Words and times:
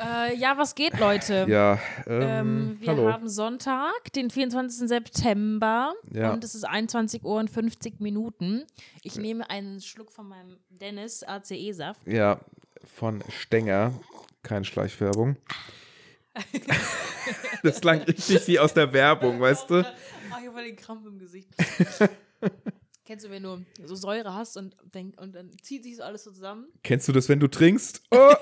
Äh, 0.00 0.36
ja, 0.36 0.56
was 0.58 0.74
geht, 0.74 0.98
Leute? 0.98 1.46
Ja, 1.48 1.78
ähm, 2.06 2.22
Ähm, 2.22 2.76
wir 2.80 2.88
hallo. 2.88 3.12
haben 3.12 3.28
Sonntag, 3.28 4.12
den 4.14 4.30
24. 4.30 4.88
September 4.88 5.92
Ja. 6.10 6.32
und 6.32 6.42
es 6.44 6.54
ist 6.54 6.64
21 6.64 7.24
Uhr 7.24 7.38
und 7.38 7.48
50 7.50 8.00
Minuten. 8.00 8.64
Ich 9.02 9.16
nehme 9.16 9.48
einen 9.50 9.80
Schluck 9.80 10.10
von 10.12 10.28
meinem 10.28 10.58
Dennis 10.70 11.22
ACE-Saft. 11.22 12.06
Ja, 12.06 12.40
von 12.96 13.22
Stenger. 13.30 13.92
Keine 14.42 14.64
Schleichwerbung. 14.64 15.36
das 17.62 17.80
klang 17.80 18.02
richtig 18.02 18.46
wie 18.48 18.58
aus 18.58 18.74
der 18.74 18.92
Werbung, 18.92 19.40
weißt 19.40 19.70
du? 19.70 19.84
Ach, 20.30 20.40
ich 20.40 20.48
habe 20.48 20.62
den 20.64 20.76
Krampf 20.76 21.06
im 21.06 21.18
Gesicht. 21.18 21.48
Kennst 23.06 23.26
du, 23.26 23.30
wenn 23.30 23.42
du 23.42 23.62
so 23.84 23.94
Säure 23.96 24.32
hast 24.34 24.56
und, 24.56 24.74
denk, 24.94 25.20
und 25.20 25.34
dann 25.34 25.50
zieht 25.62 25.82
sich 25.82 25.96
so 25.96 26.02
alles 26.02 26.24
so 26.24 26.30
zusammen? 26.30 26.68
Kennst 26.82 27.06
du 27.06 27.12
das, 27.12 27.28
wenn 27.28 27.38
du 27.40 27.48
trinkst? 27.48 28.02
Oh, 28.10 28.32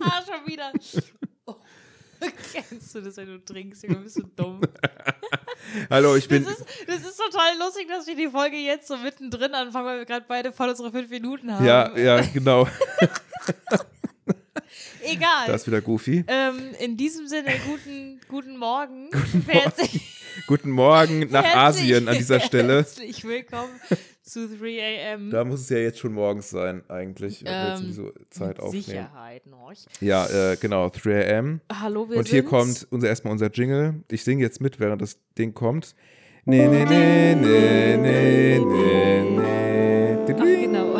Ah, 0.00 0.22
schon 0.24 0.46
wieder. 0.46 0.72
Oh. 1.48 1.56
Kennst 2.52 2.94
du 2.94 3.00
das, 3.02 3.16
wenn 3.18 3.26
du 3.26 3.44
trinkst? 3.44 3.82
Junge, 3.84 3.96
bist 4.00 4.16
du 4.18 4.22
dumm. 4.34 4.60
hallo, 5.90 6.16
ich 6.16 6.26
bin. 6.28 6.44
Das 6.44 6.58
ist, 6.58 6.66
das 6.86 7.00
ist 7.02 7.16
total 7.18 7.56
lustig, 7.58 7.86
dass 7.88 8.06
wir 8.06 8.16
die 8.16 8.28
Folge 8.28 8.56
jetzt 8.56 8.88
so 8.88 8.96
mittendrin 8.96 9.54
anfangen, 9.54 9.86
weil 9.86 9.98
wir 9.98 10.06
gerade 10.06 10.24
beide 10.26 10.52
voll 10.52 10.68
unsere 10.70 10.90
fünf 10.90 11.08
Minuten 11.10 11.52
haben. 11.52 11.64
Ja, 11.64 11.96
ja, 11.96 12.20
genau. 12.20 12.66
Egal. 15.06 15.46
Da 15.46 15.54
ist 15.54 15.66
wieder 15.66 15.80
Goofy. 15.80 16.24
Ähm, 16.26 16.54
in 16.80 16.96
diesem 16.96 17.26
Sinne, 17.26 17.50
guten, 17.66 18.20
guten 18.28 18.56
Morgen. 18.56 19.08
Herzlich, 19.46 20.12
Guten 20.46 20.70
Morgen 20.70 21.20
nach 21.30 21.44
Asien 21.44 22.08
an 22.08 22.16
dieser 22.18 22.40
Stelle. 22.40 22.74
Herzlich 22.76 23.24
willkommen 23.24 23.70
zu 24.22 24.48
3 24.48 24.66
a.m. 25.12 25.30
Da 25.30 25.44
muss 25.44 25.60
es 25.60 25.68
ja 25.70 25.78
jetzt 25.78 25.98
schon 25.98 26.12
morgens 26.12 26.50
sein, 26.50 26.82
eigentlich. 26.88 27.42
wenn 27.44 27.52
wir 27.52 27.68
jetzt 27.70 27.80
Ähm, 27.80 27.86
diese 27.86 28.12
Zeit 28.30 28.60
aufnehmen. 28.60 28.84
Sicherheit 28.84 29.46
noch. 29.46 29.72
Ja, 30.00 30.26
äh, 30.52 30.56
genau, 30.56 30.90
3 30.90 31.38
am. 31.38 31.60
Hallo, 31.72 32.10
wir 32.10 32.18
Und 32.18 32.28
hier 32.28 32.40
sind's. 32.40 32.50
kommt 32.50 32.86
unser, 32.90 33.08
erstmal 33.08 33.32
unser 33.32 33.50
Jingle. 33.50 34.02
Ich 34.10 34.24
singe 34.24 34.42
jetzt 34.42 34.60
mit, 34.60 34.78
während 34.80 35.00
das 35.00 35.18
Ding 35.38 35.54
kommt. 35.54 35.94
Nee, 36.44 36.66
nee, 36.68 36.84
nee, 36.84 37.34
nee, 37.34 37.96
nee, 37.96 38.58
nee, 38.58 39.30
nee. 39.30 40.32
Ach, 40.32 40.44
genau. 40.44 40.98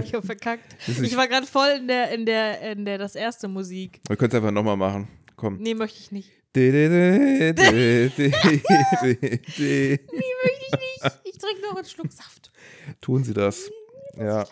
Ich 0.04 0.14
hab 0.14 0.24
verkackt. 0.24 0.76
Ich 0.86 1.16
war 1.16 1.28
gerade 1.28 1.46
voll 1.46 1.68
in 1.78 1.88
der, 1.88 2.12
in 2.12 2.26
der, 2.26 2.72
in 2.72 2.84
der, 2.84 2.98
das 2.98 3.14
erste 3.14 3.48
Musik. 3.48 4.00
Wir 4.08 4.16
können 4.16 4.30
es 4.30 4.36
einfach 4.36 4.50
nochmal 4.50 4.76
machen. 4.76 5.08
Komm. 5.36 5.58
Nee, 5.58 5.74
möchte 5.74 6.00
ich 6.00 6.12
nicht. 6.12 6.30
De, 6.54 6.72
de, 6.72 6.88
de, 6.88 7.52
de, 7.52 8.08
de, 8.08 8.30
de, 8.30 9.40
de. 9.58 10.00
Nee, 10.12 10.32
möchte 10.44 10.64
ich 10.66 10.72
nicht. 10.72 11.20
Ich 11.24 11.38
trinke 11.38 11.62
noch 11.62 11.76
einen 11.76 11.84
Schluck 11.84 12.12
Saft. 12.12 12.50
Tun 13.00 13.22
Sie 13.22 13.34
das. 13.34 13.70
Ja. 14.16 14.46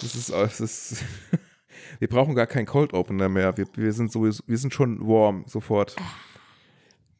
Das 0.00 0.14
ist, 0.14 0.30
das 0.30 0.60
ist 0.60 1.04
wir 1.98 2.08
brauchen 2.08 2.34
gar 2.34 2.46
keinen 2.46 2.66
Cold 2.66 2.92
Opener 2.92 3.28
mehr. 3.28 3.56
Wir, 3.56 3.66
wir, 3.74 3.92
sind 3.92 4.12
sowieso, 4.12 4.42
wir 4.46 4.58
sind 4.58 4.72
schon 4.72 5.06
warm 5.06 5.44
sofort. 5.46 5.96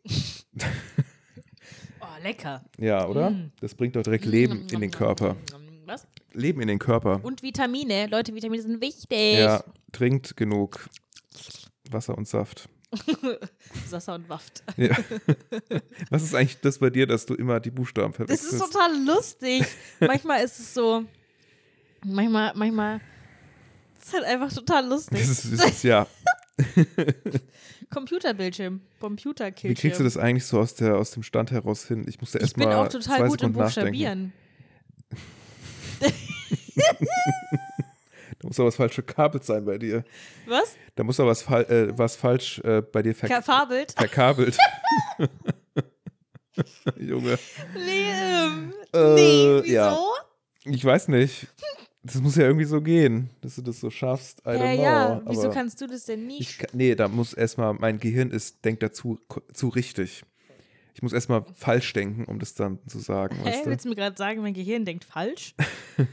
Oh, 2.01 2.23
lecker. 2.23 2.63
Ja, 2.79 3.07
oder? 3.07 3.31
Mm. 3.31 3.51
Das 3.61 3.75
bringt 3.75 3.97
doch 3.97 4.03
direkt 4.03 4.27
Leben 4.27 4.67
in 4.71 4.81
den 4.81 4.91
Körper. 4.91 5.37
Leben 6.35 6.61
in 6.61 6.69
den 6.69 6.79
Körper. 6.79 7.21
Und 7.23 7.43
Vitamine. 7.43 8.07
Leute, 8.07 8.35
Vitamine 8.35 8.63
sind 8.63 8.81
wichtig. 8.81 9.39
Ja, 9.39 9.65
trinkt 9.93 10.37
genug 10.37 10.89
Wasser 11.91 12.17
und 12.17 12.29
Saft. 12.29 12.69
Sassa 13.89 14.15
und 14.15 14.29
Waft. 14.29 14.63
Ja. 14.77 14.97
Was 16.11 16.23
ist 16.23 16.35
eigentlich 16.35 16.61
das 16.61 16.79
bei 16.79 16.91
dir, 16.91 17.07
dass 17.07 17.27
du 17.27 17.35
immer 17.35 17.61
die 17.61 17.71
Buchstaben 17.71 18.13
Das 18.13 18.17
verwechselst? 18.17 18.53
ist 18.55 18.61
total 18.61 19.05
lustig. 19.05 19.65
manchmal 20.01 20.45
ist 20.45 20.59
es 20.61 20.75
so. 20.75 21.05
Manchmal, 22.05 22.53
manchmal. 22.55 23.01
Das 23.99 24.09
ist 24.09 24.15
halt 24.15 24.25
einfach 24.25 24.53
total 24.53 24.87
lustig. 24.87 25.19
das 25.19 25.29
ist, 25.29 25.59
das 25.59 25.67
ist, 25.71 25.85
ja. 25.85 26.07
Computerbildschirm. 27.91 28.81
Computerkildschirm. 29.01 29.71
Wie 29.71 29.81
kriegst 29.81 30.01
du 30.01 30.05
das 30.05 30.17
eigentlich 30.17 30.45
so 30.45 30.61
aus, 30.61 30.75
der, 30.75 30.97
aus 30.97 31.11
dem 31.13 31.23
Stand 31.23 31.51
heraus 31.51 31.87
hin? 31.87 32.05
Ich 32.09 32.21
musste 32.21 32.39
Ich 32.39 32.43
erst 32.43 32.57
bin 32.57 32.69
mal 32.69 32.77
auch 32.77 32.89
total 32.89 33.29
gut 33.29 33.43
im 33.43 33.55
Sekunden 33.55 33.59
nachdenken. 33.59 34.33
Da 38.41 38.49
muss 38.49 38.57
doch 38.57 38.67
was 38.67 38.77
falsch 38.77 38.95
verkabelt 38.95 39.45
sein 39.45 39.65
bei 39.65 39.79
dir. 39.79 40.05
Was? 40.47 40.77
Da 40.97 41.05
muss 41.05 41.17
doch 41.17 41.27
was, 41.27 41.41
fal 41.43 41.63
äh, 41.65 41.97
was 41.97 42.17
falsch 42.17 42.59
äh, 42.61 42.83
bei 42.83 43.01
dir 43.03 43.15
ver 43.15 43.29
Verfabelt? 43.29 43.93
verkabelt. 43.93 44.59
Junge. 46.99 47.39
Nee, 47.75 48.11
ähm, 48.13 48.73
Äh, 48.93 49.15
nee, 49.15 49.61
wieso? 49.63 49.73
ja. 49.73 49.99
Ich 50.65 50.85
weiß 50.85 51.09
nicht. 51.09 51.47
Das 52.03 52.17
muss 52.21 52.37
ja 52.37 52.45
irgendwie 52.45 52.67
so 52.67 52.83
gehen, 52.83 53.31
dass 53.41 53.55
du 53.57 53.63
das 53.63 53.81
so 53.81 53.89
schaffst. 53.91 54.43
I 54.47 54.51
Ja, 54.51 54.73
ja, 54.73 55.23
wieso 55.27 55.49
kannst 55.51 55.81
du 55.81 55.87
das 55.87 56.05
denn 56.05 56.27
nicht? 56.27 56.41
ich, 56.41 56.59
Nee, 56.75 56.95
da 56.95 57.09
muss 57.09 57.33
erstmal, 57.33 57.73
mein 57.75 57.99
Gehirn 57.99 58.31
ist, 58.31 58.63
denkt 58.65 58.83
dazu 58.83 59.19
zu 59.55 59.69
richtig. 59.69 60.23
Ich 60.95 61.03
muss 61.03 61.13
erstmal 61.13 61.45
falsch 61.55 61.93
denken, 61.93 62.25
um 62.25 62.39
das 62.39 62.55
dann 62.55 62.79
zu 62.87 63.01
sagen, 63.01 63.37
Hä, 63.37 63.47
weißt 63.47 63.67
du? 63.67 63.71
willst 63.71 63.85
du 63.85 63.89
mir 63.89 63.97
gerade 63.97 64.17
sagen, 64.17 64.43
mein 64.43 64.55
Gehirn 64.55 64.85
denkt 64.85 65.05
falsch? 65.05 65.55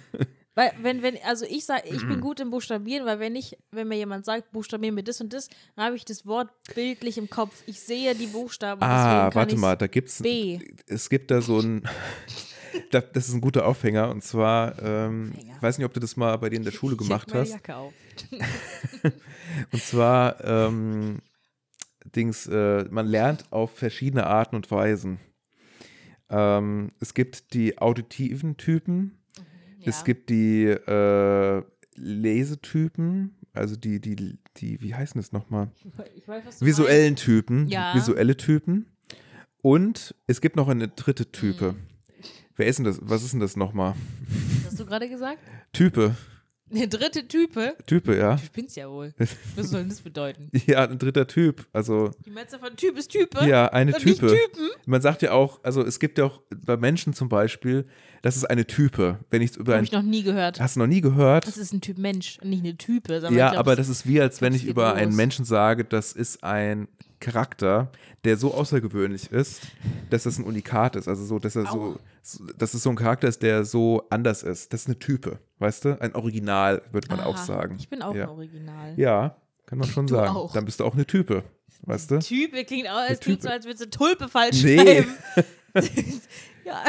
weil, 0.56 0.72
wenn, 0.82 1.04
wenn, 1.04 1.18
also 1.24 1.46
ich 1.46 1.66
sage, 1.66 1.84
ich 1.88 2.06
bin 2.08 2.20
gut 2.22 2.40
im 2.40 2.50
Buchstabieren, 2.50 3.06
weil 3.06 3.20
wenn 3.20 3.36
ich, 3.36 3.58
wenn 3.72 3.88
mir 3.88 3.98
jemand 3.98 4.26
sagt, 4.26 4.52
buchstabieren 4.52 4.96
mir 4.96 5.04
das 5.04 5.22
und 5.22 5.34
das, 5.34 5.50
dann 5.76 5.86
habe 5.86 5.96
ich 5.96 6.04
das 6.04 6.26
Wort 6.26 6.50
bildlich 6.74 7.20
im 7.20 7.30
Kopf. 7.30 7.64
Ich 7.68 7.80
sehe 7.80 8.16
die 8.16 8.28
Buchstaben. 8.28 8.82
Ah, 8.82 9.30
warte 9.34 9.56
mal, 9.56 9.78
da 9.78 9.86
gibt's 9.86 10.22
B. 10.22 10.60
es 10.88 11.10
gibt 11.10 11.30
da 11.30 11.42
so 11.42 11.60
ein 11.60 11.84
da, 12.92 13.02
das 13.02 13.28
ist 13.28 13.36
ein 13.36 13.42
guter 13.42 13.68
Aufhänger 13.68 14.10
und 14.10 14.24
zwar 14.24 14.82
ähm, 14.82 15.34
ich 15.38 15.62
weiß 15.62 15.78
nicht, 15.78 15.86
ob 15.86 15.94
du 15.94 16.00
das 16.00 16.18
mal 16.18 16.36
bei 16.38 16.50
dir 16.50 16.56
in 16.56 16.64
der 16.64 16.72
Schule 16.72 16.96
gemacht 16.96 17.32
hast. 17.34 17.70
Auf. 17.70 17.94
Und 19.72 19.84
zwar 19.84 20.44
ähm, 20.44 21.20
Dings, 22.16 22.48
äh, 22.48 22.86
man 22.90 23.08
lernt 23.08 23.52
auf 23.52 23.72
verschiedene 23.78 24.26
Arten 24.28 24.56
und 24.56 24.70
Weisen. 24.72 25.20
Ähm, 26.30 26.92
es 27.00 27.14
gibt 27.14 27.54
die 27.54 27.78
auditiven 27.78 28.58
Typen, 28.58 29.18
es 29.84 30.00
Ja. 30.00 30.04
gibt 30.06 30.30
die 30.30 30.64
äh, 30.66 31.64
Lesetypen, 31.96 33.36
also 33.54 33.76
die, 33.76 34.00
die, 34.00 34.38
die, 34.58 34.82
wie 34.82 34.96
heißen 34.96 35.20
das 35.20 35.32
nochmal? 35.32 35.72
Ich 36.16 36.28
weiß, 36.28 36.62
Visuellen 36.62 37.16
Typen, 37.16 37.68
Ja. 37.68 37.94
visuelle 37.94 38.38
Typen. 38.38 38.86
Und 39.62 40.16
es 40.28 40.42
gibt 40.42 40.56
noch 40.56 40.70
eine 40.70 40.88
dritte 40.88 41.32
Type. 41.32 41.74
Mhm. 41.74 41.78
Wer 42.56 42.68
ist 42.68 42.78
denn 42.80 42.86
das? 42.86 43.00
Was 43.02 43.24
ist 43.24 43.34
denn 43.34 43.40
das 43.40 43.56
nochmal? 43.56 43.94
meinst. 44.30 44.66
Hast 44.66 44.80
du 44.80 44.86
gerade 44.86 45.10
gesagt? 45.10 45.40
Type. 45.74 46.16
Der 46.74 46.88
dritte 46.88 47.28
Type? 47.28 47.76
Type, 47.86 48.18
ja. 48.18 48.36
Du 48.36 48.46
spinnst 48.46 48.76
ja 48.78 48.90
wohl. 48.90 49.14
Was 49.56 49.70
soll 49.70 49.82
denn 49.82 49.90
das 49.90 50.02
bedeuten? 50.02 50.50
Ja, 50.68 50.88
ein 50.88 50.98
dritter 51.00 51.28
Typ. 51.28 51.66
Also, 51.74 52.12
Die 52.26 52.30
Metzger 52.30 52.60
von 52.60 52.76
Typ 52.76 52.98
ist 52.98 53.10
Type? 53.12 53.46
ja, 53.46 53.68
eine 53.68 53.94
Type. 53.94 54.28
Typen? 54.28 54.70
Man 54.86 55.02
sagt 55.02 55.22
ja 55.22 55.32
auch, 55.34 55.60
also 55.64 55.84
es 55.84 56.00
gibt 56.00 56.18
ja 56.18 56.26
auch 56.26 56.40
bei 56.66 56.78
Menschen 56.78 57.14
zum 57.14 57.30
Beispiel, 57.30 57.86
das 58.22 58.38
ist 58.38 58.46
eine 58.46 58.66
Type. 58.66 59.20
Wenn 59.30 59.42
ich 59.42 59.58
über 59.58 59.74
Habe 59.74 59.80
ein, 59.80 59.84
ich 59.86 59.92
noch 59.92 60.02
nie 60.04 60.24
gehört. 60.24 60.60
hast 60.60 60.76
du 60.76 60.80
noch 60.82 60.88
nie 60.88 61.02
gehört? 61.02 61.48
Das 61.48 61.58
ist 61.58 61.74
ein 61.74 61.82
Typ 61.82 61.98
Mensch, 61.98 62.38
und 62.42 62.50
nicht 62.50 62.64
eine 62.64 62.78
Type. 62.78 63.14
Ja, 63.14 63.20
ich 63.30 63.30
glaub, 63.36 63.54
aber 63.58 63.76
das 63.76 63.90
ist 63.90 64.08
wie, 64.08 64.22
als 64.22 64.42
wenn 64.42 64.54
ich 64.54 64.66
über 64.66 64.94
einen 64.94 65.12
los. 65.12 65.18
Menschen 65.18 65.46
sage, 65.46 65.84
das 65.84 66.14
ist 66.14 66.44
ein 66.44 66.88
Charakter, 67.20 67.92
der 68.24 68.38
so 68.38 68.54
außergewöhnlich 68.54 69.32
ist, 69.32 69.62
dass 70.10 70.24
das 70.24 70.38
ein 70.38 70.44
Unikat 70.46 70.96
ist. 70.96 71.08
Also 71.08 71.24
so, 71.26 71.40
dass 71.40 71.56
er 71.56 71.64
so, 71.64 71.68
Aua. 71.82 72.00
so, 72.22 72.44
dass 72.58 72.74
es 72.74 72.84
so 72.84 72.90
ein 72.90 72.96
Charakter 72.96 73.28
ist, 73.28 73.42
der 73.44 73.64
so 73.66 74.06
anders 74.10 74.44
ist. 74.44 74.74
Das 74.74 74.82
ist 74.82 74.88
eine 74.88 75.00
Type, 75.00 75.40
weißt 75.62 75.86
du? 75.86 76.02
Ein 76.02 76.14
Original, 76.16 76.82
würde 76.92 77.08
man 77.10 77.20
auch 77.22 77.36
Aha, 77.36 77.46
sagen. 77.46 77.76
Ich 77.80 77.88
bin 77.90 78.02
auch 78.02 78.16
ja. 78.16 78.24
ein 78.24 78.30
Original. 78.30 78.94
Ja, 78.98 79.36
kann 79.66 79.78
man 79.80 79.88
schon 79.88 80.08
Du 80.08 80.16
sagen. 80.16 80.36
auch. 80.36 80.52
Dann 80.54 80.66
bist 80.66 80.80
du 80.80 80.86
auch 80.86 80.94
eine 80.94 81.06
Type, 81.06 81.44
weißt 81.84 82.12
du? 82.12 82.20
Type 82.20 82.64
klingt 82.66 82.90
auch, 82.90 82.98
Eine 82.98 83.16
klingt 83.18 83.42
so, 83.44 83.50
als 83.50 83.66
würdest 83.66 83.86
du 83.86 83.90
Tulpe 83.90 84.28
falsch 84.28 84.64
Nee. 84.64 84.78
schreiben. 84.78 85.16
ja. 86.66 86.84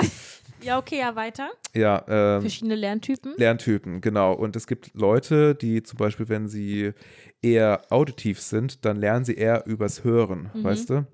ja, 0.62 0.78
okay, 0.78 0.99
ja, 0.99 1.15
weiter. 1.15 1.50
Ja, 1.75 2.05
ähm, 2.09 2.41
Verschiedene 2.43 2.75
Lerntypen. 2.75 3.34
Lerntypen, 3.37 4.00
genau. 4.00 4.32
Und 4.32 4.56
es 4.56 4.66
gibt 4.66 4.91
Leute, 4.94 5.55
die 5.55 5.82
zum 5.82 5.99
Beispiel, 5.99 6.28
wenn 6.28 6.49
sie 6.49 6.93
eher 7.41 7.82
auditiv 7.91 8.41
sind, 8.41 8.85
dann 8.85 8.96
lernen 8.99 9.25
sie 9.25 9.35
eher 9.35 9.67
übers 9.67 10.05
Hören, 10.05 10.50
Mhm. 10.55 10.64
weißt 10.64 10.91
du? 10.91 11.06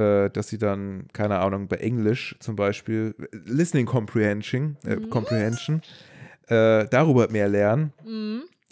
Äh, 0.00 0.30
dass 0.30 0.48
sie 0.48 0.58
dann, 0.58 1.08
keine 1.12 1.38
Ahnung, 1.38 1.66
bei 1.68 1.76
Englisch 1.76 2.36
zum 2.38 2.54
Beispiel, 2.56 3.14
äh, 3.18 3.36
Listening 3.44 3.86
Comprehension, 3.86 4.76
äh, 4.84 4.96
Mhm. 4.96 5.10
Äh, 6.48 6.86
darüber 6.88 7.28
mehr 7.30 7.48
lernen 7.48 7.92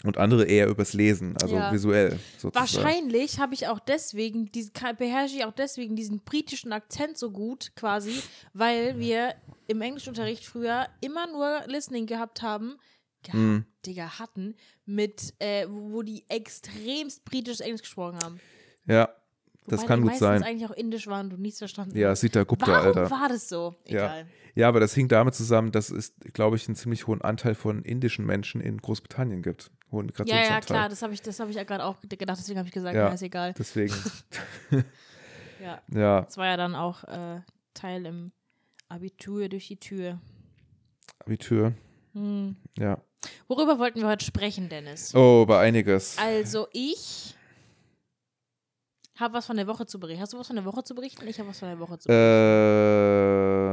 und 0.04 0.16
andere 0.18 0.44
eher 0.46 0.68
übers 0.68 0.92
Lesen, 0.92 1.36
also 1.40 1.56
Mhm. 1.56 1.60
Ja. 1.62 1.72
visuell 1.72 2.18
sozusagen. 2.38 2.54
Wahrscheinlich 2.54 3.38
habe 3.38 3.54
ich 3.54 3.66
auch 3.68 3.78
deswegen, 3.80 4.50
diesen, 4.52 4.72
beherrsche 4.98 5.36
ich 5.36 5.44
auch 5.44 5.52
deswegen 5.52 5.96
diesen 5.96 6.20
britischen 6.20 6.72
Akzent 6.72 7.18
so 7.18 7.30
gut 7.30 7.72
quasi, 7.76 8.22
weil 8.54 8.98
wir 8.98 9.34
im 9.66 9.80
Englischunterricht 9.82 10.44
früher 10.44 10.86
immer 11.00 11.26
nur 11.26 11.62
Listening 11.66 12.06
gehabt 12.06 12.40
haben, 12.42 12.76
gehabt, 13.22 13.38
Mhm. 13.38 13.64
Digga, 13.84 14.18
hatten, 14.18 14.54
mit, 14.84 15.34
äh, 15.40 15.66
wo 15.68 15.92
wo 15.92 16.02
die 16.02 16.24
extremst 16.28 17.24
britisches 17.24 17.60
Englisch 17.60 17.82
gesprochen 17.82 18.18
haben. 18.22 18.40
Ja, 18.86 19.08
das 19.68 19.80
Wobei 19.80 19.88
kann 19.88 20.02
die 20.02 20.08
gut 20.08 20.18
sein. 20.18 20.42
eigentlich 20.42 20.66
auch 20.70 20.74
indisch 20.74 21.06
waren 21.06 21.26
und 21.26 21.30
du 21.30 21.36
nichts 21.36 21.58
verstanden 21.58 21.96
Ja, 21.96 22.10
hast. 22.10 22.20
Sita 22.20 22.44
Gupta, 22.44 22.68
Warum 22.72 22.86
Alter. 22.86 23.10
war 23.10 23.28
das 23.28 23.48
so? 23.48 23.74
Ja. 23.86 24.06
Egal. 24.06 24.26
Ja, 24.54 24.68
aber 24.68 24.80
das 24.80 24.94
hing 24.94 25.08
damit 25.08 25.34
zusammen, 25.34 25.70
dass 25.70 25.90
es, 25.90 26.14
glaube 26.32 26.56
ich, 26.56 26.66
einen 26.66 26.76
ziemlich 26.76 27.06
hohen 27.06 27.20
Anteil 27.20 27.54
von 27.54 27.82
indischen 27.82 28.24
Menschen 28.24 28.60
in 28.62 28.78
Großbritannien 28.78 29.42
gibt. 29.42 29.70
hohen 29.92 30.10
Ja, 30.24 30.36
ja, 30.42 30.60
klar, 30.62 30.88
das 30.88 31.02
habe 31.02 31.12
ich, 31.12 31.20
das 31.20 31.38
hab 31.40 31.50
ich 31.50 31.56
ja 31.56 31.64
gerade 31.64 31.84
auch 31.84 31.96
gedacht, 32.00 32.38
deswegen 32.40 32.58
habe 32.58 32.66
ich 32.68 32.72
gesagt, 32.74 32.94
Ja. 32.94 33.08
ja. 33.08 33.14
ist 33.14 33.22
egal. 33.22 33.52
Deswegen, 33.58 33.92
Ja. 35.62 35.80
ja, 35.92 36.20
Das 36.22 36.36
war 36.36 36.46
ja 36.46 36.56
dann 36.56 36.74
auch 36.74 37.04
äh, 37.04 37.40
Teil 37.74 38.06
im 38.06 38.32
Abitur 38.88 39.48
durch 39.48 39.68
die 39.68 39.78
Tür. 39.78 40.20
Abitur, 41.18 41.72
Hm. 42.14 42.56
ja. 42.78 42.98
Worüber 43.48 43.78
wollten 43.78 44.00
wir 44.00 44.08
heute 44.08 44.24
sprechen, 44.24 44.68
Dennis? 44.68 45.14
Oh, 45.14 45.44
bei 45.46 45.58
einiges. 45.60 46.16
Also 46.18 46.68
ich 46.72 47.35
habe 49.20 49.34
was 49.34 49.46
von 49.46 49.56
der 49.56 49.66
Woche 49.66 49.86
zu 49.86 49.98
berichten. 49.98 50.22
Hast 50.22 50.32
du 50.32 50.38
was 50.38 50.46
von 50.46 50.56
der 50.56 50.64
Woche 50.64 50.84
zu 50.84 50.94
berichten? 50.94 51.26
Ich 51.26 51.38
habe 51.38 51.48
was 51.48 51.58
von 51.58 51.68
der 51.68 51.78
Woche 51.78 51.98
zu 51.98 52.08
berichten. 52.08 52.24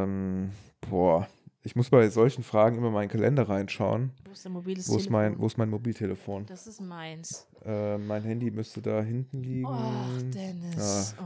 Ähm, 0.03 0.51
boah, 0.89 1.27
ich 1.63 1.75
muss 1.75 1.89
bei 1.89 2.09
solchen 2.09 2.43
Fragen 2.43 2.77
immer 2.77 2.91
meinen 2.91 3.09
Kalender 3.09 3.47
reinschauen. 3.47 4.11
Wo 4.25 4.31
ist 4.31 4.49
mobiles 4.49 4.89
Wo 4.89 4.97
ist 4.97 5.09
mein, 5.09 5.39
wo 5.39 5.47
ist 5.47 5.57
mein 5.57 5.69
Mobiltelefon? 5.69 6.45
Das 6.45 6.67
ist 6.67 6.81
meins. 6.81 7.47
Äh, 7.63 7.97
mein 7.97 8.23
Handy 8.23 8.51
müsste 8.51 8.81
da 8.81 9.01
hinten 9.01 9.41
liegen. 9.43 9.65
Oh, 9.65 10.19
Dennis. 10.33 11.15
Oh, 11.19 11.23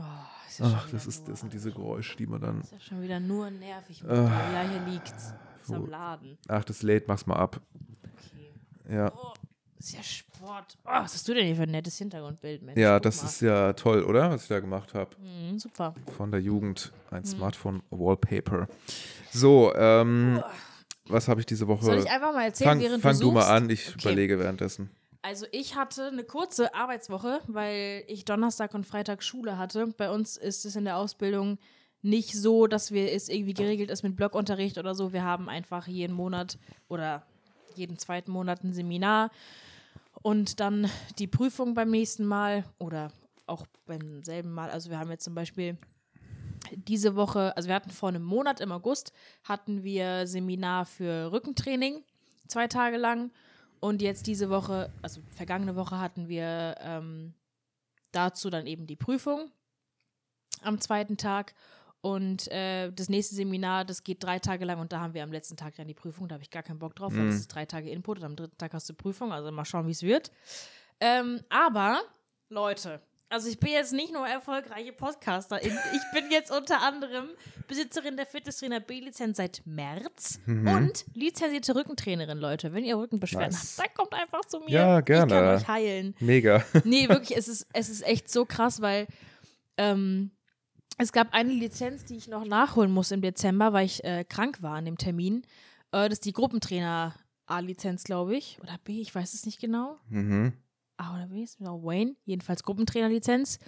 ist 0.48 0.60
ja 0.60 0.66
Ach, 0.66 0.88
das, 0.90 1.06
ist, 1.06 1.28
das 1.28 1.40
sind 1.40 1.52
diese 1.52 1.72
Geräusche, 1.72 2.16
die 2.16 2.26
man 2.26 2.40
dann. 2.40 2.60
Ist 2.60 2.72
ja 2.72 2.80
schon 2.80 3.02
wieder 3.02 3.18
nur 3.18 3.50
nervig. 3.50 4.04
Ah. 4.06 4.30
ja, 4.52 4.62
hier 4.68 4.92
liegt's. 4.92 5.34
Ist 5.62 5.72
am 5.72 5.86
Laden. 5.86 6.38
Ach, 6.46 6.64
das 6.64 6.82
lädt, 6.82 7.08
mach's 7.08 7.26
mal 7.26 7.36
ab. 7.36 7.60
Okay. 8.04 8.94
Ja. 8.94 9.12
Oh, 9.12 9.32
ist 9.78 9.94
ja 9.94 10.02
Sport. 10.02 10.76
Oh, 10.84 10.90
was 10.90 11.14
hast 11.14 11.28
du 11.28 11.34
denn 11.34 11.46
hier 11.46 11.56
für 11.56 11.62
ein 11.62 11.70
nettes 11.70 11.98
Hintergrundbild, 11.98 12.62
Mensch? 12.62 12.78
Ja, 12.78 12.98
das 13.00 13.22
ist 13.22 13.40
ja 13.40 13.72
toll, 13.74 14.02
oder? 14.02 14.30
Was 14.30 14.42
ich 14.42 14.48
da 14.48 14.60
gemacht 14.60 14.94
habe. 14.94 15.10
Mhm, 15.18 15.58
super. 15.58 15.94
Von 16.16 16.30
der 16.30 16.40
Jugend. 16.40 16.92
Mhm. 17.10 17.16
Ein 17.16 17.24
Smartphone-Wallpaper. 17.24 18.68
So, 19.30 19.74
ähm, 19.74 20.42
was 21.06 21.28
habe 21.28 21.40
ich 21.40 21.46
diese 21.46 21.66
Woche? 21.68 21.84
Soll 21.84 21.98
ich 21.98 22.10
einfach 22.10 22.32
mal 22.32 22.44
erzählen, 22.44 22.70
fang 22.70 22.80
während 22.80 23.02
fang 23.02 23.14
du 23.18 23.26
du 23.26 23.32
mal 23.32 23.46
an, 23.48 23.70
ich 23.70 23.88
Okay. 23.90 24.00
überlege 24.02 24.38
währenddessen. 24.38 24.90
Also 25.22 25.46
ich 25.52 25.74
hatte 25.74 26.06
eine 26.08 26.22
kurze 26.24 26.74
Arbeitswoche, 26.74 27.40
weil 27.48 28.04
ich 28.06 28.24
Donnerstag 28.24 28.74
und 28.74 28.86
Freitag 28.86 29.22
Schule 29.22 29.58
hatte. 29.58 29.88
Bei 29.96 30.10
uns 30.10 30.36
ist 30.36 30.64
es 30.64 30.76
in 30.76 30.84
der 30.84 30.96
Ausbildung 30.96 31.58
nicht 32.02 32.32
so, 32.34 32.66
dass 32.68 32.92
wir 32.92 33.12
es 33.12 33.28
irgendwie 33.28 33.54
geregelt 33.54 33.90
ist 33.90 34.02
mit 34.04 34.14
Blockunterricht 34.16 34.78
oder 34.78 34.94
so. 34.94 35.12
Wir 35.12 35.24
haben 35.24 35.48
einfach 35.48 35.88
jeden 35.88 36.14
Monat 36.14 36.58
oder 36.88 37.26
jeden 37.74 37.98
zweiten 37.98 38.30
Monat 38.30 38.62
ein 38.62 38.72
Seminar 38.72 39.30
und 40.22 40.60
dann 40.60 40.90
die 41.18 41.26
Prüfung 41.26 41.74
beim 41.74 41.90
nächsten 41.90 42.26
Mal 42.26 42.64
oder 42.78 43.12
auch 43.46 43.66
beim 43.86 44.22
selben 44.22 44.52
Mal. 44.52 44.70
Also 44.70 44.90
wir 44.90 44.98
haben 44.98 45.10
jetzt 45.10 45.24
zum 45.24 45.34
Beispiel 45.34 45.78
diese 46.72 47.16
Woche, 47.16 47.56
also 47.56 47.68
wir 47.68 47.74
hatten 47.74 47.90
vor 47.90 48.08
einem 48.08 48.22
Monat 48.22 48.60
im 48.60 48.72
August, 48.72 49.12
hatten 49.44 49.84
wir 49.84 50.26
Seminar 50.26 50.86
für 50.86 51.32
Rückentraining, 51.32 52.04
zwei 52.46 52.66
Tage 52.66 52.96
lang. 52.96 53.30
Und 53.80 54.02
jetzt 54.02 54.26
diese 54.26 54.50
Woche, 54.50 54.92
also 55.02 55.20
vergangene 55.36 55.76
Woche 55.76 55.98
hatten 56.00 56.28
wir 56.28 56.74
ähm, 56.80 57.34
dazu 58.10 58.50
dann 58.50 58.66
eben 58.66 58.86
die 58.86 58.96
Prüfung 58.96 59.52
am 60.62 60.80
zweiten 60.80 61.16
Tag. 61.16 61.54
Und 62.00 62.46
äh, 62.52 62.92
das 62.92 63.08
nächste 63.08 63.34
Seminar, 63.34 63.84
das 63.84 64.04
geht 64.04 64.22
drei 64.22 64.38
Tage 64.38 64.64
lang 64.64 64.78
und 64.78 64.92
da 64.92 65.00
haben 65.00 65.14
wir 65.14 65.22
am 65.24 65.32
letzten 65.32 65.56
Tag 65.56 65.74
dann 65.74 65.88
die 65.88 65.94
Prüfung. 65.94 66.28
Da 66.28 66.34
habe 66.34 66.44
ich 66.44 66.50
gar 66.50 66.62
keinen 66.62 66.78
Bock 66.78 66.94
drauf, 66.94 67.12
weil 67.12 67.22
Mhm. 67.24 67.30
das 67.30 67.40
ist 67.40 67.48
drei 67.48 67.66
Tage 67.66 67.90
Input 67.90 68.18
und 68.18 68.24
am 68.24 68.36
dritten 68.36 68.56
Tag 68.56 68.72
hast 68.72 68.88
du 68.88 68.94
Prüfung. 68.94 69.32
Also 69.32 69.50
mal 69.50 69.64
schauen, 69.64 69.86
wie 69.88 69.92
es 69.92 70.02
wird. 70.02 70.30
Ähm, 71.00 71.40
aber, 71.48 72.00
Leute, 72.50 73.00
also 73.30 73.48
ich 73.48 73.58
bin 73.60 73.70
jetzt 73.72 73.92
nicht 73.92 74.12
nur 74.12 74.26
erfolgreiche 74.26 74.92
Podcasterin. 74.92 75.76
Ich 75.92 76.20
bin 76.20 76.30
jetzt 76.30 76.50
unter 76.50 76.80
anderem 76.82 77.26
Besitzerin 77.66 78.16
der 78.16 78.26
Fitnesstrainer 78.26 78.80
B-Lizenz 78.80 79.36
seit 79.36 79.60
März 79.66 80.38
und 80.46 81.04
lizenzierte 81.14 81.74
Rückentrainerin, 81.74 82.38
Leute. 82.38 82.72
Wenn 82.72 82.84
ihr 82.84 82.96
Rückenbeschwerden 82.96 83.50
Nice. 83.50 83.76
habt, 83.76 83.88
dann 83.88 83.94
kommt 83.96 84.14
einfach 84.14 84.44
zu 84.46 84.60
mir. 84.60 84.70
Ja, 84.70 84.98
Ich 85.00 85.04
kann 85.04 85.28
gerne. 85.28 85.56
euch 85.56 85.68
heilen. 85.68 86.14
Mega. 86.20 86.64
Nee, 86.84 87.08
wirklich, 87.08 87.36
es 87.36 87.48
ist, 87.48 87.66
es 87.74 87.88
ist 87.90 88.06
echt 88.06 88.30
so 88.30 88.46
krass, 88.46 88.80
weil 88.80 89.06
ähm, 89.76 90.30
es 90.98 91.12
gab 91.12 91.32
eine 91.32 91.52
Lizenz, 91.52 92.04
die 92.04 92.16
ich 92.16 92.28
noch 92.28 92.44
nachholen 92.44 92.90
muss 92.92 93.10
im 93.10 93.22
Dezember, 93.22 93.72
weil 93.72 93.86
ich 93.86 94.04
äh, 94.04 94.24
krank 94.24 94.62
war 94.62 94.74
an 94.74 94.84
dem 94.84 94.98
Termin. 94.98 95.42
Äh, 95.92 96.08
das 96.08 96.14
ist 96.14 96.24
die 96.24 96.32
Gruppentrainer 96.32 97.14
A-Lizenz, 97.46 98.04
glaube 98.04 98.36
ich. 98.36 98.58
Oder 98.62 98.76
B, 98.84 99.00
ich 99.00 99.14
weiß 99.14 99.32
es 99.34 99.46
nicht 99.46 99.60
genau. 99.60 99.96
Mhm. 100.10 100.52
A 100.98 101.14
oder 101.14 101.28
B 101.28 101.42
ist 101.42 101.58
genau 101.58 101.82
Wayne, 101.84 102.16
jedenfalls 102.24 102.62
Gruppentrainerlizenz. 102.64 103.58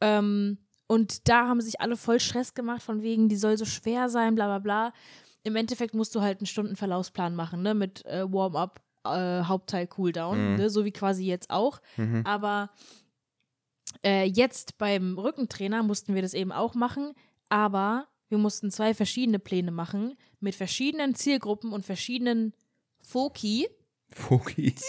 Ähm, 0.00 0.58
und 0.86 1.28
da 1.28 1.48
haben 1.48 1.60
sich 1.60 1.80
alle 1.80 1.96
voll 1.96 2.20
Stress 2.20 2.54
gemacht, 2.54 2.82
von 2.82 3.02
wegen, 3.02 3.28
die 3.28 3.36
soll 3.36 3.58
so 3.58 3.64
schwer 3.64 4.08
sein, 4.08 4.34
bla 4.34 4.46
bla 4.46 4.58
bla. 4.60 4.92
Im 5.42 5.56
Endeffekt 5.56 5.94
musst 5.94 6.14
du 6.14 6.20
halt 6.22 6.38
einen 6.40 6.46
Stundenverlaufsplan 6.46 7.34
machen, 7.34 7.62
ne? 7.62 7.74
Mit 7.74 8.06
äh, 8.06 8.24
Warm-up, 8.32 8.80
äh, 9.04 9.42
Hauptteil 9.42 9.86
Cooldown, 9.86 10.52
Mhm. 10.52 10.56
ne? 10.56 10.70
so 10.70 10.84
wie 10.84 10.92
quasi 10.92 11.24
jetzt 11.26 11.50
auch. 11.50 11.80
Mhm. 11.96 12.22
Aber 12.24 12.70
äh, 14.04 14.24
jetzt 14.24 14.78
beim 14.78 15.18
Rückentrainer 15.18 15.82
mussten 15.82 16.14
wir 16.14 16.22
das 16.22 16.34
eben 16.34 16.52
auch 16.52 16.74
machen, 16.74 17.14
aber 17.48 18.08
wir 18.28 18.38
mussten 18.38 18.70
zwei 18.70 18.94
verschiedene 18.94 19.38
Pläne 19.38 19.70
machen 19.70 20.16
mit 20.40 20.54
verschiedenen 20.54 21.14
Zielgruppen 21.14 21.72
und 21.72 21.84
verschiedenen 21.84 22.52
Foki. 23.00 23.68
Foki. 24.10 24.74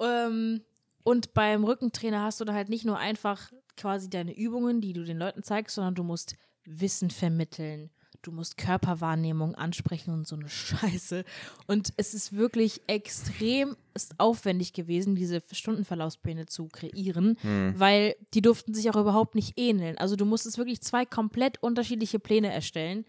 Ähm, 0.00 0.62
und 1.04 1.34
beim 1.34 1.64
Rückentrainer 1.64 2.22
hast 2.22 2.40
du 2.40 2.44
da 2.44 2.54
halt 2.54 2.68
nicht 2.68 2.84
nur 2.84 2.98
einfach 2.98 3.52
quasi 3.76 4.10
deine 4.10 4.36
Übungen, 4.36 4.80
die 4.80 4.92
du 4.92 5.04
den 5.04 5.18
Leuten 5.18 5.42
zeigst, 5.42 5.74
sondern 5.74 5.94
du 5.94 6.02
musst 6.02 6.36
Wissen 6.64 7.10
vermitteln. 7.10 7.90
Du 8.22 8.32
musst 8.32 8.58
Körperwahrnehmung 8.58 9.54
ansprechen 9.54 10.12
und 10.12 10.26
so 10.28 10.36
eine 10.36 10.48
Scheiße. 10.48 11.24
Und 11.66 11.92
es 11.96 12.12
ist 12.12 12.34
wirklich 12.34 12.82
extrem 12.86 13.76
aufwendig 14.18 14.72
gewesen, 14.74 15.14
diese 15.14 15.42
Stundenverlaufspläne 15.52 16.46
zu 16.46 16.68
kreieren, 16.68 17.38
weil 17.76 18.14
die 18.34 18.42
durften 18.42 18.74
sich 18.74 18.90
auch 18.90 18.96
überhaupt 18.96 19.34
nicht 19.34 19.58
ähneln. 19.58 19.96
Also 19.98 20.16
du 20.16 20.24
musstest 20.26 20.58
wirklich 20.58 20.80
zwei 20.82 21.04
komplett 21.06 21.62
unterschiedliche 21.62 22.18
Pläne 22.18 22.52
erstellen. 22.52 23.04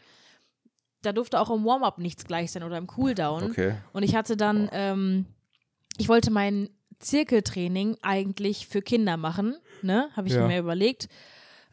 Da 1.02 1.12
durfte 1.13 1.40
auch 1.40 1.50
im 1.50 1.66
Warm-up 1.66 1.98
nichts 1.98 2.25
gleich 2.25 2.52
sein 2.52 2.63
oder 2.63 2.78
im 2.78 2.88
Cooldown. 2.88 3.44
Okay. 3.52 3.75
Und 3.92 4.04
ich 4.04 4.16
hatte 4.16 4.38
dann, 4.38 4.69
ähm, 4.72 5.25
ich 5.98 6.08
wollte 6.10 6.31
mein 6.31 6.69
Zirkeltraining 7.00 7.98
eigentlich 8.02 8.68
für 8.68 8.81
Kinder 8.81 9.18
machen, 9.18 9.56
ne? 9.81 10.10
Habe 10.16 10.28
ich 10.28 10.36
Ja. 10.36 10.48
mir 10.48 10.60
überlegt, 10.60 11.10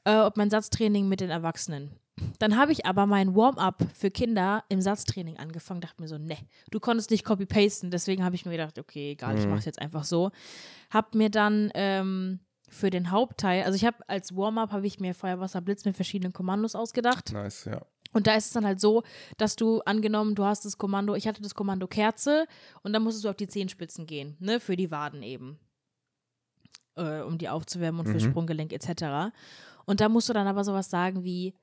äh, 0.05 0.17
ob 0.17 0.37
mein 0.39 0.49
Satztraining 0.51 1.07
mit 1.09 1.21
den 1.21 1.29
Erwachsenen. 1.31 1.91
Dann 2.39 2.57
habe 2.57 2.73
ich 2.73 2.87
aber 2.87 3.07
mein 3.07 3.35
Warm-up 3.35 3.83
für 3.95 4.11
Kinder 4.11 4.65
im 4.69 4.81
Satztraining 4.81 5.39
angefangen, 5.39 5.81
dachte 5.81 6.01
mir 6.03 6.09
so, 6.09 6.19
ne, 6.19 6.37
du 6.71 6.81
konntest 6.81 7.11
nicht 7.11 7.25
copy-pasten, 7.25 7.91
deswegen 7.91 8.25
habe 8.25 8.35
ich 8.35 8.45
mir 8.45 8.53
gedacht, 8.53 8.79
okay, 8.79 9.13
egal, 9.13 9.39
ich 9.39 9.47
mache 9.47 9.59
es 9.59 9.65
jetzt 9.65 9.81
einfach 9.81 10.05
so. 10.05 10.31
Hab 10.91 11.15
mir 11.15 11.31
dann 11.31 11.71
ähm, 11.75 12.41
für 12.69 12.91
den 12.91 13.11
Hauptteil, 13.11 13.65
also 13.65 13.77
ich 13.77 13.85
habe 13.85 13.97
als 14.09 14.37
Warm-up 14.37 14.73
habe 14.73 14.87
ich 14.87 15.01
mir 15.01 15.15
Feuerwasser 15.15 15.61
Blitz 15.61 15.85
mit 15.85 15.97
verschiedenen 15.97 16.33
Kommandos 16.33 16.75
ausgedacht. 16.75 17.33
Nice, 17.33 17.65
ja. 17.67 17.81
Und 18.13 18.27
da 18.27 18.35
ist 18.37 18.47
es 18.47 18.53
dann 18.53 18.65
halt 18.65 18.81
so, 18.81 19.03
dass 19.37 19.55
du 19.57 19.81
angenommen, 19.81 20.35
du 20.35 20.45
hast 20.45 20.65
das 20.65 20.79
Kommando, 20.79 21.15
ich 21.15 21.29
hatte 21.29 21.43
das 21.43 21.55
Kommando 21.55 21.87
Kerze 21.87 22.47
und 22.83 22.93
dann 22.95 23.03
musstest 23.03 23.25
du 23.25 23.29
auf 23.29 23.37
die 23.37 23.49
Zehenspitzen 23.49 24.07
gehen, 24.07 24.37
ne, 24.41 24.61
für 24.61 24.77
die 24.77 24.91
Waden 24.91 25.23
eben. 25.23 25.59
Äh, 26.97 27.21
um 27.21 27.39
die 27.39 27.49
aufzuwärmen 27.49 28.01
und 28.01 28.07
für 28.07 28.15
Mhm. 28.15 28.31
Sprunggelenk 28.31 28.73
etc. 28.73 29.33
Und 29.85 30.01
da 30.01 30.09
musst 30.09 30.29
du 30.29 30.33
dann 30.33 30.47
aber 30.47 30.65
sowas 30.65 30.91
sagen 30.91 31.23
wie, 31.23 31.55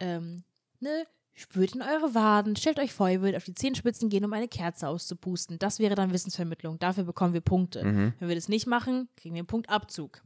ähm, 0.00 0.44
ne, 0.80 1.06
spürt 1.34 1.74
in 1.74 1.82
eure 1.82 2.14
Waden, 2.14 2.56
stellt 2.56 2.78
euch 2.78 2.92
vor, 2.92 3.08
ihr 3.08 3.20
würdet 3.20 3.36
auf 3.36 3.44
die 3.44 3.54
Zehenspitzen 3.54 4.08
gehen, 4.08 4.24
um 4.24 4.32
eine 4.32 4.48
Kerze 4.48 4.88
auszupusten. 4.88 5.58
Das 5.58 5.78
wäre 5.78 5.94
dann 5.94 6.12
Wissensvermittlung. 6.12 6.78
Dafür 6.78 7.04
bekommen 7.04 7.34
wir 7.34 7.40
Punkte. 7.40 7.84
Mhm. 7.84 8.12
Wenn 8.18 8.28
wir 8.28 8.36
das 8.36 8.48
nicht 8.48 8.66
machen, 8.66 9.08
kriegen 9.16 9.34
wir 9.34 9.40
einen 9.40 9.46
Punktabzug. 9.46 10.22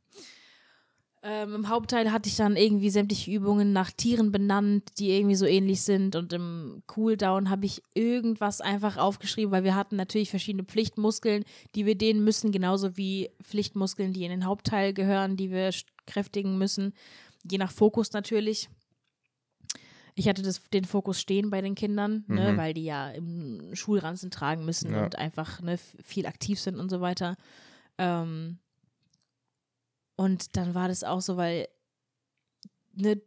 Ähm, 1.23 1.55
Im 1.55 1.69
Hauptteil 1.69 2.13
hatte 2.13 2.29
ich 2.29 2.37
dann 2.37 2.57
irgendwie 2.57 2.91
sämtliche 2.91 3.31
Übungen 3.31 3.73
nach 3.73 3.91
Tieren 3.91 4.31
benannt, 4.31 4.85
die 4.99 5.11
irgendwie 5.11 5.35
so 5.35 5.47
ähnlich 5.47 5.83
sind. 5.83 6.15
Und 6.15 6.33
im 6.33 6.83
Cooldown 6.87 7.51
habe 7.51 7.67
ich 7.67 7.83
irgendwas 7.95 8.61
einfach 8.61 8.99
aufgeschrieben, 8.99 9.51
weil 9.51 9.65
wir 9.65 9.75
hatten 9.75 9.97
natürlich 9.97 10.31
verschiedene 10.31 10.65
Pflichtmuskeln, 10.65 11.45
die 11.75 11.87
wir 11.87 11.97
dehnen 11.97 12.23
müssen, 12.23 12.53
genauso 12.53 12.97
wie 12.97 13.31
Pflichtmuskeln, 13.43 14.13
die 14.13 14.25
in 14.25 14.31
den 14.31 14.45
Hauptteil 14.45 14.93
gehören, 14.93 15.37
die 15.37 15.51
wir 15.51 15.71
kräftigen 16.07 16.57
müssen. 16.57 16.93
Je 17.51 17.59
nach 17.59 17.73
Fokus 17.73 18.13
natürlich. 18.13 18.69
Ich 20.19 20.27
hatte 20.29 20.43
das, 20.43 20.63
den 20.71 20.85
Fokus 20.85 21.21
stehen 21.21 21.49
bei 21.49 21.61
den 21.61 21.75
Kindern, 21.77 22.25
ne, 22.27 22.53
Mhm. 22.53 22.57
weil 22.57 22.75
die 22.75 22.85
ja 22.85 23.11
im 23.11 23.75
Schulranzen 23.75 24.31
tragen 24.33 24.65
müssen 24.65 24.93
Ja. 24.93 25.05
und 25.05 25.17
einfach 25.17 25.61
ne, 25.63 25.79
viel 26.03 26.27
aktiv 26.27 26.59
sind 26.61 26.81
und 26.81 26.91
so 26.91 27.01
weiter. 27.01 27.37
Ähm, 27.99 28.59
und 30.17 30.57
dann 30.57 30.75
war 30.75 30.89
das 30.89 31.05
auch 31.05 31.21
so, 31.21 31.37
weil 31.37 31.69
ne, 32.95 33.21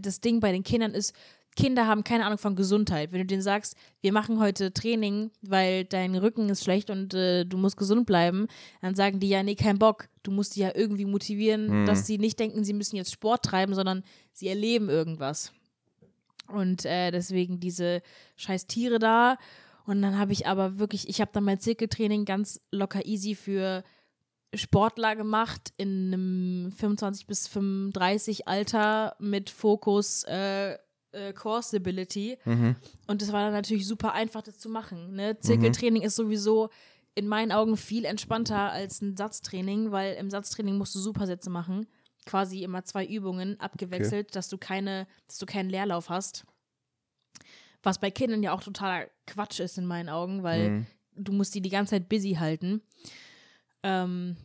das 0.00 0.20
Ding 0.20 0.40
bei 0.40 0.50
den 0.52 0.64
Kindern 0.64 0.92
ist, 0.92 1.14
Kinder 1.56 1.86
haben 1.86 2.02
keine 2.02 2.26
Ahnung 2.26 2.38
von 2.38 2.56
Gesundheit. 2.56 3.12
Wenn 3.12 3.20
du 3.20 3.26
denen 3.26 3.40
sagst, 3.42 3.76
wir 4.00 4.12
machen 4.12 4.40
heute 4.40 4.72
Training, 4.72 5.30
weil 5.40 5.84
dein 5.84 6.16
Rücken 6.16 6.48
ist 6.48 6.64
schlecht 6.64 6.90
und 6.90 7.14
äh, 7.14 7.44
du 7.44 7.56
musst 7.58 7.76
gesund 7.76 8.06
bleiben, 8.06 8.48
dann 8.82 8.96
sagen 8.96 9.20
die 9.20 9.28
ja, 9.28 9.44
nee, 9.44 9.54
kein 9.54 9.78
Bock. 9.78 10.08
Du 10.24 10.32
musst 10.32 10.56
die 10.56 10.60
ja 10.60 10.72
irgendwie 10.74 11.04
motivieren, 11.04 11.68
Hm. 11.68 11.86
dass 11.86 12.08
sie 12.08 12.18
nicht 12.18 12.40
denken, 12.40 12.64
sie 12.64 12.72
müssen 12.72 12.96
jetzt 12.96 13.12
Sport 13.12 13.44
treiben, 13.44 13.72
sondern 13.76 14.02
sie 14.32 14.48
erleben 14.48 14.88
irgendwas. 14.88 15.52
Und 16.48 16.84
äh, 16.84 17.10
deswegen 17.10 17.60
diese 17.60 18.02
scheiß 18.36 18.66
Tiere 18.66 18.98
da. 18.98 19.38
Und 19.86 20.02
dann 20.02 20.18
habe 20.18 20.32
ich 20.32 20.46
aber 20.46 20.78
wirklich, 20.78 21.08
ich 21.08 21.20
habe 21.20 21.30
dann 21.32 21.44
mein 21.44 21.60
Zirkeltraining 21.60 22.24
ganz 22.24 22.60
locker 22.70 23.04
easy 23.04 23.34
für 23.34 23.84
Sportler 24.54 25.16
gemacht 25.16 25.72
in 25.76 26.12
einem 26.12 26.72
25 26.72 27.26
bis 27.26 27.48
35 27.48 28.48
Alter 28.48 29.16
mit 29.18 29.50
Fokus 29.50 30.24
äh, 30.24 30.78
äh, 31.14 31.32
Core 31.32 31.62
Stability. 31.62 32.38
Mhm. 32.44 32.76
Und 33.06 33.22
das 33.22 33.32
war 33.32 33.42
dann 33.42 33.52
natürlich 33.52 33.86
super 33.86 34.12
einfach, 34.12 34.42
das 34.42 34.58
zu 34.58 34.68
machen. 34.68 35.14
Ne? 35.14 35.38
Zirkeltraining 35.38 36.02
ist 36.02 36.16
sowieso 36.16 36.70
in 37.14 37.28
meinen 37.28 37.52
Augen 37.52 37.76
viel 37.76 38.04
entspannter 38.04 38.72
als 38.72 39.00
ein 39.00 39.16
Satztraining, 39.16 39.92
weil 39.92 40.14
im 40.14 40.30
Satztraining 40.30 40.76
musst 40.76 40.94
du 40.94 40.98
Supersätze 40.98 41.50
machen. 41.50 41.86
Quasi 42.26 42.62
immer 42.62 42.84
zwei 42.84 43.04
Übungen 43.06 43.58
abgewechselt, 43.60 44.34
dass 44.36 44.48
du 44.48 44.56
keine, 44.58 45.06
dass 45.26 45.38
du 45.38 45.46
keinen 45.46 45.68
Leerlauf 45.70 46.08
hast. 46.08 46.44
Was 47.82 47.98
bei 47.98 48.10
Kindern 48.10 48.42
ja 48.42 48.52
auch 48.52 48.62
totaler 48.62 49.08
Quatsch 49.26 49.60
ist 49.60 49.76
in 49.76 49.84
meinen 49.86 50.08
Augen, 50.08 50.42
weil 50.42 50.70
Mhm. 50.70 50.86
du 51.16 51.32
musst 51.32 51.54
die 51.54 51.60
die 51.60 51.68
ganze 51.70 51.90
Zeit 51.90 52.08
busy 52.08 52.34
halten. 52.40 52.80
Ähm, 53.82 54.36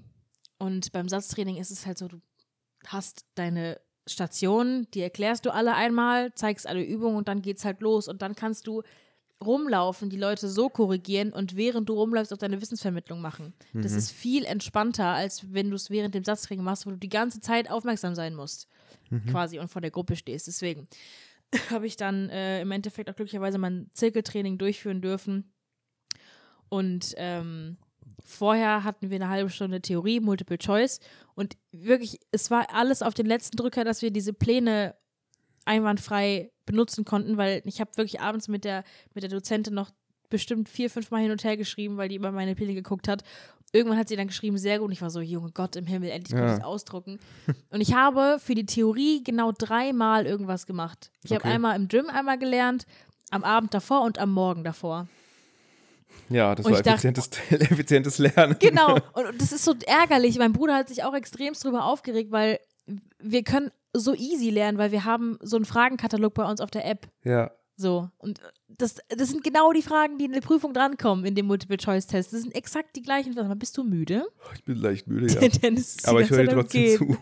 und 0.58 0.92
beim 0.92 1.08
Satztraining 1.08 1.56
ist 1.58 1.72
es 1.72 1.86
halt 1.86 1.98
so, 1.98 2.08
du 2.10 2.20
hast 2.88 3.26
deine 3.36 3.80
Stationen, 4.08 4.90
die 4.92 5.02
erklärst 5.02 5.46
du 5.46 5.54
alle 5.54 5.76
einmal, 5.76 6.34
zeigst 6.34 6.68
alle 6.68 6.84
Übungen 6.84 7.16
und 7.16 7.28
dann 7.28 7.42
geht's 7.42 7.64
halt 7.64 7.80
los. 7.82 8.08
Und 8.08 8.22
dann 8.22 8.36
kannst 8.36 8.68
du 8.68 8.84
rumlaufen, 9.44 10.10
die 10.10 10.18
Leute 10.18 10.50
so 10.50 10.70
korrigieren 10.70 11.32
und 11.32 11.56
während 11.56 11.88
du 11.88 11.94
rumläufst 11.94 12.34
auch 12.34 12.38
deine 12.38 12.62
Wissensvermittlung 12.62 13.22
machen. 13.22 13.54
Das 13.74 13.94
ist 13.94 14.12
viel 14.12 14.44
entspannter, 14.44 15.06
als 15.06 15.54
wenn 15.54 15.70
du 15.70 15.76
es 15.76 15.90
während 15.90 16.14
dem 16.14 16.24
Satztraining 16.24 16.64
machst, 16.64 16.86
wo 16.86 16.92
du 16.92 16.98
die 16.98 17.10
ganze 17.10 17.40
Zeit 17.40 17.70
aufmerksam 17.72 18.16
sein 18.16 18.36
musst. 18.36 18.68
Quasi 19.32 19.58
und 19.58 19.70
vor 19.70 19.82
der 19.82 19.92
Gruppe 19.92 20.16
stehst. 20.16 20.48
Deswegen 20.48 20.88
habe 21.70 21.88
ich 21.88 21.96
dann 21.96 22.30
äh, 22.30 22.62
im 22.62 22.72
Endeffekt 22.72 23.10
auch 23.10 23.16
glücklicherweise 23.16 23.58
mein 23.58 23.90
Zirkeltraining 23.94 24.58
durchführen 24.58 25.02
dürfen. 25.02 25.52
Und 26.70 27.16
ähm, 27.18 27.78
vorher 28.24 28.84
hatten 28.84 29.10
wir 29.10 29.16
eine 29.16 29.30
halbe 29.30 29.50
Stunde 29.50 29.82
Theorie, 29.82 30.20
Multiple 30.20 30.58
Choice. 30.58 31.00
Und 31.34 31.58
wirklich, 31.72 32.20
es 32.32 32.52
war 32.52 32.74
alles 32.74 33.02
auf 33.02 33.14
den 33.14 33.26
letzten 33.26 33.58
Drücker, 33.58 33.84
dass 33.84 34.02
wir 34.02 34.12
diese 34.12 34.34
Pläne 34.34 34.96
einwandfrei 35.70 36.52
benutzen 36.66 37.06
konnten, 37.06 37.38
weil 37.38 37.62
ich 37.66 37.80
habe 37.80 37.92
wirklich 37.96 38.20
abends 38.22 38.48
mit 38.48 38.64
der, 38.66 38.84
mit 39.14 39.24
der 39.24 39.30
Dozentin 39.30 39.74
noch 39.74 39.92
bestimmt 40.30 40.68
vier, 40.70 40.90
fünf 40.90 41.10
Mal 41.12 41.22
hin 41.22 41.32
und 41.32 41.44
her 41.44 41.58
geschrieben, 41.58 41.98
weil 41.98 42.10
die 42.10 42.16
immer 42.16 42.32
meine 42.32 42.56
Pläne 42.56 42.74
geguckt 42.74 43.08
hat. 43.08 43.24
Irgendwann 43.72 43.98
hat 44.00 44.10
sie 44.10 44.16
dann 44.16 44.28
geschrieben, 44.28 44.58
sehr 44.58 44.80
gut. 44.80 44.88
Und 44.88 44.92
ich 44.94 45.02
war 45.02 45.10
so, 45.12 45.22
Junge 45.22 45.52
Gott 45.52 45.76
im 45.76 45.86
Himmel, 45.86 46.10
endlich 46.10 46.36
kann 46.36 46.48
Ja. 46.48 46.54
ich 46.54 46.60
es 46.60 46.66
ausdrucken. 46.66 47.20
Und 47.70 47.82
ich 47.82 47.94
habe 47.94 48.38
für 48.40 48.56
die 48.56 48.66
Theorie 48.66 49.24
genau 49.24 49.52
dreimal 49.52 50.26
irgendwas 50.26 50.66
gemacht. 50.66 51.12
Ich 51.24 51.32
habe 51.32 51.42
Okay. 51.44 51.54
einmal 51.54 51.76
im 51.76 51.88
Gym 51.88 52.08
einmal 52.10 52.38
gelernt, 52.40 52.86
am 53.32 53.44
Abend 53.44 53.74
davor 53.76 54.02
und 54.02 54.18
am 54.18 54.32
Morgen 54.34 54.64
davor. 54.64 55.08
Ja, 56.30 56.56
das 56.56 56.66
Und 56.66 56.72
war 56.74 56.80
ich 56.80 56.84
dachte- 56.86 57.08
effizientes, 57.10 57.30
effizientes 57.72 58.18
Lernen. 58.18 58.56
Genau. 58.60 58.96
Und, 59.14 59.26
und 59.30 59.42
das 59.42 59.52
ist 59.52 59.64
so 59.66 59.76
ärgerlich. 59.86 60.38
Mein 60.40 60.54
Bruder 60.54 60.76
hat 60.76 60.90
sich 60.90 61.04
auch 61.04 61.14
extremst 61.14 61.64
drüber 61.64 61.86
aufgeregt, 61.86 62.32
weil 62.32 62.60
wir 63.20 63.44
können 63.44 63.72
so 63.94 64.14
easy 64.14 64.50
lernen, 64.50 64.78
weil 64.78 64.92
wir 64.92 65.06
haben 65.06 65.38
so 65.42 65.56
einen 65.56 65.66
Fragenkatalog 65.66 66.34
bei 66.34 66.50
uns 66.50 66.62
auf 66.62 66.72
der 66.72 66.86
App. 66.86 67.08
Ja, 67.24 67.52
So. 67.76 68.10
Und 68.18 68.40
das, 68.68 68.98
das 69.08 69.30
sind 69.30 69.44
genau 69.44 69.72
die 69.72 69.82
Fragen, 69.82 70.18
die 70.18 70.26
in 70.26 70.34
der 70.34 70.42
Prüfung 70.42 70.74
drankommen, 70.74 71.26
in 71.26 71.34
dem 71.36 71.46
Multiple-Choice-Test. 71.48 72.34
Das 72.34 72.42
sind 72.42 72.54
exakt 72.54 72.96
die 72.96 73.02
gleichen. 73.02 73.34
Mal, 73.34 73.56
bist 73.56 73.78
du 73.78 73.84
müde? 73.84 74.26
ich 74.54 74.64
bin 74.64 74.76
leicht 74.78 75.08
müde, 75.08 75.28
ja. 75.28 75.40
Aber 76.06 76.22
ich 76.22 76.30
höre 76.30 76.46
dir 76.46 76.54
trotzdem 76.54 76.98
zu. 76.98 77.18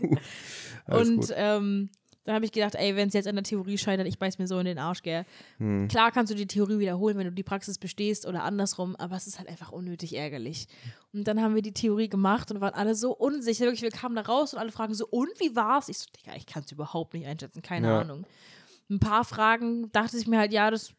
Und 0.87 1.33
ähm, 1.35 1.89
dann 2.27 2.35
habe 2.35 2.43
ich 2.43 2.51
gedacht, 2.51 2.75
ey, 2.75 2.95
wenn 2.97 3.07
es 3.07 3.13
jetzt 3.13 3.25
an 3.27 3.35
der 3.35 3.43
Theorie 3.45 3.77
scheitert, 3.77 4.05
ich 4.05 4.19
beiß 4.19 4.37
mir 4.37 4.47
so 4.47 4.59
in 4.59 4.65
den 4.65 4.77
Arsch, 4.79 5.01
gell. 5.01 5.25
Hm. 5.59 5.87
Klar 5.87 6.11
kannst 6.11 6.29
du 6.29 6.35
die 6.35 6.45
Theorie 6.45 6.77
wiederholen, 6.77 7.17
wenn 7.17 7.23
du 7.23 7.31
die 7.31 7.41
Praxis 7.43 7.77
bestehst 7.77 8.25
oder 8.27 8.43
andersrum, 8.43 8.97
aber 8.97 9.15
es 9.15 9.27
ist 9.27 9.39
halt 9.39 9.47
einfach 9.47 9.71
unnötig 9.71 10.13
ärgerlich. 10.13 10.67
Und 11.13 11.25
dann 11.25 11.41
haben 11.41 11.55
wir 11.55 11.61
die 11.61 11.71
Theorie 11.71 12.09
gemacht 12.09 12.51
und 12.51 12.59
waren 12.59 12.73
alle 12.73 12.95
so 12.95 13.15
unsicher. 13.15 13.63
Wirklich, 13.63 13.81
wir 13.81 13.91
kamen 13.91 14.15
da 14.15 14.23
raus 14.23 14.53
und 14.53 14.59
alle 14.59 14.73
fragen 14.73 14.93
so, 14.93 15.07
und 15.07 15.29
wie 15.39 15.55
war's? 15.55 15.87
Ich 15.87 15.99
so, 15.99 16.05
Digga, 16.19 16.35
ich 16.35 16.45
kann 16.45 16.63
es 16.65 16.71
überhaupt 16.73 17.13
nicht 17.13 17.25
einschätzen, 17.27 17.61
keine 17.61 17.87
Ja. 17.87 18.01
Ahnung. 18.01 18.25
Ein 18.89 18.99
paar 18.99 19.23
Fragen 19.23 19.89
dachte 19.93 20.17
ich 20.17 20.27
mir 20.27 20.37
halt, 20.37 20.51
ja, 20.51 20.69
das 20.69 20.91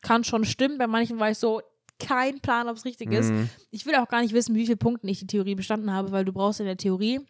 kann 0.00 0.24
schon 0.24 0.46
stimmen. 0.46 0.78
Bei 0.78 0.86
manchen 0.86 1.20
war 1.20 1.30
ich 1.30 1.38
so, 1.38 1.60
kein 1.98 2.40
Plan, 2.40 2.68
ob 2.68 2.76
es 2.76 2.86
richtig 2.86 3.12
ist. 3.12 3.30
Mhm. 3.30 3.50
Ich 3.70 3.84
will 3.86 3.94
auch 3.96 4.08
gar 4.08 4.22
nicht 4.22 4.32
wissen, 4.32 4.54
wie 4.54 4.64
viele 4.64 4.78
Punkte 4.78 5.06
ich 5.08 5.18
die 5.20 5.26
Theorie 5.26 5.54
bestanden 5.54 5.92
habe, 5.92 6.12
weil 6.12 6.24
du 6.24 6.32
brauchst 6.32 6.60
in 6.60 6.66
der 6.66 6.78
Theorie 6.78 7.20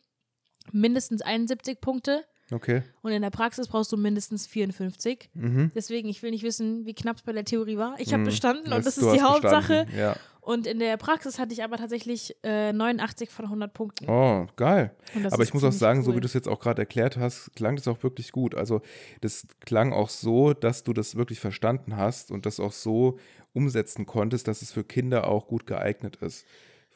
mindestens 0.71 1.23
71 1.23 1.81
Punkte 1.81 2.25
Okay. 2.53 2.83
und 3.03 3.13
in 3.13 3.23
der 3.23 3.31
Praxis 3.31 3.67
brauchst 3.69 3.91
du 3.93 3.97
mindestens 3.97 4.47
54. 4.47 5.31
Mhm. 5.35 5.71
Deswegen, 5.75 6.09
ich 6.09 6.23
will 6.23 6.31
nicht 6.31 6.43
wissen, 6.45 6.85
wie 6.87 6.95
knapp 6.95 7.17
es 7.17 7.23
bei 7.23 7.33
der 7.33 7.45
Theorie 7.45 7.77
war. 7.79 7.95
Ich 7.99 8.13
habe 8.13 8.23
Mhm. 8.23 8.27
bestanden 8.27 8.73
und 8.73 8.85
das 8.87 8.95
du 8.97 9.07
ist 9.09 9.15
die 9.17 9.23
Hauptsache. 9.23 9.87
Ja. 9.97 10.17
Und 10.41 10.67
in 10.67 10.81
der 10.81 10.97
Praxis 10.97 11.39
hatte 11.39 11.53
ich 11.53 11.63
aber 11.63 11.77
tatsächlich 11.77 12.35
äh, 12.43 12.73
89 12.73 13.31
von 13.31 13.45
100 13.45 13.73
Punkten. 13.73 14.09
Oh, 14.11 14.49
geil. 14.57 14.91
Das 15.23 15.33
Aber 15.33 15.45
ich 15.45 15.55
muss 15.55 15.63
auch 15.63 15.71
sagen, 15.71 16.03
so 16.03 16.11
cool. 16.11 16.17
wie 16.17 16.21
du 16.21 16.27
es 16.27 16.33
jetzt 16.35 16.49
auch 16.49 16.59
gerade 16.59 16.83
erklärt 16.83 17.17
hast, 17.17 17.55
klang 17.55 17.77
das 17.77 17.87
auch 17.87 18.03
wirklich 18.03 18.33
gut. 18.33 18.57
Also 18.57 18.83
das 19.21 19.47
klang 19.61 19.93
auch 19.93 20.09
so, 20.09 20.53
dass 20.53 20.83
du 20.83 20.93
das 20.93 21.15
wirklich 21.15 21.39
verstanden 21.39 21.97
hast 21.97 22.33
und 22.33 22.45
das 22.45 22.59
auch 22.59 22.73
so 22.73 23.21
umsetzen 23.53 24.05
konntest, 24.05 24.49
dass 24.49 24.63
es 24.63 24.73
für 24.73 24.83
Kinder 24.83 25.29
auch 25.29 25.47
gut 25.47 25.65
geeignet 25.65 26.17
ist. 26.17 26.45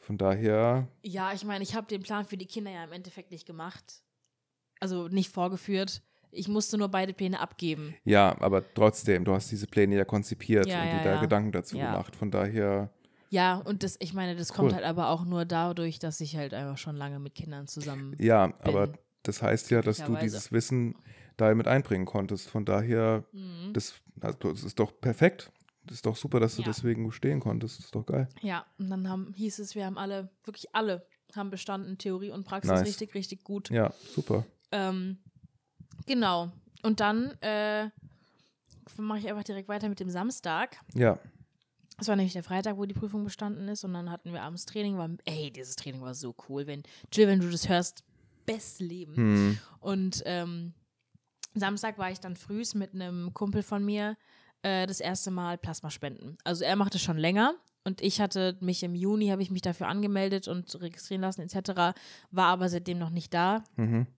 Von 0.00 0.18
daher, 0.18 0.88
Ja, 1.02 1.32
ich 1.32 1.44
meine, 1.44 1.62
ich 1.62 1.76
habe 1.76 1.86
den 1.86 2.02
Plan 2.02 2.25
für 2.25 2.36
die 2.36 2.46
Kinder 2.46 2.72
ja 2.72 2.82
im 2.84 2.92
Endeffekt 2.92 3.30
nicht 3.30 3.46
gemacht. 3.46 4.02
Also 4.80 5.09
nicht 5.09 5.30
vorgeführt. 5.33 6.02
Ich 6.33 6.49
musste 6.49 6.76
nur 6.76 6.88
beide 6.88 7.14
Pläne 7.14 7.40
abgeben. 7.40 7.95
ja, 8.04 8.37
aber 8.40 8.62
trotzdem, 8.75 9.25
du 9.25 9.33
hast 9.33 9.50
diese 9.50 9.66
Pläne 9.66 9.97
ja 9.97 10.04
konzipiert 10.04 10.66
Ja, 10.66 10.83
und 10.83 10.87
ja, 10.88 10.99
dir 10.99 11.02
da 11.04 11.14
ja. 11.14 11.21
Gedanken 11.21 11.52
dazu 11.52 11.76
Ja. 11.78 11.87
gemacht. 11.87 12.14
Von 12.14 12.30
daher, 12.30 12.90
Ja, 13.30 13.56
und 13.56 13.83
das, 13.83 13.97
ich 14.00 14.12
meine, 14.12 14.37
das 14.37 14.50
Cool. 14.50 14.56
kommt 14.56 14.75
halt 14.75 14.85
aber 14.85 15.09
auch 15.09 15.25
nur 15.25 15.45
dadurch, 15.47 15.99
dass 15.99 16.21
ich 16.21 16.37
halt 16.37 16.52
einfach 16.52 16.76
schon 16.78 16.95
lange 16.97 17.18
mit 17.18 17.35
Kindern 17.35 17.66
zusammen. 17.68 18.14
ja, 18.18 18.52
aber 18.61 18.88
Bin. 18.88 18.99
das 19.23 19.40
heißt 19.42 19.71
ja, 19.71 19.80
dass 19.80 19.99
du 20.04 20.14
dieses 20.16 20.52
Wissen 20.52 20.95
da 21.38 21.54
mit 21.54 21.66
einbringen 21.68 22.04
konntest. 22.06 22.49
Von 22.50 22.64
daher, 22.66 23.25
Mhm. 23.33 23.73
das, 23.73 23.95
also, 24.21 24.38
das 24.52 24.62
ist 24.64 24.78
doch 24.78 24.92
perfekt. 25.00 25.50
Das 25.85 25.97
ist 25.97 26.06
doch 26.06 26.16
super, 26.16 26.38
dass 26.40 26.56
du 26.56 26.62
Ja. 26.62 26.66
deswegen 26.68 27.11
stehen 27.12 27.40
konntest. 27.40 27.78
Das 27.78 27.87
ist 27.87 27.95
doch 27.95 28.04
geil. 28.04 28.28
Ja, 28.42 28.66
und 28.78 28.90
dann 28.90 29.09
haben, 29.09 29.33
hieß 29.37 29.59
es, 29.61 29.75
wir 29.75 29.87
haben 29.87 29.97
alle, 29.99 30.28
wirklich 30.45 30.75
alle, 30.75 31.06
haben 31.35 31.50
bestanden, 31.50 31.97
Theorie 31.99 32.30
und 32.30 32.45
Praxis 32.45 32.71
Nice. 32.73 32.87
richtig, 32.87 33.14
richtig 33.14 33.42
gut. 33.45 33.71
Ja, 33.71 33.92
super. 34.14 34.45
Ähm, 34.73 35.18
genau. 36.06 36.50
Und 36.82 37.00
dann 37.00 37.30
äh, 37.40 37.88
mache 38.96 39.18
ich 39.18 39.28
einfach 39.28 39.44
direkt 39.44 39.68
weiter 39.68 39.88
mit 39.88 40.00
dem 40.00 40.11
Samstag. 40.11 40.78
Ja, 40.94 41.18
Das 41.99 42.08
war 42.08 42.16
nämlich 42.16 42.32
der 42.32 42.42
Freitag, 42.42 42.76
wo 42.76 42.85
die 42.85 42.94
Prüfung 42.94 43.25
bestanden 43.25 43.68
ist. 43.68 43.85
Und 43.85 43.94
dann 43.94 44.11
hatten 44.11 44.32
wir 44.32 44.42
abends 44.42 44.66
Training. 44.66 44.96
War, 44.99 45.11
ey, 45.25 45.50
dieses 45.50 45.76
Training 45.76 46.02
war 46.02 46.14
so 46.14 46.35
cool. 46.49 46.66
Wenn, 46.66 46.82
Jill, 47.12 47.28
wenn 47.28 47.40
du 47.40 47.50
das 47.50 47.68
hörst, 47.68 48.04
best 48.44 48.80
Leben. 48.80 49.16
hm. 49.16 49.58
Und 49.80 50.23
ähm, 50.26 50.75
Samstag 51.54 51.99
war 51.99 52.11
ich 52.11 52.20
dann 52.20 52.37
frühs 52.37 52.75
mit 52.75 52.94
einem 52.94 53.32
Kumpel 53.35 53.62
von 53.62 53.85
mir 53.85 54.16
äh, 54.62 54.87
das 54.87 55.00
erste 55.00 55.30
Mal 55.30 55.58
Plasma 55.58 55.90
spenden. 55.90 56.37
Also 56.44 56.64
er 56.64 56.76
machte 56.76 56.99
schon 56.99 57.18
länger. 57.18 57.54
Und 57.85 58.02
ich 58.02 58.20
hatte 58.20 58.56
mich 58.61 58.82
im 58.82 58.94
Juni, 58.96 59.28
habe 59.28 59.42
ich 59.42 59.50
mich 59.50 59.62
dafür 59.62 59.87
angemeldet 59.87 60.49
und 60.49 60.80
registrieren 60.80 61.23
lassen 61.23 61.42
etc., 61.42 61.96
war 62.32 62.46
aber 62.46 62.68
seitdem 62.68 62.99
noch 62.99 63.11
nicht 63.11 63.32
da. 63.32 63.62
Mhm. 63.76 64.08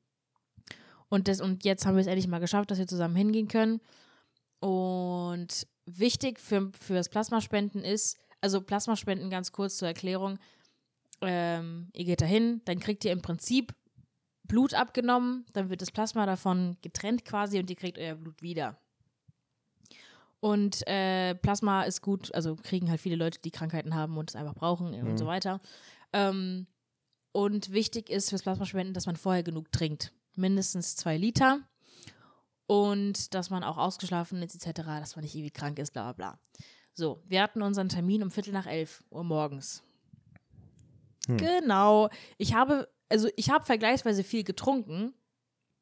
Und, 1.08 1.28
das, 1.28 1.40
und 1.40 1.64
jetzt 1.64 1.86
haben 1.86 1.94
wir 1.96 2.02
es 2.02 2.06
endlich 2.06 2.28
mal 2.28 2.38
geschafft, 2.38 2.70
dass 2.70 2.78
wir 2.78 2.86
zusammen 2.86 3.16
hingehen 3.16 3.48
können. 3.48 3.80
Und 4.60 5.66
wichtig 5.86 6.38
für, 6.40 6.70
für 6.78 6.94
das 6.94 7.08
Plasmaspenden 7.08 7.82
ist, 7.82 8.18
also 8.40 8.60
Plasmaspenden 8.60 9.30
ganz 9.30 9.52
kurz 9.52 9.78
zur 9.78 9.88
Erklärung, 9.88 10.38
ähm, 11.20 11.90
ihr 11.94 12.04
geht 12.04 12.20
dahin, 12.20 12.60
dann 12.64 12.78
kriegt 12.78 13.04
ihr 13.04 13.12
im 13.12 13.22
Prinzip 13.22 13.74
Blut 14.44 14.74
abgenommen, 14.74 15.44
dann 15.52 15.68
wird 15.68 15.82
das 15.82 15.90
Plasma 15.90 16.24
davon 16.26 16.76
getrennt 16.82 17.24
quasi 17.24 17.58
und 17.58 17.68
ihr 17.70 17.76
kriegt 17.76 17.98
euer 17.98 18.14
Blut 18.14 18.40
wieder. 18.42 18.78
Und 20.40 20.86
äh, 20.86 21.34
Plasma 21.34 21.82
ist 21.82 22.00
gut, 22.00 22.32
also 22.34 22.54
kriegen 22.54 22.88
halt 22.90 23.00
viele 23.00 23.16
Leute, 23.16 23.40
die 23.40 23.50
Krankheiten 23.50 23.94
haben 23.94 24.16
und 24.16 24.30
es 24.30 24.36
einfach 24.36 24.54
brauchen 24.54 24.94
und 24.94 25.02
Mhm. 25.12 25.18
so 25.18 25.26
weiter. 25.26 25.60
Ähm, 26.12 26.66
und 27.32 27.72
wichtig 27.72 28.08
ist 28.08 28.30
fürs 28.30 28.42
Plasmaspenden, 28.42 28.94
dass 28.94 29.06
man 29.06 29.16
vorher 29.16 29.42
genug 29.42 29.72
trinkt. 29.72 30.12
Mindestens 30.38 30.96
zwei 30.96 31.16
Liter. 31.16 31.60
Und 32.66 33.34
dass 33.34 33.50
man 33.50 33.64
auch 33.64 33.76
ausgeschlafen 33.78 34.42
ist, 34.42 34.54
etc., 34.54 34.82
dass 34.86 35.16
man 35.16 35.24
nicht 35.24 35.34
irgendwie 35.34 35.50
krank 35.52 35.78
ist, 35.78 35.92
bla 35.92 36.12
bla 36.12 36.30
bla. 36.32 36.40
So, 36.94 37.22
wir 37.26 37.42
hatten 37.42 37.62
unseren 37.62 37.88
Termin 37.88 38.22
um 38.22 38.30
Viertel 38.30 38.52
nach 38.52 38.66
elf 38.66 39.04
Uhr 39.10 39.24
morgens. 39.24 39.82
Hm. 41.26 41.36
Genau. 41.38 42.08
Ich 42.36 42.54
habe, 42.54 42.88
also 43.08 43.28
ich 43.36 43.50
habe 43.50 43.64
vergleichsweise 43.64 44.24
viel 44.24 44.44
getrunken 44.44 45.14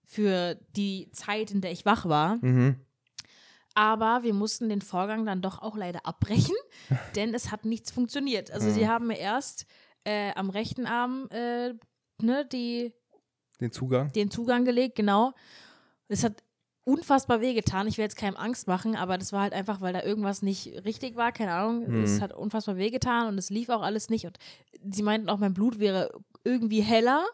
für 0.04 0.54
die 0.76 1.10
Zeit, 1.12 1.50
in 1.50 1.60
der 1.60 1.72
ich 1.72 1.84
wach 1.84 2.06
war. 2.06 2.36
Mhm. 2.36 2.76
Aber 3.75 4.22
wir 4.22 4.32
mussten 4.32 4.68
den 4.68 4.80
Vorgang 4.80 5.26
dann 5.26 5.42
doch 5.42 5.60
auch 5.60 5.76
leider 5.76 6.06
abbrechen, 6.06 6.54
denn 7.16 7.34
es 7.34 7.50
hat 7.50 7.64
nichts 7.64 7.90
funktioniert. 7.90 8.50
Also 8.50 8.70
sie 8.70 8.84
Mhm. 8.84 8.88
haben 8.88 9.06
mir 9.08 9.18
erst 9.18 9.66
äh, 10.04 10.32
am 10.34 10.50
rechten 10.50 10.86
Arm 10.86 11.28
äh, 11.30 11.75
ne, 12.22 12.46
die, 12.46 12.94
Den 13.60 13.72
Zugang. 13.72 14.12
den 14.12 14.30
Zugang 14.30 14.64
gelegt, 14.64 14.96
genau. 14.96 15.32
Es 16.08 16.22
hat 16.25 16.34
unfassbar 16.84 17.40
wehgetan. 17.40 17.88
Ich 17.88 17.98
will 17.98 18.04
jetzt 18.04 18.16
keinem 18.16 18.36
Angst 18.36 18.68
machen, 18.68 18.94
aber 18.94 19.18
das 19.18 19.32
war 19.32 19.42
halt 19.42 19.52
einfach, 19.52 19.80
weil 19.80 19.92
da 19.92 20.02
irgendwas 20.02 20.42
nicht 20.42 20.84
richtig 20.84 21.16
war, 21.16 21.32
keine 21.32 21.52
Ahnung. 21.52 21.86
Hm. 21.86 22.04
Es 22.04 22.20
hat 22.20 22.32
unfassbar 22.32 22.76
wehgetan 22.76 23.26
und 23.28 23.38
es 23.38 23.50
lief 23.50 23.68
auch 23.70 23.82
alles 23.82 24.08
nicht. 24.08 24.25
Und 24.26 24.38
sie 24.92 25.02
meinten 25.02 25.28
auch, 25.28 25.38
mein 25.38 25.52
Blut 25.52 25.80
wäre 25.80 26.12
irgendwie 26.44 26.82
heller 26.82 27.25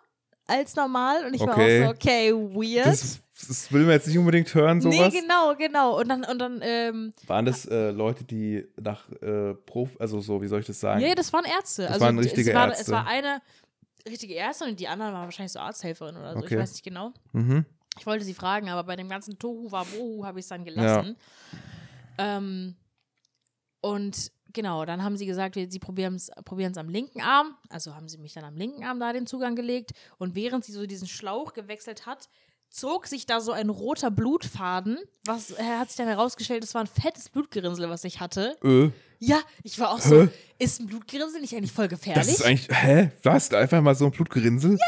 als 0.47 0.75
normal. 0.75 1.27
Und 1.27 1.35
ich 1.35 1.41
Okay. 1.43 1.83
war 1.83 1.91
auch 1.91 1.93
so, 1.93 1.95
okay, 1.95 2.33
weird. 2.33 2.87
Das, 2.87 3.21
das 3.47 3.73
will 3.73 3.83
man 3.83 3.91
jetzt 3.93 4.07
nicht 4.07 4.19
unbedingt 4.19 4.55
hören, 4.55 4.81
sowas. 4.81 5.13
nee, 5.13 5.21
genau, 5.21 5.55
genau. 5.57 6.01
Und 6.01 6.09
dann, 6.09 6.25
und 6.25 6.39
dann, 6.39 6.61
ähm, 6.63 7.13
Waren 7.27 7.45
das 7.45 7.67
äh, 7.67 7.91
Leute, 7.91 8.25
die 8.25 8.67
nach 8.81 9.11
äh, 9.21 9.53
Prof, 9.55 9.91
also 9.99 10.21
so, 10.21 10.41
wie 10.41 10.47
soll 10.47 10.61
ich 10.61 10.67
das 10.67 10.81
sagen? 10.81 11.01
nee, 11.01 11.15
das 11.15 11.31
waren 11.33 11.45
Ärzte. 11.45 11.83
Das 11.83 11.93
also 11.93 12.07
waren 12.07 12.19
es 12.19 12.25
richtige 12.27 12.55
war, 12.55 12.69
Ärzte. 12.69 12.83
Es 12.83 12.91
war 12.91 13.07
eine 13.07 13.43
richtige 14.07 14.37
Ärztin 14.37 14.71
und 14.71 14.81
die 14.81 14.89
anderen 14.89 15.13
waren 15.13 15.25
wahrscheinlich 15.25 15.53
so 15.53 15.61
Arzthelferin 15.61 16.17
oder 16.17 16.33
so. 16.35 16.39
Okay. 16.41 16.55
Ich 16.55 16.61
weiß 16.61 16.73
nicht 16.73 16.85
genau. 16.85 17.13
Mhm. 17.33 17.65
Ich 17.99 18.07
wollte 18.07 18.25
sie 18.25 18.35
fragen, 18.35 18.69
aber 18.71 18.85
bei 18.85 18.97
dem 18.97 19.09
ganzen 19.09 19.39
Tohu 19.39 19.71
Wabohu 19.71 20.25
habe 20.25 20.39
ich 20.39 20.45
es 20.45 20.49
dann 20.49 20.65
gelassen. 20.65 21.17
Ähm, 22.19 22.77
und 23.81 24.33
genau, 24.53 24.85
dann 24.85 25.03
haben 25.03 25.17
sie 25.17 25.27
gesagt, 25.27 25.57
sie 25.57 25.79
probieren 25.79 26.15
es 26.15 26.31
am 26.77 26.89
linken 26.89 27.21
Arm. 27.21 27.57
Also 27.69 27.95
haben 27.95 28.09
sie 28.09 28.19
mich 28.19 28.33
dann 28.33 28.45
am 28.45 28.57
linken 28.57 28.85
Arm 28.85 28.99
da 29.01 29.13
den 29.13 29.27
Zugang 29.27 29.57
gelegt. 29.57 29.93
Und 30.19 30.35
während 30.35 30.65
sie 30.65 30.73
so 30.73 30.87
diesen 30.87 31.09
Schlauch 31.09 31.53
gewechselt 31.53 32.07
hat, 32.07 32.29
zog 32.73 33.07
sich 33.07 33.27
da 33.27 33.41
so 33.41 33.53
ein 33.53 33.69
roter 33.69 34.11
Blutfaden. 34.11 34.99
Was 35.25 35.53
äh, 35.53 35.63
hat 35.63 35.89
sich 35.89 35.99
dann 35.99 36.09
herausgestellt, 36.09 36.63
das 36.63 36.75
war 36.75 36.83
ein 36.83 36.87
fettes 36.87 37.29
Blutgerinnsel, 37.29 37.89
was 37.89 38.03
ich 38.05 38.19
hatte. 38.21 38.57
Äh, 38.65 38.91
Ja, 39.19 39.41
ich 39.63 39.79
war 39.79 39.91
auch 39.93 40.01
so, 40.01 40.23
Hä? 40.23 40.29
ist 40.59 40.81
ein 40.81 40.87
Blutgerinnsel 40.87 41.41
nicht 41.41 41.55
eigentlich 41.55 41.73
voll 41.73 41.89
gefährlich? 41.89 42.27
das 42.27 42.35
ist 42.35 42.45
eigentlich, 42.45 42.69
hä? 42.71 43.11
Was? 43.23 43.53
Einfach 43.53 43.81
mal 43.83 43.95
so 43.95 44.07
ein 44.07 44.11
Blutgerinnsel? 44.11 44.73
Ja. 44.73 44.87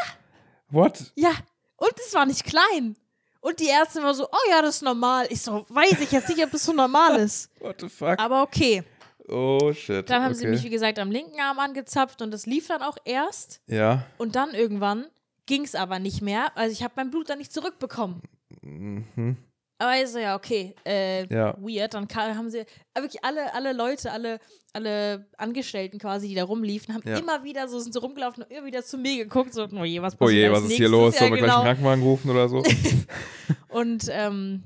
What? 0.71 1.13
Ja, 1.15 1.33
und 1.77 1.93
es 2.05 2.15
war 2.15 2.27
nicht 2.27 2.45
klein. 2.45 2.97
Und 3.41 3.61
die 3.61 3.69
Ärztin 3.69 4.03
war 4.03 4.15
so, 4.15 4.25
oh 4.25 4.51
ja, 4.51 4.63
das 4.63 4.77
ist 4.77 4.83
normal. 4.83 5.27
Ich 5.29 5.43
so, 5.43 5.67
weiß 5.69 6.01
ich 6.01 6.11
jetzt 6.11 6.31
nicht, 6.31 6.43
ob 6.43 6.51
das 6.51 6.65
so 6.65 6.73
normal 6.73 7.17
ist. 7.17 7.51
What 7.61 7.83
the 7.83 7.91
fuck? 7.91 8.19
Aber 8.19 8.43
okay. 8.43 8.83
oh, 9.29 9.71
shit. 9.75 10.09
Dann 10.09 10.23
haben 10.23 10.33
okay. 10.33 10.41
sie 10.41 10.47
mich, 10.47 10.65
wie 10.65 10.71
gesagt, 10.71 10.99
am 10.99 11.11
linken 11.11 11.39
Arm 11.39 11.59
angezapft 11.59 12.23
und 12.23 12.31
das 12.31 12.47
lief 12.47 12.69
dann 12.69 12.81
auch 12.81 12.97
erst. 13.05 13.61
Ja. 13.67 14.07
Und 14.17 14.35
dann 14.35 14.55
irgendwann 14.55 15.05
ging 15.47 15.63
es 15.65 15.75
aber 15.75 15.99
nicht 15.99 16.23
mehr. 16.23 16.57
Also 16.57 16.73
ich 16.73 16.83
habe 16.83 16.95
mein 16.97 17.11
Blut 17.11 17.29
dann 17.31 17.39
nicht 17.39 17.53
zurückbekommen. 17.53 18.23
Mhm. 18.63 19.37
Aber 19.79 20.01
ich 20.01 20.09
so, 20.09 20.19
ja, 20.19 20.37
okay, 20.37 20.75
äh, 20.87 21.27
Ja. 21.33 21.57
weird. 21.59 21.95
Dann 21.95 22.07
haben 22.15 22.49
sie, 22.49 22.61
aber 22.95 23.05
wirklich 23.05 23.23
alle, 23.25 23.53
alle 23.55 23.73
Leute, 23.73 24.13
alle, 24.13 24.39
alle 24.73 25.27
Angestellten 25.37 25.99
quasi, 25.99 26.29
die 26.29 26.35
da 26.35 26.45
rumliefen, 26.45 26.95
haben 26.95 27.03
Ja. 27.07 27.19
immer 27.19 27.43
wieder 27.45 27.67
so, 27.69 27.79
sind 27.81 27.93
so 27.93 28.01
rumgelaufen 28.01 28.45
und 28.45 28.51
immer 28.53 28.67
wieder 28.67 28.83
zu 28.85 28.97
mir 28.97 29.17
geguckt, 29.25 29.53
so, 29.53 29.65
oh 29.71 29.85
je, 29.85 30.01
was 30.01 30.15
Oh 30.15 30.19
passiert 30.19 30.39
je, 30.39 30.49
als 30.49 30.63
was 30.63 30.71
ist 30.71 30.77
hier 30.77 30.89
los? 30.89 31.15
Ja, 31.15 31.21
Sollen 31.21 31.33
wir 31.33 31.39
gleich 31.39 31.51
genau. 31.51 31.57
einen 31.63 31.67
Krankenwagen 31.67 32.03
rufen 32.03 32.31
oder 32.31 32.49
so? 32.49 32.63
Und 33.69 34.07
ähm, 34.11 34.63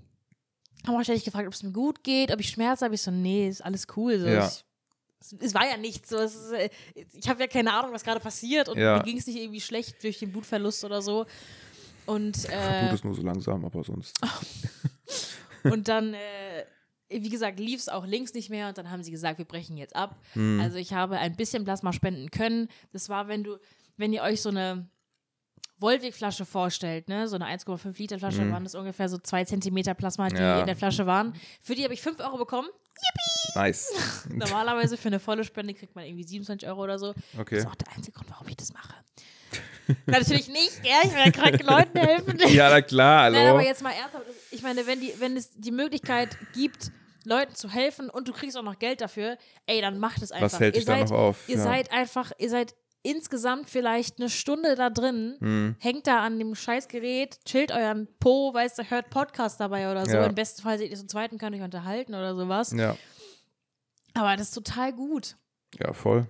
haben 0.87 0.95
auch 0.97 1.03
ständig 1.03 1.25
gefragt, 1.25 1.47
ob 1.47 1.55
es 1.55 1.63
mir 1.63 1.73
gut 1.73 2.05
geht, 2.05 2.31
ob 2.33 2.41
ich 2.41 2.51
Schmerzen 2.51 2.85
habe. 2.85 2.95
Ich 2.95 3.03
so, 3.03 3.11
nee, 3.11 3.49
ist 3.49 3.65
alles 3.65 3.87
cool. 3.97 4.19
So, 4.21 4.27
Ja. 4.27 4.47
ich, 4.47 4.65
es, 5.21 5.55
war 5.55 5.69
ja 5.69 5.77
nichts. 5.77 6.11
So, 6.11 6.19
ist, 6.19 6.53
äh, 6.53 6.71
ich 6.95 7.29
habe 7.29 7.41
ja 7.41 7.47
keine 7.47 7.73
Ahnung, 7.73 7.93
was 7.93 8.05
gerade 8.05 8.21
passiert 8.21 8.69
und 8.69 8.79
Ja. 8.79 8.99
mir 8.99 9.03
ging 9.03 9.19
es 9.19 9.27
nicht 9.27 9.37
irgendwie 9.39 9.61
schlecht 9.61 10.03
durch 10.03 10.19
den 10.19 10.33
Blutverlust 10.33 10.85
oder 10.85 11.03
so. 11.03 11.27
Und, 12.07 12.43
Blut 12.43 12.53
äh, 12.53 12.95
ist 12.95 13.05
nur 13.05 13.15
so 13.15 13.23
langsam, 13.23 13.65
aber 13.65 13.85
sonst. 13.85 14.19
und 15.65 15.89
dann, 15.89 16.15
äh, 16.15 16.65
wie 17.11 17.29
gesagt, 17.29 17.61
lief 17.61 17.81
es 17.81 17.89
auch 17.89 18.07
links 18.07 18.33
nicht 18.33 18.49
mehr 18.49 18.69
und 18.69 18.79
dann 18.79 18.91
haben 18.91 19.03
sie 19.03 19.11
gesagt, 19.11 19.39
wir 19.39 19.45
brechen 19.45 19.77
jetzt 19.77 19.95
ab. 19.95 20.17
Hm. 20.33 20.61
Also 20.61 20.79
ich 20.79 20.93
habe 20.93 21.19
ein 21.19 21.37
bisschen 21.37 21.65
Plasma 21.65 21.93
spenden 21.93 22.31
können. 22.31 22.69
Das 22.93 23.09
war, 23.09 23.29
wenn 23.29 23.45
du, 23.45 23.59
wenn 23.97 24.13
ihr 24.13 24.23
euch 24.23 24.41
so 24.41 24.49
eine 24.49 24.89
Volvic-Flasche 25.81 26.45
vorstellt, 26.45 27.09
ne, 27.09 27.29
so 27.29 27.37
eine 27.37 27.47
1,5 27.47 27.97
Liter 27.99 28.19
Flasche, 28.19 28.43
Mhm. 28.43 28.53
waren 28.53 28.65
das 28.65 28.75
ungefähr 28.75 29.09
so 29.09 29.19
zwei 29.19 29.45
Zentimeter 29.45 29.95
Plasma, 29.95 30.29
die 30.29 30.37
Ja. 30.37 30.61
in 30.61 30.67
der 30.67 30.77
Flasche 30.77 31.07
waren. 31.07 31.35
Für 31.61 31.75
die 31.75 31.85
habe 31.85 31.95
ich 31.95 32.03
5 32.03 32.19
Euro 32.21 32.37
bekommen. 32.39 32.69
Nice. 33.55 33.93
Normalerweise 34.29 34.97
für 34.97 35.09
eine 35.09 35.21
volle 35.21 35.45
Spende 35.45 35.73
kriegt 35.75 35.95
man 35.95 36.05
irgendwie 36.05 36.25
27 36.25 36.69
Euro 36.69 36.83
oder 36.83 36.99
so. 36.99 37.13
Das 37.13 37.41
Okay. 37.41 37.59
ist 37.59 37.67
auch 37.67 37.75
der 37.77 37.89
einzige 37.97 38.17
Grund, 38.17 38.31
warum 38.31 38.49
ich 38.49 38.57
das 38.57 38.73
mache. 38.73 38.95
Na, 40.07 40.19
natürlich 40.19 40.49
nicht, 40.49 40.85
ja, 40.85 40.97
ich 41.05 41.11
will 41.15 41.21
ja 41.25 41.31
kranken 41.31 41.67
Leuten 41.67 41.99
helfen. 41.99 42.39
Ja, 42.53 42.69
na 42.71 42.83
klar, 42.83 43.23
hallo. 43.25 43.37
Nein, 43.39 43.47
aber 43.49 43.63
jetzt 43.65 43.83
mal 43.83 43.93
ernsthaft. 43.93 44.27
Ich 44.51 44.63
meine, 44.63 44.87
wenn, 44.87 45.01
die, 45.01 45.15
wenn 45.19 45.37
es 45.37 45.51
die 45.55 45.71
Möglichkeit 45.71 46.37
gibt, 46.55 46.91
Leuten 47.25 47.55
zu 47.55 47.71
helfen 47.71 48.11
und 48.11 48.27
du 48.29 48.33
kriegst 48.33 48.57
auch 48.57 48.63
noch 48.63 48.79
Geld 48.79 49.01
dafür, 49.01 49.39
ey, 49.67 49.81
dann 49.81 49.99
macht 49.99 50.23
es 50.23 50.33
einfach. 50.33 50.47
Was 50.53 50.61
hält 50.61 50.75
ihr 50.75 50.81
dich 50.81 50.87
da 50.87 50.99
seid, 50.99 51.11
noch 51.11 51.17
auf? 51.19 51.49
Ihr 51.49 51.57
Ja. 51.57 51.63
seid 51.63 51.93
einfach, 51.93 52.33
ihr 52.39 52.51
seid 52.51 52.75
insgesamt 53.03 53.69
vielleicht 53.71 54.19
eine 54.19 54.29
Stunde 54.29 54.75
da 54.75 54.91
drin, 54.91 55.37
Hm. 55.41 55.77
hängt 55.79 56.07
da 56.07 56.21
an 56.25 56.39
dem 56.39 56.55
Scheißgerät, 56.55 57.39
chillt 57.45 57.73
euren 57.73 58.09
Po, 58.21 58.53
weißt 58.53 58.79
du, 58.79 58.91
hört 58.91 59.11
Podcast 59.11 59.61
dabei 59.61 59.91
oder 59.91 60.05
so. 60.05 60.13
Ja. 60.17 60.27
Im 60.27 60.35
besten 60.35 60.63
Fall 60.63 60.79
seht 60.79 60.91
ihr 60.91 60.97
zum 60.97 61.09
zweiten, 61.09 61.39
könnt 61.39 61.55
euch 61.57 61.63
unterhalten 61.63 62.15
oder 62.15 62.35
sowas. 62.37 62.73
Ja. 62.73 62.97
Aber 64.15 64.37
das 64.37 64.49
ist 64.49 64.55
total 64.55 64.93
gut. 64.93 65.37
ja, 65.79 65.93
voll. 65.93 66.27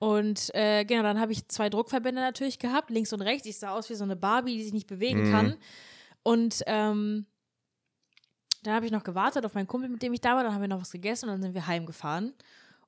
Und 0.00 0.54
äh, 0.54 0.84
genau, 0.84 1.02
dann 1.02 1.18
habe 1.20 1.32
ich 1.32 1.48
zwei 1.48 1.68
Druckverbände 1.68 2.20
natürlich 2.20 2.60
gehabt, 2.60 2.88
links 2.90 3.12
und 3.12 3.20
rechts. 3.20 3.46
Ich 3.48 3.58
sah 3.58 3.70
aus 3.70 3.90
wie 3.90 3.96
so 3.96 4.04
eine 4.04 4.14
Barbie, 4.14 4.56
die 4.56 4.62
sich 4.62 4.72
nicht 4.72 4.86
bewegen 4.86 5.28
Mhm. 5.28 5.32
kann. 5.32 5.56
Und 6.22 6.62
ähm, 6.66 7.26
dann 8.62 8.74
habe 8.74 8.86
ich 8.86 8.92
noch 8.92 9.02
gewartet 9.02 9.44
auf 9.44 9.54
meinen 9.54 9.66
Kumpel, 9.66 9.88
mit 9.88 10.02
dem 10.02 10.12
ich 10.12 10.20
da 10.20 10.36
war. 10.36 10.44
Dann 10.44 10.54
haben 10.54 10.60
wir 10.60 10.68
noch 10.68 10.80
was 10.80 10.92
gegessen 10.92 11.26
und 11.28 11.32
dann 11.34 11.42
sind 11.42 11.54
wir 11.54 11.66
heimgefahren. 11.66 12.32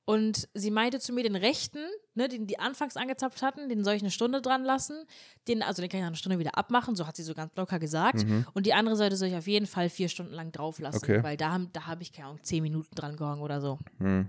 Und 0.05 0.49
sie 0.53 0.71
meinte 0.71 0.99
zu 0.99 1.13
mir, 1.13 1.23
den 1.23 1.35
rechten, 1.35 1.79
ne, 2.15 2.27
den 2.27 2.47
die 2.47 2.59
anfangs 2.59 2.97
angezapft 2.97 3.41
hatten, 3.41 3.69
den 3.69 3.83
soll 3.83 3.93
ich 3.93 4.01
eine 4.01 4.11
Stunde 4.11 4.41
dran 4.41 4.63
lassen. 4.63 5.05
Den, 5.47 5.61
also 5.61 5.81
den 5.81 5.89
kann 5.89 5.99
ich 5.99 6.01
nach 6.01 6.07
einer 6.07 6.15
Stunde 6.15 6.39
wieder 6.39 6.57
abmachen, 6.57 6.95
so 6.95 7.05
hat 7.07 7.15
sie 7.15 7.23
so 7.23 7.33
ganz 7.33 7.55
locker 7.55 7.79
gesagt. 7.79 8.25
Mhm. 8.25 8.45
Und 8.53 8.65
die 8.65 8.73
andere 8.73 8.95
Seite 8.95 9.15
soll 9.15 9.27
ich 9.29 9.35
auf 9.35 9.47
jeden 9.47 9.67
Fall 9.67 9.89
vier 9.89 10.09
Stunden 10.09 10.33
lang 10.33 10.51
drauf 10.51 10.79
lassen. 10.79 10.97
Okay. 11.03 11.23
Weil 11.23 11.37
da, 11.37 11.51
haben- 11.51 11.69
da 11.73 11.85
habe 11.85 12.01
ich, 12.01 12.11
keine 12.11 12.29
Ahnung, 12.29 12.43
zehn 12.43 12.63
Minuten 12.63 12.93
dran 12.95 13.15
gehangen 13.15 13.41
oder 13.41 13.61
so. 13.61 13.77
Hm. 13.99 14.27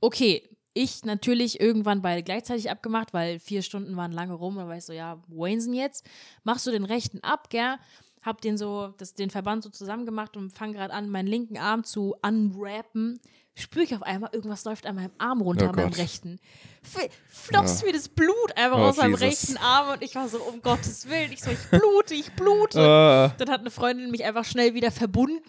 Okay, 0.00 0.48
ich 0.72 1.04
natürlich 1.04 1.58
irgendwann 1.60 2.02
beide 2.02 2.22
gleichzeitig 2.22 2.70
abgemacht, 2.70 3.14
weil 3.14 3.38
vier 3.38 3.62
Stunden 3.62 3.96
waren 3.96 4.12
lange 4.12 4.34
rum 4.34 4.58
und 4.58 4.68
weißt 4.68 4.88
so, 4.88 4.92
ja, 4.92 5.20
sind 5.56 5.72
jetzt? 5.74 6.06
Machst 6.44 6.66
du 6.66 6.70
den 6.70 6.84
rechten 6.84 7.20
ab, 7.22 7.48
gell? 7.50 7.76
Hab 8.26 8.40
den 8.42 8.58
so, 8.58 8.92
das, 8.98 9.14
den 9.14 9.30
Verband 9.30 9.62
so 9.62 9.70
zusammengemacht 9.70 10.36
und 10.36 10.50
fang 10.50 10.72
gerade 10.74 10.92
an, 10.92 11.08
meinen 11.08 11.28
linken 11.28 11.56
Arm 11.56 11.84
zu 11.84 12.14
unwrappen. 12.22 13.18
Spüre 13.54 13.84
ich 13.84 13.94
auf 13.94 14.02
einmal, 14.02 14.28
irgendwas 14.34 14.64
läuft 14.64 14.84
an 14.84 14.96
meinem 14.96 15.12
Arm 15.16 15.40
runter, 15.40 15.64
Oh 15.66 15.68
an 15.70 15.76
meinem 15.76 15.92
rechten. 15.94 16.38
F- 16.84 17.08
Floss 17.28 17.80
Ja. 17.80 17.86
mir 17.86 17.92
das 17.94 18.08
Blut 18.10 18.54
einfach 18.54 18.76
Oh, 18.78 18.82
aus 18.82 18.98
meinem 18.98 19.14
rechten 19.14 19.56
Arm 19.56 19.94
und 19.94 20.02
ich 20.02 20.14
war 20.14 20.28
so, 20.28 20.42
um 20.42 20.60
Gottes 20.60 21.08
Willen, 21.08 21.32
ich 21.32 21.42
so, 21.42 21.50
ich 21.50 21.70
blute, 21.70 22.12
ich 22.14 22.30
blute. 22.32 22.78
Ah, 22.80 23.32
Dann 23.38 23.48
hat 23.48 23.60
eine 23.60 23.70
Freundin 23.70 24.10
mich 24.10 24.24
einfach 24.24 24.44
schnell 24.44 24.74
wieder 24.74 24.90
verbunden. 24.90 25.40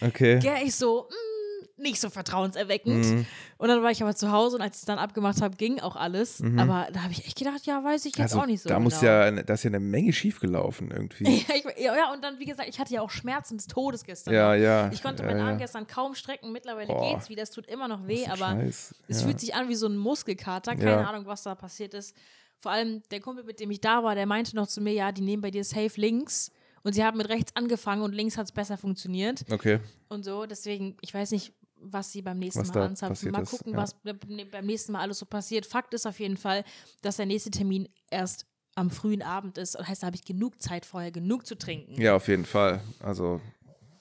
okay. 0.00 0.38
Gell, 0.38 0.58
ich 0.64 0.76
so, 0.76 1.08
mm, 1.10 1.35
nicht 1.78 2.00
so 2.00 2.08
vertrauenserweckend. 2.08 3.04
Mhm. 3.04 3.26
Und 3.58 3.68
dann 3.68 3.82
war 3.82 3.90
ich 3.90 4.02
aber 4.02 4.14
zu 4.14 4.32
Hause 4.32 4.56
und 4.56 4.62
als 4.62 4.76
ich 4.76 4.82
es 4.82 4.86
dann 4.86 4.98
abgemacht 4.98 5.42
habe, 5.42 5.56
ging 5.56 5.80
auch 5.80 5.96
alles. 5.96 6.42
Aber 6.56 6.88
da 6.92 7.02
habe 7.02 7.12
ich 7.12 7.26
echt 7.26 7.38
gedacht, 7.38 7.66
ja, 7.66 7.82
weiß 7.84 8.06
ich 8.06 8.16
jetzt 8.16 8.32
Also, 8.32 8.40
auch 8.40 8.46
nicht 8.46 8.62
so. 8.62 8.68
da 8.68 8.76
genau. 8.76 8.84
muss 8.84 9.00
ja, 9.02 9.30
da 9.30 9.54
ist 9.54 9.64
ja 9.64 9.68
eine 9.68 9.80
Menge 9.80 10.12
schiefgelaufen 10.12 10.90
irgendwie. 10.90 11.24
ja, 11.48 11.54
ich, 11.54 11.64
ja, 11.82 12.12
und 12.12 12.24
dann, 12.24 12.38
wie 12.38 12.46
gesagt, 12.46 12.68
ich 12.68 12.78
hatte 12.78 12.94
ja 12.94 13.02
auch 13.02 13.10
Schmerzen 13.10 13.56
des 13.58 13.66
Todes 13.66 14.04
gestern. 14.04 14.32
ja, 14.34 14.54
noch. 14.54 14.62
ja. 14.62 14.90
Ich 14.92 15.02
konnte 15.02 15.22
ja, 15.22 15.28
meinen 15.28 15.40
ja. 15.40 15.46
Arm 15.48 15.58
gestern 15.58 15.86
kaum 15.86 16.14
strecken. 16.14 16.52
Mittlerweile 16.52 16.88
Boah. 16.88 17.12
geht's 17.12 17.28
wieder. 17.28 17.42
Es 17.42 17.50
tut 17.50 17.66
immer 17.66 17.88
noch 17.88 18.06
weh, 18.06 18.26
aber 18.26 18.52
Scheiß. 18.52 18.94
es 19.08 19.22
fühlt 19.22 19.40
sich 19.40 19.54
an 19.54 19.68
wie 19.68 19.74
so 19.74 19.86
ein 19.86 19.96
Muskelkater. 19.96 20.76
Keine. 20.76 21.06
Ahnung, 21.06 21.26
was 21.26 21.42
da 21.42 21.54
passiert 21.54 21.94
ist. 21.94 22.16
Vor 22.58 22.72
allem 22.72 23.02
der 23.10 23.20
Kumpel, 23.20 23.44
mit 23.44 23.60
dem 23.60 23.70
ich 23.70 23.80
da 23.80 24.02
war, 24.02 24.14
der 24.14 24.26
meinte 24.26 24.56
noch 24.56 24.66
zu 24.66 24.80
mir, 24.80 24.92
ja, 24.92 25.12
die 25.12 25.20
nehmen 25.22 25.42
bei 25.42 25.50
dir 25.50 25.62
safe 25.62 26.00
links. 26.00 26.50
Und 26.82 26.92
sie 26.92 27.04
haben 27.04 27.18
mit 27.18 27.28
rechts 27.28 27.54
angefangen 27.56 28.02
und 28.02 28.14
links 28.14 28.38
hat 28.38 28.44
es 28.46 28.52
besser 28.52 28.78
funktioniert. 28.78 29.44
Okay. 29.50 29.80
und 30.08 30.24
so. 30.24 30.46
Deswegen, 30.46 30.96
ich 31.00 31.12
weiß 31.12 31.32
nicht, 31.32 31.52
was 31.78 32.10
sie 32.12 32.22
beim 32.22 32.38
nächsten 32.38 32.60
Was 32.60 32.74
Mal 32.74 32.82
anzapfen. 32.86 33.30
Mal 33.30 33.42
ist, 33.42 33.50
gucken, 33.50 33.72
ja. 33.72 33.78
was 33.78 33.94
be- 33.94 34.14
beim 34.14 34.66
nächsten 34.66 34.92
Mal 34.92 35.00
alles 35.00 35.18
so 35.18 35.26
passiert. 35.26 35.66
Fakt 35.66 35.94
ist 35.94 36.06
auf 36.06 36.18
jeden 36.20 36.36
Fall, 36.36 36.64
dass 37.02 37.16
der 37.16 37.26
nächste 37.26 37.50
Termin 37.50 37.88
erst 38.10 38.46
am 38.74 38.90
frühen 38.90 39.22
Abend 39.22 39.58
ist. 39.58 39.74
Das 39.74 39.86
heißt, 39.88 40.02
da 40.02 40.06
habe 40.08 40.16
ich 40.16 40.24
genug 40.24 40.60
Zeit 40.60 40.84
vorher, 40.86 41.10
genug 41.10 41.46
zu 41.46 41.56
trinken. 41.56 42.00
Ja, 42.00 42.14
auf 42.16 42.28
jeden 42.28 42.44
Fall. 42.44 42.80
Also, 43.00 43.40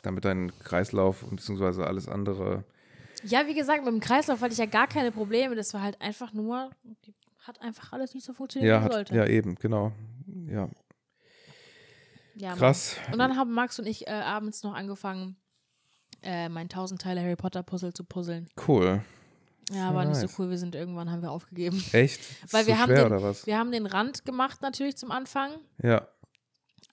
damit 0.02 0.26
dein 0.26 0.52
Kreislauf 0.60 1.24
und 1.24 1.38
beziehungsweise 1.38 1.86
alles 1.88 2.08
andere. 2.08 2.64
Ja, 3.24 3.48
wie 3.48 3.54
gesagt, 3.56 3.84
mit 3.86 3.94
dem 3.94 4.00
Kreislauf 4.02 4.42
hatte 4.42 4.52
ich 4.54 4.60
ja 4.60 4.66
gar 4.66 4.88
keine 4.88 5.12
Probleme. 5.12 5.56
Das 5.56 5.74
war 5.74 5.82
halt 5.82 6.00
einfach 6.02 6.34
nur, 6.34 6.70
die 7.06 7.14
hat 7.44 7.62
einfach 7.62 7.94
alles 7.94 8.14
nicht 8.14 8.26
so 8.26 8.34
funktioniert, 8.34 8.70
Ja, 8.70 8.80
wie 8.82 8.86
hat, 8.86 8.94
sollte. 8.94 9.16
ja, 9.16 9.26
eben, 9.28 9.56
genau. 9.56 9.92
Ja, 10.48 10.70
Ja, 12.36 12.50
Mann. 12.50 12.58
krass. 12.58 12.98
Und 13.12 13.18
dann 13.20 13.38
haben 13.38 13.52
Max 13.54 13.80
und 13.80 13.86
ich 13.88 14.08
äh, 14.08 14.12
abends 14.12 14.64
noch 14.64 14.74
angefangen, 14.74 15.38
äh, 16.26 16.50
mein 16.50 16.64
1000 16.66 17.02
Teile 17.02 17.22
Harry 17.22 17.36
Potter 17.36 17.64
Puzzle 17.64 17.94
zu 17.94 18.04
puzzeln. 18.04 18.50
Cool. 18.68 19.02
Ja, 19.72 19.94
war 19.96 20.06
nicht 20.06 20.18
so 20.18 20.24
nice. 20.28 20.38
cool. 20.40 20.50
Wir 20.50 20.58
sind 20.58 20.76
irgendwann, 20.76 21.10
haben 21.10 21.22
wir 21.22 21.32
aufgegeben. 21.32 21.84
Echt? 21.92 22.20
Ist 22.20 22.44
Weil 22.54 22.64
so 22.64 22.68
wir 22.68 22.78
haben 22.80 22.90
schwer, 22.92 23.04
den- 23.06 23.14
oder 23.14 23.24
was? 23.24 23.46
Wir 23.48 23.58
haben 23.58 23.72
den 23.72 23.86
Rand 23.88 24.26
gemacht 24.26 24.62
natürlich 24.62 24.96
zum 24.98 25.12
Anfang. 25.12 25.52
Ja. 25.82 26.08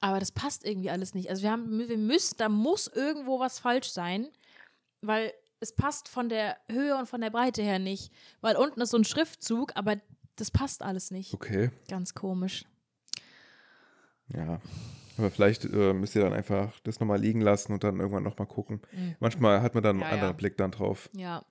Aber 0.01 0.19
das 0.21 0.33
passt 0.33 0.65
irgendwie 0.65 0.91
alles 0.91 1.15
nicht. 1.15 1.29
Also 1.31 1.43
wir 1.43 1.51
haben, 1.51 1.79
wir 1.79 1.99
müssen, 1.99 2.37
da 2.39 2.49
muss 2.49 2.87
irgendwo 2.89 3.39
was 3.41 3.59
falsch 3.59 3.91
sein, 3.91 4.29
weil 5.01 5.33
es 5.61 5.75
passt 5.75 6.09
von 6.09 6.29
der 6.29 6.57
Höhe 6.69 6.97
und 6.97 7.09
von 7.09 7.21
der 7.21 7.31
Breite 7.31 7.63
her 7.63 7.79
nicht. 7.79 8.11
Weil 8.41 8.57
unten 8.57 8.81
ist 8.81 8.91
so 8.91 8.97
ein 8.97 9.05
Schriftzug, 9.05 9.73
aber 9.77 9.97
das 10.37 10.51
passt 10.51 10.83
alles 10.83 11.11
nicht. 11.11 11.35
Okay. 11.35 11.71
Ganz 11.89 12.15
komisch. 12.15 12.65
Ja. 14.29 14.61
Aber 15.19 15.31
vielleicht 15.31 15.65
äh, 15.65 15.93
müsst 15.93 16.15
ihr 16.17 16.23
dann 16.23 16.33
einfach 16.33 16.73
das 16.85 16.99
nochmal 17.01 17.21
liegen 17.21 17.41
lassen 17.41 17.73
und 17.73 17.85
dann 17.85 17.99
irgendwann 18.01 18.23
nochmal 18.23 18.47
gucken. 18.49 18.81
Manchmal 19.21 19.61
hat 19.63 19.75
man 19.75 19.83
dann 19.83 19.97
einen 19.97 20.01
Mhm. 20.01 20.05
Ja, 20.07 20.13
anderen 20.13 20.33
ja. 20.33 20.37
Blick 20.37 20.57
dann 20.57 20.71
drauf. 20.71 21.11
Ja. 21.15 21.45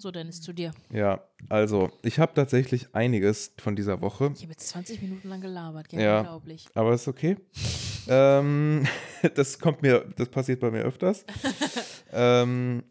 So, 0.00 0.12
Dennis, 0.12 0.40
zu 0.40 0.52
dir. 0.52 0.70
Ja, 0.92 1.24
also 1.48 1.90
ich 2.02 2.20
habe 2.20 2.32
tatsächlich 2.32 2.94
einiges 2.94 3.52
von 3.58 3.74
dieser 3.74 4.00
Woche, 4.00 4.30
Ich 4.36 4.42
habe 4.42 4.52
jetzt 4.52 4.68
20 4.68 5.02
Minuten 5.02 5.28
lang 5.28 5.40
gelabert. 5.40 5.92
Ja, 5.92 6.00
Ja. 6.00 6.18
unglaublich. 6.20 6.66
aber 6.74 6.94
ist 6.94 7.08
okay. 7.08 7.36
ähm, 8.08 8.86
das 9.34 9.58
kommt 9.58 9.82
mir, 9.82 10.06
das 10.16 10.28
passiert 10.28 10.60
bei 10.60 10.70
mir 10.70 10.82
öfters. 10.82 11.24
ähm, 12.12 12.84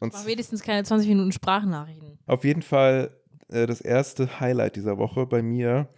und 0.00 0.12
Mach 0.12 0.26
wenigstens 0.26 0.62
keine 0.62 0.82
20 0.82 1.08
Minuten 1.08 1.30
Sprachnachrichten. 1.30 2.18
Auf 2.26 2.42
jeden 2.44 2.62
Fall 2.62 3.16
äh, 3.48 3.66
das 3.66 3.80
erste 3.80 4.40
Highlight 4.40 4.74
dieser 4.76 4.98
Woche 4.98 5.26
bei 5.26 5.40
mir 5.40 5.88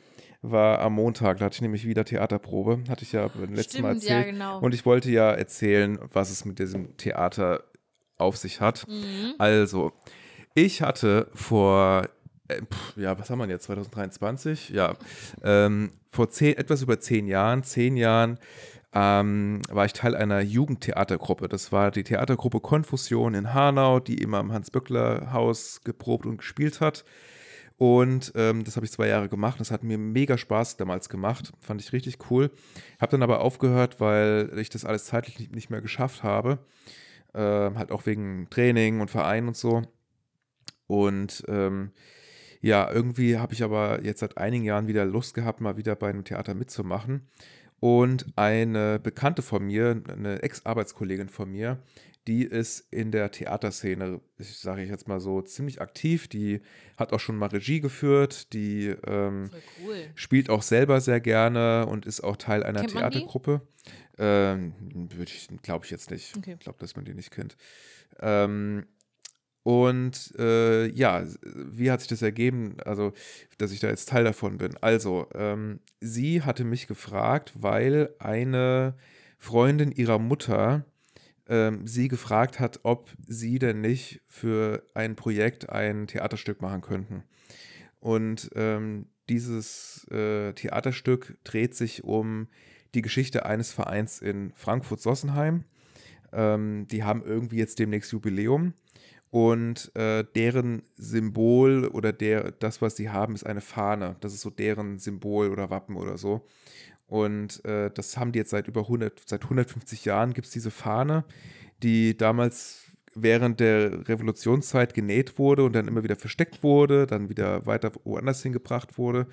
war 0.43 0.81
am 0.81 0.95
Montag. 0.95 1.39
Da 1.39 1.47
hatte 1.47 1.57
ich 1.57 1.63
nämlich 1.63 1.87
wieder 1.87 2.05
Theaterprobe. 2.05 2.85
Hatte 2.89 3.05
ich 3.05 3.13
ja 3.13 3.29
beim 3.29 3.55
letzten 3.55 3.83
Mal 3.83 3.97
Stimmt, 3.97 4.05
ja, 4.05 4.17
erzählt. 4.17 4.35
genau. 4.35 4.61
Und 4.61 4.75
ich 4.75 4.87
wollte 4.87 5.11
ja 5.11 5.31
erzählen, 5.33 5.99
was 6.13 6.31
es 6.31 6.45
mit 6.45 6.59
diesem 6.59 6.97
Theater 6.97 7.65
auf 8.19 8.37
sich 8.37 8.61
hat. 8.61 8.87
Mhm. 8.89 9.35
Also, 9.39 9.93
ich 10.55 10.83
hatte 10.83 11.29
vor, 11.35 12.09
äh, 12.49 12.63
pf, 12.63 12.97
ja, 12.97 13.19
was 13.19 13.31
haben 13.31 13.39
wir 13.39 13.49
jetzt, 13.49 13.65
2023? 13.65 14.71
Ja, 14.71 14.95
ähm, 15.43 15.93
vor 16.11 16.31
zehn, 16.31 16.57
etwas 16.57 16.83
über 16.83 16.99
zehn 16.99 17.27
Jahren, 17.27 17.63
zehn 17.63 17.97
Jahren, 17.97 18.39
ähm, 18.95 19.61
war 19.69 19.85
ich 19.85 19.93
Teil 19.93 20.15
einer 20.15 20.41
Jugendtheatergruppe. 20.41 21.49
Das 21.49 21.73
war 21.73 21.91
die 21.91 22.05
Theatergruppe 22.05 22.61
Konfusion 22.61 23.35
in 23.35 23.53
Hanau, 23.53 24.01
die 24.01 24.17
immer 24.23 24.41
im 24.41 24.53
Hans-Böckler-Haus 24.53 25.83
geprobt 25.85 26.25
und 26.25 26.39
gespielt 26.39 26.81
hat. 26.81 27.05
Und 27.79 28.33
ähm, 28.37 28.65
das 28.65 28.77
habe 28.77 28.87
ich 28.87 28.93
zwei 28.93 29.09
Jahre 29.09 29.29
gemacht. 29.29 29.61
Das 29.61 29.71
hat 29.71 29.83
mir 29.83 29.99
mega 29.99 30.39
Spaß 30.39 30.79
damals 30.79 31.09
gemacht. 31.09 31.53
Fand 31.61 31.83
ich 31.83 31.93
richtig 31.93 32.19
cool. 32.31 32.51
Habe 33.01 33.11
dann 33.11 33.23
aber 33.23 33.41
aufgehört, 33.41 34.01
weil 34.01 34.51
ich 34.59 34.71
das 34.71 34.85
alles 34.85 35.05
zeitlich 35.05 35.51
nicht, 35.51 35.71
mehr 35.71 35.83
geschafft 35.83 36.23
habe. 36.23 36.59
Ähm, 37.35 37.77
halt 37.77 37.93
auch 37.93 38.07
wegen 38.07 38.49
Training 38.49 39.01
und 39.01 39.11
Verein 39.11 39.47
und 39.47 39.57
so. 39.57 39.83
Und 40.87 41.45
ähm, 41.49 41.93
ja, 42.63 42.91
irgendwie 42.91 43.37
habe 43.39 43.53
ich 43.53 43.63
aber 43.63 44.03
jetzt 44.03 44.21
seit 44.21 44.39
einigen 44.39 44.65
Jahren 44.65 44.87
wieder 44.87 45.05
Lust 45.05 45.35
gehabt, 45.35 45.61
mal 45.61 45.77
wieder 45.77 45.97
bei 45.97 46.09
einem 46.09 46.25
Theater 46.25 46.55
mitzumachen. 46.55 47.29
Und 47.79 48.27
eine 48.37 48.99
Bekannte 48.99 49.43
von 49.43 49.65
mir, 49.67 50.03
eine 50.11 50.43
Ex-Arbeitskollegin 50.43 51.29
von 51.29 51.51
mir, 51.51 51.83
die 52.27 52.45
ist 52.45 52.81
in 52.91 53.13
der 53.13 53.31
Theaterszene, 53.31 54.21
ich 54.39 54.59
sage 54.59 54.83
ich 54.83 54.91
jetzt 54.91 55.07
mal 55.07 55.21
so, 55.21 55.43
ziemlich 55.43 55.81
aktiv. 55.81 56.29
Die 56.29 56.61
hat 56.97 57.13
auch 57.13 57.21
schon 57.21 57.37
mal 57.37 57.47
Regie 57.47 57.81
geführt, 57.81 58.53
die 58.53 58.95
ähm, 59.07 59.51
cool. 59.85 59.97
spielt 60.15 60.51
auch 60.51 60.63
selber 60.63 61.01
sehr 61.01 61.21
gerne 61.21 61.87
und 61.87 62.05
ist 62.07 62.23
auch 62.23 62.37
Teil 62.37 62.63
einer 62.63 62.81
Kennt? 62.81 62.93
Theatergruppe. 62.93 63.61
Ähm, 64.19 64.73
würde 65.15 65.31
ich, 65.31 65.49
glaube 65.63 65.85
ich 65.85 65.91
jetzt 65.91 66.11
nicht. 66.11 66.37
Okay. 66.37 66.55
Ich 66.55 66.61
glaube, 66.61 66.79
dass 66.81 66.97
man 66.97 67.05
die 67.05 67.15
nicht 67.15 67.31
kennt. 67.31 67.57
Ähm, 68.21 68.87
und 69.63 70.33
äh, 70.39 70.87
ja, 70.87 71.25
wie 71.43 71.91
hat 71.91 72.01
sich 72.01 72.09
das 72.09 72.23
ergeben, 72.23 72.77
also, 72.85 73.13
dass 73.59 73.73
ich 73.73 73.81
da 73.81 73.89
jetzt 73.89 74.09
Teil 74.09 74.25
davon 74.25 74.59
bin? 74.59 74.77
Also, 74.81 75.29
ähm, 75.35 75.81
sie 76.01 76.43
hatte 76.43 76.65
mich 76.65 76.87
gefragt, 76.87 77.53
weil 77.57 78.15
eine 78.21 78.95
Freundin 79.39 79.91
ihrer 79.91 80.19
Mutter 80.19 80.85
ähm, 81.49 81.87
sie 81.87 82.09
gefragt 82.09 82.61
hat, 82.61 82.81
ob 82.83 83.11
sie 83.27 83.59
denn 83.59 83.81
nicht 83.81 84.21
für 84.29 84.83
ein 84.95 85.17
Projekt 85.17 85.71
ein 85.71 86.07
Theaterstück 86.07 86.61
machen 86.63 86.81
könnten. 86.81 87.23
Und 88.01 88.51
ähm, 88.55 89.07
dieses 89.29 90.07
äh, 90.11 90.53
Theaterstück 90.53 91.37
dreht 91.45 91.75
sich 91.75 92.05
um 92.05 92.49
die 92.95 93.03
Geschichte 93.03 93.47
eines 93.47 93.73
Vereins 93.73 94.21
in 94.21 94.53
Frankfurt-Sossenheim. 94.55 95.65
Ähm, 96.33 96.87
die 96.91 97.05
haben 97.05 97.23
irgendwie 97.25 97.59
jetzt 97.59 97.79
demnächst 97.79 98.13
Jubiläum 98.13 98.75
und 99.31 99.95
äh, 99.97 100.25
deren 100.35 100.83
Symbol 100.97 101.89
oder 101.89 102.13
der, 102.13 102.53
das, 102.53 102.81
was 102.81 102.97
sie 102.97 103.11
haben, 103.11 103.35
ist 103.35 103.45
eine 103.45 103.61
Fahne. 103.61 104.17
Das 104.21 104.33
ist 104.33 104.41
so 104.41 104.51
deren 104.51 104.99
Symbol 104.99 105.51
oder 105.51 105.69
Wappen 105.69 105.97
oder 105.97 106.17
so. 106.17 106.47
Und 107.07 107.65
äh, 107.65 107.91
das 107.93 108.17
haben 108.17 108.33
die 108.33 108.39
jetzt 108.39 108.51
seit 108.51 108.69
über 108.69 108.83
100, 108.83 109.23
seit 109.27 109.45
150 109.45 110.05
Jahren 110.05 110.35
gibt 110.35 110.47
es 110.47 110.53
diese 110.53 110.71
Fahne, 110.71 111.25
die 111.83 112.17
damals 112.17 112.87
während 113.15 113.61
der 113.61 114.09
Revolutionszeit 114.09 114.93
genäht 114.93 115.39
wurde 115.39 115.65
und 115.65 115.73
dann 115.73 115.89
immer 115.89 116.05
wieder 116.05 116.17
versteckt 116.17 116.63
wurde, 116.63 117.07
dann 117.07 117.29
wieder 117.29 117.65
weiter 117.65 117.93
woanders 118.05 118.43
hingebracht 118.43 118.99
wurde. 118.99 119.27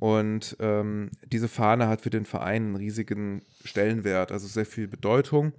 Und 0.00 0.56
ähm, 0.58 1.10
diese 1.24 1.48
Fahne 1.48 1.88
hat 1.88 2.00
für 2.00 2.10
den 2.10 2.24
Verein 2.24 2.64
einen 2.64 2.76
riesigen 2.76 3.42
Stellenwert, 3.64 4.32
also 4.32 4.48
sehr 4.48 4.66
viel 4.66 4.88
Bedeutung. 4.88 5.52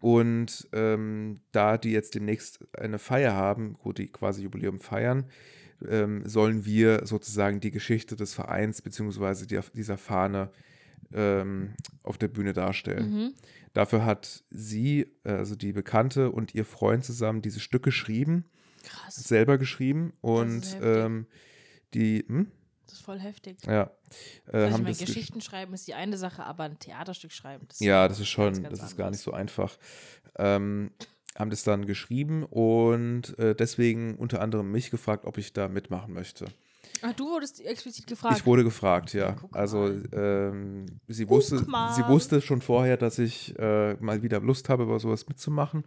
Und 0.00 0.66
ähm, 0.72 1.40
da 1.52 1.76
die 1.76 1.92
jetzt 1.92 2.14
demnächst 2.14 2.66
eine 2.76 2.98
Feier 2.98 3.34
haben, 3.34 3.76
wo 3.82 3.92
die 3.92 4.08
quasi 4.08 4.42
Jubiläum 4.42 4.80
feiern, 4.80 5.26
ähm, 5.88 6.22
sollen 6.28 6.64
wir 6.64 7.06
sozusagen 7.06 7.60
die 7.60 7.70
Geschichte 7.70 8.16
des 8.16 8.34
Vereins 8.34 8.82
beziehungsweise 8.82 9.46
die, 9.46 9.60
dieser 9.74 9.98
Fahne 9.98 10.50
ähm, 11.12 11.74
auf 12.02 12.18
der 12.18 12.28
Bühne 12.28 12.52
darstellen. 12.52 13.10
Mhm. 13.12 13.34
Dafür 13.72 14.04
hat 14.04 14.44
sie, 14.50 15.12
äh, 15.24 15.32
also 15.32 15.54
die 15.56 15.72
Bekannte 15.72 16.30
und 16.30 16.54
ihr 16.54 16.64
Freund 16.64 17.04
zusammen 17.04 17.42
dieses 17.42 17.62
Stück 17.62 17.82
geschrieben, 17.82 18.44
Krass. 18.84 19.16
selber 19.16 19.58
geschrieben 19.58 20.12
und 20.20 20.76
ähm, 20.82 21.26
die, 21.94 22.24
hm? 22.26 22.50
Das 22.86 22.94
ist 22.98 23.04
voll 23.04 23.20
heftig. 23.20 23.56
ja, 23.66 23.82
äh, 23.82 23.88
Also 24.52 24.66
ich 24.66 24.72
haben 24.74 24.82
meine, 24.82 24.96
Geschichten 24.96 25.40
schreiben 25.40 25.72
ist 25.74 25.86
die 25.86 25.94
eine 25.94 26.16
Sache, 26.18 26.44
aber 26.44 26.64
ein 26.64 26.78
Theaterstück 26.78 27.30
schreiben, 27.30 27.66
das 27.68 27.78
Ja, 27.78 28.08
das 28.08 28.18
ist 28.18 28.28
schon, 28.28 28.46
ganz, 28.54 28.62
ganz 28.62 28.78
das 28.80 28.90
ist 28.90 28.96
gar 28.96 29.06
anderes. 29.06 29.20
nicht 29.20 29.24
so 29.24 29.32
einfach. 29.32 29.78
Ähm, 30.36 30.90
haben 31.38 31.50
das 31.50 31.62
dann 31.62 31.86
geschrieben 31.86 32.44
und 32.44 33.38
äh, 33.38 33.54
deswegen 33.54 34.16
unter 34.16 34.40
anderem 34.40 34.70
mich 34.70 34.90
gefragt, 34.90 35.24
ob 35.24 35.38
ich 35.38 35.52
da 35.52 35.68
mitmachen 35.68 36.12
möchte. 36.12 36.46
Ach, 37.02 37.12
du 37.14 37.30
wurdest 37.30 37.64
explizit 37.64 38.06
gefragt. 38.06 38.36
Ich 38.38 38.46
wurde 38.46 38.64
gefragt, 38.64 39.14
ja. 39.14 39.32
guck 39.32 39.56
Also 39.56 39.90
ähm, 40.12 40.86
sie 41.08 41.28
wusste, 41.28 41.56
mal. 41.66 41.94
sie 41.94 42.06
wusste 42.06 42.40
schon 42.40 42.60
vorher, 42.60 42.96
dass 42.96 43.18
ich 43.18 43.58
äh, 43.58 43.94
mal 43.94 44.22
wieder 44.22 44.40
Lust 44.40 44.68
habe, 44.68 44.82
über 44.82 44.98
sowas 45.00 45.26
mitzumachen. 45.28 45.84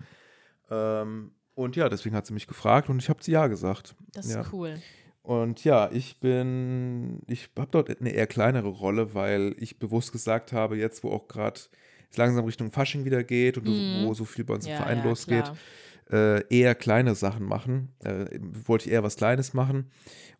Ähm, 0.71 1.31
und 1.55 1.75
ja, 1.75 1.89
deswegen 1.89 2.15
hat 2.15 2.25
sie 2.25 2.33
mich 2.33 2.47
gefragt 2.47 2.89
und 2.89 2.99
ich 2.99 3.09
habe 3.09 3.23
sie 3.23 3.31
ja 3.31 3.47
gesagt. 3.47 3.95
das 4.13 4.25
ist 4.25 4.35
ja. 4.35 4.45
cool. 4.51 4.81
Und 5.21 5.63
ja, 5.63 5.89
ich 5.91 6.19
bin, 6.19 7.21
ich 7.27 7.49
habe 7.57 7.69
dort 7.71 7.89
eine 7.89 8.09
eher 8.09 8.27
kleinere 8.27 8.67
Rolle, 8.67 9.13
weil 9.13 9.55
ich 9.57 9.79
bewusst 9.79 10.11
gesagt 10.11 10.51
habe, 10.51 10.77
jetzt 10.77 11.03
wo 11.03 11.11
auch 11.11 11.27
gerade 11.27 11.61
es 12.13 12.17
langsam 12.17 12.45
Richtung 12.45 12.71
Fasching 12.71 13.05
wieder 13.05 13.23
geht 13.23 13.57
und 13.57 13.67
Mhm. 13.67 13.91
wo 14.05 14.13
so 14.13 14.23
viel 14.25 14.45
bei 14.45 14.53
uns 14.53 14.65
im 14.65 14.71
Ja, 14.71 14.77
Verein 14.77 14.99
ja, 14.99 15.03
losgeht, 15.03 15.51
äh, 16.11 16.45
eher 16.55 16.75
kleine 16.75 17.15
Sachen 17.15 17.45
machen. 17.45 17.89
Äh, 17.99 18.25
wollte 18.65 18.85
ich 18.87 18.91
eher 18.91 19.03
was 19.03 19.15
Kleines 19.17 19.53
machen. 19.53 19.91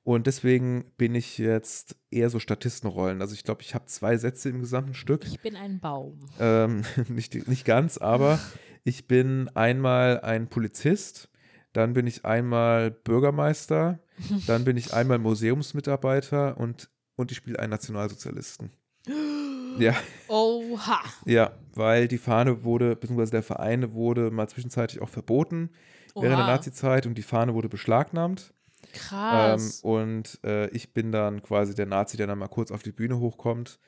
Und 0.04 0.28
deswegen 0.28 0.86
bin 0.98 1.16
ich 1.16 1.38
jetzt 1.38 1.96
eher 2.12 2.30
so 2.30 2.40
Statistenrollen. 2.40 3.22
Also 3.22 3.34
ich 3.34 3.44
glaube, 3.44 3.62
ich 3.62 3.74
habe 3.74 3.86
zwei 3.86 4.18
Sätze 4.18 4.50
im 4.50 4.60
gesamten 4.60 4.94
Stück. 4.94 5.26
Ich 5.26 5.40
bin 5.40 5.56
ein 5.56 5.80
Baum. 5.80 6.20
Ähm, 6.40 6.84
nicht, 7.10 7.48
nicht 7.48 7.66
ganz, 7.66 7.98
aber 7.98 8.40
ich 8.84 9.08
bin 9.08 9.50
einmal 9.56 10.20
ein 10.22 10.48
Polizist, 10.50 11.30
dann 11.72 11.94
bin 11.94 12.06
ich 12.06 12.24
einmal 12.26 12.92
Bürgermeister, 12.92 14.00
dann 14.46 14.64
bin 14.66 14.78
ich 14.78 14.94
einmal 14.94 15.18
Museumsmitarbeiter 15.18 16.58
und, 16.58 16.92
und 17.16 17.32
ich 17.32 17.38
spiele 17.38 17.58
einen 17.60 17.72
Nationalsozialisten. 17.72 18.72
Ja, 19.80 19.96
Oha. 20.28 21.02
ja, 21.26 21.52
weil 21.74 22.08
die 22.08 22.18
Fahne 22.18 22.64
wurde, 22.64 22.96
beziehungsweise 22.96 23.32
der 23.32 23.44
Verein 23.44 23.94
wurde 23.94 24.32
mal 24.32 24.48
zwischenzeitlich 24.48 25.02
auch 25.02 25.10
verboten 25.10 25.70
während 26.16 26.38
der 26.38 26.46
Oha. 26.46 26.48
Nazi-Zeit 26.48 27.06
und 27.06 27.16
die 27.16 27.24
Fahne 27.24 27.54
wurde 27.54 27.70
beschlagnahmt. 27.70 28.54
Ähm, 28.84 28.90
Krass. 29.00 29.80
und 29.82 30.40
äh, 30.44 30.68
ich 30.70 30.94
bin 30.94 31.12
dann 31.12 31.42
quasi 31.42 31.74
der 31.74 31.86
Nazi, 31.88 32.18
der 32.18 32.28
dann 32.28 32.38
mal 32.38 32.48
kurz 32.50 32.70
auf 32.72 32.84
die 32.84 32.92
Bühne 32.92 33.18
hochkommt, 33.20 33.80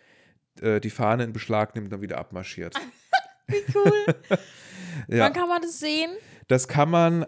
äh, 0.61 0.79
die 0.79 0.89
Fahne 0.89 1.23
in 1.25 1.33
Beschlag 1.33 1.75
nimmt 1.75 1.85
und 1.85 1.91
dann 1.91 2.01
wieder 2.01 2.17
abmarschiert. 2.17 2.75
Wie 3.47 3.63
cool. 3.75 4.15
Ja. 5.09 5.25
Wann 5.25 5.33
kann 5.33 5.49
man 5.49 5.61
das 5.61 5.79
sehen? 5.79 6.09
Das 6.47 6.67
kann 6.69 6.89
man, 6.89 7.25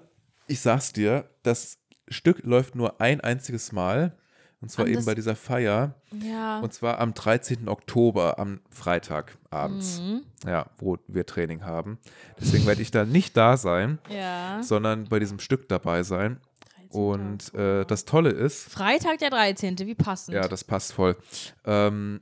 ich 0.47 0.61
sag's 0.61 0.93
dir, 0.93 1.29
das 1.43 1.77
Stück 2.07 2.39
läuft 2.43 2.75
nur 2.75 3.01
ein 3.01 3.19
einziges 3.19 3.73
Mal. 3.73 4.17
Und 4.59 4.71
zwar 4.71 4.85
Und 4.85 4.91
eben 4.91 5.05
bei 5.05 5.13
dieser 5.13 5.35
Feier. 5.35 5.93
Ja. 6.11 6.59
Und 6.61 6.73
zwar 6.73 6.99
am 6.99 7.13
13. 7.13 7.67
Oktober, 7.67 8.39
am 8.39 8.59
Freitag 8.71 9.37
abends. 9.51 10.01
Mhm. 10.01 10.23
Ja, 10.45 10.65
wo 10.77 10.97
wir 11.07 11.25
Training 11.27 11.63
haben. 11.63 11.99
Deswegen 12.39 12.65
werde 12.65 12.81
ich 12.81 12.89
da 12.89 13.05
nicht 13.05 13.37
da 13.37 13.55
sein, 13.57 13.99
Ja. 14.09 14.61
sondern 14.63 15.05
bei 15.09 15.19
diesem 15.19 15.39
Stück 15.39 15.69
dabei 15.69 16.01
sein. 16.03 16.39
13. 16.89 17.01
Und 17.01 17.53
äh, 17.53 17.85
das 17.85 18.05
Tolle 18.05 18.31
ist, 18.31 18.69
Freitag 18.69 19.19
der 19.19 19.29
13. 19.29 19.77
Wie 19.79 19.93
passend. 19.95 20.33
ja, 20.35 20.47
das 20.47 20.63
passt 20.63 20.93
voll. 20.93 21.15
Ähm, 21.65 22.21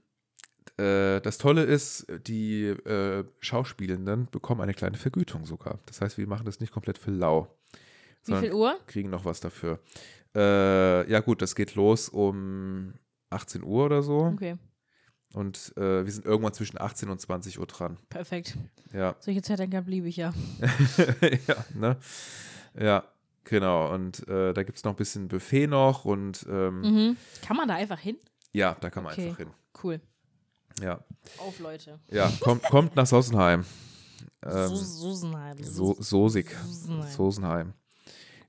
äh, 0.77 1.21
das 1.21 1.37
Tolle 1.37 1.63
ist, 1.63 2.05
die 2.27 2.65
äh, 2.65 3.23
Schauspielenden 3.39 4.27
bekommen 4.29 4.59
eine 4.61 4.73
kleine 4.73 4.97
Vergütung 4.97 5.45
sogar. 5.45 5.79
Das 5.85 6.01
heißt, 6.01 6.17
wir 6.17 6.27
machen 6.27 6.45
das 6.45 6.59
nicht 6.59 6.73
komplett 6.73 6.97
für 6.97 7.11
lau. 7.11 7.47
Wie 8.25 8.35
viel 8.35 8.53
Uhr? 8.53 8.77
kriegen 8.87 9.11
noch 9.11 9.23
was 9.23 9.39
dafür. 9.39 9.79
Äh, 10.35 11.09
ja, 11.09 11.19
gut, 11.21 11.41
das 11.41 11.55
geht 11.55 11.75
los 11.75 12.09
um 12.09 12.93
18 13.29 13.63
Uhr 13.63 13.85
oder 13.85 14.03
so. 14.03 14.25
Okay. 14.25 14.57
Und 15.33 15.73
äh, 15.77 16.05
wir 16.05 16.11
sind 16.11 16.25
irgendwann 16.25 16.53
zwischen 16.53 16.79
18 16.79 17.09
und 17.09 17.19
20 17.19 17.59
Uhr 17.59 17.65
dran. 17.67 17.97
Perfekt. 18.09 18.57
Ja. 18.93 19.15
Solche 19.19 19.41
Zeitangaben 19.41 19.89
liebe 19.89 20.07
ich 20.07 20.17
ja. 20.17 20.33
ja, 21.47 21.65
ne? 21.73 21.97
Ja, 22.79 23.03
genau. 23.43 23.93
Und 23.93 24.27
äh, 24.29 24.53
da 24.53 24.63
gibt 24.63 24.77
es 24.77 24.83
noch 24.83 24.93
ein 24.93 24.97
bisschen 24.97 25.27
Buffet 25.27 25.67
noch 25.67 26.05
und 26.05 26.45
ähm, 26.49 26.81
Mhm. 26.81 27.17
Kann 27.41 27.57
man 27.57 27.67
da 27.67 27.75
einfach 27.75 27.99
hin? 27.99 28.17
ja, 28.53 28.75
da 28.79 28.89
kann 28.89 29.03
man 29.03 29.13
Okay. 29.13 29.25
einfach 29.27 29.37
hin. 29.39 29.49
Cool. 29.83 29.99
Ja, 30.81 30.99
Auf, 31.37 31.59
Leute. 31.59 31.99
ja 32.11 32.31
kommt, 32.41 32.63
kommt 32.63 32.95
nach 32.95 33.05
Sossenheim. 33.07 33.63
Ähm, 34.47 34.67
Su- 34.67 34.75
Susenheim. 34.75 35.57
so, 35.63 35.95
Sosig. 35.99 36.51
Susenheim. 36.51 37.09
Sosenheim. 37.11 37.73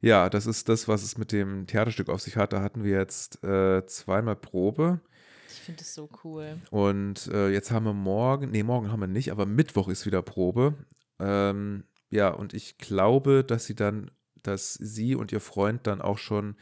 Ja, 0.01 0.29
das 0.31 0.47
ist 0.47 0.69
das, 0.69 0.89
was 0.89 1.03
es 1.03 1.19
mit 1.19 1.33
dem 1.33 1.67
Theaterstück 1.67 2.09
auf 2.09 2.21
sich 2.21 2.37
hat. 2.37 2.53
Da 2.53 2.63
hatten 2.63 2.85
wir 2.85 2.99
jetzt 2.99 3.43
äh, 3.45 3.85
zweimal 3.87 4.37
Probe 4.37 5.01
Ich 5.49 5.61
finde 5.61 5.79
das 5.79 5.95
so 5.95 6.09
cool. 6.25 6.59
und 6.71 7.29
äh, 7.29 7.51
jetzt 7.51 7.71
haben 7.71 7.87
wir 7.87 7.93
morgen, 7.93 8.51
nee, 8.51 8.63
morgen 8.63 8.91
haben 8.91 9.01
wir 9.01 9.07
nicht, 9.07 9.31
aber 9.31 9.47
Mittwoch 9.47 9.89
ist 9.89 10.07
wieder 10.07 10.23
Probe. 10.23 10.75
Ähm, 11.19 11.85
ja, 12.11 12.29
und 12.29 12.55
ich 12.55 12.79
glaube, 12.79 13.45
dass 13.45 13.67
sie 13.67 13.75
dann, 13.75 14.11
dass 14.43 14.75
sie 14.75 15.15
und 15.15 15.33
ihr 15.33 15.41
Freund 15.41 15.87
dann 15.87 16.01
auch 16.01 16.19
schon 16.19 16.57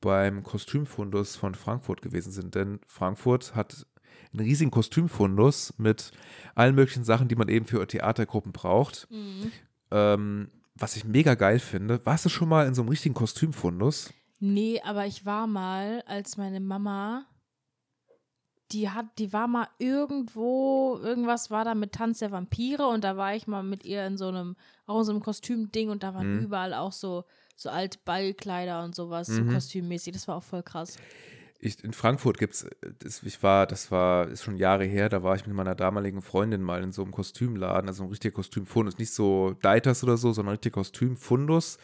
beim 0.00 0.42
Kostümfundus 0.42 1.36
von 1.36 1.54
Frankfurt 1.54 2.02
gewesen 2.02 2.32
sind, 2.32 2.54
denn 2.54 2.80
Frankfurt 2.86 3.54
hat 3.54 3.86
einen 4.32 4.46
riesigen 4.46 4.70
Kostümfundus 4.70 5.74
mit 5.78 6.12
allen 6.54 6.74
möglichen 6.74 7.04
Sachen, 7.04 7.28
die 7.28 7.36
man 7.36 7.48
eben 7.48 7.66
für 7.66 7.86
Theatergruppen 7.86 8.52
braucht. 8.52 9.08
Mhm. 9.10 9.52
Ähm, 9.90 10.48
was 10.78 10.96
ich 10.96 11.04
mega 11.04 11.34
geil 11.34 11.58
finde. 11.58 12.04
Warst 12.04 12.24
du 12.24 12.28
schon 12.28 12.48
mal 12.48 12.66
in 12.66 12.74
so 12.74 12.82
einem 12.82 12.88
richtigen 12.90 13.14
Kostümfundus? 13.14 14.12
Nee, 14.38 14.80
aber 14.84 15.06
ich 15.06 15.24
war 15.24 15.46
mal, 15.46 16.02
als 16.06 16.36
meine 16.36 16.60
Mama, 16.60 17.26
die 18.72 18.90
hat, 18.90 19.06
die 19.18 19.32
war 19.32 19.46
mal 19.46 19.68
irgendwo, 19.78 20.98
irgendwas 21.00 21.50
war 21.50 21.64
da 21.64 21.74
mit 21.74 21.92
Tanz 21.92 22.18
der 22.18 22.32
Vampire 22.32 22.88
und 22.88 23.04
da 23.04 23.16
war 23.16 23.34
ich 23.34 23.46
mal 23.46 23.62
mit 23.62 23.84
ihr 23.84 24.04
in 24.06 24.18
so 24.18 24.28
einem, 24.28 24.56
auch 24.86 24.98
in 24.98 25.04
so 25.04 25.12
einem 25.12 25.22
Kostümding 25.22 25.88
und 25.88 26.02
da 26.02 26.14
waren 26.14 26.36
Mhm. 26.38 26.42
überall 26.44 26.74
auch 26.74 26.92
so, 26.92 27.24
so 27.54 27.70
alte 27.70 27.98
Ballkleider 28.04 28.82
und 28.84 28.94
sowas, 28.94 29.28
so 29.28 29.42
Mhm. 29.42 29.52
kostümmäßig. 29.54 30.12
Das 30.14 30.26
war 30.26 30.36
auch 30.36 30.42
voll 30.42 30.62
krass. 30.64 30.96
Ich, 31.58 31.82
in 31.82 31.92
Frankfurt 31.92 32.38
gibt 32.38 32.54
es, 32.54 33.22
ich 33.22 33.42
war, 33.42 33.66
das 33.66 33.90
war, 33.90 34.28
ist 34.28 34.42
schon 34.42 34.56
Jahre 34.56 34.84
her, 34.84 35.08
da 35.08 35.22
war 35.22 35.36
ich 35.36 35.46
mit 35.46 35.56
meiner 35.56 35.74
damaligen 35.74 36.22
Freundin 36.22 36.62
mal 36.62 36.82
in 36.82 36.92
so 36.92 37.02
einem 37.02 37.12
Kostümladen, 37.12 37.88
also 37.88 38.04
ein 38.04 38.10
richtiger 38.10 38.34
Kostümfundus, 38.34 38.98
nicht 38.98 39.12
so 39.12 39.54
Deiters 39.62 40.04
oder 40.04 40.16
so, 40.16 40.32
sondern 40.32 40.52
ein 40.52 40.56
richtiger 40.56 40.74
Kostümfundus. 40.74 41.78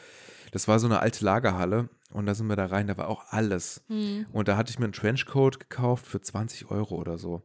Das 0.51 0.69
war 0.69 0.79
so 0.79 0.87
eine 0.87 1.01
alte 1.01 1.25
Lagerhalle 1.25 1.89
und 2.11 2.27
da 2.27 2.35
sind 2.35 2.49
wir 2.49 2.57
da 2.57 2.67
rein, 2.67 2.87
da 2.87 2.99
war 2.99 3.09
auch 3.09 3.25
alles. 3.29 3.83
Hm. 3.89 4.27
Und 4.33 4.49
da 4.49 4.57
hatte 4.57 4.71
ich 4.71 4.79
mir 4.79 4.85
einen 4.85 4.93
Trenchcoat 4.93 5.59
gekauft 5.59 6.07
für 6.07 6.21
20 6.21 6.71
Euro 6.71 6.97
oder 6.97 7.17
so. 7.17 7.43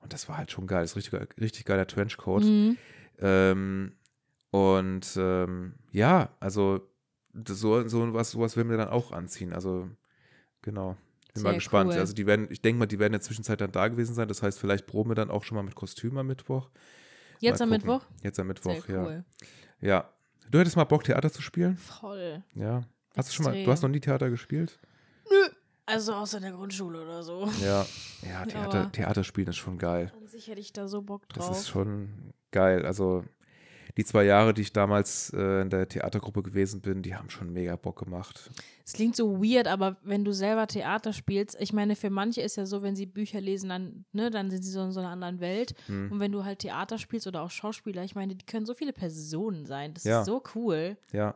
Und 0.00 0.12
das 0.12 0.28
war 0.28 0.38
halt 0.38 0.50
schon 0.50 0.66
geil, 0.66 0.82
das 0.82 0.92
ist 0.92 0.96
richtig, 0.96 1.40
richtig 1.40 1.64
geiler 1.66 1.86
Trenchcoat. 1.86 2.44
Mhm. 2.44 2.78
Ähm, 3.20 3.92
und 4.50 5.16
ähm, 5.16 5.74
ja, 5.92 6.30
also 6.40 6.88
das, 7.34 7.60
so, 7.60 7.86
so 7.88 8.14
was, 8.14 8.30
sowas 8.30 8.56
werden 8.56 8.70
wir 8.70 8.76
dann 8.76 8.88
auch 8.88 9.12
anziehen. 9.12 9.52
Also 9.52 9.88
genau. 10.62 10.96
Bin 11.38 11.44
mal 11.44 11.50
Sehr 11.50 11.58
gespannt. 11.58 11.90
cool. 11.92 11.98
Also 11.98 12.12
die 12.14 12.26
werden, 12.26 12.46
ich 12.50 12.60
denke 12.60 12.78
mal, 12.78 12.86
die 12.86 12.98
werden 12.98 13.12
in 13.14 13.20
der 13.20 13.22
Zwischenzeit 13.22 13.60
dann 13.60 13.72
da 13.72 13.88
gewesen 13.88 14.14
sein. 14.14 14.28
Das 14.28 14.42
heißt, 14.42 14.58
vielleicht 14.58 14.86
proben 14.86 15.10
wir 15.10 15.14
dann 15.14 15.30
auch 15.30 15.42
schon 15.44 15.56
mal 15.56 15.62
mit 15.62 15.74
Kostüm 15.74 16.16
am 16.18 16.26
Mittwoch. 16.26 16.70
Jetzt 17.40 17.60
Mal 17.60 17.64
am 17.64 17.70
gucken. 17.70 17.88
Mittwoch? 17.94 18.06
Jetzt 18.22 18.40
am 18.40 18.46
Mittwoch, 18.48 18.84
Sehr 18.84 19.02
cool. 19.04 19.24
ja. 19.80 19.88
Ja. 19.88 20.10
Du 20.50 20.58
hättest 20.58 20.76
mal 20.76 20.84
Bock, 20.84 21.04
Theater 21.04 21.30
zu 21.30 21.42
spielen? 21.42 21.76
Voll. 21.76 22.42
Ja. 22.54 22.82
Hast 23.16 23.28
du 23.28 23.34
schon 23.34 23.44
mal, 23.44 23.52
du 23.52 23.58
Extrem. 23.58 23.72
hast 23.72 23.82
noch 23.82 23.88
nie 23.90 24.00
Theater 24.00 24.30
gespielt? 24.30 24.78
Also 25.86 26.12
außer 26.14 26.36
in 26.38 26.42
der 26.42 26.52
Grundschule 26.52 27.02
oder 27.02 27.22
so. 27.22 27.48
Ja. 27.62 27.86
Ja, 28.28 28.44
Theater, 28.90 29.22
spielen 29.24 29.48
ist 29.48 29.56
schon 29.56 29.78
geil. 29.78 30.12
An 30.20 30.26
sich 30.26 30.48
hätte 30.48 30.60
ich 30.60 30.72
da 30.72 30.88
so 30.88 31.02
Bock 31.02 31.22
Das 31.28 31.46
drauf. 31.46 31.56
ist 31.56 31.68
schon 31.68 32.32
geil. 32.50 32.84
Also 32.84 33.24
die 33.98 34.04
zwei 34.04 34.24
Jahre, 34.24 34.54
die 34.54 34.62
ich 34.62 34.72
damals 34.72 35.30
äh, 35.36 35.60
in 35.62 35.70
der 35.70 35.88
Theatergruppe 35.88 36.42
gewesen 36.44 36.80
bin, 36.80 37.02
die 37.02 37.16
haben 37.16 37.28
schon 37.30 37.52
mega 37.52 37.74
Bock 37.74 37.98
gemacht. 37.98 38.48
Es 38.86 38.92
klingt 38.92 39.16
so 39.16 39.42
weird, 39.42 39.66
aber 39.66 39.96
wenn 40.04 40.24
du 40.24 40.32
selber 40.32 40.68
Theater 40.68 41.12
spielst, 41.12 41.56
ich 41.60 41.72
meine, 41.72 41.96
für 41.96 42.08
manche 42.08 42.40
ist 42.40 42.56
ja 42.56 42.64
so, 42.64 42.80
wenn 42.82 42.94
sie 42.94 43.06
Bücher 43.06 43.40
lesen, 43.40 43.68
dann, 43.70 44.04
ne, 44.12 44.30
dann 44.30 44.50
sind 44.50 44.62
sie 44.62 44.70
so 44.70 44.82
in 44.84 44.92
so 44.92 45.00
einer 45.00 45.10
anderen 45.10 45.40
Welt. 45.40 45.74
Hm. 45.86 46.12
Und 46.12 46.20
wenn 46.20 46.30
du 46.30 46.44
halt 46.44 46.60
Theater 46.60 46.96
spielst 46.96 47.26
oder 47.26 47.42
auch 47.42 47.50
Schauspieler, 47.50 48.04
ich 48.04 48.14
meine, 48.14 48.36
die 48.36 48.46
können 48.46 48.64
so 48.66 48.72
viele 48.72 48.92
Personen 48.92 49.66
sein. 49.66 49.94
Das 49.94 50.04
Ja. 50.04 50.20
ist 50.20 50.26
so 50.26 50.42
cool. 50.54 50.96
Ja, 51.12 51.34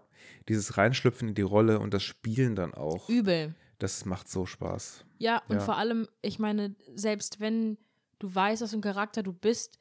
dieses 0.48 0.79
Reinschlüpfen 0.79 1.29
in 1.31 1.35
die 1.35 1.42
Rolle 1.42 1.81
und 1.81 1.92
das 1.92 2.05
Spielen 2.05 2.55
dann 2.55 2.75
auch, 2.75 3.09
Übel. 3.09 3.57
das 3.81 4.05
macht 4.05 4.29
so 4.29 4.46
Spaß. 4.46 5.05
Ja, 5.18 5.42
und 5.48 5.57
Ja. 5.57 5.61
vor 5.62 5.77
allem, 5.79 6.07
ich 6.22 6.38
meine, 6.38 6.77
selbst 6.94 7.40
wenn 7.40 7.77
du 8.20 8.33
weißt, 8.33 8.62
was 8.62 8.70
für 8.70 8.77
ein 8.79 8.83
Charakter 8.83 9.25
du 9.25 9.33
bist, 9.33 9.81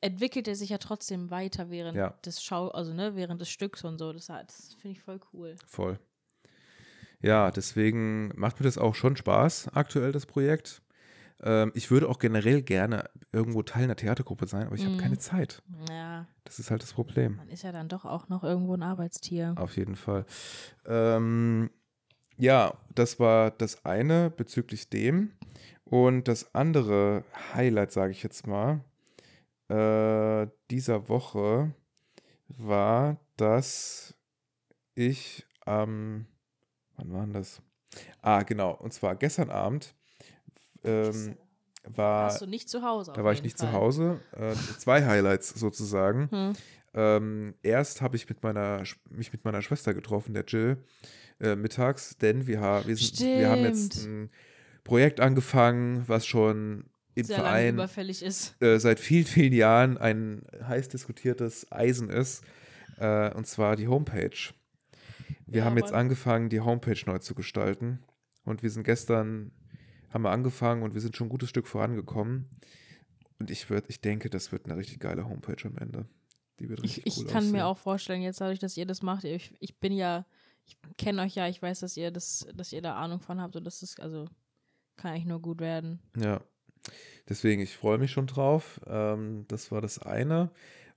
entwickelt 0.00 0.48
er 0.48 0.54
sich 0.56 0.70
ja 0.70 0.78
trotzdem 0.78 1.30
weiter 1.30 1.70
während 1.70 1.96
Ja. 1.96 2.14
des 2.24 2.42
Schau, 2.42 2.68
also 2.68 2.92
ne, 2.94 3.16
während 3.16 3.40
des 3.40 3.48
Stücks 3.50 3.84
und 3.84 3.98
so. 3.98 4.12
Das, 4.12 4.26
das 4.26 4.74
finde 4.80 4.96
ich 4.96 5.00
voll 5.02 5.20
cool. 5.32 5.56
Voll. 5.66 5.98
Ja, 7.20 7.50
deswegen 7.50 8.28
macht 8.38 8.60
mir 8.60 8.64
das 8.64 8.78
auch 8.78 8.94
schon 8.94 9.16
Spaß, 9.16 9.68
aktuell 9.74 10.12
das 10.12 10.26
Projekt. 10.26 10.82
Ähm, 11.42 11.72
ich 11.74 11.90
würde 11.90 12.08
auch 12.08 12.18
generell 12.18 12.62
gerne 12.62 13.10
irgendwo 13.32 13.62
Teil 13.62 13.84
einer 13.84 13.96
Theatergruppe 13.96 14.46
sein, 14.46 14.66
aber 14.66 14.76
ich 14.76 14.84
habe 14.84 14.94
Mhm. 14.94 14.98
keine 15.00 15.18
Zeit. 15.18 15.62
Ja, 15.90 16.26
Das 16.44 16.58
ist 16.58 16.70
halt 16.70 16.82
das 16.82 16.92
Problem. 16.92 17.36
man 17.36 17.48
ist 17.48 17.62
ja 17.62 17.72
dann 17.72 17.88
doch 17.88 18.04
auch 18.04 18.28
noch 18.28 18.42
irgendwo 18.44 18.74
ein 18.74 18.82
Arbeitstier. 18.82 19.54
Auf 19.56 19.76
jeden 19.76 19.96
Fall. 19.96 20.24
Ähm, 20.86 21.70
ja, 22.36 22.74
das 22.94 23.18
war 23.20 23.50
das 23.50 23.84
eine 23.84 24.30
bezüglich 24.30 24.88
dem. 24.88 25.32
Und 25.84 26.28
das 26.28 26.54
andere 26.54 27.24
Highlight, 27.54 27.92
sage 27.92 28.12
ich 28.12 28.22
jetzt 28.22 28.46
mal, 28.46 28.80
äh, 29.68 30.46
dieser 30.70 31.08
Woche 31.08 31.74
war, 32.48 33.18
dass 33.36 34.14
ich 34.94 35.46
am, 35.64 36.26
wann 36.96 37.12
war 37.12 37.20
denn 37.22 37.32
das? 37.34 37.62
Ah, 38.22 38.42
genau, 38.42 38.72
und 38.72 38.92
zwar 38.92 39.16
gestern 39.16 39.50
Abend 39.50 39.94
ähm, 40.84 41.36
war, 41.84 42.24
Warst 42.24 42.42
du 42.42 42.46
nicht 42.46 42.68
zu 42.68 42.82
Hause? 42.82 43.12
da 43.14 43.24
war 43.24 43.32
ich 43.32 43.42
nicht 43.42 43.58
Fall. 43.58 43.68
zu 43.68 43.72
Hause. 43.72 44.20
Äh, 44.32 44.54
zwei 44.78 45.04
Highlights 45.06 45.50
sozusagen. 45.50 46.30
Hm. 46.30 46.52
Ähm, 46.94 47.54
erst 47.62 48.00
habe 48.00 48.16
ich 48.16 48.28
mit 48.28 48.42
meiner, 48.42 48.82
mich 49.10 49.32
mit 49.32 49.44
meiner 49.44 49.62
Schwester 49.62 49.94
getroffen, 49.94 50.34
der 50.34 50.44
Jill, 50.46 50.78
äh, 51.40 51.54
mittags, 51.54 52.16
denn 52.16 52.46
wir, 52.46 52.60
ha 52.60 52.82
wir, 52.86 52.96
sind, 52.96 53.20
wir 53.20 53.48
haben 53.50 53.62
jetzt 53.62 54.04
ein 54.04 54.30
Projekt 54.84 55.20
angefangen, 55.20 56.02
was 56.08 56.26
schon 56.26 56.86
im 57.20 57.26
Sehr 57.26 57.36
Verein 57.36 57.74
überfällig 57.74 58.22
ist. 58.22 58.60
äh, 58.62 58.78
seit 58.78 59.00
vielen, 59.00 59.26
vielen 59.26 59.52
Jahren 59.52 59.98
ein 59.98 60.42
heiß 60.62 60.88
diskutiertes 60.88 61.70
Eisen 61.72 62.10
ist, 62.10 62.42
äh, 62.98 63.32
und 63.34 63.46
zwar 63.46 63.76
die 63.76 63.88
Homepage. 63.88 64.30
Wir 65.46 65.58
Ja, 65.60 65.64
haben 65.64 65.76
jetzt 65.78 65.92
angefangen, 65.92 66.48
die 66.48 66.60
Homepage 66.60 67.00
neu 67.06 67.18
zu 67.18 67.34
gestalten 67.34 68.00
und 68.44 68.62
wir 68.62 68.70
sind 68.70 68.84
gestern, 68.84 69.50
haben 70.10 70.22
wir 70.22 70.30
angefangen 70.30 70.82
und 70.82 70.94
wir 70.94 71.00
sind 71.00 71.16
schon 71.16 71.26
ein 71.26 71.30
gutes 71.30 71.48
Stück 71.48 71.66
vorangekommen 71.66 72.48
und 73.38 73.50
ich, 73.50 73.68
würd, 73.70 73.84
ich 73.88 74.00
denke, 74.00 74.30
das 74.30 74.52
wird 74.52 74.66
eine 74.66 74.76
richtig 74.76 75.00
geile 75.00 75.28
Homepage 75.28 75.64
am 75.66 75.76
Ende. 75.78 76.06
Die 76.60 76.68
wird 76.68 76.80
Ich, 76.80 76.98
richtig 76.98 77.06
ich 77.06 77.18
cool 77.18 77.26
kann 77.26 77.44
mir 77.50 77.58
aussehen. 77.58 77.62
auch 77.62 77.78
vorstellen, 77.78 78.20
jetzt 78.22 78.40
dadurch, 78.40 78.58
dass 78.58 78.76
ihr 78.76 78.84
das 78.86 79.02
macht, 79.02 79.24
ich, 79.24 79.54
ich 79.60 79.78
bin 79.78 79.92
ja, 79.92 80.26
ich 80.66 80.76
kenne 80.98 81.22
euch 81.22 81.34
ja, 81.34 81.48
ich 81.48 81.62
weiß, 81.62 81.80
dass 81.80 81.96
ihr 81.96 82.10
das, 82.10 82.46
dass 82.54 82.72
ihr 82.72 82.82
da 82.82 82.96
Ahnung 82.96 83.20
von 83.20 83.40
habt 83.40 83.56
und 83.56 83.64
das 83.64 83.82
ist, 83.82 84.00
also 84.00 84.26
kann 84.96 85.12
eigentlich 85.12 85.26
nur 85.26 85.40
gut 85.40 85.60
werden. 85.60 86.00
Ja, 86.16 86.40
deswegen, 87.28 87.60
ich 87.62 87.76
freue 87.76 87.98
mich 87.98 88.10
schon 88.10 88.26
drauf. 88.26 88.80
Ähm, 88.86 89.44
das 89.48 89.70
war 89.72 89.80
das 89.80 89.98
eine. 89.98 90.50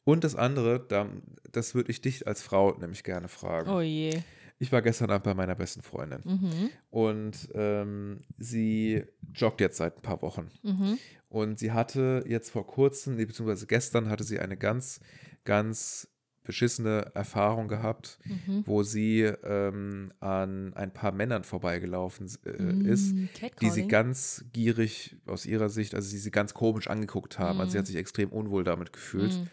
Und 0.03 0.23
das 0.23 0.35
andere, 0.35 0.79
da, 0.79 1.07
das 1.51 1.75
würde 1.75 1.91
ich 1.91 2.01
dich 2.01 2.27
als 2.27 2.41
Frau 2.41 2.75
nämlich 2.79 3.03
gerne 3.03 3.27
fragen. 3.27 3.69
Oh 3.69 3.81
je. 3.81 4.19
Ich 4.57 4.71
war 4.71 4.81
gestern 4.81 5.09
Abend 5.09 5.23
bei 5.23 5.33
meiner 5.33 5.55
besten 5.55 5.81
Freundin 5.81 6.21
Mhm. 6.23 6.69
und 6.91 7.49
ähm, 7.55 8.21
sie 8.37 9.03
joggt 9.33 9.59
jetzt 9.59 9.77
seit 9.77 9.97
ein 9.97 10.01
paar 10.03 10.21
Wochen. 10.21 10.51
Mhm. 10.61 10.99
Und 11.29 11.57
sie 11.59 11.71
hatte 11.71 12.23
jetzt 12.27 12.51
vor 12.51 12.67
kurzem, 12.67 13.17
beziehungsweise 13.17 13.65
gestern, 13.65 14.09
hatte 14.09 14.23
sie 14.23 14.39
eine 14.39 14.57
ganz, 14.57 14.99
ganz 15.45 16.07
beschissene 16.51 17.11
Erfahrung 17.13 17.67
gehabt, 17.69 18.19
Mhm. 18.25 18.63
wo 18.65 18.83
sie 18.83 19.21
ähm, 19.21 20.11
an 20.19 20.73
ein 20.73 20.91
paar 20.93 21.13
Männern 21.13 21.43
vorbeigelaufen 21.45 22.27
äh, 22.45 22.89
ist, 22.91 23.13
Mm, 23.15 23.25
die 23.61 23.69
sie 23.69 23.87
ganz 23.87 24.43
gierig 24.51 25.15
aus 25.25 25.45
ihrer 25.45 25.69
Sicht, 25.69 25.95
also 25.95 26.09
die 26.11 26.17
sie 26.17 26.31
ganz 26.31 26.53
komisch 26.53 26.87
angeguckt 26.89 27.39
haben. 27.39 27.59
Also 27.59 27.71
sie 27.71 27.77
Mhm. 27.77 27.79
hat 27.79 27.87
sich 27.87 27.95
extrem 27.95 28.29
unwohl 28.29 28.63
damit 28.65 28.91
gefühlt. 28.91 29.33
Mm. 29.33 29.47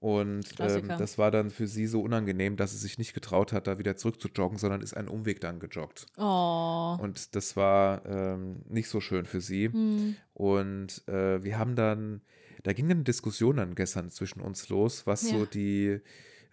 Und 0.00 0.46
ähm, 0.60 0.86
das 0.96 1.18
war 1.18 1.32
dann 1.32 1.50
für 1.50 1.66
sie 1.66 1.88
so 1.88 2.00
unangenehm, 2.02 2.56
dass 2.56 2.70
sie 2.70 2.78
sich 2.78 2.98
nicht 2.98 3.14
getraut 3.14 3.52
hat, 3.52 3.66
da 3.66 3.78
wieder 3.80 3.96
zurück 3.96 4.20
zu 4.20 4.28
joggen, 4.28 4.56
sondern 4.56 4.80
ist 4.80 4.96
einen 4.96 5.08
Umweg 5.08 5.40
dann 5.40 5.58
gejoggt. 5.58 6.06
Oh. 6.16 6.96
Und 7.00 7.34
das 7.34 7.56
war 7.56 8.06
ähm, 8.06 8.62
nicht 8.68 8.88
so 8.88 9.00
schön 9.00 9.24
für 9.26 9.40
sie. 9.40 9.68
Mm. 9.70 10.14
Und 10.34 11.02
äh, 11.08 11.42
wir 11.42 11.58
haben 11.58 11.74
dann, 11.74 12.20
da 12.62 12.72
ging 12.72 12.90
eine 12.90 13.02
Diskussion 13.02 13.56
dann 13.56 13.74
gestern 13.74 14.10
zwischen 14.10 14.40
uns 14.40 14.68
los, 14.68 15.06
was 15.06 15.22
so 15.22 15.40
Ja. 15.40 15.46
die, 15.46 16.00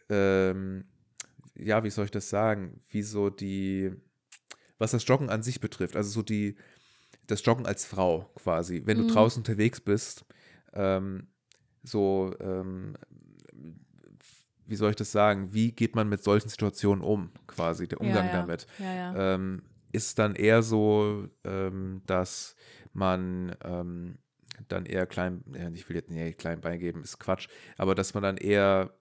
ähm, 0.10 0.86
ja, 1.56 1.84
wie 1.84 1.90
soll 1.90 2.06
ich 2.06 2.12
das 2.12 2.30
sagen, 2.30 2.82
wie 2.90 3.02
so 3.02 3.30
die, 3.30 3.92
was 4.78 4.92
das 4.92 5.08
Joggen 5.08 5.30
an 5.30 5.42
sich 5.44 5.60
betrifft. 5.60 5.96
Also 5.96 6.10
so 6.10 6.22
die, 6.22 6.56
das 7.28 7.44
Joggen 7.46 7.66
als 7.66 7.86
Frau 7.86 8.30
quasi, 8.36 8.84
wenn 8.86 8.98
du 8.98 9.08
draußen 9.08 9.40
unterwegs 9.40 9.80
bist, 9.80 10.26
ähm, 10.74 11.28
so, 11.84 12.36
ähm, 12.40 12.96
wie 14.68 14.76
soll 14.76 14.90
ich 14.90 14.96
das 14.96 15.12
sagen, 15.12 15.54
wie 15.54 15.72
geht 15.72 15.96
man 15.96 16.10
mit 16.10 16.24
solchen 16.24 16.50
Situationen 16.50 17.04
um, 17.04 17.32
quasi, 17.48 17.88
der 17.88 18.02
Umgang 18.02 18.26
ja, 18.28 18.32
ja. 18.34 18.42
damit. 18.42 18.68
Ja. 18.80 19.34
Ähm, 19.36 19.62
ist 19.92 20.20
dann 20.20 20.36
eher 20.36 20.62
so, 20.62 21.30
ähm, 21.46 22.02
dass 22.06 22.56
man 22.92 23.56
ähm, 23.64 24.18
dann 24.68 24.86
eher 24.86 25.06
klein, 25.06 25.44
ja, 25.54 25.70
ich 25.70 25.88
will 25.90 25.96
jetzt 25.96 26.10
nicht 26.10 26.38
klein 26.38 26.62
beigeben, 26.62 27.02
ist 27.04 27.20
Quatsch, 27.20 27.48
aber 27.78 27.96
dass 27.96 28.14
man 28.14 28.24
dann 28.24 28.38
eher 28.38 28.94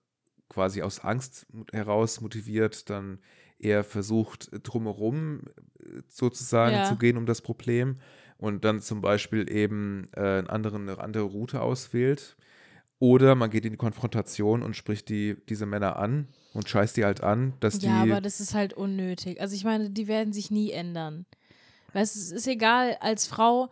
quasi 0.49 0.83
aus 0.83 1.01
Angst 1.01 1.47
heraus 1.73 2.21
motiviert, 2.21 2.90
dann 2.90 3.19
eher 3.59 3.85
versucht, 3.85 4.51
drumherum 4.62 5.43
äh, 5.81 6.03
sozusagen 6.09 6.77
Ja. 6.77 6.83
zu 6.85 6.97
gehen 6.97 7.17
um 7.17 7.27
das 7.27 7.40
Problem 7.40 7.99
und 8.37 8.64
dann 8.64 8.81
zum 8.81 9.01
Beispiel 9.01 9.51
eben 9.51 10.09
äh, 10.14 10.21
einen 10.21 10.49
anderen, 10.49 10.88
eine 10.88 10.99
andere 11.01 11.25
Route 11.25 11.61
auswählt. 11.61 12.37
Oder 12.99 13.35
man 13.35 13.51
geht 13.51 13.64
in 13.64 13.73
die 13.73 13.77
Konfrontation 13.79 14.62
und 14.62 14.77
spricht 14.77 15.09
die, 15.09 15.37
diese 15.49 15.67
Männer 15.67 15.97
an 15.97 16.29
und 16.53 16.69
scheißt 16.69 16.97
die 16.97 17.05
halt 17.05 17.23
an, 17.23 17.55
dass 17.61 17.79
die. 17.79 17.87
Ja, 17.87 18.03
aber 18.03 18.21
das 18.21 18.40
ist 18.40 18.55
halt 18.55 18.73
unnötig. 18.73 19.40
Also 19.40 19.55
ich 19.55 19.64
meine, 19.64 19.90
die 19.90 20.07
werden 20.09 20.33
sich 20.33 20.51
nie 20.51 20.71
ändern. 20.71 21.27
Weißt, 21.93 22.14
du, 22.14 22.21
es 22.21 22.31
ist 22.31 22.47
egal, 22.47 22.97
als 23.01 23.27
Frau, 23.27 23.71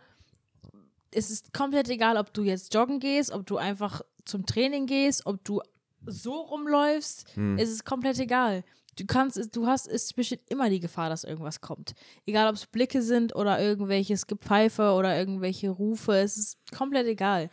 es 1.15 1.29
ist 1.31 1.53
komplett 1.53 1.89
egal, 1.89 2.17
ob 2.17 2.33
du 2.33 2.43
jetzt 2.43 2.73
joggen 2.73 2.99
gehst, 2.99 3.31
ob 3.31 3.45
du 3.45 3.57
einfach 3.57 4.01
zum 4.25 4.45
Training 4.45 4.85
gehst, 4.85 5.25
ob 5.25 5.43
du 5.43 5.61
so 6.05 6.33
rumläufst, 6.33 7.25
Hm. 7.35 7.57
es 7.57 7.69
ist 7.69 7.85
komplett 7.85 8.19
egal. 8.19 8.63
Du 8.97 9.05
kannst, 9.05 9.55
du 9.55 9.65
hast, 9.65 9.87
es 9.87 10.13
besteht 10.13 10.41
immer 10.49 10.69
die 10.69 10.79
Gefahr, 10.79 11.09
dass 11.09 11.23
irgendwas 11.23 11.61
kommt. 11.61 11.93
Egal, 12.27 12.47
ob 12.49 12.55
es 12.55 12.67
Blicke 12.67 13.01
sind 13.01 13.35
oder 13.35 13.59
irgendwelches 13.59 14.27
Gepfeife 14.27 14.91
oder 14.91 15.17
irgendwelche 15.17 15.69
Rufe, 15.71 16.15
es 16.17 16.37
ist 16.37 16.57
komplett 16.71 17.07
egal. 17.07 17.49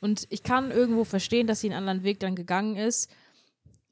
Und 0.00 0.26
ich 0.28 0.42
kann 0.42 0.70
irgendwo 0.70 1.04
verstehen, 1.04 1.46
dass 1.46 1.60
sie 1.60 1.68
einen 1.68 1.78
anderen 1.78 2.02
Weg 2.02 2.20
dann 2.20 2.34
gegangen 2.36 2.76
ist. 2.76 3.10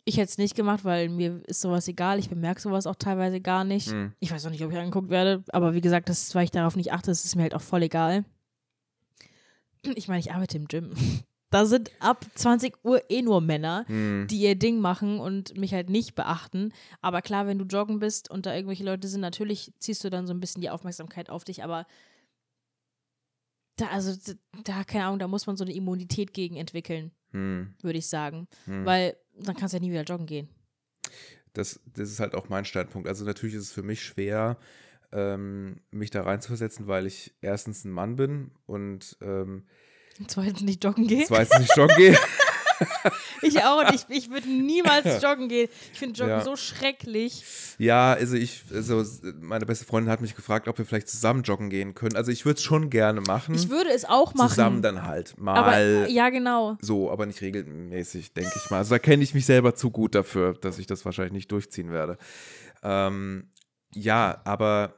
Ich 0.04 0.18
hätte 0.18 0.28
es 0.28 0.36
nicht 0.38 0.54
gemacht, 0.54 0.84
weil 0.84 1.08
mir 1.08 1.40
ist 1.46 1.62
sowas 1.62 1.88
egal. 1.88 2.18
Ich 2.18 2.28
bemerke 2.28 2.60
sowas 2.60 2.86
auch 2.86 2.96
teilweise 2.96 3.40
gar 3.40 3.64
nicht. 3.64 3.90
Hm. 3.90 4.12
Ich 4.20 4.30
weiß 4.30 4.44
auch 4.44 4.50
nicht, 4.50 4.62
ob 4.62 4.70
ich 4.70 4.76
angeguckt 4.76 5.08
werde, 5.08 5.42
aber 5.48 5.72
wie 5.72 5.80
gesagt, 5.80 6.10
das 6.10 6.24
ist, 6.24 6.34
weil 6.34 6.44
ich 6.44 6.50
darauf 6.50 6.76
nicht 6.76 6.92
achte, 6.92 7.10
ist 7.10 7.34
mir 7.36 7.42
halt 7.44 7.54
auch 7.54 7.62
voll 7.62 7.82
egal. 7.84 8.26
Ich 9.96 10.08
meine, 10.08 10.20
ich 10.20 10.32
arbeite 10.32 10.56
im 10.56 10.66
Gym. 10.68 10.92
Da 11.50 11.66
sind 11.66 11.92
ab 12.00 12.26
20 12.34 12.78
Uhr 12.82 13.08
eh 13.08 13.22
nur 13.22 13.40
Männer, 13.40 13.84
Hm. 13.86 14.26
die 14.28 14.40
ihr 14.40 14.56
Ding 14.56 14.80
machen 14.80 15.20
und 15.20 15.56
mich 15.56 15.72
halt 15.72 15.88
nicht 15.88 16.16
beachten. 16.16 16.72
Aber 17.00 17.22
klar, 17.22 17.46
wenn 17.46 17.60
du 17.60 17.64
joggen 17.64 18.00
bist 18.00 18.28
und 18.28 18.44
da 18.44 18.52
irgendwelche 18.56 18.82
Leute 18.82 19.06
sind, 19.06 19.20
natürlich 19.20 19.72
ziehst 19.78 20.02
du 20.02 20.10
dann 20.10 20.26
so 20.26 20.34
ein 20.34 20.40
bisschen 20.40 20.62
die 20.62 20.70
Aufmerksamkeit 20.70 21.30
auf 21.30 21.44
dich, 21.44 21.62
aber 21.62 21.86
da, 23.76 23.86
also, 23.86 24.16
da, 24.64 24.82
keine 24.82 25.04
Ahnung, 25.06 25.20
da 25.20 25.28
muss 25.28 25.46
man 25.46 25.56
so 25.56 25.62
eine 25.64 25.74
Immunität 25.74 26.32
gegen 26.34 26.56
entwickeln, 26.56 27.12
Hm. 27.30 27.74
würde 27.82 27.98
ich 27.98 28.08
sagen. 28.08 28.48
Hm. 28.64 28.84
Weil 28.84 29.16
dann 29.38 29.54
kannst 29.54 29.74
du 29.74 29.76
ja 29.76 29.80
nie 29.80 29.90
wieder 29.92 30.02
joggen 30.02 30.26
gehen. 30.26 30.48
das, 31.52 31.78
das 31.86 32.10
ist 32.10 32.18
halt 32.18 32.34
auch 32.34 32.48
mein 32.48 32.64
Standpunkt. 32.64 33.06
Also 33.06 33.24
natürlich 33.24 33.54
ist 33.54 33.62
es 33.62 33.72
für 33.72 33.84
mich 33.84 34.02
schwer, 34.02 34.58
ähm, 35.14 35.80
mich 35.90 36.10
da 36.10 36.22
reinzuversetzen, 36.22 36.86
weil 36.88 37.06
ich 37.06 37.32
erstens 37.40 37.84
ein 37.84 37.92
Mann 37.92 38.16
bin 38.16 38.50
und 38.66 39.16
ähm, 39.22 39.62
Und 40.18 40.30
zweitens 40.30 40.62
nicht 40.62 40.82
joggen 40.84 41.06
gehen. 41.06 41.24
zweitens 41.26 41.60
nicht 41.60 41.76
joggen 41.76 41.96
gehe. 41.96 42.18
Ich 43.42 43.62
auch 43.62 43.88
nicht. 43.90 44.06
Ich 44.08 44.30
würde 44.30 44.48
niemals 44.48 45.22
joggen 45.22 45.48
gehen. 45.48 45.68
Ich 45.92 45.98
finde 45.98 46.18
Joggen 46.18 46.38
Ja. 46.38 46.40
so 46.44 46.56
schrecklich. 46.56 47.44
Ja, 47.78 48.14
also 48.14 48.34
ich, 48.36 48.64
also 48.72 49.04
meine 49.40 49.64
beste 49.66 49.84
Freundin 49.84 50.10
hat 50.10 50.20
mich 50.20 50.34
gefragt, 50.34 50.66
ob 50.66 50.78
wir 50.78 50.84
vielleicht 50.84 51.08
zusammen 51.08 51.42
joggen 51.42 51.70
gehen 51.70 51.94
können. 51.94 52.16
Also 52.16 52.32
ich 52.32 52.44
würde 52.44 52.56
es 52.58 52.62
schon 52.64 52.90
gerne 52.90 53.20
machen. 53.20 53.54
Ich 53.54 53.68
würde 53.68 53.90
es 53.90 54.04
auch 54.04 54.34
machen. 54.34 54.48
Zusammen 54.48 54.82
dann 54.82 55.02
halt 55.04 55.38
mal 55.38 55.56
aber 55.56 56.08
ja, 56.08 56.30
genau. 56.30 56.76
so, 56.80 57.10
aber 57.12 57.26
nicht 57.26 57.42
regelmäßig, 57.42 58.32
denke 58.32 58.52
ich 58.56 58.70
mal. 58.70 58.78
Also 58.78 58.94
da 58.94 58.98
kenne 58.98 59.22
ich 59.22 59.34
mich 59.34 59.46
selber 59.46 59.74
zu 59.74 59.90
gut 59.90 60.14
dafür, 60.14 60.54
dass 60.54 60.78
ich 60.78 60.86
das 60.86 61.04
wahrscheinlich 61.04 61.32
nicht 61.34 61.52
durchziehen 61.52 61.92
werde. 61.92 62.18
Ähm, 62.82 63.50
ja, 63.94 64.40
aber 64.44 64.94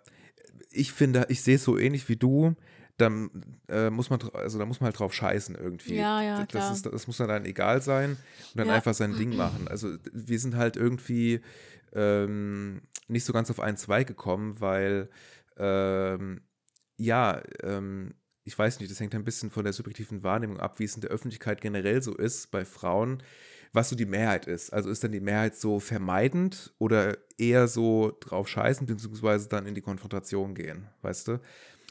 ich 0.77 0.93
finde, 0.93 1.27
ich 1.29 1.43
sehe 1.43 1.57
es 1.57 1.65
so 1.65 1.79
ähnlich 1.79 2.09
wie 2.09 2.17
du. 2.17 2.55
Dann 2.99 3.31
äh, 3.69 3.91
muss 3.91 4.09
man, 4.09 4.21
also 4.33 4.59
da 4.59 4.65
muss 4.65 4.81
man 4.81 4.87
halt 4.87 4.99
drauf 4.99 5.13
scheißen 5.13 5.55
irgendwie. 5.55 5.97
Ja, 5.97 6.23
ja, 6.23 6.39
das, 6.39 6.49
klar. 6.49 6.73
ist, 6.73 6.87
das 6.87 7.07
muss 7.07 7.19
dann, 7.19 7.29
dann 7.29 7.45
egal 7.45 7.83
sein 7.83 8.13
und 8.13 8.57
dann 8.57 8.69
Ja. 8.69 8.75
einfach 8.75 8.95
sein 8.95 9.17
Ding 9.17 9.37
machen. 9.37 9.69
Also 9.69 9.97
wir 10.13 10.39
sind 10.39 10.57
halt 10.57 10.77
irgendwie 10.77 11.41
ähm, 11.93 12.81
nicht 13.09 13.25
so 13.25 13.35
ganz 13.35 13.51
auf 13.51 13.61
einen 13.61 13.77
Zweig 13.77 14.07
gekommen, 14.07 14.61
weil 14.61 15.11
ähm, 15.59 16.41
ja, 16.97 17.43
ähm, 17.63 18.15
ich 18.45 18.59
weiß 18.59 18.81
nicht, 18.81 18.91
das 18.91 19.01
hängt 19.01 19.15
ein 19.15 19.25
bisschen 19.25 19.51
von 19.51 19.65
der 19.65 19.73
subjektiven 19.75 20.23
Wahrnehmung 20.23 20.59
ab, 20.59 20.79
wie 20.79 20.85
es 20.85 20.95
in 20.95 21.01
der 21.03 21.11
Öffentlichkeit 21.11 21.61
generell 21.61 22.03
so 22.03 22.15
ist 22.15 22.51
bei 22.51 22.65
Frauen, 22.65 23.23
was 23.73 23.89
so 23.91 23.97
die 23.97 24.07
Mehrheit 24.07 24.47
ist. 24.47 24.73
Also 24.73 24.91
ist 24.91 25.03
dann 25.05 25.13
die 25.13 25.21
Mehrheit 25.21 25.57
so 25.57 25.81
vermeidend 25.81 26.73
oder 26.79 27.17
eher 27.39 27.69
so 27.69 28.17
drauf 28.21 28.49
scheißen, 28.49 28.87
beziehungsweise 28.87 29.49
dann 29.49 29.67
in 29.67 29.75
die 29.75 29.81
Konfrontation 29.83 30.55
gehen, 30.55 30.87
weißt 31.03 31.29
du? 31.29 31.41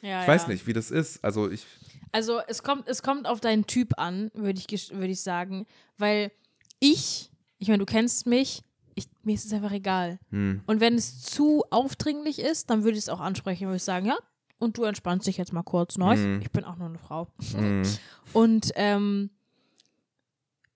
Ja, 0.02 0.22
Ich 0.22 0.28
weiß 0.28 0.44
ja. 0.44 0.48
nicht, 0.50 0.68
wie 0.68 0.74
das 0.74 0.92
ist. 0.92 1.24
Also 1.24 1.50
ich, 1.50 1.66
Also 2.12 2.40
es 2.48 2.64
kommt, 2.64 2.88
es 2.88 3.02
kommt 3.04 3.28
auf 3.28 3.40
deinen 3.40 3.66
Typ 3.68 3.98
an, 3.98 4.32
würde 4.34 4.60
ich, 4.60 4.90
würd 4.92 5.10
ich 5.10 5.22
sagen. 5.22 5.66
Weil 5.98 6.32
ich, 6.80 7.32
ich 7.60 7.68
meine, 7.68 7.80
du 7.80 7.86
kennst 7.86 8.26
mich, 8.28 8.62
ich, 8.96 9.08
mir 9.24 9.36
ist 9.36 9.46
es 9.46 9.54
einfach 9.54 9.72
egal. 9.72 10.20
hm, 10.30 10.62
Und 10.68 10.80
wenn 10.80 10.96
es 10.96 11.22
zu 11.22 11.64
aufdringlich 11.70 12.40
ist, 12.40 12.70
dann 12.70 12.84
würde 12.84 12.98
ich 12.98 13.04
es 13.04 13.10
auch 13.10 13.20
ansprechen, 13.20 13.68
würde 13.68 13.78
ich 13.78 13.84
sagen, 13.84 14.06
ja, 14.06 14.18
und 14.58 14.78
du 14.78 14.84
entspannst 14.84 15.28
dich 15.28 15.38
jetzt 15.38 15.52
mal 15.54 15.64
kurz, 15.64 15.98
ne? 15.98 16.16
Mhm. 16.16 16.42
Ich 16.42 16.50
bin 16.52 16.64
auch 16.64 16.78
nur 16.78 16.88
eine 16.88 16.98
Frau. 16.98 17.28
hm, 17.52 17.84
Und 18.34 18.72
ähm, 18.76 19.30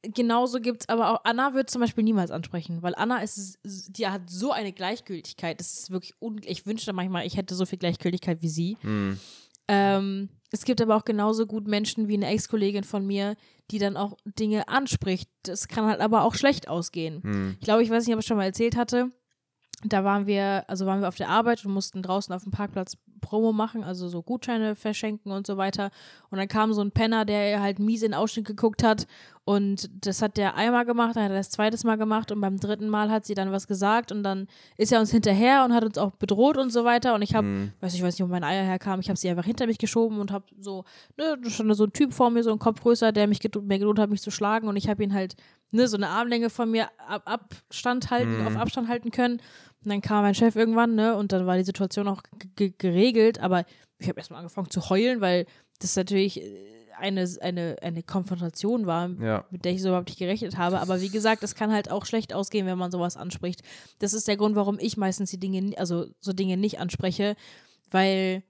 genauso 0.04 0.60
gibt 0.60 0.82
es 0.84 0.90
aber 0.90 1.12
auch, 1.12 1.22
Anna 1.24 1.54
wird 1.54 1.70
zum 1.70 1.82
Beispiel 1.82 2.04
niemals 2.04 2.32
ansprechen, 2.32 2.82
weil 2.82 2.96
Anna 2.96 3.22
ist, 3.22 3.60
die 3.64 4.08
hat 4.08 4.30
so 4.30 4.52
eine 4.52 4.72
Gleichgültigkeit. 4.74 5.60
Das 5.60 5.74
ist 5.74 5.92
wirklich, 5.92 6.14
un 6.22 6.40
ich 6.46 6.66
wünschte 6.66 6.94
manchmal, 6.94 7.26
ich 7.26 7.38
hätte 7.38 7.56
so 7.56 7.66
viel 7.66 7.80
Gleichgültigkeit 7.80 8.42
wie 8.42 8.50
sie. 8.50 8.78
hm, 8.82 9.20
Ähm, 9.68 10.30
es 10.52 10.66
gibt 10.66 10.82
aber 10.82 10.96
auch 10.96 11.06
genauso 11.06 11.46
gut 11.46 11.68
Menschen 11.68 12.08
wie 12.08 12.16
eine 12.16 12.28
Ex-Kollegin 12.28 12.84
von 12.84 13.06
mir, 13.06 13.36
die 13.70 13.78
dann 13.78 13.98
auch 13.98 14.18
Dinge 14.26 14.68
anspricht. 14.68 15.30
Das 15.44 15.68
kann 15.68 15.86
halt 15.86 16.02
aber 16.02 16.24
auch 16.24 16.34
schlecht 16.34 16.68
ausgehen. 16.68 17.22
hm, 17.22 17.56
Ich 17.60 17.66
glaube, 17.66 17.84
ich 17.84 17.90
weiß 17.90 18.06
nicht, 18.06 18.16
ob 18.16 18.22
ich 18.22 18.26
schon 18.26 18.38
mal 18.38 18.46
erzählt 18.46 18.76
hatte. 18.76 19.10
Da 19.86 20.04
waren 20.04 20.26
wir, 20.28 20.66
also 20.68 20.86
waren 20.86 21.02
wir 21.02 21.08
auf 21.08 21.16
der 21.16 21.30
Arbeit 21.30 21.64
und 21.66 21.72
mussten 21.74 22.02
draußen 22.02 22.34
auf 22.34 22.44
dem 22.44 22.52
Parkplatz 22.52 22.98
Promo 23.20 23.52
machen, 23.54 23.84
also 23.84 24.08
so 24.08 24.22
Gutscheine 24.22 24.76
verschenken 24.76 25.32
und 25.32 25.46
so 25.48 25.58
weiter. 25.58 25.92
Und 26.30 26.38
dann 26.38 26.48
kam 26.48 26.74
so 26.74 26.82
ein 26.82 26.92
Penner, 26.92 27.26
der 27.26 27.62
halt 27.62 27.80
mies 27.80 28.02
in 28.04 28.12
den 28.12 28.20
Ausschnitt 28.20 28.46
geguckt 28.46 28.84
hat. 28.84 29.08
Und 29.46 29.90
das 30.06 30.22
hat 30.22 30.38
der 30.38 30.56
einmal 30.56 30.86
gemacht, 30.86 31.16
dann 31.16 31.24
hat 31.24 31.32
er 31.32 31.38
das 31.38 31.50
zweites 31.50 31.84
Mal 31.84 31.96
gemacht 31.98 32.32
und 32.32 32.40
beim 32.40 32.60
dritten 32.60 32.88
Mal 32.88 33.10
hat 33.10 33.26
sie 33.26 33.34
dann 33.34 33.52
was 33.52 33.66
gesagt 33.68 34.12
und 34.12 34.22
dann 34.22 34.48
ist 34.78 34.92
er 34.92 35.00
uns 35.00 35.10
hinterher 35.10 35.66
und 35.66 35.74
hat 35.74 35.84
uns 35.84 35.98
auch 35.98 36.12
bedroht 36.12 36.58
und 36.58 36.72
so 36.72 36.84
weiter. 36.86 37.16
Und 37.16 37.24
ich 37.24 37.34
habe, 37.34 37.48
hm, 37.48 37.72
weiß 37.82 37.96
ich 37.96 38.04
weiß 38.04 38.14
nicht, 38.20 38.24
wo 38.28 38.32
meine 38.32 38.46
Eier 38.46 38.64
herkamen, 38.64 39.00
ich 39.00 39.10
habe 39.10 39.18
sie 39.18 39.28
einfach 39.30 39.46
hinter 39.46 39.66
mich 39.66 39.80
geschoben 39.80 40.20
und 40.20 40.32
habe 40.32 40.46
so, 40.60 40.84
ne, 41.18 41.36
da 41.44 41.50
stand 41.50 41.70
da 41.70 41.74
so 41.74 41.86
ein 41.86 41.94
Typ 41.94 42.14
vor 42.14 42.30
mir, 42.30 42.44
so 42.44 42.52
ein 42.52 42.60
Kopf 42.60 42.82
größer, 42.82 43.12
der 43.12 43.26
mich 43.26 43.40
gedro 43.40 43.62
mir 43.62 43.80
gedroht 43.80 43.98
hat, 43.98 44.12
mich 44.12 44.22
zu 44.22 44.30
schlagen 44.30 44.68
und 44.68 44.76
ich 44.76 44.88
habe 44.88 45.04
ihn 45.04 45.16
halt, 45.16 45.36
ne, 45.72 45.88
so 45.88 45.98
eine 45.98 46.10
Armlänge 46.10 46.52
von 46.52 46.70
mir 46.70 46.88
ab 47.08 47.24
Abstand 47.26 48.12
halten, 48.12 48.42
Mhm. 48.42 48.48
auf 48.48 48.56
Abstand 48.56 48.88
halten 48.88 49.10
können. 49.10 49.42
Und 49.84 49.92
dann 49.92 50.02
kam 50.02 50.24
mein 50.24 50.36
Chef 50.36 50.56
irgendwann, 50.56 50.96
ne, 50.96 51.16
und 51.16 51.32
dann 51.32 51.46
war 51.46 51.58
die 51.58 51.64
Situation 51.64 52.08
auch 52.08 52.22
geregelt, 52.56 53.40
aber 53.40 53.66
ich 53.98 54.08
habe 54.10 54.20
erstmal 54.20 54.40
angefangen 54.40 54.70
zu 54.70 54.90
heulen, 54.90 55.22
weil 55.22 55.46
das 55.80 55.96
natürlich 55.96 56.42
äh, 56.42 56.66
eine, 56.98 57.26
eine, 57.42 57.78
eine 57.82 58.04
Konfrontation 58.04 58.86
war, 58.86 59.10
ja, 59.22 59.46
mit 59.52 59.64
der 59.64 59.72
ich 59.72 59.82
so 59.82 59.88
überhaupt 59.88 60.10
nicht 60.10 60.20
gerechnet 60.20 60.58
habe. 60.58 60.82
Aber 60.82 61.00
wie 61.00 61.10
gesagt, 61.10 61.44
es 61.44 61.56
kann 61.56 61.72
halt 61.72 61.90
auch 61.90 62.06
schlecht 62.06 62.34
ausgehen, 62.34 62.68
wenn 62.68 62.78
man 62.78 62.92
sowas 62.92 63.16
anspricht. 63.16 63.62
Das 64.00 64.14
ist 64.14 64.28
der 64.28 64.36
Grund, 64.36 64.58
warum 64.58 64.78
ich 64.80 64.98
meistens 64.98 65.30
die 65.32 65.40
Dinge, 65.40 65.78
also 65.78 66.08
so 66.20 66.34
Dinge 66.34 66.58
nicht 66.58 66.80
anspreche, 66.82 67.36
weil 67.90 68.44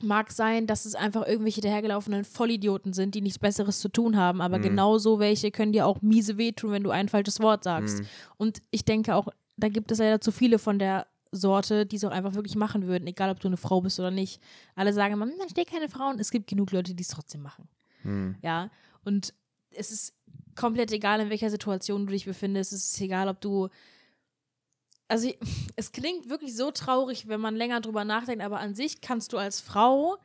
mag 0.00 0.30
sein, 0.30 0.66
dass 0.66 0.84
es 0.84 0.94
einfach 0.94 1.26
irgendwelche 1.26 1.60
dahergelaufenen 1.62 2.24
Vollidioten 2.24 2.92
sind, 2.92 3.14
die 3.14 3.22
nichts 3.22 3.38
Besseres 3.38 3.80
zu 3.80 3.88
tun 3.88 4.16
haben, 4.16 4.40
aber 4.42 4.58
Mhm. 4.58 4.62
genauso 4.62 5.18
welche 5.18 5.50
können 5.50 5.72
dir 5.72 5.86
auch 5.86 6.02
miese 6.02 6.36
wehtun, 6.36 6.70
wenn 6.70 6.82
du 6.84 6.90
ein 6.90 7.08
falsches 7.08 7.40
Wort 7.40 7.64
sagst. 7.64 8.00
hm, 8.00 8.06
Und 8.36 8.62
ich 8.70 8.84
denke 8.84 9.14
auch, 9.14 9.28
da 9.56 9.68
gibt 9.68 9.90
es 9.92 9.98
leider 9.98 10.20
zu 10.20 10.32
viele 10.32 10.58
von 10.58 10.78
der 10.78 11.06
Sorte, 11.32 11.86
die 11.86 11.96
es 11.96 12.04
auch 12.04 12.10
einfach 12.12 12.34
wirklich 12.34 12.56
machen 12.56 12.86
würden, 12.86 13.06
egal 13.06 13.30
ob 13.30 13.40
du 13.40 13.48
eine 13.48 13.56
Frau 13.56 13.80
bist 13.80 13.98
oder 13.98 14.10
nicht. 14.10 14.40
Alle 14.74 14.92
sagen 14.92 15.14
immer, 15.14 15.26
"Hm, 15.26 15.34
da 15.38 15.48
steht 15.48 15.68
keine 15.68 15.88
Frauen. 15.88 16.18
Es 16.18 16.30
gibt 16.30 16.46
genug 16.46 16.70
Leute, 16.72 16.94
die 16.94 17.02
es 17.02 17.08
trotzdem 17.08 17.42
machen. 17.42 17.68
hm, 18.02 18.36
Ja, 18.42 18.70
und 19.04 19.34
es 19.70 19.90
ist 19.90 20.14
komplett 20.54 20.92
egal, 20.92 21.20
in 21.20 21.28
welcher 21.30 21.50
Situation 21.50 22.06
du 22.06 22.12
dich 22.12 22.24
befindest. 22.24 22.72
Es 22.72 22.92
ist 22.92 23.00
egal, 23.00 23.28
ob 23.28 23.40
du. 23.40 23.68
Also, 25.08 25.30
es 25.76 25.92
klingt 25.92 26.28
wirklich 26.28 26.54
so 26.56 26.70
traurig, 26.70 27.28
wenn 27.28 27.40
man 27.40 27.54
länger 27.56 27.80
drüber 27.80 28.04
nachdenkt, 28.04 28.42
aber 28.44 28.60
an 28.60 28.74
sich 28.74 29.00
kannst 29.00 29.32
du 29.32 29.38
als 29.38 29.60
Frau. 29.60 30.16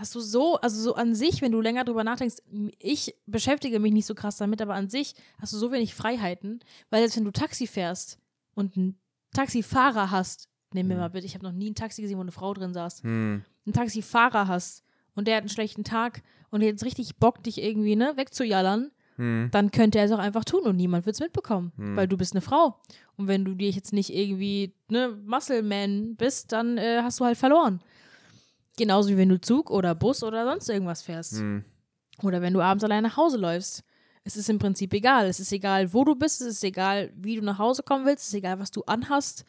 Hast 0.00 0.14
du 0.14 0.20
so, 0.20 0.56
also 0.56 0.80
so 0.80 0.94
an 0.94 1.14
sich, 1.14 1.42
wenn 1.42 1.52
du 1.52 1.60
länger 1.60 1.84
drüber 1.84 2.04
nachdenkst, 2.04 2.36
ich 2.78 3.14
beschäftige 3.26 3.78
mich 3.78 3.92
nicht 3.92 4.06
so 4.06 4.14
krass 4.14 4.38
damit, 4.38 4.62
aber 4.62 4.74
an 4.74 4.88
sich 4.88 5.14
hast 5.38 5.52
du 5.52 5.58
so 5.58 5.70
wenig 5.72 5.94
Freiheiten, 5.94 6.60
weil 6.88 7.02
jetzt, 7.02 7.16
wenn 7.16 7.24
du 7.24 7.30
Taxi 7.30 7.66
fährst 7.66 8.18
und 8.54 8.76
einen 8.76 8.98
Taxifahrer 9.32 10.10
hast, 10.10 10.50
Nimm 10.72 10.86
mir 10.86 10.96
mal 10.96 11.10
bitte, 11.10 11.26
ich 11.26 11.34
habe 11.34 11.44
noch 11.44 11.52
nie 11.52 11.70
ein 11.70 11.74
Taxi 11.74 12.02
gesehen, 12.02 12.16
wo 12.16 12.20
eine 12.22 12.30
Frau 12.30 12.54
drin 12.54 12.72
saß. 12.72 13.02
Hm. 13.02 13.42
Einen 13.66 13.72
Taxifahrer 13.72 14.46
hast 14.46 14.84
und 15.14 15.26
der 15.26 15.36
hat 15.36 15.42
einen 15.42 15.48
schlechten 15.48 15.84
Tag 15.84 16.22
und 16.50 16.62
jetzt 16.62 16.84
richtig 16.84 17.16
Bock, 17.16 17.42
dich 17.42 17.60
irgendwie 17.60 17.96
ne, 17.96 18.12
wegzujallern, 18.16 18.90
Hm. 19.16 19.48
dann 19.50 19.70
könnte 19.70 19.98
er 19.98 20.04
es 20.04 20.12
auch 20.12 20.18
einfach 20.18 20.44
tun 20.44 20.62
und 20.62 20.76
niemand 20.76 21.04
wird 21.04 21.14
es 21.14 21.20
mitbekommen, 21.20 21.72
weil 21.76 22.08
du 22.08 22.16
bist 22.16 22.32
eine 22.32 22.40
Frau. 22.40 22.78
Und 23.16 23.26
wenn 23.26 23.44
du 23.44 23.54
dir 23.54 23.68
jetzt 23.68 23.92
nicht 23.92 24.14
irgendwie 24.14 24.72
ne 24.88 25.18
Muscle 25.26 25.62
Man 25.62 26.14
bist, 26.14 26.52
dann 26.52 26.78
äh, 26.78 27.00
hast 27.02 27.20
du 27.20 27.24
halt 27.24 27.36
verloren. 27.36 27.82
Genauso 28.80 29.10
wie 29.10 29.18
wenn 29.18 29.28
du 29.28 29.38
Zug 29.38 29.70
oder 29.70 29.94
Bus 29.94 30.22
oder 30.22 30.46
sonst 30.46 30.66
irgendwas 30.70 31.02
fährst. 31.02 31.34
Hm. 31.34 31.62
Oder 32.22 32.40
wenn 32.40 32.54
du 32.54 32.62
abends 32.62 32.82
allein 32.82 33.02
nach 33.02 33.18
Hause 33.18 33.36
läufst. 33.36 33.84
Es 34.24 34.36
ist 34.38 34.48
im 34.48 34.58
Prinzip 34.58 34.94
egal. 34.94 35.26
Es 35.26 35.38
ist 35.38 35.52
egal, 35.52 35.92
wo 35.92 36.02
du 36.02 36.14
bist. 36.14 36.40
Es 36.40 36.46
ist 36.46 36.64
egal, 36.64 37.12
wie 37.14 37.36
du 37.36 37.42
nach 37.42 37.58
Hause 37.58 37.82
kommen 37.82 38.06
willst. 38.06 38.22
Es 38.22 38.28
ist 38.28 38.34
egal, 38.34 38.58
was 38.58 38.70
du 38.70 38.82
anhast. 38.84 39.44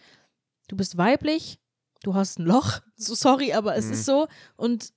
Du 0.68 0.76
bist 0.76 0.98
weiblich. 0.98 1.60
Du 2.04 2.14
hast 2.14 2.40
ein 2.40 2.46
Loch. 2.46 2.82
So 2.98 3.16
sorry, 3.16 3.54
aber 3.54 3.78
es 3.78 3.86
ist 3.86 4.04
so. 4.06 4.28
Und 4.58 4.92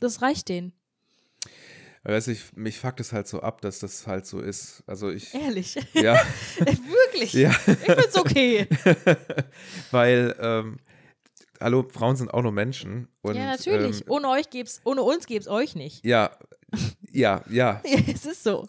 das 0.00 0.22
reicht 0.22 0.48
denen. 0.48 0.72
Weißt 2.02 2.26
du, 2.26 2.32
ich, 2.32 2.52
mich 2.56 2.80
fuckt 2.80 2.98
es 2.98 3.12
halt 3.12 3.28
so 3.28 3.42
ab, 3.42 3.60
dass 3.60 3.78
das 3.78 4.08
halt 4.08 4.26
so 4.26 4.40
ist. 4.40 4.82
Also 4.88 5.08
ich, 5.08 5.32
Ehrlich. 5.34 5.76
ja, 5.94 6.20
Wirklich. 6.58 7.32
ja, 7.32 7.50
Ich 7.50 7.76
find's 7.76 8.18
okay. 8.18 8.66
weil, 9.92 10.34
ähm, 10.40 10.80
hallo, 11.62 11.86
Frauen 11.88 12.16
sind 12.16 12.32
auch 12.32 12.42
nur 12.42 12.52
Menschen. 12.52 13.08
Und, 13.22 13.36
ja, 13.36 13.46
natürlich. 13.46 14.00
Ähm, 14.02 14.06
ohne 14.10 14.28
euch 14.28 14.50
gäb's, 14.50 14.80
ohne 14.84 15.02
uns 15.02 15.26
gäb's 15.26 15.48
euch 15.48 15.74
nicht. 15.74 16.04
ja, 16.04 16.30
ja, 17.12 17.42
ja, 17.50 17.80
Ja, 17.84 17.98
es 18.14 18.24
ist 18.26 18.42
so. 18.44 18.68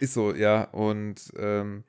ist 0.00 0.14
so, 0.14 0.34
ja. 0.34 0.64
Und 0.70 1.20
ähm, 1.36 1.84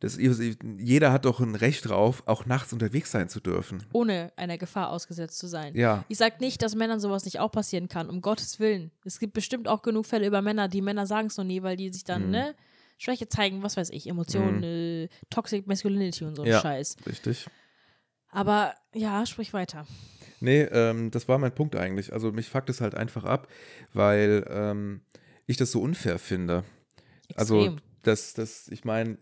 das, 0.00 0.18
jeder 0.18 1.12
hat 1.12 1.24
doch 1.24 1.40
ein 1.40 1.54
Recht 1.54 1.88
drauf, 1.88 2.22
auch 2.26 2.44
nachts 2.46 2.72
unterwegs 2.72 3.10
sein 3.10 3.28
zu 3.28 3.40
dürfen. 3.40 3.84
Ohne 3.92 4.32
einer 4.36 4.58
Gefahr 4.58 4.90
ausgesetzt 4.90 5.38
zu 5.38 5.46
sein. 5.46 5.74
Ja, 5.76 6.04
Ich 6.08 6.18
sag 6.18 6.40
nicht, 6.40 6.60
dass 6.62 6.74
Männern 6.74 7.00
sowas 7.00 7.24
nicht 7.24 7.38
auch 7.40 7.52
passieren 7.52 7.88
kann, 7.88 8.10
um 8.10 8.20
Gottes 8.20 8.58
Willen. 8.60 8.90
Es 9.04 9.18
gibt 9.18 9.32
bestimmt 9.34 9.68
auch 9.68 9.82
genug 9.82 10.06
Fälle 10.06 10.26
über 10.26 10.42
Männer, 10.42 10.68
die 10.68 10.82
Männer 10.82 11.06
sagen 11.06 11.28
es 11.28 11.36
noch 11.36 11.44
nie, 11.44 11.62
weil 11.62 11.76
die 11.76 11.90
sich 11.90 12.02
Mhm. 12.02 12.06
dann, 12.06 12.30
ne, 12.30 12.54
Schwäche 12.98 13.28
zeigen, 13.28 13.62
was 13.62 13.76
weiß 13.76 13.90
ich, 13.90 14.06
Emotionen, 14.08 14.62
äh, 14.62 15.08
Toxic 15.30 15.66
Masculinity 15.66 16.24
und 16.24 16.36
so 16.36 16.42
ein 16.42 16.48
Ja. 16.48 16.60
Scheiß. 16.60 16.96
richtig. 17.06 17.46
Aber 18.34 18.74
ja, 18.92 19.24
sprich 19.24 19.52
weiter. 19.52 19.86
Nee, 20.40 20.62
ähm, 20.62 21.10
das 21.10 21.28
war 21.28 21.38
mein 21.38 21.54
Punkt 21.54 21.76
eigentlich. 21.76 22.12
Also 22.12 22.32
mich 22.32 22.50
fuckt 22.50 22.68
es 22.68 22.80
halt 22.80 22.94
einfach 22.94 23.24
ab, 23.24 23.48
weil 23.92 24.44
ähm, 24.50 25.00
ich 25.46 25.56
das 25.56 25.70
so 25.70 25.80
unfair 25.80 26.18
finde. 26.18 26.64
Also 27.36 27.60
Extrem. 27.60 27.80
das, 28.02 28.34
das, 28.34 28.68
ich 28.68 28.84
meine, 28.84 29.18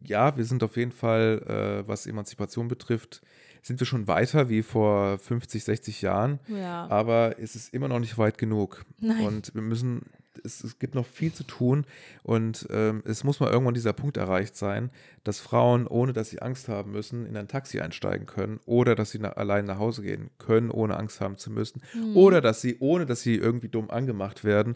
ja, 0.00 0.36
wir 0.36 0.44
sind 0.44 0.62
auf 0.62 0.76
jeden 0.76 0.92
Fall, 0.92 1.82
äh, 1.84 1.88
was 1.88 2.06
Emanzipation 2.06 2.68
betrifft, 2.68 3.22
sind 3.62 3.80
wir 3.80 3.86
schon 3.86 4.06
weiter 4.06 4.48
wie 4.48 4.62
vor 4.62 5.18
50, 5.18 5.64
60 5.64 6.02
Jahren, 6.02 6.38
ja. 6.48 6.86
aber 6.88 7.38
es 7.38 7.56
ist 7.56 7.74
immer 7.74 7.88
noch 7.88 7.98
nicht 7.98 8.16
weit 8.16 8.38
genug. 8.38 8.84
Nein. 9.00 9.24
Und 9.24 9.54
wir 9.54 9.62
müssen, 9.62 10.02
es, 10.44 10.64
es 10.64 10.78
gibt 10.78 10.94
noch 10.94 11.06
viel 11.06 11.32
zu 11.32 11.44
tun 11.44 11.84
und 12.22 12.66
ähm, 12.70 13.02
es 13.06 13.24
muss 13.24 13.40
mal 13.40 13.50
irgendwann 13.50 13.74
dieser 13.74 13.92
Punkt 13.92 14.16
erreicht 14.16 14.56
sein, 14.56 14.90
dass 15.24 15.40
Frauen, 15.40 15.86
ohne 15.86 16.12
dass 16.12 16.30
sie 16.30 16.40
Angst 16.42 16.68
haben 16.68 16.92
müssen, 16.92 17.26
in 17.26 17.36
ein 17.36 17.48
Taxi 17.48 17.80
einsteigen 17.80 18.26
können 18.26 18.60
oder 18.66 18.94
dass 18.94 19.10
sie 19.10 19.18
na, 19.18 19.30
allein 19.32 19.64
nach 19.66 19.78
Hause 19.78 20.02
gehen 20.02 20.30
können, 20.38 20.70
ohne 20.70 20.96
Angst 20.96 21.20
haben 21.20 21.36
zu 21.36 21.50
müssen 21.50 21.82
Hm. 21.92 22.16
oder 22.16 22.40
dass 22.40 22.60
sie, 22.60 22.76
ohne 22.80 23.06
dass 23.06 23.22
sie 23.22 23.36
irgendwie 23.36 23.68
dumm 23.68 23.90
angemacht 23.90 24.44
werden, 24.44 24.74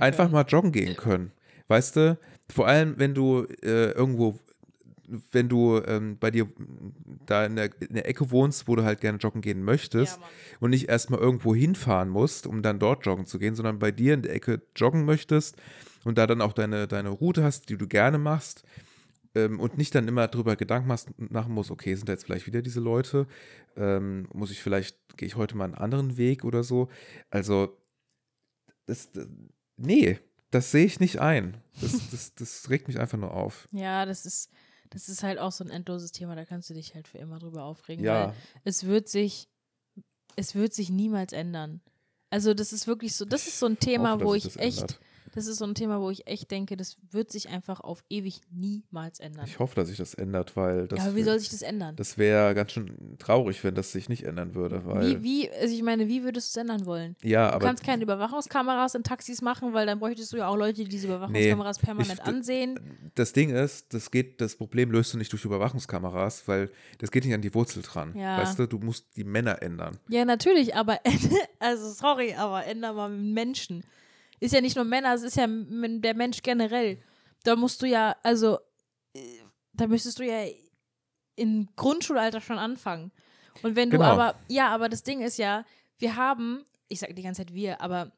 einfach 0.00 0.24
können. 0.24 0.32
mal 0.32 0.42
joggen 0.46 0.72
gehen 0.72 0.96
können. 0.96 1.32
Weißt 1.68 1.96
du, 1.96 2.18
vor 2.52 2.66
allem 2.66 2.94
wenn 2.98 3.14
du 3.14 3.44
äh, 3.62 3.90
irgendwo, 3.92 4.38
wenn 5.30 5.48
du 5.48 5.80
ähm, 5.86 6.16
bei 6.18 6.30
dir 6.30 6.48
da 7.26 7.44
in 7.44 7.56
der, 7.56 7.70
in 7.80 7.94
der 7.94 8.08
Ecke 8.08 8.30
wohnst, 8.30 8.68
wo 8.68 8.76
du 8.76 8.84
halt 8.84 9.00
gerne 9.00 9.18
joggen 9.18 9.42
gehen 9.42 9.62
möchtest 9.62 10.18
Ja, 10.18 10.28
und 10.60 10.70
nicht 10.70 10.88
erstmal 10.88 11.20
irgendwo 11.20 11.54
hinfahren 11.54 12.08
musst, 12.08 12.46
um 12.46 12.62
dann 12.62 12.78
dort 12.78 13.04
joggen 13.04 13.26
zu 13.26 13.38
gehen, 13.38 13.54
sondern 13.54 13.78
bei 13.78 13.90
dir 13.90 14.14
in 14.14 14.22
der 14.22 14.34
Ecke 14.34 14.62
joggen 14.76 15.04
möchtest 15.04 15.56
und 16.04 16.18
da 16.18 16.26
dann 16.26 16.40
auch 16.40 16.52
deine, 16.52 16.88
deine 16.88 17.10
Route 17.10 17.44
hast, 17.44 17.68
die 17.68 17.76
du 17.76 17.86
gerne 17.86 18.18
machst 18.18 18.64
ähm, 19.34 19.60
und 19.60 19.78
nicht 19.78 19.94
dann 19.94 20.08
immer 20.08 20.28
drüber 20.28 20.56
Gedanken 20.56 20.94
machen 21.16 21.54
musst, 21.54 21.70
okay, 21.70 21.94
sind 21.94 22.08
da 22.08 22.12
jetzt 22.12 22.24
vielleicht 22.24 22.46
wieder 22.46 22.62
diese 22.62 22.80
Leute, 22.80 23.26
ähm, 23.76 24.28
muss 24.32 24.50
ich 24.50 24.62
vielleicht, 24.62 24.96
gehe 25.16 25.26
ich 25.26 25.36
heute 25.36 25.56
mal 25.56 25.64
einen 25.64 25.74
anderen 25.74 26.16
Weg 26.16 26.44
oder 26.44 26.64
so. 26.64 26.88
Also, 27.30 27.78
das, 28.86 29.10
das 29.12 29.26
nee, 29.76 30.18
das 30.50 30.70
sehe 30.70 30.84
ich 30.84 31.00
nicht 31.00 31.20
ein. 31.20 31.56
Das, 31.80 32.10
das, 32.10 32.34
das 32.34 32.70
regt 32.70 32.88
mich 32.88 32.98
einfach 33.00 33.18
nur 33.18 33.32
auf. 33.32 33.68
Ja, 33.72 34.04
das 34.04 34.26
ist, 34.26 34.50
das 34.92 35.08
ist 35.08 35.22
halt 35.22 35.38
auch 35.38 35.52
so 35.52 35.64
ein 35.64 35.70
endloses 35.70 36.12
Thema, 36.12 36.36
da 36.36 36.44
kannst 36.44 36.68
du 36.70 36.74
dich 36.74 36.94
halt 36.94 37.08
für 37.08 37.18
immer 37.18 37.38
drüber 37.38 37.64
aufregen. 37.64 38.04
Ja. 38.04 38.28
Weil 38.28 38.34
es 38.64 38.86
wird 38.86 39.08
sich, 39.08 39.48
es 40.36 40.54
wird 40.54 40.74
sich 40.74 40.90
niemals 40.90 41.32
ändern. 41.32 41.80
Also 42.30 42.54
das 42.54 42.72
ist 42.72 42.86
wirklich 42.86 43.16
so, 43.16 43.24
das 43.24 43.46
ist 43.46 43.58
so 43.58 43.66
ein 43.66 43.78
Thema, 43.78 44.12
hoffe, 44.12 44.24
wo 44.24 44.34
ich 44.34 44.58
echt, 44.58 44.80
ändert. 44.80 45.00
Das 45.34 45.46
ist 45.46 45.58
so 45.58 45.64
ein 45.64 45.74
Thema, 45.74 46.00
wo 46.00 46.10
ich 46.10 46.26
echt 46.26 46.50
denke, 46.50 46.76
das 46.76 46.96
wird 47.10 47.30
sich 47.32 47.48
einfach 47.48 47.80
auf 47.80 48.04
ewig 48.10 48.40
niemals 48.50 49.18
ändern. 49.20 49.44
Ich 49.46 49.58
hoffe, 49.58 49.74
dass 49.74 49.88
sich 49.88 49.96
das 49.98 50.14
ändert, 50.14 50.56
weil 50.56 50.86
das, 50.88 50.98
ja, 50.98 51.04
aber 51.06 51.16
wie 51.16 51.22
soll 51.22 51.38
sich 51.38 51.48
das 51.48 51.62
ändern? 51.62 51.96
das 51.96 52.18
wäre 52.18 52.54
ganz 52.54 52.72
schön 52.72 53.16
traurig, 53.18 53.64
wenn 53.64 53.74
das 53.74 53.92
sich 53.92 54.08
nicht 54.08 54.24
ändern 54.24 54.54
würde. 54.54 54.84
Weil, 54.84 55.22
wie, 55.22 55.22
wie, 55.22 55.50
also 55.50 55.74
ich 55.74 55.82
meine, 55.82 56.06
wie 56.08 56.22
würdest 56.22 56.54
du 56.54 56.60
es 56.60 56.62
ändern 56.62 56.86
wollen? 56.86 57.16
ja, 57.22 57.48
Du 57.48 57.54
aber 57.56 57.66
kannst 57.66 57.82
keine 57.84 58.02
Überwachungskameras 58.02 58.94
in 58.94 59.02
Taxis 59.02 59.42
machen, 59.42 59.72
weil 59.72 59.86
dann 59.86 59.98
bräuchtest 59.98 60.32
du 60.32 60.36
ja 60.36 60.48
auch 60.48 60.56
Leute, 60.56 60.84
die 60.84 60.88
diese 60.88 61.06
Überwachungskameras 61.08 61.78
permanent 61.78 62.20
ich- 62.20 62.26
ansehen. 62.26 62.78
das 63.14 63.32
Ding 63.32 63.50
ist, 63.50 63.92
das 63.94 64.10
geht, 64.10 64.40
das 64.40 64.56
Problem 64.56 64.90
löst 64.90 65.14
du 65.14 65.18
nicht 65.18 65.32
durch 65.32 65.44
Überwachungskameras, 65.44 66.46
weil 66.46 66.70
das 66.98 67.10
geht 67.10 67.24
nicht 67.24 67.34
an 67.34 67.42
die 67.42 67.54
Wurzel 67.54 67.82
dran. 67.82 68.14
Ja. 68.16 68.38
Weißt 68.38 68.58
du, 68.58 68.66
du 68.66 68.78
musst 68.78 69.16
die 69.16 69.24
Männer 69.24 69.62
ändern. 69.62 69.98
Ja, 70.08 70.24
natürlich, 70.24 70.74
aber 70.74 71.00
also 71.58 71.90
sorry, 71.92 72.34
aber 72.34 72.64
ändern 72.66 72.96
wir 72.96 73.08
Menschen. 73.08 73.82
Ist 74.42 74.52
ja 74.52 74.60
nicht 74.60 74.74
nur 74.74 74.84
Männer, 74.84 75.14
es 75.14 75.22
ist 75.22 75.36
ja 75.36 75.46
der 75.46 76.14
Mensch 76.14 76.42
generell. 76.42 77.00
Da 77.44 77.54
musst 77.54 77.80
du 77.80 77.86
ja, 77.86 78.16
also, 78.24 78.58
äh, 79.14 79.20
da 79.72 79.86
müsstest 79.86 80.18
du 80.18 80.26
ja 80.26 80.50
im 81.36 81.68
Grundschulalter 81.76 82.40
schon 82.40 82.58
anfangen. 82.58 83.12
Und 83.62 83.76
wenn 83.76 83.88
du 83.88 83.98
Genau. 83.98 84.10
aber, 84.10 84.34
ja, 84.48 84.70
aber 84.70 84.88
das 84.88 85.04
Ding 85.04 85.20
ist 85.20 85.38
ja, 85.38 85.64
wir 85.98 86.16
haben, 86.16 86.64
ich 86.88 86.98
sage 86.98 87.14
die 87.14 87.22
ganze 87.22 87.42
Zeit 87.42 87.54
wir, 87.54 87.80
aber 87.80 88.10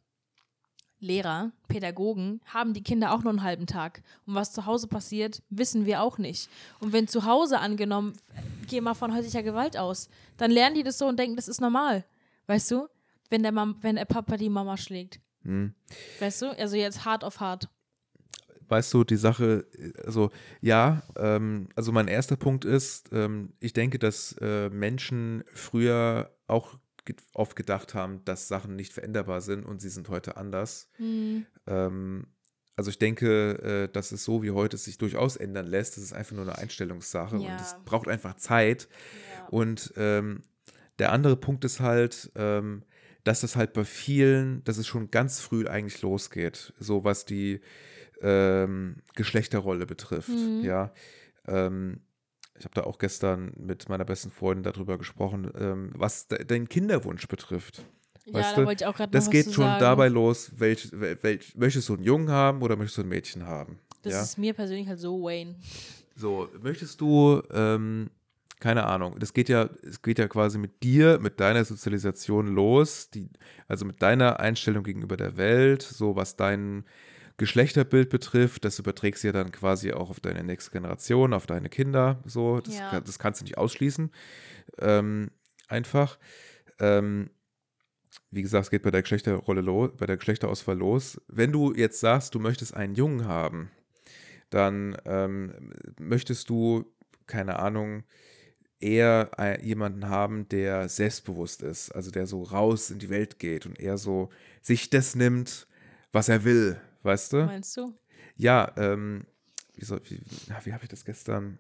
Lehrer, 0.98 1.52
Pädagogen 1.68 2.40
haben 2.46 2.72
die 2.72 2.82
Kinder 2.82 3.12
auch 3.12 3.22
nur 3.22 3.32
einen 3.32 3.42
halben 3.42 3.66
Tag. 3.66 4.02
Und 4.24 4.34
was 4.34 4.54
zu 4.54 4.64
Hause 4.64 4.86
passiert, 4.86 5.42
wissen 5.50 5.84
wir 5.84 6.00
auch 6.00 6.16
nicht. 6.16 6.48
Und 6.80 6.94
wenn 6.94 7.06
zu 7.06 7.26
Hause 7.26 7.58
angenommen, 7.58 8.14
geh 8.66 8.80
mal 8.80 8.94
von 8.94 9.14
häuslicher 9.14 9.42
Gewalt 9.42 9.76
aus, 9.76 10.08
dann 10.38 10.50
lernen 10.50 10.76
die 10.76 10.84
das 10.84 10.96
so 10.96 11.06
und 11.06 11.18
denken, 11.18 11.36
das 11.36 11.48
ist 11.48 11.60
normal. 11.60 12.02
Weißt 12.46 12.70
du? 12.70 12.88
Wenn 13.28 13.42
der, 13.42 13.52
Mam 13.52 13.76
wenn 13.82 13.96
der 13.96 14.06
Papa 14.06 14.38
die 14.38 14.48
Mama 14.48 14.78
schlägt. 14.78 15.20
Hm. 15.44 15.74
Weißt 16.20 16.42
du? 16.42 16.50
Also 16.58 16.76
jetzt 16.76 17.04
hart 17.04 17.24
auf 17.24 17.40
hart. 17.40 17.68
weißt 18.68 18.94
du, 18.94 19.04
die 19.04 19.16
Sache, 19.16 19.66
also 20.04 20.30
ja, 20.60 21.02
ähm, 21.16 21.68
also 21.76 21.92
mein 21.92 22.08
erster 22.08 22.36
Punkt 22.36 22.64
ist, 22.64 23.10
ähm, 23.12 23.52
ich 23.60 23.72
denke, 23.74 23.98
dass 23.98 24.34
äh, 24.40 24.70
Menschen 24.70 25.44
früher 25.52 26.30
auch 26.46 26.78
oft 27.34 27.54
gedacht 27.56 27.92
haben, 27.94 28.24
dass 28.24 28.48
Sachen 28.48 28.76
nicht 28.76 28.94
veränderbar 28.94 29.42
sind 29.42 29.66
und 29.66 29.82
sie 29.82 29.90
sind 29.90 30.08
heute 30.08 30.38
anders. 30.38 30.88
Hm. 30.96 31.44
Ähm, 31.66 32.26
also 32.76 32.90
ich 32.90 32.98
denke, 32.98 33.84
äh, 33.84 33.92
dass 33.92 34.10
es 34.10 34.24
so 34.24 34.42
wie 34.42 34.50
heute 34.50 34.78
sich 34.78 34.96
durchaus 34.98 35.36
ändern 35.36 35.66
lässt. 35.66 35.96
Das 35.96 36.02
ist 36.04 36.12
einfach 36.14 36.34
nur 36.34 36.44
eine 36.46 36.56
Einstellungssache 36.58 37.36
Ja. 37.36 37.52
und 37.52 37.60
es 37.60 37.76
braucht 37.84 38.08
einfach 38.08 38.34
Zeit. 38.36 38.88
Ja. 39.38 39.46
Und 39.48 39.92
ähm, 39.96 40.42
der 40.98 41.12
andere 41.12 41.36
Punkt 41.36 41.64
ist 41.64 41.80
halt, 41.80 42.32
ähm, 42.34 42.82
dass 43.24 43.40
das 43.40 43.56
halt 43.56 43.72
bei 43.72 43.84
vielen, 43.84 44.62
dass 44.64 44.78
es 44.78 44.86
schon 44.86 45.10
ganz 45.10 45.40
früh 45.40 45.66
eigentlich 45.66 46.02
losgeht, 46.02 46.72
so 46.78 47.04
was 47.04 47.24
die 47.24 47.60
ähm, 48.20 48.96
Geschlechterrolle 49.14 49.86
betrifft. 49.86 50.28
Mhm. 50.28 50.62
Ja, 50.62 50.92
ähm, 51.46 52.00
ich 52.58 52.64
habe 52.64 52.74
da 52.74 52.82
auch 52.82 52.98
gestern 52.98 53.52
mit 53.56 53.88
meiner 53.88 54.04
besten 54.04 54.30
Freundin 54.30 54.62
darüber 54.62 54.96
gesprochen, 54.98 55.50
ähm, 55.58 55.90
was 55.94 56.28
de 56.28 56.44
deinen 56.44 56.68
Kinderwunsch 56.68 57.26
betrifft. 57.26 57.82
ja, 58.26 58.34
weißt 58.34 58.52
da 58.52 58.60
du, 58.60 58.66
wollte 58.66 58.84
ich 58.84 58.86
auch 58.86 58.96
gerade 58.96 59.10
noch 59.10 59.18
Das 59.18 59.26
was 59.26 59.32
geht 59.32 59.46
zu 59.46 59.52
schon 59.54 59.64
sagen. 59.64 59.80
dabei 59.80 60.08
los, 60.08 60.52
welch, 60.56 60.88
wel, 60.92 61.18
welch, 61.22 61.56
möchtest 61.56 61.88
du 61.88 61.94
einen 61.94 62.04
Jungen 62.04 62.30
haben 62.30 62.62
oder 62.62 62.76
möchtest 62.76 62.98
du 62.98 63.02
ein 63.02 63.08
Mädchen 63.08 63.46
haben? 63.46 63.78
Das 64.02 64.12
ja? 64.12 64.22
ist 64.22 64.38
mir 64.38 64.54
persönlich 64.54 64.86
halt 64.86 65.00
so 65.00 65.22
Wayne. 65.22 65.56
So, 66.14 66.48
möchtest 66.62 67.00
du, 67.00 67.42
ähm, 67.52 68.10
keine 68.64 68.86
Ahnung, 68.86 69.18
das 69.18 69.34
geht 69.34 69.50
ja, 69.50 69.68
es 69.82 70.00
geht 70.00 70.18
ja 70.18 70.26
quasi 70.26 70.56
mit 70.56 70.82
dir, 70.82 71.18
mit 71.20 71.38
deiner 71.38 71.66
Sozialisation 71.66 72.46
los, 72.46 73.10
die, 73.10 73.28
also 73.68 73.84
mit 73.84 74.00
deiner 74.00 74.40
Einstellung 74.40 74.84
gegenüber 74.84 75.18
der 75.18 75.36
Welt, 75.36 75.82
so 75.82 76.16
was 76.16 76.36
dein 76.36 76.86
Geschlechterbild 77.36 78.08
betrifft, 78.08 78.64
das 78.64 78.78
überträgst 78.78 79.22
du 79.22 79.28
ja 79.28 79.32
dann 79.34 79.52
quasi 79.52 79.92
auch 79.92 80.08
auf 80.08 80.18
deine 80.18 80.42
nächste 80.42 80.70
Generation, 80.70 81.34
auf 81.34 81.44
deine 81.44 81.68
Kinder, 81.68 82.22
so, 82.24 82.62
das, 82.62 82.78
Ja. 82.78 83.00
das 83.02 83.18
kannst 83.18 83.42
du 83.42 83.44
nicht 83.44 83.58
ausschließen, 83.58 84.10
ähm, 84.78 85.30
einfach. 85.68 86.18
Ähm, 86.78 87.28
wie 88.30 88.40
gesagt, 88.40 88.64
es 88.64 88.70
geht 88.70 88.82
bei 88.82 88.90
der 88.90 89.02
Geschlechterrolle 89.02 89.60
los, 89.60 89.90
bei 89.94 90.06
der 90.06 90.16
Geschlechterauswahl 90.16 90.78
los. 90.78 91.20
Wenn 91.28 91.52
du 91.52 91.74
jetzt 91.74 92.00
sagst, 92.00 92.34
du 92.34 92.38
möchtest 92.38 92.72
einen 92.72 92.94
Jungen 92.94 93.26
haben, 93.26 93.70
dann 94.48 94.96
ähm, 95.04 95.74
möchtest 96.00 96.48
du, 96.48 96.86
keine 97.26 97.58
Ahnung, 97.58 98.04
eher 98.80 99.30
äh, 99.38 99.64
jemanden 99.64 100.08
haben, 100.08 100.48
der 100.48 100.88
selbstbewusst 100.88 101.62
ist, 101.62 101.90
also 101.92 102.10
der 102.10 102.26
so 102.26 102.42
raus 102.42 102.90
in 102.90 102.98
die 102.98 103.08
Welt 103.10 103.38
geht 103.38 103.66
und 103.66 103.78
eher 103.80 103.98
so 103.98 104.30
sich 104.62 104.90
das 104.90 105.14
nimmt, 105.14 105.66
was 106.12 106.28
er 106.28 106.44
will, 106.44 106.80
weißt 107.02 107.32
du? 107.32 107.44
Meinst 107.46 107.76
du? 107.76 107.94
Ja, 108.36 108.72
ähm, 108.76 109.24
wie, 109.74 109.84
soll, 109.84 110.00
wie, 110.08 110.20
wie 110.64 110.72
habe 110.72 110.82
ich 110.84 110.88
das 110.88 111.04
gestern, 111.04 111.58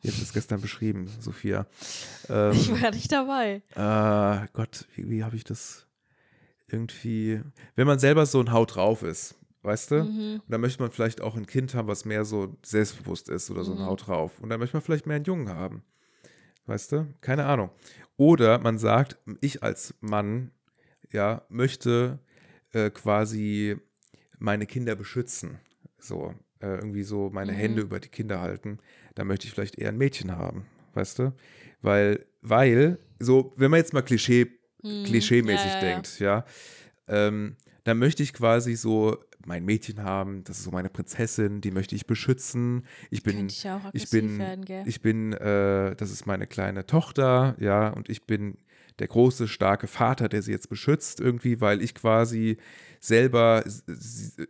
wie 0.00 0.08
habe 0.08 0.14
ich 0.16 0.20
das 0.20 0.32
gestern 0.32 0.60
beschrieben, 0.60 1.08
Sophia? 1.20 1.66
Ähm, 2.28 2.52
Ich 2.52 2.70
war 2.82 2.90
nicht 2.92 3.10
dabei. 3.10 3.62
äh, 3.74 4.46
Gott, 4.52 4.86
wie, 4.94 5.08
wie 5.10 5.24
habe 5.24 5.34
ich 5.36 5.44
das 5.44 5.86
irgendwie, 6.68 7.40
wenn 7.76 7.86
man 7.86 7.98
selber 7.98 8.24
so 8.26 8.40
ein 8.40 8.52
Haut 8.52 8.76
drauf 8.76 9.02
ist, 9.02 9.34
weißt 9.62 9.90
du? 9.90 10.04
Mhm. 10.04 10.34
Und 10.36 10.42
dann 10.48 10.60
möchte 10.60 10.82
man 10.82 10.90
vielleicht 10.92 11.20
auch 11.20 11.36
ein 11.36 11.46
Kind 11.46 11.74
haben, 11.74 11.88
was 11.88 12.04
mehr 12.04 12.24
so 12.24 12.56
selbstbewusst 12.64 13.28
ist 13.28 13.50
oder 13.50 13.64
so 13.64 13.72
ein 13.72 13.78
Mhm. 13.78 13.86
Haut 13.86 14.06
drauf. 14.06 14.38
Und 14.40 14.48
dann 14.50 14.60
möchte 14.60 14.76
man 14.76 14.82
vielleicht 14.82 15.06
mehr 15.06 15.16
einen 15.16 15.24
Jungen 15.24 15.48
haben. 15.50 15.82
Weißt 16.66 16.92
du? 16.92 17.06
Keine 17.20 17.44
Ahnung. 17.46 17.70
Oder 18.16 18.58
man 18.58 18.78
sagt, 18.78 19.18
ich 19.40 19.62
als 19.62 19.94
Mann, 20.00 20.52
ja, 21.10 21.42
möchte 21.48 22.18
äh, 22.72 22.90
quasi 22.90 23.76
meine 24.38 24.66
Kinder 24.66 24.94
beschützen. 24.94 25.58
So, 25.98 26.34
äh, 26.60 26.66
irgendwie 26.76 27.02
so 27.02 27.30
meine 27.30 27.52
Mhm. 27.52 27.56
Hände 27.56 27.82
über 27.82 28.00
die 28.00 28.08
Kinder 28.08 28.40
halten. 28.40 28.78
Da 29.14 29.24
möchte 29.24 29.46
ich 29.46 29.52
vielleicht 29.52 29.78
eher 29.78 29.88
ein 29.88 29.98
Mädchen 29.98 30.32
haben. 30.32 30.66
Weißt 30.94 31.18
du? 31.18 31.32
Weil, 31.80 32.26
weil, 32.40 32.98
so, 33.18 33.52
wenn 33.56 33.70
man 33.70 33.78
jetzt 33.78 33.92
mal 33.92 34.02
Klischee 34.02 34.58
Mhm. 34.82 35.04
klischeemäßig 35.04 35.74
Ja, 35.74 35.80
ja, 35.80 35.86
ja. 35.86 35.92
denkt, 35.94 36.18
ja, 36.18 36.44
ähm, 37.08 37.56
dann 37.84 37.98
möchte 37.98 38.22
ich 38.22 38.32
quasi 38.32 38.74
so 38.74 39.16
mein 39.46 39.64
Mädchen 39.64 40.02
haben, 40.02 40.44
das 40.44 40.58
ist 40.58 40.64
so 40.64 40.70
meine 40.70 40.88
Prinzessin, 40.88 41.60
die 41.60 41.70
möchte 41.70 41.94
ich 41.94 42.06
beschützen. 42.06 42.84
Ich 43.10 43.22
bin, 43.22 43.46
ich 43.46 43.66
ich 43.92 44.10
bin, 44.10 44.38
werden, 44.38 44.64
ich 44.86 45.00
bin, 45.02 45.32
äh, 45.32 45.94
das 45.96 46.10
ist 46.10 46.26
meine 46.26 46.46
kleine 46.46 46.86
Tochter, 46.86 47.56
ja, 47.58 47.88
und 47.88 48.08
ich 48.08 48.24
bin 48.26 48.56
der 48.98 49.08
große, 49.08 49.48
starke 49.48 49.86
Vater, 49.86 50.28
der 50.28 50.42
sie 50.42 50.52
jetzt 50.52 50.68
beschützt, 50.68 51.18
irgendwie, 51.20 51.60
weil 51.60 51.82
ich 51.82 51.94
quasi 51.94 52.58
selber 53.00 53.64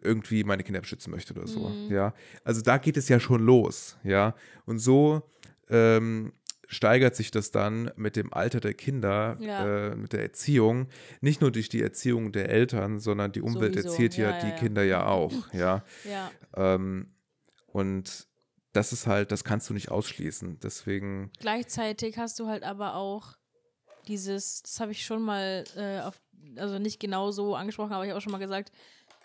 irgendwie 0.03 0.45
meine 0.45 0.63
Kinder 0.63 0.81
beschützen 0.81 1.11
möchte 1.11 1.33
oder 1.35 1.47
so, 1.47 1.69
Mhm. 1.69 1.93
ja. 1.93 2.15
Also 2.45 2.61
da 2.61 2.79
geht 2.79 2.97
es 2.97 3.09
ja 3.09 3.21
schon 3.21 3.41
los, 3.43 3.97
ja. 4.05 4.35
Und 4.67 4.79
so 4.79 5.23
ähm, 5.71 6.33
steigert 6.73 7.15
sich 7.15 7.31
das 7.31 7.51
dann 7.51 7.91
mit 7.97 8.17
dem 8.17 8.33
Alter 8.33 8.59
der 8.61 8.73
Kinder, 8.75 9.37
Ja. 9.41 9.91
äh, 9.91 9.95
mit 9.97 10.13
der 10.15 10.23
Erziehung, 10.23 10.89
nicht 11.21 11.41
nur 11.43 11.51
durch 11.53 11.69
die 11.69 11.83
Erziehung 11.83 12.33
der 12.33 12.49
Eltern, 12.49 12.99
sondern 12.99 13.31
die 13.31 13.43
Umwelt 13.43 13.75
Sowieso. 13.75 13.89
erzieht 13.91 14.17
ja, 14.17 14.31
Ja, 14.31 14.41
die 14.41 14.49
ja. 14.49 14.57
Kinder 14.57 14.83
ja 14.83 15.07
auch, 15.07 15.33
ja. 15.53 15.85
ja. 16.05 16.31
Ähm, 16.57 17.15
und 17.67 18.27
das 18.73 18.93
ist 18.93 19.07
halt, 19.07 19.33
das 19.33 19.45
kannst 19.45 19.69
du 19.69 19.75
nicht 19.75 19.91
ausschließen. 19.91 20.59
Deswegen, 20.61 21.31
Gleichzeitig 21.39 22.17
hast 22.17 22.39
du 22.41 22.47
halt 22.49 22.63
aber 22.63 22.95
auch 22.95 23.35
dieses, 24.09 24.63
das 24.63 24.81
habe 24.81 24.93
ich 24.93 25.05
schon 25.05 25.23
mal 25.23 25.65
äh, 25.77 26.01
auf, 26.01 26.21
also 26.57 26.79
nicht 26.79 26.99
genau 27.01 27.31
so 27.31 27.55
angesprochen, 27.55 27.93
aber 27.93 28.05
ich 28.05 28.11
habe 28.11 28.19
auch 28.19 28.23
schon 28.23 28.33
mal 28.33 28.39
gesagt, 28.39 28.73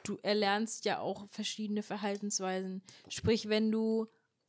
du 0.03 0.17
erlernst 0.21 0.83
ja 0.85 0.99
auch 0.99 1.27
verschiedene 1.29 1.81
Verhaltensweisen. 1.81 2.83
Sprich, 3.09 3.47
wenn 3.49 3.71
du, 3.71 4.07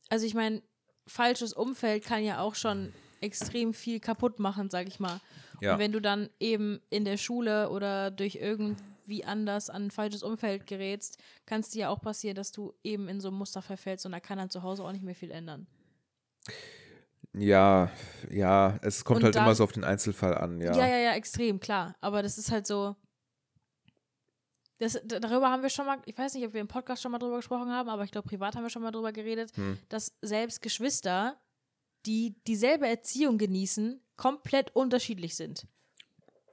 also 0.09 0.25
ich 0.25 0.33
meine, 0.33 0.61
falsches 1.09 1.53
Umfeld 1.53 2.05
kann 2.05 2.23
ja 2.23 2.39
auch 2.39 2.55
schon 2.55 2.93
extrem 3.21 3.73
viel 3.73 3.99
kaputt 3.99 4.39
machen, 4.39 4.69
sag 4.69 4.87
ich 4.87 4.99
mal. 4.99 5.19
ja. 5.59 5.73
Und 5.73 5.79
wenn 5.79 5.91
du 5.91 5.99
dann 5.99 6.29
eben 6.39 6.79
in 6.89 7.03
der 7.03 7.17
Schule 7.17 7.69
oder 7.69 8.11
durch 8.11 8.35
irgendwie 8.35 9.25
anders 9.25 9.69
an 9.69 9.85
ein 9.87 9.91
falsches 9.91 10.23
Umfeld 10.23 10.65
gerätst, 10.67 11.17
kann 11.45 11.59
es 11.59 11.69
dir 11.69 11.79
ja 11.81 11.89
auch 11.89 12.01
passieren, 12.01 12.35
dass 12.35 12.51
du 12.53 12.73
eben 12.83 13.09
in 13.09 13.19
so 13.19 13.27
ein 13.29 13.33
Muster 13.33 13.61
verfällst 13.61 14.05
und 14.05 14.13
da 14.13 14.19
kann 14.21 14.37
dann 14.37 14.49
zu 14.49 14.63
Hause 14.63 14.83
auch 14.85 14.91
nicht 14.93 15.03
mehr 15.03 15.15
viel 15.15 15.31
ändern. 15.31 15.67
Ja, 17.33 17.91
ja, 18.29 18.79
es 18.81 19.03
kommt 19.05 19.17
Und 19.17 19.23
halt 19.25 19.35
immer 19.35 19.45
dann- 19.47 19.55
so 19.55 19.63
auf 19.63 19.71
den 19.71 19.83
Einzelfall 19.83 20.35
an, 20.35 20.59
ja. 20.61 20.75
Ja, 20.75 20.87
ja, 20.87 20.97
ja, 20.97 21.13
extrem, 21.13 21.59
klar. 21.59 21.95
Aber 22.01 22.23
das 22.23 22.37
ist 22.37 22.51
halt 22.51 22.65
so. 22.65 22.95
Das, 24.79 24.99
darüber 25.05 25.49
haben 25.51 25.61
wir 25.61 25.69
schon 25.69 25.85
mal, 25.85 25.97
ich 26.05 26.17
weiß 26.17 26.33
nicht, 26.33 26.45
ob 26.47 26.53
wir 26.53 26.61
im 26.61 26.67
Podcast 26.67 27.01
schon 27.01 27.11
mal 27.11 27.19
drüber 27.19 27.37
gesprochen 27.37 27.69
haben, 27.71 27.89
aber 27.89 28.03
ich 28.05 28.11
glaube, 28.11 28.27
privat 28.27 28.55
haben 28.55 28.63
wir 28.63 28.69
schon 28.69 28.81
mal 28.81 28.91
drüber 28.91 29.11
geredet, 29.11 29.51
Hm. 29.55 29.77
dass 29.89 30.13
selbst 30.21 30.61
Geschwister, 30.61 31.37
die 32.05 32.35
dieselbe 32.47 32.87
Erziehung 32.87 33.37
genießen, 33.37 33.99
komplett 34.15 34.75
unterschiedlich 34.75 35.35
sind. 35.35 35.67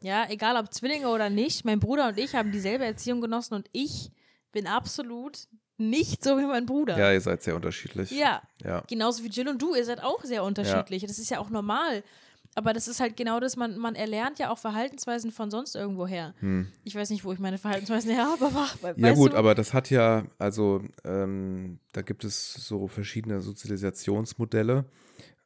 Ja, 0.02 0.26
egal 0.28 0.56
ob 0.56 0.72
Zwillinge 0.74 1.08
oder 1.08 1.30
nicht, 1.30 1.64
mein 1.64 1.80
Bruder 1.80 2.08
und 2.08 2.18
ich 2.18 2.34
haben 2.34 2.52
dieselbe 2.52 2.84
Erziehung 2.84 3.20
genossen 3.20 3.54
und 3.54 3.68
ich 3.72 4.10
bin 4.52 4.66
absolut 4.66 5.46
nicht 5.78 6.24
so 6.24 6.38
wie 6.38 6.46
mein 6.46 6.66
Bruder. 6.66 6.98
Ja, 6.98 7.12
ihr 7.12 7.20
seid 7.20 7.42
sehr 7.42 7.54
unterschiedlich. 7.54 8.10
ja. 8.10 8.42
Ja. 8.64 8.82
Genauso 8.88 9.22
wie 9.22 9.28
Jill 9.28 9.48
und 9.48 9.60
du, 9.60 9.74
ihr 9.74 9.84
seid 9.84 10.02
auch 10.02 10.22
sehr 10.24 10.42
unterschiedlich. 10.42 11.04
Das 11.06 11.18
ist 11.18 11.30
ja 11.30 11.38
auch 11.38 11.50
normal. 11.50 12.02
Aber 12.58 12.72
das 12.72 12.88
ist 12.88 13.00
halt 13.00 13.16
genau 13.18 13.38
das, 13.38 13.54
man, 13.56 13.76
man 13.76 13.94
erlernt 13.94 14.38
ja 14.38 14.50
auch 14.50 14.56
Verhaltensweisen 14.56 15.30
von 15.30 15.50
sonst 15.50 15.76
irgendwo 15.76 16.06
her. 16.06 16.34
Hm. 16.40 16.66
Ich 16.84 16.94
weiß 16.96 17.10
nicht, 17.10 17.22
wo 17.22 17.32
ich 17.32 17.38
meine 17.38 17.58
Verhaltensweisen 17.58 18.10
her 18.10 18.24
habe, 18.26 18.46
aber 18.46 18.94
Ja 18.96 19.12
gut, 19.12 19.34
du? 19.34 19.36
aber 19.36 19.54
das 19.54 19.74
hat 19.74 19.90
ja, 19.90 20.24
also 20.38 20.82
ähm, 21.04 21.78
da 21.92 22.00
gibt 22.00 22.24
es 22.24 22.54
so 22.54 22.88
verschiedene 22.88 23.42
Sozialisationsmodelle 23.42 24.86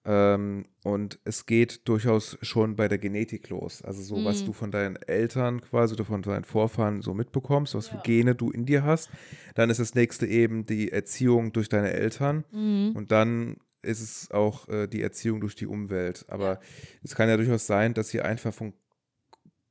ähm, 0.05 0.65
und 0.85 1.19
es 1.25 1.47
geht 1.47 1.87
durchaus 1.89 2.39
schon 2.43 2.77
bei 2.77 2.89
der 2.89 2.99
Genetik 2.99 3.49
los. 3.51 3.83
Also 3.83 4.03
so, 4.03 4.25
was 4.25 4.43
Mhm. 4.43 4.47
du 4.47 4.53
von 4.53 4.71
deinen 4.71 4.97
Eltern 4.97 5.61
quasi 5.61 5.95
oder 5.95 6.05
von 6.05 6.23
deinen 6.23 6.45
Vorfahren 6.45 7.03
so 7.03 7.13
mitbekommst, 7.13 7.75
was 7.75 7.89
Ja. 7.91 7.97
für 7.97 8.03
Gene 8.05 8.35
du 8.35 8.51
in 8.51 8.65
dir 8.67 8.85
hast. 8.85 9.11
Dann 9.57 9.69
ist 9.69 9.81
das 9.81 9.95
nächste 9.95 10.27
eben 10.27 10.65
die 10.65 10.91
Erziehung 10.93 11.53
durch 11.53 11.69
deine 11.69 11.91
Eltern 11.93 12.45
Mhm. 12.53 12.93
und 12.95 13.11
dann 13.13 13.57
ist 13.83 14.01
es 14.01 14.31
auch 14.31 14.69
äh, 14.69 14.87
die 14.87 15.03
Erziehung 15.03 15.41
durch 15.41 15.55
die 15.55 15.67
Umwelt. 15.67 16.25
Aber 16.29 16.61
es 17.03 17.15
kann 17.15 17.29
ja 17.29 17.37
durchaus 17.37 17.67
sein, 17.67 17.95
dass 17.95 18.13
ihr 18.15 18.25
einfach 18.25 18.53
von 18.53 18.73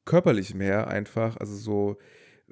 körperlichem 0.05 0.59
her 0.61 0.87
einfach, 0.87 1.37
also 1.37 1.55
so 1.55 1.97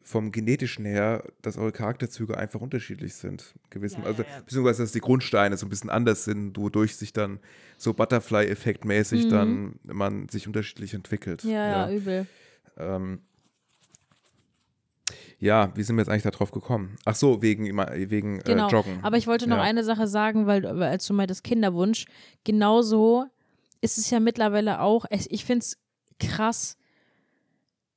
vom 0.04 0.32
genetischen 0.32 0.86
her, 0.86 1.24
dass 1.42 1.58
eure 1.58 1.72
Charakterzüge 1.72 2.38
einfach 2.38 2.62
unterschiedlich 2.62 3.16
sind. 3.16 3.56
Gewissem, 3.72 4.04
Ja, 4.04 4.10
also, 4.10 4.22
ja, 4.22 4.30
ja. 4.30 4.40
Beziehungsweise, 4.42 4.84
dass 4.84 4.92
die 4.92 5.00
Grundsteine 5.00 5.58
so 5.58 5.66
ein 5.66 5.70
bisschen 5.70 5.90
anders 5.90 6.24
sind, 6.24 6.56
wodurch 6.58 6.96
sich 6.96 7.14
dann 7.14 7.40
so 7.78 7.94
Butterfly-Effekt-mäßig 7.94 9.26
Mhm. 9.26 9.30
dann 9.30 9.80
man 9.84 10.30
sich 10.30 10.48
unterschiedlich 10.48 10.94
entwickelt. 10.94 11.44
Ja, 11.44 11.90
ja, 11.90 11.92
übel. 11.92 12.28
Ähm, 12.78 13.22
ja, 15.40 15.72
wie 15.76 15.84
sind 15.84 15.96
wir 15.96 16.02
jetzt 16.02 16.10
eigentlich 16.10 16.24
darauf 16.24 16.52
gekommen? 16.52 16.98
Ach 17.06 17.16
so, 17.16 17.42
wegen, 17.42 17.66
wegen 18.10 18.40
Genau. 18.40 18.68
äh, 18.68 18.72
Joggen. 18.72 19.00
Aber 19.04 19.18
ich 19.18 19.28
wollte 19.28 19.48
noch 19.48 19.58
Ja. 19.58 19.64
eine 19.64 19.84
Sache 19.84 20.08
sagen, 20.08 20.48
weil 20.48 20.66
als 20.82 21.06
du 21.06 21.14
meintest 21.14 21.44
Kinderwunsch, 21.44 22.06
genauso 22.44 23.26
ist 23.82 23.98
es 23.98 24.10
ja 24.10 24.20
mittlerweile 24.20 24.82
auch, 24.82 25.06
ich 25.12 25.46
finde 25.46 25.64
es 25.64 25.78
krass. 26.20 26.78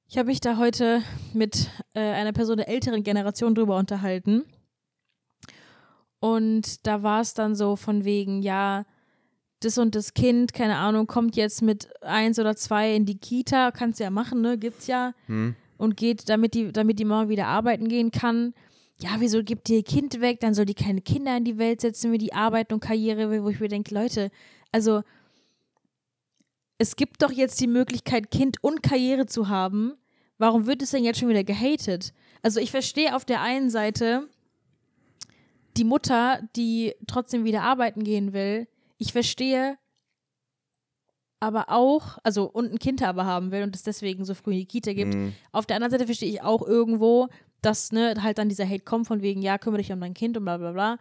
Ich 0.07 0.19
habe 0.19 0.27
mich 0.27 0.41
da 0.41 0.57
heute 0.59 1.03
mit 1.33 1.71
äh, 1.95 2.01
einer 2.01 2.33
Person 2.33 2.57
der 2.59 2.69
älteren 2.69 3.03
Generation 3.03 3.55
drüber 3.55 3.77
unterhalten. 3.79 4.45
Und 6.19 6.87
da 6.87 7.03
war 7.03 7.21
es 7.21 7.33
dann 7.35 7.55
so 7.55 7.77
von 7.77 8.05
wegen, 8.05 8.43
ja, 8.43 8.85
das 9.61 9.79
und 9.79 9.95
das 9.95 10.15
Kind, 10.15 10.53
keine 10.53 10.77
Ahnung, 10.77 11.07
kommt 11.07 11.37
jetzt 11.37 11.63
mit 11.63 11.89
eins 12.03 12.39
oder 12.39 12.57
zwei 12.57 12.95
in 12.95 13.07
die 13.07 13.19
Kita, 13.19 13.71
kannst 13.71 14.01
ja 14.01 14.11
machen, 14.11 14.41
ne? 14.41 14.59
Gibt's 14.59 14.87
ja 14.87 15.13
Hm? 15.27 15.55
Und 15.81 15.97
geht, 15.97 16.29
damit 16.29 16.55
die, 16.55 16.73
damit 16.73 16.99
die 16.99 17.05
Mama 17.05 17.29
wieder 17.29 17.47
arbeiten 17.47 17.89
gehen 17.89 18.11
kann. 18.11 18.55
Ja, 18.99 19.17
wieso 19.19 19.43
gibt 19.43 19.69
ihr 19.71 19.83
Kind 19.83 20.21
weg? 20.21 20.41
Dann 20.41 20.55
soll 20.55 20.67
die 20.67 20.75
keine 20.75 21.01
Kinder 21.01 21.37
in 21.37 21.45
die 21.45 21.59
Welt 21.59 21.81
setzen, 21.81 22.13
wie 22.13 22.19
die 22.19 22.35
arbeiten 22.35 22.75
und 22.75 22.81
Karriere 22.81 23.31
will, 23.31 23.43
wo 23.43 23.49
ich 23.49 23.61
mir 23.61 23.69
denke, 23.69 23.95
Leute, 23.95 24.31
also 24.73 25.03
es 26.79 26.97
gibt 26.97 27.23
doch 27.23 27.33
jetzt 27.33 27.61
die 27.61 27.67
Möglichkeit, 27.67 28.31
Kind 28.31 28.63
und 28.63 28.83
Karriere 28.83 29.27
zu 29.27 29.49
haben. 29.49 29.95
Warum 30.39 30.67
wird 30.67 30.83
es 30.83 30.91
denn 30.91 31.05
jetzt 31.05 31.19
schon 31.19 31.29
wieder 31.29 31.45
gehatet? 31.45 32.13
Also 32.43 32.61
ich 32.61 32.71
verstehe 32.71 33.15
auf 33.17 33.25
der 33.25 33.43
einen 33.43 33.71
Seite 33.71 34.29
die 35.77 35.85
Mutter, 35.85 36.41
die 36.57 36.95
trotzdem 37.07 37.45
wieder 37.45 37.63
arbeiten 37.63 38.05
gehen 38.05 38.33
will. 38.33 38.67
Ich 38.99 39.13
verstehe 39.13 39.79
aber 41.41 41.71
auch, 41.71 42.19
also 42.23 42.45
und 42.45 42.71
ein 42.71 42.79
Kind 42.79 43.03
aber 43.03 43.25
haben 43.25 43.51
will 43.51 43.63
und 43.63 43.75
es 43.75 43.83
deswegen 43.83 44.25
so 44.25 44.35
früh 44.35 44.53
in 44.53 44.59
die 44.59 44.67
Kita 44.67 44.93
gibt. 44.93 45.15
Hm. 45.15 45.33
Auf 45.53 45.67
der 45.67 45.77
anderen 45.77 45.91
Seite 45.91 46.07
verstehe 46.07 46.31
ich 46.31 46.43
auch 46.43 46.67
irgendwo, 46.67 47.29
dass 47.63 47.93
ne, 47.93 48.15
halt 48.23 48.39
dann 48.39 48.51
dieser 48.51 48.69
Hate 48.69 48.85
kommt 48.85 49.07
von 49.07 49.23
wegen, 49.23 49.41
ja, 49.41 49.59
kümmere 49.59 49.79
dich 49.79 49.91
um 49.91 50.01
dein 50.01 50.15
Kind 50.15 50.37
und 50.37 50.45
bla 50.45 50.59
bla 50.59 50.73
bla. 50.73 50.99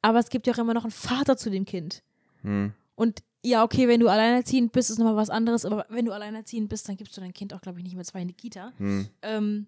Aber 0.00 0.18
es 0.18 0.30
gibt 0.30 0.46
ja 0.46 0.54
auch 0.54 0.58
immer 0.58 0.74
noch 0.74 0.84
einen 0.84 0.90
Vater 0.90 1.36
zu 1.36 1.50
dem 1.50 1.66
Kind. 1.66 2.02
Hm. 2.42 2.72
Und 2.94 3.22
ja, 3.44 3.62
okay, 3.62 3.86
wenn 3.88 4.00
du 4.00 4.08
alleinerziehend 4.08 4.72
bist, 4.72 4.90
ist 4.90 4.98
nochmal 4.98 5.16
was 5.16 5.30
anderes, 5.30 5.64
aber 5.64 5.86
wenn 5.90 6.06
du 6.06 6.12
alleinerziehend 6.12 6.68
bist, 6.68 6.88
dann 6.88 6.96
gibst 6.96 7.16
du 7.16 7.20
dein 7.20 7.34
Kind 7.34 7.52
auch, 7.52 7.60
glaube 7.60 7.78
ich, 7.78 7.84
nicht 7.84 7.94
mehr 7.94 8.04
zwei 8.04 8.22
in 8.22 8.28
die 8.28 8.34
Kita. 8.34 8.72
Hm. 8.78 9.06
Ähm, 9.22 9.66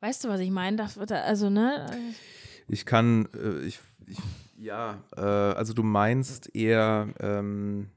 weißt 0.00 0.24
du, 0.24 0.28
was 0.28 0.40
ich 0.40 0.50
meine? 0.50 0.86
Also, 1.24 1.50
ne? 1.50 1.86
Ich 2.68 2.84
kann, 2.84 3.26
äh, 3.34 3.64
ich, 3.64 3.80
ich 4.06 4.18
ja, 4.58 5.02
äh, 5.16 5.20
also 5.20 5.72
du 5.72 5.82
meinst 5.82 6.54
eher, 6.54 7.08
ähm, 7.20 7.88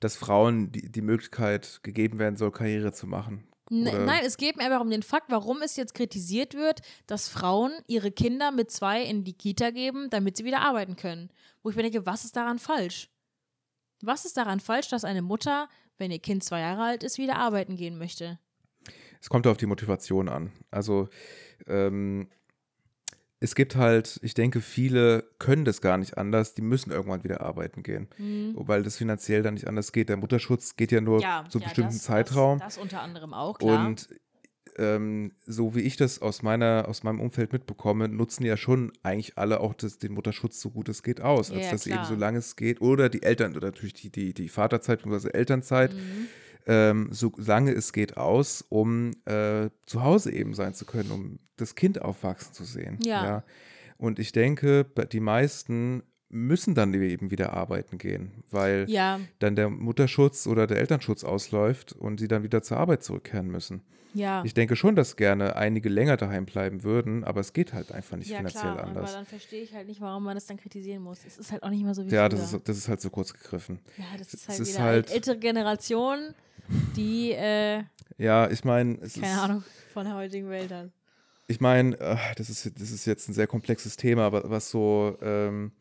dass 0.00 0.16
Frauen 0.16 0.72
die, 0.72 0.90
die 0.90 1.02
Möglichkeit 1.02 1.80
gegeben 1.82 2.18
werden 2.18 2.36
soll, 2.36 2.50
Karriere 2.52 2.92
zu 2.92 3.06
machen. 3.06 3.46
N- 3.70 3.86
Oder- 3.86 4.04
Nein, 4.04 4.22
es 4.24 4.36
geht 4.36 4.56
mir 4.56 4.64
einfach 4.64 4.80
um 4.80 4.90
den 4.90 5.02
Fakt, 5.02 5.30
warum 5.30 5.62
es 5.62 5.76
jetzt 5.76 5.94
kritisiert 5.94 6.54
wird, 6.54 6.80
dass 7.06 7.28
Frauen 7.28 7.72
ihre 7.86 8.10
Kinder 8.10 8.50
mit 8.50 8.70
zwei 8.70 9.02
in 9.02 9.22
die 9.24 9.34
Kita 9.34 9.70
geben, 9.70 10.08
damit 10.10 10.36
sie 10.36 10.44
wieder 10.44 10.62
arbeiten 10.62 10.96
können. 10.96 11.30
Wo 11.62 11.70
ich 11.70 11.76
mir 11.76 11.82
denke, 11.82 12.04
was 12.06 12.24
ist 12.24 12.34
daran 12.36 12.58
falsch? 12.58 13.08
Was 14.02 14.24
ist 14.24 14.36
daran 14.36 14.60
falsch, 14.60 14.88
dass 14.88 15.04
eine 15.04 15.22
Mutter, 15.22 15.68
wenn 15.98 16.10
ihr 16.10 16.18
Kind 16.18 16.42
zwei 16.42 16.60
Jahre 16.60 16.82
alt 16.82 17.02
ist, 17.02 17.18
wieder 17.18 17.36
arbeiten 17.36 17.76
gehen 17.76 17.98
möchte? 17.98 18.38
Es 19.20 19.28
kommt 19.28 19.46
auf 19.46 19.58
die 19.58 19.66
Motivation 19.66 20.28
an. 20.30 20.50
Also 20.70 21.08
ähm, 21.66 22.30
es 23.42 23.54
gibt 23.54 23.74
halt, 23.74 24.20
ich 24.22 24.34
denke, 24.34 24.60
viele 24.60 25.24
können 25.38 25.64
das 25.64 25.80
gar 25.80 25.96
nicht 25.96 26.18
anders, 26.18 26.52
die 26.54 26.62
müssen 26.62 26.90
irgendwann 26.90 27.24
wieder 27.24 27.40
arbeiten 27.40 27.82
gehen, 27.82 28.08
Mhm. 28.18 28.54
weil 28.56 28.82
das 28.82 28.96
finanziell 28.98 29.42
dann 29.42 29.54
nicht 29.54 29.66
anders 29.66 29.92
geht. 29.92 30.10
Der 30.10 30.18
Mutterschutz 30.18 30.76
geht 30.76 30.92
ja 30.92 31.00
nur 31.00 31.22
Ja, 31.22 31.44
zu 31.48 31.58
einem 31.58 31.62
ja, 31.62 31.68
bestimmten 31.68 31.94
das, 31.94 32.02
Zeitraum. 32.02 32.58
Das, 32.58 32.74
das 32.74 32.82
unter 32.82 33.00
anderem 33.00 33.32
auch, 33.32 33.58
klar. 33.58 33.86
Und 33.86 34.08
ähm, 34.76 35.32
so 35.46 35.74
wie 35.74 35.80
ich 35.80 35.96
das 35.96 36.22
aus 36.22 36.42
meiner, 36.42 36.84
aus 36.86 37.02
meinem 37.02 37.20
Umfeld 37.20 37.52
mitbekomme, 37.52 38.08
nutzen 38.08 38.44
ja 38.44 38.56
schon 38.56 38.92
eigentlich 39.02 39.36
alle 39.36 39.60
auch 39.60 39.74
das, 39.74 39.98
den 39.98 40.12
Mutterschutz 40.12 40.60
so 40.60 40.70
gut 40.70 40.88
es 40.88 41.02
geht 41.02 41.20
aus, 41.20 41.50
als 41.50 41.64
ja, 41.64 41.70
dass 41.72 41.86
eben 41.86 42.04
so 42.04 42.14
lange 42.14 42.38
es 42.38 42.56
geht 42.56 42.80
oder 42.80 43.08
die 43.08 43.22
Eltern 43.22 43.56
oder 43.56 43.68
natürlich 43.68 43.94
die, 43.94 44.10
die, 44.10 44.32
die 44.34 44.48
Vaterzeit 44.48 45.02
bzw. 45.02 45.30
Elternzeit, 45.30 45.92
Mhm. 45.94 46.28
Ähm, 46.66 47.08
so 47.12 47.32
lange 47.36 47.72
es 47.72 47.92
geht 47.92 48.16
aus, 48.16 48.64
um 48.68 49.12
äh, 49.26 49.70
zu 49.86 50.02
Hause 50.02 50.32
eben 50.32 50.54
sein 50.54 50.74
zu 50.74 50.84
können, 50.84 51.10
um 51.10 51.38
das 51.56 51.74
Kind 51.74 52.00
aufwachsen 52.02 52.52
zu 52.54 52.64
sehen. 52.64 52.98
Ja. 53.04 53.42
Und 53.98 54.18
ich 54.18 54.32
denke, 54.32 54.84
die 55.12 55.20
meisten 55.20 56.02
müssen 56.30 56.74
dann 56.74 56.94
eben 56.94 57.30
wieder 57.30 57.52
arbeiten 57.52 57.98
gehen, 57.98 58.30
weil 58.50 58.86
ja, 58.88 59.18
dann 59.40 59.56
der 59.56 59.68
Mutterschutz 59.68 60.46
oder 60.46 60.66
der 60.66 60.78
Elternschutz 60.78 61.24
ausläuft 61.24 61.92
und 61.92 62.20
sie 62.20 62.28
dann 62.28 62.42
wieder 62.44 62.62
zur 62.62 62.76
Arbeit 62.76 63.02
zurückkehren 63.02 63.48
müssen. 63.48 63.82
ja. 64.14 64.42
Ich 64.44 64.54
denke 64.54 64.76
schon, 64.76 64.94
dass 64.94 65.16
gerne 65.16 65.56
einige 65.56 65.88
länger 65.88 66.16
daheim 66.16 66.46
bleiben 66.46 66.84
würden, 66.84 67.24
aber 67.24 67.40
es 67.40 67.52
geht 67.52 67.72
halt 67.74 67.90
einfach 67.90 68.16
nicht 68.16 68.30
ja, 68.30 68.36
finanziell 68.38 68.62
klar, 68.74 68.84
anders. 68.84 69.10
aber 69.10 69.12
dann 69.18 69.26
verstehe 69.26 69.62
ich 69.62 69.74
halt 69.74 69.88
nicht, 69.88 70.00
warum 70.00 70.22
man 70.22 70.36
das 70.36 70.46
dann 70.46 70.56
kritisieren 70.56 71.02
muss. 71.02 71.18
Es 71.26 71.36
ist 71.36 71.50
halt 71.50 71.64
auch 71.64 71.68
nicht 71.70 71.82
mehr 71.84 71.94
so 71.94 72.06
wie 72.06 72.10
Ja, 72.14 72.28
das 72.28 72.52
ist, 72.52 72.68
das 72.68 72.78
ist 72.78 72.88
halt 72.88 73.00
so 73.00 73.10
kurz 73.10 73.32
gegriffen. 73.34 73.80
ja, 73.98 74.04
das 74.16 74.32
ist 74.32 74.42
es 74.44 74.48
halt 74.48 74.60
ist 74.60 74.74
wieder 74.74 74.82
halt- 74.84 75.10
ältere 75.10 75.36
Generation, 75.36 76.32
die, 76.96 77.32
äh, 77.32 77.82
Ja, 78.18 78.50
ich 78.50 78.64
meine, 78.64 78.96
es 79.00 79.16
ist, 79.16 79.22
keine 79.22 79.40
Ahnung, 79.40 79.64
von 79.92 80.04
der 80.04 80.14
heutigen 80.14 80.48
Welt 80.50 80.70
hat. 80.72 80.90
ich 81.48 81.60
meine, 81.60 81.96
das 82.36 82.48
ist, 82.50 82.80
das 82.80 82.90
ist 82.90 83.06
jetzt 83.06 83.28
ein 83.28 83.32
sehr 83.34 83.46
komplexes 83.46 83.96
Thema, 83.96 84.22
aber 84.22 84.48
was 84.50 84.70
so, 84.70 85.16
ähm, 85.22 85.72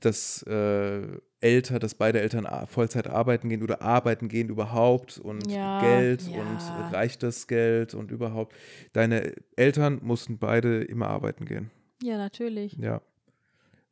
dass 0.00 0.42
äh, 0.42 1.02
Eltern, 1.40 1.78
dass 1.78 1.94
beide 1.94 2.20
Eltern 2.20 2.48
Vollzeit 2.66 3.06
arbeiten 3.06 3.48
gehen 3.48 3.62
oder 3.62 3.82
arbeiten 3.82 4.28
gehen 4.28 4.48
überhaupt 4.48 5.18
und 5.18 5.48
Ja, 5.50 5.80
Geld 5.80 6.22
ja. 6.28 6.40
und 6.40 6.92
reicht 6.92 7.22
das 7.22 7.46
Geld 7.46 7.94
und 7.94 8.10
überhaupt. 8.10 8.54
Deine 8.94 9.34
Eltern 9.54 10.00
mussten 10.02 10.38
beide 10.38 10.82
immer 10.82 11.06
arbeiten 11.08 11.44
gehen. 11.44 11.70
Ja, 12.02 12.18
natürlich. 12.18 12.72
Ja. 12.78 13.00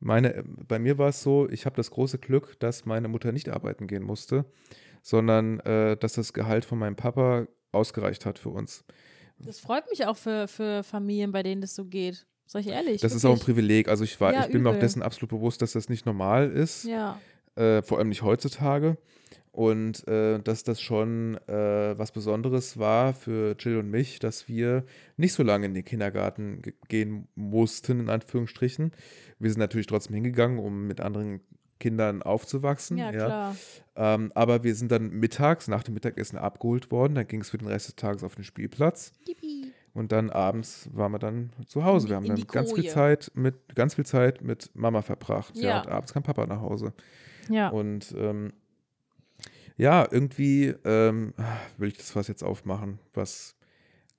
Meine, 0.01 0.43
bei 0.67 0.79
mir 0.81 0.99
war 0.99 1.11
es 1.11 1.23
so, 1.23 1.49
ich 1.49 1.65
habe 1.65 1.77
das 1.77 1.91
große 1.91 2.19
Glück, 2.19 2.59
dass 2.59 2.85
meine 2.85 3.07
Mutter 3.09 3.31
nicht 3.33 3.49
arbeiten 3.49 3.87
gehen 3.87 4.03
musste, 4.03 4.45
sondern 5.05 5.61
äh, 5.61 5.97
dass 5.99 6.15
das 6.15 6.33
Gehalt 6.33 6.65
von 6.65 6.79
meinem 6.79 6.97
Papa 6.97 7.47
ausgereicht 7.73 8.25
hat 8.27 8.39
für 8.39 8.49
uns. 8.49 8.85
Das 9.39 9.61
freut 9.61 9.89
mich 9.91 10.07
auch 10.07 10.17
für, 10.17 10.49
für 10.49 10.83
Familien, 10.83 11.31
bei 11.31 11.43
denen 11.43 11.61
das 11.61 11.75
so 11.75 11.85
geht. 11.85 12.27
Sag 12.47 12.63
ich 12.63 12.69
ehrlich. 12.69 13.01
Das 13.01 13.15
ist 13.15 13.25
auch 13.25 13.31
ein 13.31 13.37
wirklich. 13.37 13.55
Privileg. 13.57 13.89
Also 13.89 14.03
ich 14.05 14.21
war, 14.21 14.33
Ja, 14.33 14.45
ich 14.47 14.51
bin 14.53 14.63
mir 14.63 14.69
auch 14.71 14.73
übel. 14.75 14.81
dessen 14.81 15.03
absolut 15.03 15.31
bewusst, 15.31 15.61
dass 15.63 15.73
das 15.73 15.89
nicht 15.89 16.07
normal 16.07 16.51
ist, 16.51 16.85
Ja, 16.85 17.21
äh, 17.57 17.83
vor 17.83 17.99
allem 17.99 18.09
nicht 18.09 18.23
heutzutage. 18.23 18.97
Und 19.53 20.07
äh, 20.09 20.41
dass 20.41 20.65
das 20.65 20.81
schon 20.81 21.37
äh, 21.47 21.97
was 21.99 22.11
Besonderes 22.11 22.77
war 22.79 23.13
für 23.15 23.55
Jill 23.59 23.79
und 23.79 23.91
mich, 23.91 24.19
dass 24.19 24.49
wir 24.49 24.85
nicht 25.17 25.33
so 25.33 25.43
lange 25.45 25.67
in 25.67 25.75
den 25.75 25.85
Kindergarten 25.85 26.61
ge- 26.61 26.75
gehen 26.89 27.29
mussten, 27.37 28.01
in 28.01 28.09
Anführungsstrichen. 28.11 28.91
Wir 29.39 29.51
sind 29.51 29.61
natürlich 29.61 29.87
trotzdem 29.87 30.15
hingegangen, 30.15 30.59
um 30.59 30.89
mit 30.89 31.01
anderen 31.01 31.41
Kindern 31.85 32.23
aufzuwachsen. 32.23 32.97
ja, 32.97 33.13
klar. 33.13 33.57
Ähm, 33.95 34.33
aber 34.35 34.65
wir 34.65 34.75
sind 34.75 34.91
dann 34.91 35.11
mittags, 35.11 35.69
nach 35.69 35.83
dem 35.83 35.93
Mittagessen 35.93 36.39
abgeholt 36.39 36.91
worden. 36.91 37.15
Dann 37.15 37.29
ging 37.29 37.43
es 37.43 37.51
für 37.51 37.59
den 37.59 37.69
Rest 37.69 37.89
des 37.89 37.97
Tages 37.97 38.25
auf 38.25 38.37
den 38.37 38.45
Spielplatz. 38.45 39.13
Yippie. 39.29 39.71
Und 39.93 40.11
dann 40.11 40.31
abends 40.31 40.89
waren 40.95 41.13
wir 41.13 41.19
dann 41.19 41.51
zu 41.67 41.85
Hause. 41.85 42.09
Wir 42.09 42.17
haben 42.17 42.25
dann 42.25 42.43
ganz 42.47 42.73
viel. 42.73 42.89
Zeit 42.89 43.31
mit 43.35 43.75
ganz 43.75 43.97
viel 43.97 44.07
Zeit 44.07 44.41
mit 44.41 44.71
Mama 44.75 45.03
verbracht. 45.03 45.59
Ja. 45.59 45.69
Ja. 45.69 45.81
und 45.83 45.89
abends 45.89 46.15
kam 46.15 46.23
Papa 46.23 46.47
nach 46.47 46.63
Hause. 46.63 46.95
Ja. 47.51 47.69
Und 47.69 48.15
ähm, 48.17 48.55
ja, 49.77 50.09
irgendwie 50.11 50.75
ähm, 50.85 51.35
will 51.77 51.89
ich 51.89 51.99
das 51.99 52.13
Fass 52.13 52.29
jetzt 52.29 52.43
aufmachen, 52.43 52.99
was 53.13 53.57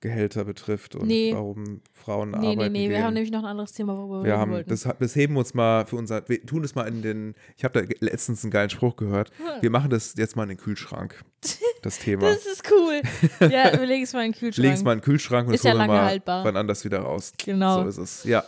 Gehälter 0.06 0.44
betrifft 0.44 0.94
und 0.94 1.06
Nee. 1.06 1.32
warum 1.34 1.80
Frauen 1.92 2.30
Nee, 2.30 2.38
nee, 2.38 2.46
arbeiten 2.52 2.72
nee, 2.72 2.78
gehen. 2.82 2.90
wir 2.90 3.04
haben 3.04 3.14
nämlich 3.14 3.32
noch 3.32 3.40
ein 3.40 3.44
anderes 3.46 3.72
Thema, 3.72 3.96
worüber 3.96 4.18
wir 4.20 4.24
Wir 4.24 4.32
reden 4.32 4.40
haben, 4.40 4.52
wollten. 4.52 4.70
das, 4.70 4.88
das 4.98 5.16
heben 5.16 5.34
wir 5.34 5.40
uns 5.40 5.54
mal 5.54 5.84
für 5.86 5.96
unser, 5.96 6.28
wir 6.28 6.44
tun 6.46 6.62
es 6.64 6.74
mal 6.74 6.86
in 6.88 7.02
den, 7.02 7.34
ich 7.56 7.64
habe 7.64 7.82
da 7.82 7.94
letztens 8.00 8.44
einen 8.44 8.50
geilen 8.50 8.70
Spruch 8.70 8.96
gehört, 8.96 9.30
wir 9.60 9.70
machen 9.70 9.90
das 9.90 10.14
jetzt 10.16 10.36
mal 10.36 10.44
in 10.44 10.50
den 10.50 10.58
Kühlschrank, 10.58 11.22
das 11.82 11.98
Thema. 11.98 12.22
Das 12.30 12.46
ist 12.46 12.62
cool. 12.70 13.02
Ja, 13.50 13.72
wir 13.78 13.86
legen 13.86 14.04
es 14.04 14.12
mal 14.12 14.24
in 14.24 14.32
den 14.32 14.38
Kühlschrank. 14.38 14.62
Legen 14.64 14.74
es 14.74 14.84
mal 14.84 14.92
in 14.92 14.98
den 15.00 15.04
Kühlschrank 15.04 15.48
und 15.48 15.54
Ist 15.54 15.64
das 15.64 15.72
ja 15.72 15.78
holen 15.78 15.82
wir 15.88 15.92
lange 15.94 16.00
mal 16.02 16.06
haltbar. 16.10 16.44
wann 16.44 16.56
anders 16.56 16.84
wieder 16.84 17.00
raus. 17.00 17.32
Genau. 17.44 17.82
So 17.82 17.88
ist 17.88 17.98
es, 17.98 18.24
ja. 18.24 18.44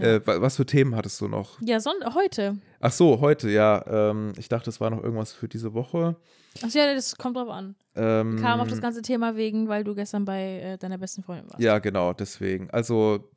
Ja. 0.00 0.14
Äh, 0.16 0.26
wa- 0.26 0.40
was 0.40 0.56
für 0.56 0.66
Themen 0.66 0.94
hattest 0.96 1.20
du 1.20 1.28
noch? 1.28 1.60
Ja, 1.60 1.78
Son 1.80 1.94
heute. 2.14 2.56
Ach 2.80 2.92
so, 2.92 3.20
heute, 3.20 3.50
ja. 3.50 3.84
Ähm, 4.10 4.32
ich 4.38 4.48
dachte, 4.48 4.70
es 4.70 4.80
war 4.80 4.90
noch 4.90 5.02
irgendwas 5.02 5.32
für 5.32 5.48
diese 5.48 5.74
Woche. 5.74 6.16
Achso, 6.62 6.78
ja, 6.78 6.92
das 6.94 7.16
kommt 7.16 7.36
drauf 7.36 7.48
an. 7.48 7.74
Ähm, 7.94 8.36
Kam 8.40 8.60
auf 8.60 8.68
das 8.68 8.80
ganze 8.80 9.02
Thema 9.02 9.36
wegen, 9.36 9.68
weil 9.68 9.84
du 9.84 9.94
gestern 9.94 10.24
bei 10.24 10.60
äh, 10.60 10.78
deiner 10.78 10.98
besten 10.98 11.22
Freundin 11.22 11.48
warst. 11.50 11.60
Ja, 11.62 11.78
genau, 11.78 12.12
deswegen. 12.12 12.68
Also, 12.70 13.30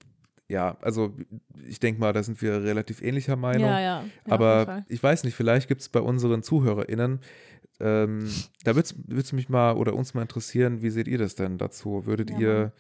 ja, 0.47 0.77
also 0.81 1.13
ich 1.67 1.79
denke 1.79 1.99
mal, 2.01 2.11
da 2.13 2.23
sind 2.23 2.41
wir 2.41 2.63
relativ 2.63 3.01
ähnlicher 3.01 3.35
Meinung. 3.35 3.67
ja, 3.67 3.79
ja. 3.79 4.03
ja 4.25 4.31
Aber 4.33 4.83
ich 4.87 5.01
weiß 5.03 5.23
nicht, 5.23 5.35
vielleicht 5.35 5.67
gibt 5.67 5.81
es 5.81 5.89
bei 5.89 5.99
unseren 6.01 6.43
ZuhörerInnen, 6.43 7.19
ähm, 7.81 8.29
da 8.65 8.75
würde 8.75 8.89
es 9.19 9.31
mich 9.33 9.47
mal 9.47 9.77
oder 9.77 9.93
uns 9.93 10.13
mal 10.13 10.23
interessieren, 10.23 10.81
wie 10.81 10.89
seht 10.89 11.07
ihr 11.07 11.17
das 11.17 11.35
denn 11.35 11.57
dazu? 11.57 12.05
Würdet 12.05 12.31
Ja, 12.31 12.39
ihr 12.39 12.71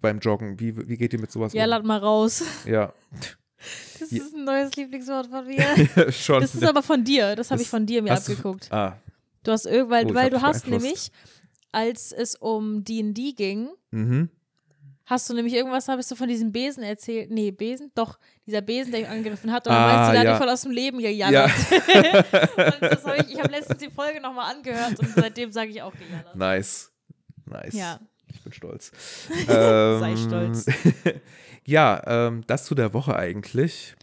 beim 0.00 0.18
Joggen, 0.20 0.58
wie, 0.60 0.76
wie 0.88 0.96
geht 0.96 1.12
ihr 1.12 1.20
mit 1.20 1.30
sowas 1.30 1.52
Ja, 1.52 1.64
um? 1.64 1.70
lad 1.70 1.84
mal 1.84 1.98
raus. 1.98 2.42
Ja, 2.66 2.92
Das 4.00 4.10
Ja. 4.10 4.22
ist 4.24 4.34
ein 4.34 4.44
neues 4.44 4.74
Lieblingswort 4.76 5.26
von 5.26 5.46
mir. 5.46 5.62
schon. 6.12 6.40
Das 6.40 6.54
ist 6.54 6.64
aber 6.64 6.82
von 6.82 7.04
dir. 7.04 7.36
Das 7.36 7.50
habe 7.50 7.60
ich 7.60 7.68
von 7.68 7.84
dir 7.84 8.00
mir 8.02 8.12
hast 8.12 8.26
du- 8.28 8.32
abgeguckt. 8.32 8.72
ah, 8.72 8.96
Du 9.42 9.52
hast 9.52 9.66
irg- 9.66 9.88
weil, 9.90 10.06
Oh, 10.10 10.14
weil 10.14 10.30
du 10.30 10.40
hast 10.42 10.66
nämlich, 10.66 11.10
als 11.72 12.10
es 12.12 12.34
um 12.36 12.84
D&D 12.84 13.32
ging, 13.32 13.68
mhm. 13.90 14.28
hast 15.06 15.28
du 15.28 15.34
nämlich 15.34 15.54
irgendwas, 15.54 15.88
hast 15.88 16.10
du 16.10 16.14
von 16.14 16.28
diesem 16.28 16.52
Besen 16.52 16.82
erzählt. 16.82 17.30
Nee, 17.30 17.50
Besen? 17.50 17.90
Doch, 17.94 18.18
dieser 18.46 18.60
Besen, 18.62 18.92
der 18.92 19.00
ihn 19.00 19.06
angegriffen 19.06 19.52
hat. 19.52 19.66
Und 19.66 19.72
dann 19.74 19.82
Ah, 19.82 19.96
meinst 19.96 20.08
du, 20.08 20.12
der 20.14 20.22
ja. 20.24 20.30
hat 20.30 20.34
dich 20.36 20.44
voll 20.44 20.52
aus 20.52 20.62
dem 20.62 20.72
Leben 20.72 21.00
Ja, 21.00 21.10
gejallert. 21.10 21.50
und 22.80 22.82
das 22.92 23.04
hab 23.04 23.18
ich 23.20 23.32
ich 23.32 23.38
habe 23.38 23.50
letztens 23.50 23.78
die 23.78 23.90
Folge 23.90 24.20
nochmal 24.22 24.54
angehört 24.54 24.98
und 24.98 25.08
seitdem 25.14 25.52
sage 25.52 25.70
ich 25.70 25.82
auch 25.82 25.92
gejallert. 25.92 26.34
nice. 26.34 26.90
Nice. 27.46 27.74
Ja. 27.74 27.98
Ich 28.32 28.42
bin 28.42 28.52
stolz. 28.52 28.92
Sei 29.46 30.10
Ähm, 30.12 30.16
stolz. 30.16 30.66
ja, 31.64 32.02
ähm, 32.06 32.44
das 32.46 32.64
zu 32.64 32.74
der 32.74 32.92
Woche 32.94 33.16
eigentlich. 33.16 33.94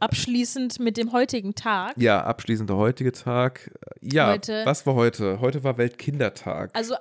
Abschließend 0.00 0.80
mit 0.80 0.96
dem 0.96 1.12
heutigen 1.12 1.54
Tag. 1.54 1.94
Ja, 1.96 2.24
abschließend 2.24 2.68
der 2.68 2.76
heutige 2.76 3.12
Tag. 3.12 3.70
Ja, 4.00 4.32
Heute- 4.32 4.62
was 4.64 4.84
war 4.86 4.94
heute? 4.94 5.40
Heute 5.40 5.64
war 5.64 5.78
Weltkindertag. 5.78 6.70
Also 6.74 6.94
äh, 6.94 6.98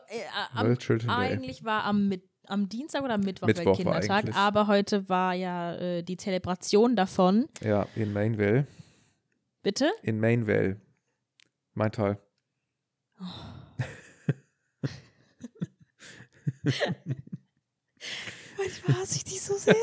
am, 0.53 0.78
Children 0.78 1.07
Day. 1.09 1.16
eigentlich 1.16 1.64
war 1.64 1.84
am, 1.84 2.07
Mit 2.07 2.24
am 2.47 2.70
Dienstag 2.70 3.03
oder 3.03 3.16
am 3.16 3.22
Mittwoch, 3.22 3.47
Mittwoch 3.47 3.78
Weltkindertag, 3.78 4.36
aber 4.36 4.68
heute 4.68 5.09
war 5.09 5.34
ja 5.34 5.76
äh, 5.76 6.03
die 6.03 6.18
Zelebration 6.18 6.95
davon. 6.95 7.47
Ja, 7.61 7.88
in 7.95 8.14
Mainville. 8.14 8.68
Bitte? 9.64 9.89
In 10.01 10.20
Mainville. 10.20 10.80
Mein 11.74 11.91
Teil. 11.91 12.20
Manchmal 18.57 18.97
hasse 18.97 19.18
ich 19.18 19.24
die 19.24 19.38
so 19.38 19.55
sehr. 19.55 19.76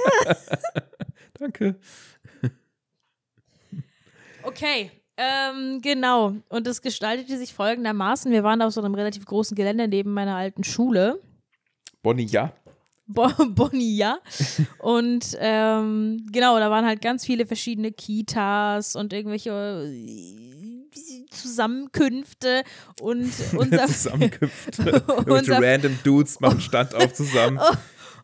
Danke. 1.38 1.78
Okay, 4.42 4.90
ähm, 5.16 5.80
genau. 5.82 6.34
Und 6.48 6.66
es 6.66 6.80
gestaltete 6.80 7.36
sich 7.36 7.52
folgendermaßen. 7.52 8.32
Wir 8.32 8.42
waren 8.42 8.62
auf 8.62 8.72
so 8.72 8.80
einem 8.80 8.94
relativ 8.94 9.26
großen 9.26 9.54
Gelände 9.54 9.86
neben 9.88 10.12
meiner 10.14 10.36
alten 10.36 10.64
Schule. 10.64 11.20
Bonnie, 12.02 12.26
ja. 12.26 12.54
Bo 13.12 13.28
Bonilla. 13.54 14.18
Und 14.78 15.36
ähm, 15.38 16.26
genau, 16.32 16.58
da 16.58 16.70
waren 16.70 16.84
halt 16.86 17.00
ganz 17.02 17.24
viele 17.24 17.46
verschiedene 17.46 17.92
Kitas 17.92 18.96
und 18.96 19.12
irgendwelche 19.12 19.50
äh, 19.50 21.26
Zusammenkünfte 21.30 22.62
und 23.00 23.32
unser 23.56 23.86
Zusammenkünfte. 23.86 24.82
Irgendwelche 25.08 25.52
Unser- 25.54 25.62
random 25.62 25.98
Dudes 26.04 26.40
machen 26.40 26.60
Stand 26.60 26.94
auf 26.94 27.12
zusammen. 27.12 27.58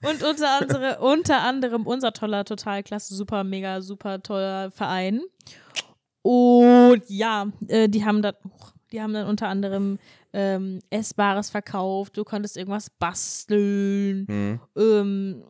und 0.03 0.23
unter, 0.23 0.61
andere, 0.61 0.99
unter 1.01 1.43
anderem 1.43 1.87
unser 1.87 2.13
toller, 2.13 2.45
total 2.45 2.83
klasse, 2.83 3.15
super, 3.15 3.45
mega, 3.45 3.81
super 3.83 4.23
toller 4.23 4.71
Verein. 4.71 5.21
Und 6.23 7.03
ja, 7.09 7.47
äh, 7.69 7.89
die 7.89 8.05
haben 8.05 8.21
dann, 8.23 8.35
die 8.93 9.01
haben 9.01 9.13
dann 9.13 9.27
unter 9.27 9.49
anderem 9.49 9.99
ähm, 10.33 10.81
Essbares 10.91 11.51
verkauft. 11.51 12.17
Du 12.17 12.25
konntest 12.25 12.57
irgendwas 12.57 12.91
basteln. 12.91 14.27
Hm. 14.29 14.61
Ähm, 14.77 15.45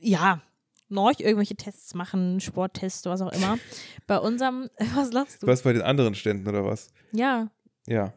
ja, 0.00 0.42
noch 0.88 1.18
irgendwelche 1.18 1.56
Tests 1.56 1.94
machen, 1.94 2.40
Sporttests, 2.40 3.06
was 3.06 3.22
auch 3.22 3.32
immer. 3.32 3.58
Bei 4.06 4.18
unserem, 4.18 4.68
was 4.94 5.12
lachst 5.12 5.42
du? 5.42 5.46
Was 5.46 5.62
bei 5.62 5.72
den 5.72 5.82
anderen 5.82 6.14
Ständen 6.14 6.48
oder 6.48 6.64
was? 6.64 6.88
Ja. 7.12 7.48
Ja. 7.86 8.12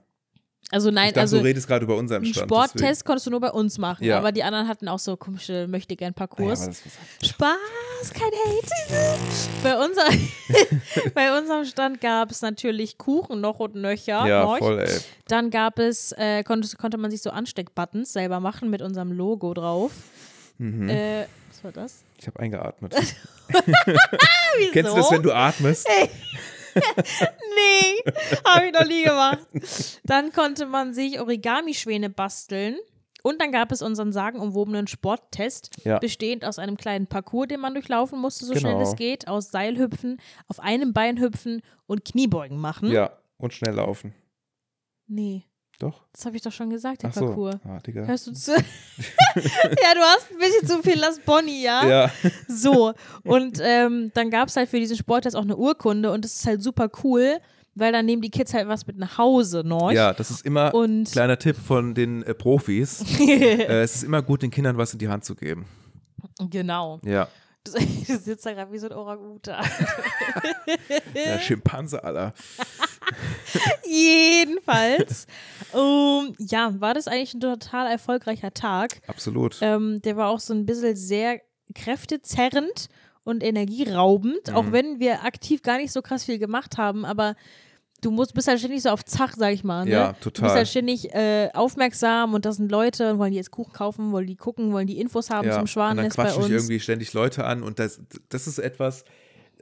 Also 0.73 0.89
nein, 0.89 1.09
ich 1.09 1.13
dachte, 1.13 1.21
also 1.21 1.37
du 1.37 1.43
redest 1.43 1.67
gerade 1.67 1.85
über 1.85 1.95
unseren 1.95 2.25
Stand. 2.25 2.49
Sporttest 2.49 3.05
konntest 3.05 3.27
du 3.27 3.29
nur 3.31 3.39
bei 3.39 3.51
uns 3.51 3.77
machen, 3.77 4.03
Ja. 4.05 4.17
aber 4.17 4.31
die 4.31 4.43
anderen 4.43 4.67
hatten 4.67 4.87
auch 4.87 4.97
so 4.97 5.15
komische 5.15 5.67
möchte 5.67 5.95
gern 5.95 6.15
deswegen. 6.17 6.49
Ja, 6.49 6.55
Parcours. 6.55 6.65
das 6.65 6.81
was 7.21 7.29
Spaß, 7.29 8.13
kein 8.13 8.31
Hate. 8.31 9.19
bei, 9.61 9.77
unser, 9.77 10.03
bei 11.13 11.37
unserem 11.39 11.65
Stand 11.65 12.01
gab 12.01 12.31
es 12.31 12.41
natürlich 12.41 12.97
Kuchen 12.97 13.39
noch 13.39 13.59
und 13.59 13.75
nöcher. 13.75 14.25
ja, 14.25 14.43
noch. 14.45 14.57
voll, 14.57 14.79
ey. 14.79 14.99
Dann 15.27 15.51
gab 15.51 15.77
es, 15.77 16.11
äh, 16.13 16.43
konnte, 16.43 16.75
konnte 16.77 16.97
man 16.97 17.11
sich 17.11 17.21
so 17.21 17.29
Ansteckbuttons 17.29 18.11
selber 18.11 18.39
machen 18.39 18.71
mit 18.71 18.81
unserem 18.81 19.11
Logo 19.11 19.53
drauf. 19.53 19.91
Mhm. 20.57 20.89
Äh, 20.89 21.25
was 21.51 21.63
war 21.63 21.71
das? 21.71 22.03
Ich 22.17 22.25
habe 22.25 22.39
eingeatmet. 22.39 22.95
Kennst 24.71 24.91
du 24.91 24.95
das, 24.95 25.11
wenn 25.11 25.21
du 25.21 25.31
atmest? 25.31 25.87
Nee, 27.55 28.11
habe 28.45 28.65
ich 28.67 28.73
noch 28.73 28.87
nie 28.87 29.03
gemacht. 29.03 30.01
Dann 30.03 30.31
konnte 30.31 30.65
man 30.65 30.93
sich 30.93 31.19
Origami-Schwäne 31.19 32.09
basteln. 32.09 32.77
Und 33.25 33.39
dann 33.41 33.53
gab 33.53 33.71
es 33.71 33.81
unseren 33.81 34.11
sagenumwobenen 34.11 34.87
Sporttest, 34.87 35.69
Ja. 35.85 35.97
bestehend 35.99 36.43
aus 36.43 36.59
einem 36.59 36.75
kleinen 36.75 37.07
Parcours, 37.07 37.47
den 37.47 37.61
man 37.61 37.73
durchlaufen 37.73 38.19
musste, 38.19 38.43
so 38.45 38.53
schnell 38.53 38.73
Genau. 38.73 38.83
es 38.89 38.97
geht, 38.97 39.29
aus 39.29 39.49
Seilhüpfen, 39.49 40.19
auf 40.49 40.59
einem 40.59 40.91
Bein 40.91 41.17
hüpfen 41.21 41.61
und 41.85 42.03
Kniebeugen 42.03 42.57
machen. 42.57 42.91
Ja, 42.91 43.17
und 43.37 43.53
schnell 43.53 43.75
laufen. 43.75 44.13
Nee, 45.07 45.45
Doch? 45.79 46.01
das 46.13 46.25
habe 46.25 46.35
ich 46.35 46.41
doch 46.41 46.51
schon 46.51 46.69
gesagt, 46.69 47.01
der 47.03 47.09
Ach 47.09 47.13
so. 47.13 47.25
Parcours. 47.25 47.55
Ah, 47.65 47.79
Digga. 47.79 48.05
Hörst 48.05 48.27
du 48.27 48.31
zu? 48.33 48.51
ja, 48.55 48.61
du 49.93 49.99
hast 50.01 50.31
ein 50.31 50.37
bisschen 50.37 50.67
zu 50.67 50.81
viel 50.83 50.97
Las 50.99 51.19
Bonnie, 51.19 51.63
ja? 51.63 51.87
Ja. 51.87 52.11
So, 52.47 52.93
und 53.23 53.59
ähm, 53.61 54.11
dann 54.13 54.29
gab 54.29 54.47
es 54.49 54.55
halt 54.55 54.69
für 54.69 54.79
diesen 54.79 54.95
Sporttest 54.95 55.35
auch 55.35 55.41
eine 55.41 55.57
Urkunde 55.57 56.11
und 56.11 56.23
das 56.23 56.35
ist 56.35 56.45
halt 56.45 56.61
super 56.63 56.89
cool, 57.03 57.39
weil 57.75 57.91
dann 57.91 58.05
nehmen 58.05 58.21
die 58.21 58.29
Kids 58.29 58.53
halt 58.53 58.67
was 58.67 58.85
mit 58.85 58.97
nach 58.97 59.17
Hause, 59.17 59.63
noch. 59.65 59.91
ja, 59.91 60.13
das 60.13 60.29
ist 60.29 60.45
immer 60.45 60.73
Und 60.73 61.11
kleiner 61.11 61.37
Tipp 61.39 61.57
von 61.57 61.93
den 61.95 62.21
äh, 62.23 62.33
Profis. 62.35 63.03
äh, 63.19 63.81
es 63.81 63.95
ist 63.95 64.03
immer 64.03 64.21
gut, 64.21 64.43
den 64.43 64.51
Kindern 64.51 64.77
was 64.77 64.93
in 64.93 64.99
die 64.99 65.09
Hand 65.09 65.25
zu 65.25 65.35
geben. 65.35 65.65
genau. 66.49 66.99
Ja. 67.03 67.27
Du, 67.63 67.71
du 68.07 68.17
sitzt 68.17 68.45
da 68.45 68.53
gerade 68.53 68.71
wie 68.71 68.77
so 68.77 68.87
ein 68.87 68.93
Orang-Utan. 68.93 69.65
ja 71.13 71.39
Schimpanse, 71.39 72.03
Alter. 72.03 72.33
Jedenfalls, 73.85 75.27
ähm, 75.73 76.33
ja, 76.39 76.73
war 76.79 76.93
das 76.93 77.07
eigentlich 77.07 77.33
ein 77.33 77.39
total 77.41 77.87
erfolgreicher 77.91 78.53
Tag. 78.53 79.01
Absolut. 79.07 79.57
Ähm, 79.61 80.01
der 80.01 80.17
war 80.17 80.29
auch 80.29 80.39
so 80.39 80.53
ein 80.53 80.65
bisschen 80.65 80.95
sehr 80.95 81.41
kräftezerrend 81.75 82.87
und 83.23 83.43
energieraubend, 83.43 84.49
Mhm. 84.49 84.55
auch 84.55 84.71
wenn 84.71 84.99
wir 84.99 85.23
aktiv 85.23 85.61
gar 85.61 85.77
nicht 85.77 85.91
so 85.91 86.01
krass 86.01 86.23
viel 86.25 86.39
gemacht 86.39 86.77
haben, 86.77 87.05
aber 87.05 87.35
du 88.01 88.11
musst, 88.11 88.33
bist 88.33 88.49
halt 88.49 88.59
ständig 88.59 88.81
so 88.81 88.89
auf 88.89 89.05
Zach, 89.05 89.33
sag 89.37 89.53
ich 89.53 89.63
mal. 89.63 89.85
Ne? 89.85 89.91
Ja, 89.91 90.07
Du 90.07 90.11
bist 90.29 90.35
total. 90.37 90.49
halt 90.51 90.67
ständig 90.67 91.13
äh, 91.13 91.49
aufmerksam 91.53 92.33
und 92.33 92.43
da 92.45 92.51
sind 92.51 92.69
Leute 92.69 93.11
und 93.13 93.19
wollen 93.19 93.31
die 93.31 93.37
jetzt 93.37 93.51
Kuchen 93.51 93.71
kaufen, 93.71 94.11
wollen 94.11 94.27
die 94.27 94.35
gucken, 94.35 94.73
wollen 94.73 94.87
die 94.87 94.99
Infos 94.99 95.29
haben 95.29 95.47
ja. 95.47 95.53
zum 95.53 95.61
und 95.61 95.63
dann 95.63 95.67
Schwanennest 95.67 96.17
bei 96.17 96.23
quatschen 96.23 96.39
uns. 96.43 96.47
dich 96.47 96.55
irgendwie 96.57 96.79
ständig 96.81 97.13
Leute 97.13 97.45
an 97.45 97.63
und 97.63 97.79
das, 97.79 98.01
das 98.27 98.45
ist 98.47 98.59
etwas, 98.59 99.05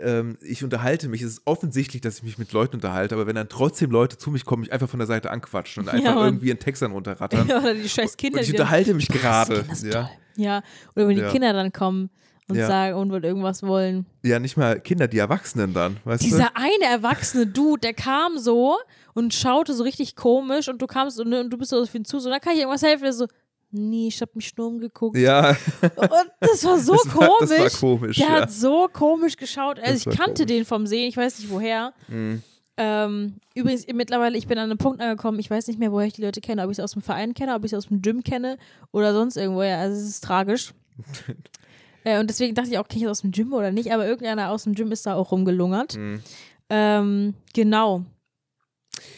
ähm, 0.03 0.37
ich 0.41 0.63
unterhalte 0.63 1.07
mich. 1.09 1.21
Es 1.21 1.29
ist 1.33 1.41
offensichtlich, 1.45 2.01
dass 2.01 2.17
ich 2.17 2.23
mich 2.23 2.37
mit 2.37 2.51
Leuten 2.51 2.75
unterhalte, 2.75 3.15
aber 3.15 3.27
wenn 3.27 3.35
dann 3.35 3.49
trotzdem 3.49 3.91
Leute 3.91 4.17
zu 4.17 4.31
mich 4.31 4.45
kommen, 4.45 4.61
mich 4.61 4.71
einfach 4.73 4.89
von 4.89 4.99
der 4.99 5.07
Seite 5.07 5.31
anquatschen 5.31 5.83
und 5.83 5.89
einfach 5.93 6.15
Mann. 6.15 6.25
irgendwie 6.25 6.51
einen 6.51 6.59
Text 6.59 6.81
dann 6.81 6.91
runterrattern. 6.91 7.45
Oder 7.51 7.73
die 7.73 7.87
scheiß 7.89 8.17
Kinder, 8.17 8.39
und 8.39 8.43
ich 8.45 8.51
unterhalte 8.51 8.93
mich 8.93 9.07
gerade. 9.07 9.65
Ja. 9.83 10.09
Ja, 10.37 10.61
oder 10.95 11.07
wenn 11.07 11.15
die 11.15 11.21
Ja. 11.21 11.29
Kinder 11.31 11.53
dann 11.53 11.71
kommen 11.73 12.09
und 12.47 12.55
Ja. 12.57 12.67
sagen 12.67 12.95
und 12.97 13.11
wollen 13.11 13.23
irgendwas 13.23 13.63
wollen. 13.63 14.05
ja, 14.23 14.39
nicht 14.39 14.57
mal 14.57 14.79
Kinder, 14.79 15.07
die 15.07 15.17
Erwachsenen 15.19 15.73
dann, 15.73 15.97
weißt 16.05 16.23
du? 16.23 16.27
Dieser 16.27 16.55
eine 16.55 16.85
erwachsene 16.91 17.47
Dude, 17.47 17.81
der 17.81 17.93
kam 17.93 18.37
so 18.37 18.77
und 19.13 19.33
schaute 19.33 19.73
so 19.73 19.83
richtig 19.83 20.15
komisch 20.15 20.67
und 20.69 20.81
du 20.81 20.87
kamst 20.87 21.19
und, 21.19 21.33
und 21.33 21.49
du 21.49 21.57
bist 21.57 21.71
so 21.71 21.81
auf 21.81 21.93
ihn 21.93 22.05
zu, 22.05 22.19
so, 22.19 22.29
da 22.29 22.39
kann 22.39 22.53
ich 22.53 22.59
irgendwas 22.59 22.81
helfen. 22.81 23.03
Der 23.03 23.13
so, 23.13 23.27
nee, 23.71 24.07
ich 24.07 24.21
hab 24.21 24.35
mich 24.35 24.55
nur 24.57 24.67
umgeguckt. 24.67 25.17
Ja, 25.17 25.49
Und 25.81 26.31
das 26.39 26.63
war 26.63 26.77
so 26.79 26.93
das 27.03 27.15
war, 27.15 27.27
komisch. 27.27 27.49
das 27.49 27.81
war 27.83 27.89
komisch. 27.89 28.17
der 28.17 28.27
ja. 28.27 28.41
hat 28.41 28.51
so 28.51 28.87
komisch 28.91 29.37
geschaut. 29.37 29.79
Also 29.79 30.09
ich 30.09 30.17
kannte 30.17 30.43
komisch. 30.43 30.47
den 30.47 30.65
vom 30.65 30.87
Sehen, 30.87 31.07
ich 31.07 31.17
weiß 31.17 31.39
nicht 31.39 31.49
woher. 31.49 31.93
Mhm. 32.07 32.43
Ähm, 32.77 33.35
übrigens, 33.53 33.85
mittlerweile, 33.93 34.37
ich 34.37 34.47
bin 34.47 34.57
an 34.57 34.65
einem 34.65 34.77
Punkt 34.77 35.01
angekommen, 35.01 35.39
ich 35.39 35.49
weiß 35.49 35.67
nicht 35.67 35.79
mehr, 35.79 35.91
woher 35.91 36.07
ich 36.07 36.13
die 36.13 36.23
Leute 36.23 36.41
kenne, 36.41 36.63
ob 36.63 36.71
ich 36.71 36.77
sie 36.77 36.83
aus 36.83 36.93
dem 36.93 37.01
Verein 37.01 37.33
kenne, 37.33 37.53
ob 37.53 37.63
ich 37.63 37.71
sie 37.71 37.77
aus 37.77 37.87
dem 37.87 38.01
Gym 38.01 38.23
kenne 38.23 38.57
oder 38.91 39.13
sonst 39.13 39.37
irgendwoher. 39.37 39.77
Also 39.77 39.99
es 39.99 40.07
ist 40.07 40.23
tragisch. 40.23 40.73
äh, 42.03 42.19
und 42.19 42.29
deswegen 42.29 42.55
dachte 42.55 42.69
ich 42.69 42.79
auch, 42.79 42.87
kenne 42.87 43.01
ich 43.01 43.07
das 43.07 43.19
aus 43.19 43.21
dem 43.21 43.31
Gym 43.31 43.53
oder 43.53 43.71
nicht, 43.71 43.91
aber 43.91 44.07
irgendeiner 44.07 44.49
aus 44.49 44.63
dem 44.63 44.73
Gym 44.73 44.91
ist 44.91 45.05
da 45.05 45.15
auch 45.15 45.31
rumgelungert. 45.31 45.97
Mhm. 45.97 46.21
Ähm, 46.69 47.33
genau. 47.53 48.05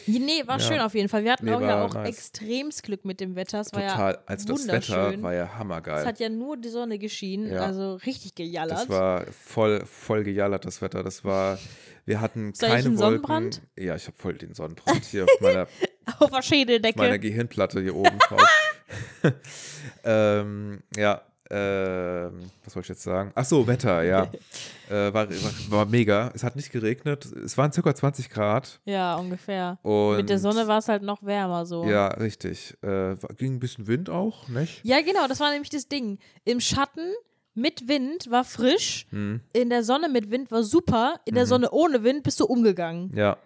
Nee, 0.06 0.42
war 0.46 0.58
Ja. 0.58 0.66
schön 0.66 0.80
auf 0.80 0.94
jeden 0.94 1.08
Fall. 1.08 1.24
Wir 1.24 1.32
hatten 1.32 1.46
Nee, 1.46 1.52
auch 1.54 1.60
ja 1.60 1.84
auch 1.84 1.94
nice. 1.94 2.08
extremst 2.08 2.82
Glück 2.82 3.04
mit 3.04 3.20
dem 3.20 3.36
Wetter. 3.36 3.60
Es 3.60 3.72
war 3.72 3.82
ja 3.82 3.90
Total. 3.92 4.18
Also 4.26 4.48
das 4.54 4.68
Wetter 4.68 5.22
war 5.22 5.34
ja 5.34 5.44
es 5.44 5.54
hammergeil. 5.58 6.04
hat 6.06 6.18
ja 6.20 6.28
nur 6.28 6.56
die 6.56 6.68
Sonne 6.68 6.98
geschienen, 6.98 7.52
Ja. 7.52 7.62
also 7.64 7.94
richtig 7.96 8.34
gejallert. 8.34 8.78
Das 8.78 8.88
war 8.88 9.26
voll, 9.32 9.84
voll 9.86 10.24
gejallert, 10.24 10.64
das 10.64 10.82
Wetter. 10.82 11.02
Das 11.02 11.24
war, 11.24 11.58
wir 12.06 12.20
hatten 12.20 12.52
Soll 12.54 12.68
ich 12.68 12.74
keine 12.76 12.88
einen 12.88 12.98
Wolken. 12.98 12.98
Sonnenbrand? 12.98 13.62
Ja, 13.78 13.96
ich 13.96 14.06
habe 14.06 14.16
voll 14.16 14.34
den 14.34 14.54
Sonnenbrand 14.54 15.04
hier 15.04 15.24
auf 15.24 15.40
meiner, 15.40 15.66
Auf 16.20 16.30
der 16.30 16.42
Schädeldecke. 16.42 16.98
meiner 16.98 17.18
Gehirnplatte 17.18 17.80
hier 17.80 17.94
oben 17.96 18.18
drauf. 18.18 18.42
ähm, 20.04 20.82
ja, 20.96 21.22
ähm, 21.58 22.50
was 22.64 22.74
wollte 22.74 22.86
ich 22.86 22.88
jetzt 22.90 23.02
sagen? 23.02 23.30
Ach 23.34 23.44
so, 23.44 23.66
Wetter, 23.66 24.02
ja. 24.02 24.24
äh, 24.90 25.12
war, 25.14 25.28
war, 25.30 25.52
war 25.68 25.86
mega. 25.86 26.30
Es 26.34 26.42
hat 26.42 26.56
nicht 26.56 26.72
geregnet. 26.72 27.24
Es 27.26 27.56
waren 27.56 27.72
circa 27.72 27.94
20 27.94 28.28
Grad. 28.30 28.80
ja, 28.84 29.14
ungefähr. 29.16 29.78
Und 29.82 30.16
Mit 30.16 30.30
der 30.30 30.38
Sonne 30.38 30.66
war 30.66 30.78
es 30.78 30.88
halt 30.88 31.02
noch 31.02 31.22
wärmer 31.22 31.64
so. 31.66 31.84
Ja, 31.84 32.08
richtig. 32.08 32.76
Äh, 32.82 33.14
ging 33.36 33.54
ein 33.54 33.60
bisschen 33.60 33.86
Wind 33.86 34.10
auch, 34.10 34.48
nicht? 34.48 34.80
Ja, 34.84 35.00
genau, 35.00 35.26
das 35.28 35.40
war 35.40 35.50
nämlich 35.52 35.70
das 35.70 35.88
Ding. 35.88 36.18
Im 36.44 36.60
Schatten 36.60 37.12
mit 37.54 37.86
Wind 37.86 38.30
war 38.30 38.42
frisch, 38.44 39.06
Hm, 39.10 39.40
in 39.52 39.70
der 39.70 39.84
Sonne 39.84 40.08
mit 40.08 40.30
Wind 40.32 40.50
war 40.50 40.64
super, 40.64 41.20
in 41.24 41.34
der 41.36 41.44
Mhm. 41.44 41.48
Sonne 41.48 41.70
ohne 41.70 42.02
Wind 42.02 42.24
bist 42.24 42.40
du 42.40 42.46
umgegangen. 42.46 43.12
ja. 43.14 43.36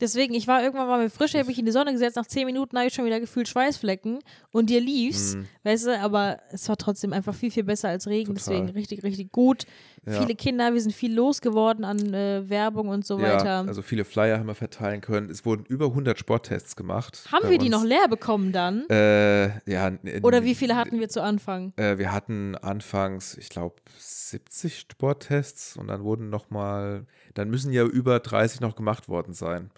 Deswegen, 0.00 0.34
ich 0.34 0.46
war 0.46 0.62
irgendwann 0.62 0.86
mal 0.86 1.02
mit 1.02 1.12
frisch, 1.12 1.34
habe 1.34 1.50
ich 1.50 1.58
in 1.58 1.66
die 1.66 1.72
Sonne 1.72 1.92
gesetzt, 1.92 2.16
nach 2.16 2.26
zehn 2.26 2.46
Minuten 2.46 2.76
habe 2.76 2.86
ich 2.86 2.94
schon 2.94 3.04
wieder 3.04 3.18
gefühlt 3.18 3.48
Schweißflecken 3.48 4.20
und 4.52 4.70
dir 4.70 4.80
lief's, 4.80 5.34
hm, 5.34 5.46
weißt 5.64 5.86
du, 5.86 5.98
aber 6.00 6.38
es 6.52 6.68
war 6.68 6.76
trotzdem 6.76 7.12
einfach 7.12 7.34
viel, 7.34 7.50
viel 7.50 7.64
besser 7.64 7.88
als 7.88 8.06
Regen, 8.06 8.34
Total. 8.36 8.54
deswegen 8.54 8.68
richtig, 8.78 9.02
richtig 9.02 9.32
gut. 9.32 9.64
Ja. 10.06 10.20
Viele 10.22 10.34
Kinder, 10.36 10.72
wir 10.72 10.80
sind 10.80 10.92
viel 10.94 11.12
losgeworden 11.12 11.84
an 11.84 12.14
äh, 12.14 12.48
Werbung 12.48 12.88
und 12.88 13.04
so 13.04 13.18
Ja, 13.18 13.34
weiter. 13.34 13.64
also 13.66 13.82
viele 13.82 14.04
Flyer 14.04 14.38
haben 14.38 14.46
wir 14.46 14.54
verteilen 14.54 15.00
können. 15.00 15.28
Es 15.30 15.44
wurden 15.44 15.64
über 15.66 15.86
100 15.86 16.18
Sporttests 16.18 16.76
gemacht. 16.76 17.24
Haben 17.32 17.50
wir 17.50 17.58
die 17.58 17.66
uns. 17.66 17.74
noch 17.74 17.84
leer 17.84 18.08
bekommen 18.08 18.52
dann? 18.52 18.88
Äh, 18.88 19.48
ja. 19.70 19.90
Oder 20.22 20.44
wie 20.44 20.54
viele 20.54 20.76
hatten 20.76 21.00
wir 21.00 21.08
zu 21.08 21.22
Anfang? 21.22 21.72
Äh, 21.76 21.98
wir 21.98 22.12
hatten 22.12 22.54
anfangs, 22.54 23.36
ich 23.36 23.48
glaube, 23.50 23.74
70 23.98 24.78
Sporttests 24.78 25.76
und 25.76 25.88
dann 25.88 26.02
wurden 26.04 26.30
noch 26.30 26.50
mal, 26.50 27.04
dann 27.34 27.50
müssen 27.50 27.72
ja 27.72 27.84
über 27.84 28.20
30 28.20 28.60
noch 28.60 28.76
gemacht 28.76 29.08
worden 29.08 29.34
sein. 29.34 29.70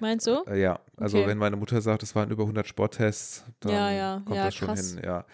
Meinst 0.00 0.26
du? 0.26 0.44
Äh, 0.46 0.60
ja, 0.60 0.78
also 0.96 1.18
Okay. 1.18 1.26
wenn 1.28 1.38
meine 1.38 1.56
Mutter 1.56 1.80
sagt, 1.80 2.02
es 2.02 2.14
waren 2.14 2.30
über 2.30 2.44
100 2.44 2.66
Sporttests, 2.66 3.44
dann 3.60 3.72
Ja, 3.72 3.90
ja, 3.90 4.22
kommt 4.24 4.36
ja, 4.36 4.44
das 4.46 4.54
schon 4.54 4.68
krass. 4.68 4.92
hin, 4.92 5.00
ja. 5.04 5.24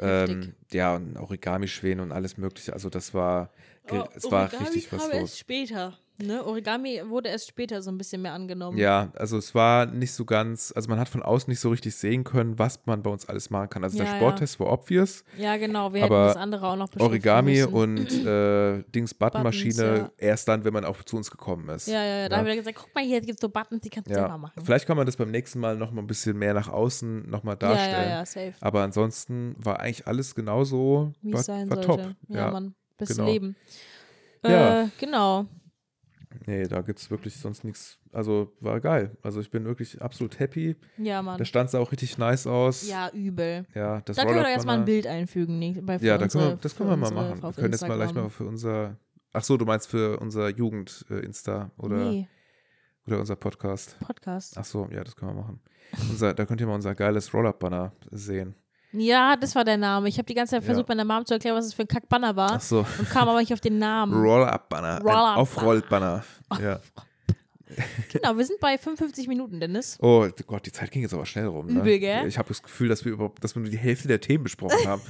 Ähm, 0.00 0.54
ja, 0.72 0.96
und 0.96 1.16
Origami-Schwänen 1.18 2.00
und 2.00 2.12
alles 2.12 2.36
mögliche. 2.38 2.72
Also 2.72 2.88
das 2.90 3.12
war, 3.14 3.50
Oh, 3.90 4.04
es 4.14 4.30
war 4.30 4.50
richtig 4.60 4.90
was 4.92 5.02
los. 5.12 5.20
erst 5.22 5.38
später. 5.38 5.98
Ne? 6.26 6.44
Origami 6.44 7.02
wurde 7.08 7.28
erst 7.28 7.48
später 7.48 7.82
so 7.82 7.90
ein 7.90 7.98
bisschen 7.98 8.22
mehr 8.22 8.32
angenommen. 8.32 8.78
Ja, 8.78 9.10
also 9.16 9.36
es 9.38 9.54
war 9.54 9.86
nicht 9.86 10.12
so 10.12 10.24
ganz, 10.24 10.72
also 10.74 10.88
man 10.88 10.98
hat 10.98 11.08
von 11.08 11.22
außen 11.22 11.50
nicht 11.50 11.60
so 11.60 11.70
richtig 11.70 11.94
sehen 11.96 12.24
können, 12.24 12.58
was 12.58 12.80
man 12.86 13.02
bei 13.02 13.10
uns 13.10 13.26
alles 13.28 13.50
machen 13.50 13.68
kann. 13.70 13.82
Also 13.84 13.98
Ja, 13.98 14.04
der 14.04 14.12
ja. 14.12 14.18
Sporttest 14.18 14.58
war 14.60 14.72
obvious, 14.72 15.24
Ja, 15.36 15.56
genau. 15.56 15.92
Wir 15.92 16.04
Aber 16.04 16.18
hätten 16.26 16.28
das 16.28 16.36
andere 16.36 16.68
auch 16.68 16.76
noch 16.76 16.88
Origami 16.98 17.52
müssen. 17.66 17.72
und 17.74 18.26
äh, 18.26 18.82
Dings 18.94 19.14
Buttonmaschine 19.14 19.74
Buttons, 19.74 19.98
ja. 20.20 20.28
erst 20.28 20.48
dann, 20.48 20.64
wenn 20.64 20.72
man 20.72 20.84
auch 20.84 21.02
zu 21.02 21.16
uns 21.16 21.30
gekommen 21.30 21.68
ist. 21.70 21.88
Ja, 21.88 22.02
ja, 22.04 22.16
ja. 22.22 22.28
Da 22.28 22.36
haben 22.38 22.46
wir 22.46 22.56
gesagt, 22.56 22.78
guck 22.80 22.94
mal, 22.94 23.04
hier 23.04 23.20
gibt 23.20 23.34
es 23.34 23.40
so 23.40 23.48
Buttons, 23.48 23.80
die 23.80 23.90
kannst 23.90 24.08
du 24.10 24.14
selber 24.14 24.28
Ja, 24.28 24.38
machen. 24.38 24.62
vielleicht 24.64 24.86
kann 24.86 24.96
man 24.96 25.06
das 25.06 25.16
beim 25.16 25.30
nächsten 25.30 25.58
Mal 25.60 25.76
noch 25.76 25.90
mal 25.90 26.00
ein 26.02 26.06
bisschen 26.06 26.38
mehr 26.38 26.54
nach 26.54 26.68
außen 26.68 27.28
noch 27.28 27.42
mal 27.42 27.52
Ja, 27.52 27.56
darstellen. 27.56 28.08
ja, 28.10 28.18
ja, 28.18 28.26
safe. 28.26 28.54
Aber 28.60 28.82
ansonsten 28.82 29.56
war 29.58 29.80
eigentlich 29.80 30.06
alles 30.06 30.34
genauso, 30.34 31.12
Wie 31.22 31.32
war, 31.32 31.40
es 31.40 31.46
sein 31.46 31.68
war 31.68 31.76
sollte. 31.82 31.88
top. 31.88 32.00
Ja, 32.28 32.36
Ja, 32.46 32.50
Mann. 32.50 32.74
Beste 32.98 33.14
genau. 33.16 33.26
Leben. 33.28 33.56
Ja. 34.44 34.82
Äh, 34.82 34.88
genau. 34.98 35.46
Nee, 36.46 36.64
da 36.66 36.80
gibt 36.82 36.98
es 36.98 37.10
wirklich 37.10 37.36
sonst 37.36 37.64
nichts. 37.64 37.98
Also 38.12 38.52
war 38.60 38.80
geil. 38.80 39.16
Also 39.22 39.40
ich 39.40 39.50
bin 39.50 39.64
wirklich 39.64 40.00
absolut 40.02 40.38
happy. 40.38 40.76
Ja, 40.98 41.22
Mann. 41.22 41.38
Der 41.38 41.44
Stand 41.44 41.70
sah 41.70 41.78
auch 41.78 41.92
richtig 41.92 42.18
nice 42.18 42.46
aus. 42.46 42.88
Ja, 42.88 43.10
übel. 43.10 43.66
Ja, 43.74 44.00
das 44.02 44.16
Da 44.16 44.24
können 44.24 44.36
wir 44.36 44.42
doch 44.42 44.48
jetzt 44.48 44.66
mal 44.66 44.78
ein 44.78 44.84
Bild 44.84 45.06
einfügen. 45.06 45.58
nee, 45.58 45.72
Bei 45.80 45.96
Ja, 45.96 46.18
da 46.18 46.28
können 46.28 46.48
wir, 46.50 46.56
das 46.56 46.76
können 46.76 46.90
wir 46.90 46.96
mal 46.96 47.10
machen. 47.10 47.42
Wir 47.42 47.52
können 47.52 47.72
jetzt 47.72 47.86
mal 47.86 47.96
gleich 47.96 48.14
mal 48.14 48.28
für 48.30 48.44
unser. 48.44 48.96
Ach 49.32 49.44
so, 49.44 49.56
du 49.56 49.64
meinst 49.64 49.88
für 49.88 50.18
unser 50.20 50.48
Jugend-Insta 50.50 51.70
oder, 51.78 51.96
Nee, 51.96 52.28
oder 53.06 53.18
unser 53.18 53.34
Podcast. 53.36 53.98
Podcast. 54.00 54.58
Ach 54.58 54.64
so, 54.64 54.88
ja, 54.92 55.02
das 55.02 55.16
können 55.16 55.34
wir 55.34 55.40
machen. 55.40 55.60
Unser, 56.10 56.34
da 56.34 56.44
könnt 56.44 56.60
ihr 56.60 56.66
mal 56.66 56.74
unser 56.74 56.94
geiles 56.94 57.32
Roll-Up-Banner 57.32 57.92
sehen. 58.10 58.54
Ja, 58.92 59.36
das 59.36 59.54
war 59.54 59.64
der 59.64 59.76
Name. 59.78 60.08
Ich 60.08 60.18
habe 60.18 60.26
die 60.26 60.34
ganze 60.34 60.50
Zeit 60.56 60.62
Ja. 60.62 60.66
versucht, 60.66 60.88
meiner 60.88 61.04
Mom 61.04 61.24
zu 61.24 61.34
erklären, 61.34 61.56
was 61.56 61.66
es 61.66 61.74
für 61.74 61.82
ein 61.82 61.88
Kackbanner 61.88 62.36
war 62.36 62.52
Ach 62.56 62.60
so. 62.60 62.84
und 62.98 63.08
kam 63.10 63.28
aber 63.28 63.40
nicht 63.40 63.52
auf 63.52 63.60
den 63.60 63.78
Namen. 63.78 64.12
Roll-Up-Banner. 64.14 65.00
Roll-Up-Banner. 65.00 65.36
Aufrollbanner. 65.38 66.24
Ja. 66.60 66.80
Genau, 68.12 68.36
wir 68.36 68.44
sind 68.44 68.60
bei 68.60 68.76
55 68.76 69.28
Minuten, 69.28 69.58
Dennis. 69.58 69.96
Oh 70.02 70.28
Gott, 70.46 70.66
die 70.66 70.72
Zeit 70.72 70.90
ging 70.90 71.00
jetzt 71.02 71.14
aber 71.14 71.24
schnell 71.24 71.46
rum. 71.46 71.66
Ne? 71.68 71.80
Übel, 71.80 71.98
gell? 71.98 72.26
Ich 72.26 72.36
habe 72.36 72.48
das 72.48 72.62
Gefühl, 72.62 72.88
dass 72.88 73.04
wir 73.04 73.12
überhaupt, 73.12 73.42
dass 73.42 73.54
wir 73.54 73.62
nur 73.62 73.70
die 73.70 73.78
Hälfte 73.78 74.08
der 74.08 74.20
Themen 74.20 74.44
besprochen 74.44 74.76
haben. 74.86 75.00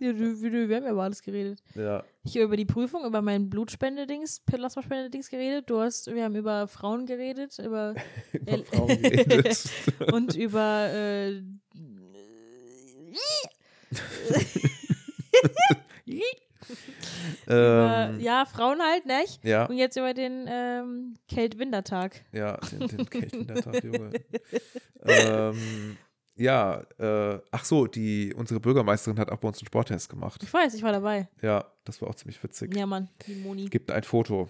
Ja, 0.00 0.08
wir 0.18 0.68
wir 0.68 0.76
haben 0.76 0.84
ja 0.84 0.90
über 0.90 1.04
alles 1.04 1.22
geredet. 1.22 1.62
ja. 1.74 2.04
Ich 2.24 2.34
habe 2.34 2.44
über 2.44 2.56
die 2.58 2.66
Prüfung, 2.66 3.06
über 3.06 3.22
mein 3.22 3.48
Blutspende-Dings, 3.48 4.40
Plasmaspende-Dings 4.44 5.30
geredet. 5.30 5.70
Du 5.70 5.80
hast, 5.80 6.06
wir 6.12 6.24
haben 6.24 6.34
über 6.36 6.66
Frauen 6.68 7.06
geredet, 7.06 7.58
über 7.58 7.94
Über 8.32 8.64
Frauen 8.64 8.88
geredet. 9.00 9.64
und 10.12 10.34
über 10.34 10.88
äh, 10.92 11.38
über, 11.38 11.42
ähm, 17.48 18.20
ja, 18.20 18.44
Frauen 18.46 18.80
halt, 18.80 19.06
nicht? 19.06 19.44
ja, 19.44 19.66
Und 19.66 19.76
jetzt 19.76 19.96
über 19.96 20.14
den 20.14 20.46
ähm, 20.48 21.14
Kelt-Wintertag. 21.28 22.24
ja, 22.32 22.56
den, 22.56 22.88
den 22.88 23.06
Kelchendertag, 23.10 23.84
Junge. 23.84 24.10
ähm, 25.02 25.96
ja, 26.36 26.82
äh, 26.98 27.38
ach 27.50 27.64
so, 27.64 27.86
die, 27.86 28.34
unsere 28.34 28.58
Bürgermeisterin 28.60 29.18
hat 29.18 29.30
auch 29.30 29.38
bei 29.38 29.48
uns 29.48 29.58
einen 29.58 29.66
Sporttest 29.66 30.08
gemacht. 30.08 30.42
Ich 30.42 30.52
weiß, 30.52 30.74
ich 30.74 30.82
war 30.82 30.92
dabei. 30.92 31.28
Ja, 31.42 31.64
das 31.84 32.00
war 32.02 32.08
auch 32.08 32.14
ziemlich 32.14 32.42
witzig. 32.42 32.74
Ja, 32.76 32.86
Mann, 32.86 33.08
die 33.26 33.36
Moni. 33.36 33.66
Gibt 33.66 33.90
ein 33.90 34.02
Foto. 34.02 34.48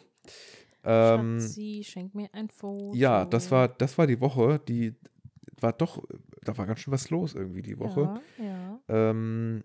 Ähm, 0.82 1.40
Schatzi, 1.40 1.82
schenk 1.84 2.14
mir 2.14 2.28
ein 2.32 2.48
Foto. 2.48 2.94
ja, 2.94 3.24
das 3.24 3.50
war, 3.50 3.68
das 3.68 3.96
war 3.98 4.06
die 4.06 4.20
Woche, 4.20 4.60
die 4.66 4.94
war 5.60 5.72
doch, 5.72 6.02
da 6.44 6.56
war 6.56 6.66
ganz 6.66 6.80
schön 6.80 6.92
was 6.92 7.10
los 7.10 7.34
irgendwie 7.34 7.62
die 7.62 7.78
Woche. 7.78 8.20
Ja, 8.38 8.44
ja. 8.44 8.80
Ähm, 8.88 9.64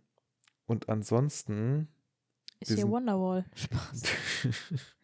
und 0.65 0.89
ansonsten, 0.89 1.87
Ist 2.59 2.73
hier 2.75 2.87
Wonderwall. 2.89 3.45
Spaß. 3.55 4.03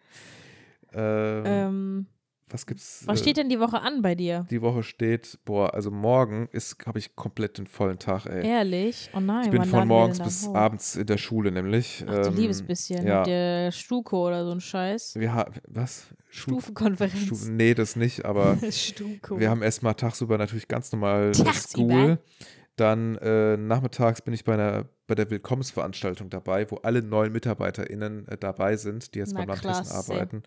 ähm, 0.94 1.44
Ähm, 1.46 2.06
was 2.50 2.66
gibt's? 2.66 3.04
was 3.06 3.20
äh, 3.20 3.24
steht 3.24 3.38
denn 3.38 3.50
die 3.50 3.60
Woche 3.60 3.82
an 3.82 4.02
bei 4.02 4.14
dir? 4.16 4.46
Die 4.50 4.62
Woche 4.62 4.84
steht, 4.84 5.40
boah, 5.46 5.74
also 5.74 5.90
morgen 5.92 6.48
ist, 6.52 6.78
habe 6.86 7.00
ich 7.00 7.16
komplett 7.16 7.58
den 7.58 7.68
vollen 7.68 7.98
Tag, 7.98 8.26
ey. 8.28 8.46
Ehrlich? 8.48 9.10
Oh 9.16 9.20
nein, 9.20 9.46
ich 9.46 9.52
bin 9.52 9.66
von 9.66 9.88
morgens 9.88 10.20
bis 10.20 10.48
abends 10.48 10.96
in 10.96 11.08
der 11.08 11.18
Schule 11.18 11.52
nämlich. 11.52 12.04
Ach, 12.08 12.14
du 12.14 12.30
Ähm, 12.30 12.36
liebes 12.36 12.62
bisschen. 12.62 13.06
ja. 13.06 13.20
Mit 13.20 13.28
der 13.28 13.72
Stuko 13.72 14.28
oder 14.28 14.46
so 14.46 14.52
ein 14.52 14.62
Scheiß. 14.62 15.16
Wir 15.16 15.34
haben, 15.34 15.54
was? 15.68 16.08
Stufenkonferenz. 16.30 17.18
Stufen, 17.26 17.56
nee, 17.56 17.74
das 17.74 17.96
nicht, 17.96 18.26
aber 18.26 18.58
Stuko. 18.72 19.40
wir 19.40 19.50
haben 19.50 19.62
erstmal 19.62 19.96
tagsüber 19.96 20.38
natürlich 20.38 20.68
ganz 20.68 20.92
normal 20.92 21.32
Tagsüber? 21.32 21.54
School. 21.94 22.20
Dann 22.76 23.16
äh, 23.20 23.56
nachmittags 23.56 24.22
bin 24.22 24.34
ich 24.34 24.44
bei, 24.44 24.54
einer, 24.56 24.86
bei 25.08 25.16
der 25.16 25.30
Willkommensveranstaltung 25.30 26.30
dabei, 26.30 26.70
wo 26.70 26.76
alle 26.78 27.02
neuen 27.02 27.32
MitarbeiterInnen 27.32 28.28
äh, 28.28 28.38
dabei 28.38 28.76
sind, 28.76 29.16
die 29.16 29.20
jetzt 29.20 29.32
Na, 29.34 29.40
beim 29.40 29.48
Land 29.48 29.64
Hessen 29.64 29.84
klasse. 29.86 30.42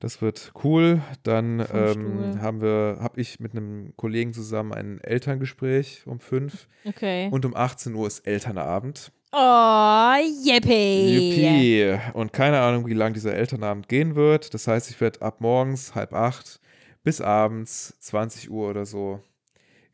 Das 0.00 0.22
wird 0.22 0.52
cool. 0.62 1.02
Dann 1.24 1.64
ähm, 1.72 2.40
haben 2.40 2.60
wir, 2.60 2.98
habe 3.00 3.20
ich 3.20 3.40
mit 3.40 3.52
einem 3.52 3.92
Kollegen 3.96 4.32
zusammen 4.32 4.72
ein 4.72 5.00
Elterngespräch 5.00 6.02
um 6.06 6.20
fünf 6.20 6.68
Okay. 6.84 7.28
und 7.32 7.44
um 7.44 7.54
18 7.56 7.94
Uhr 7.94 8.06
ist 8.06 8.20
Elternabend. 8.26 9.10
oh, 9.32 10.12
yippie. 10.44 11.14
Juppie. 11.14 11.98
Und 12.14 12.32
keine 12.32 12.60
Ahnung, 12.60 12.86
wie 12.86 12.94
lang 12.94 13.12
dieser 13.12 13.34
Elternabend 13.34 13.88
gehen 13.88 14.14
wird. 14.14 14.54
Das 14.54 14.66
heißt, 14.68 14.88
ich 14.90 15.00
werde 15.00 15.20
ab 15.22 15.40
morgens 15.40 15.94
halb 15.94 16.12
acht 16.14 16.60
bis 17.02 17.20
abends 17.20 17.94
20 18.00 18.50
Uhr 18.50 18.70
oder 18.70 18.86
so 18.86 19.20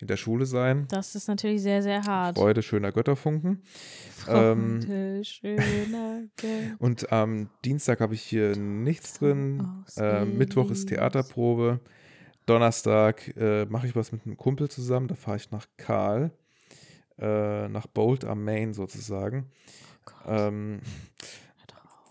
in 0.01 0.07
der 0.07 0.17
Schule 0.17 0.47
sein. 0.47 0.87
Das 0.89 1.15
ist 1.15 1.29
natürlich 1.29 1.63
sehr, 1.63 1.83
sehr 1.83 2.03
hart. 2.05 2.37
Freude 2.37 2.63
schöner 2.63 2.93
Götterfunken. 2.93 3.63
ähm, 4.29 4.83
Freude, 4.83 5.25
schöner 5.25 6.23
Geld. 6.37 6.75
Und 6.79 7.13
am 7.13 7.49
Dienstag 7.65 8.01
habe 8.01 8.15
ich 8.15 8.23
hier 8.23 8.57
nichts 8.57 9.15
drin. 9.15 9.85
Äh, 9.97 10.25
Mittwoch 10.25 10.71
ist. 10.71 10.89
Theaterprobe. 10.89 11.81
Donnerstag 12.47 13.35
äh, 13.37 13.65
mache 13.67 13.87
ich 13.87 13.97
was 13.97 14.13
mit 14.13 14.27
einem 14.27 14.37
Kumpel 14.37 14.69
zusammen. 14.69 15.09
Da 15.09 15.15
fahre 15.15 15.39
ich 15.39 15.51
nach 15.51 15.67
Karl. 15.77 16.31
Äh, 17.19 17.69
nach 17.69 17.87
Bolt 17.87 18.25
am 18.25 18.45
Main 18.45 18.75
sozusagen. 18.75 19.51
Oh 20.27 20.31
Ähm. 20.31 20.81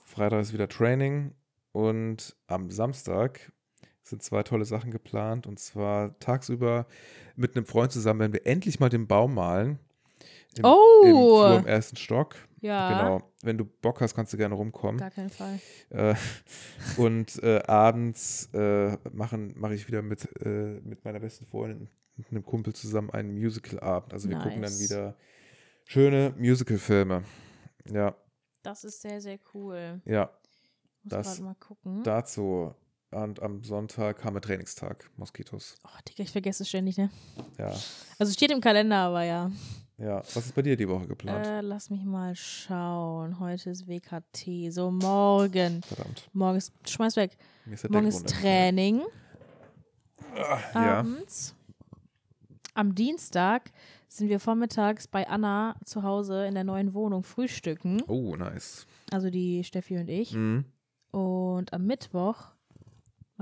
Freitag 0.06 0.42
ist 0.42 0.54
wieder 0.54 0.70
Training. 0.70 1.34
Und 1.72 2.36
am 2.48 2.70
Samstag 2.70 3.52
sind 4.04 4.22
zwei 4.24 4.44
tolle 4.44 4.66
Sachen 4.66 4.92
geplant. 4.92 5.48
Und 5.48 5.60
zwar 5.60 6.18
tagsüber 6.20 6.86
mit 7.36 7.56
einem 7.56 7.66
Freund 7.66 7.92
zusammen, 7.92 8.20
wenn 8.20 8.34
wir 8.34 8.46
endlich 8.46 8.80
mal 8.80 8.90
den 8.90 9.08
Baum 9.08 9.34
malen. 9.36 9.80
Im, 10.58 10.66
Oh! 10.66 11.02
Im 11.04 11.10
Flur 11.12 11.58
im 11.60 11.66
ersten 11.68 11.96
Stock. 11.96 12.36
Ja, 12.62 12.90
Genau. 13.02 13.32
Wenn 13.42 13.58
du 13.58 13.66
Bock 13.66 14.00
hast, 14.02 14.14
kannst 14.16 14.32
du 14.34 14.38
gerne 14.38 14.56
rumkommen. 14.56 14.98
gar 14.98 15.10
keinen 15.12 15.30
Fall. 15.30 15.60
Äh, 15.90 16.16
und 16.98 17.42
äh, 17.44 17.62
abends 17.68 18.50
äh, 18.54 18.98
machen 19.12 19.54
mache 19.58 19.74
ich 19.74 19.88
wieder 19.88 20.02
mit, 20.02 20.30
äh, 20.46 20.80
mit 20.84 21.04
meiner 21.04 21.20
besten 21.20 21.46
Freundin 21.46 21.90
und 22.18 22.30
einem 22.32 22.46
Kumpel 22.46 22.74
zusammen 22.74 23.10
einen 23.10 23.34
Musical-Abend. 23.34 24.14
Also 24.14 24.30
wir 24.30 24.38
gucken 24.38 24.62
dann 24.62 24.72
Nice. 24.72 24.82
wieder 24.90 25.16
schöne 25.86 26.34
Musical-Filme. 26.38 27.24
Ja, 27.92 28.16
Das 28.62 28.84
ist 28.86 29.02
sehr, 29.02 29.20
sehr 29.20 29.40
cool. 29.54 30.02
ja, 30.06 30.30
Muss 31.04 31.10
Das- 31.10 31.40
mal 31.42 31.56
gucken. 31.56 32.04
dazu. 32.04 32.74
Und 33.14 33.42
am 33.42 33.64
Sonntag 33.64 34.24
haben 34.24 34.36
wir 34.36 34.42
Trainingstag, 34.42 35.10
Moskitos. 35.18 35.76
Oh, 35.86 35.90
Digga, 36.08 36.24
ich 36.24 36.32
vergesse 36.32 36.64
es 36.64 36.70
ständig, 36.70 36.98
ne? 36.98 37.10
Ja, 37.60 37.72
Also 38.18 38.34
steht 38.34 38.52
im 38.52 38.60
Kalender, 38.60 38.98
aber 38.98 39.24
ja. 39.24 39.52
ja. 39.98 40.18
Was 40.34 40.48
ist 40.48 40.56
bei 40.56 40.64
dir 40.64 40.76
die 40.76 40.90
Woche 40.90 41.06
geplant? 41.08 41.46
Äh, 41.46 41.62
lass 41.62 41.90
mich 41.92 42.04
mal 42.04 42.36
schauen. 42.36 43.40
Heute 43.40 43.70
ist 43.70 43.88
WKT. 43.88 44.72
So, 44.74 44.90
morgen. 44.90 45.84
Verdammt, 45.84 46.30
Morgen 46.34 46.58
ist, 46.58 46.74
schmeiß 46.90 47.16
weg. 47.18 47.38
ist 47.72 47.88
Morgen 47.90 48.08
ist. 48.08 48.28
Training. 48.28 49.02
Ja, 50.36 51.00
Abends. 51.00 51.56
Am 52.74 52.96
Dienstag 52.96 53.72
sind 54.08 54.30
wir 54.30 54.40
vormittags 54.40 55.08
bei 55.08 55.28
Anna 55.28 55.76
zu 55.86 56.02
Hause 56.02 56.48
in 56.48 56.56
der 56.56 56.64
neuen 56.64 56.96
Wohnung 56.96 57.22
frühstücken. 57.24 58.02
oh, 58.08 58.36
nice. 58.36 58.88
Also 59.12 59.30
die 59.30 59.64
Steffi 59.64 59.98
und 59.98 60.10
ich. 60.10 60.34
Mhm. 60.34 60.66
Und 61.12 61.72
am 61.74 61.86
Mittwoch 61.86 62.53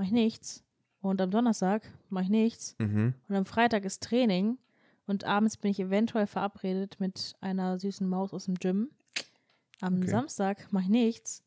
mache 0.02 0.08
ich 0.08 0.12
nichts. 0.12 0.64
Und 1.00 1.20
am 1.20 1.30
Donnerstag 1.30 1.88
mache 2.10 2.24
ich 2.24 2.30
nichts. 2.30 2.74
Mhm. 2.78 3.14
Und 3.28 3.36
am 3.36 3.44
Freitag 3.44 3.84
ist 3.84 4.02
Training. 4.02 4.58
Und 5.06 5.24
abends 5.24 5.56
bin 5.56 5.70
ich 5.70 5.78
eventuell 5.78 6.26
verabredet 6.26 6.98
mit 6.98 7.34
einer 7.40 7.78
süßen 7.78 8.08
Maus 8.08 8.32
aus 8.34 8.46
dem 8.46 8.56
Gym. 8.56 8.90
Am 9.80 9.98
Okay. 9.98 10.08
Samstag 10.08 10.72
mache 10.72 10.84
ich 10.84 10.88
nichts. 10.90 11.44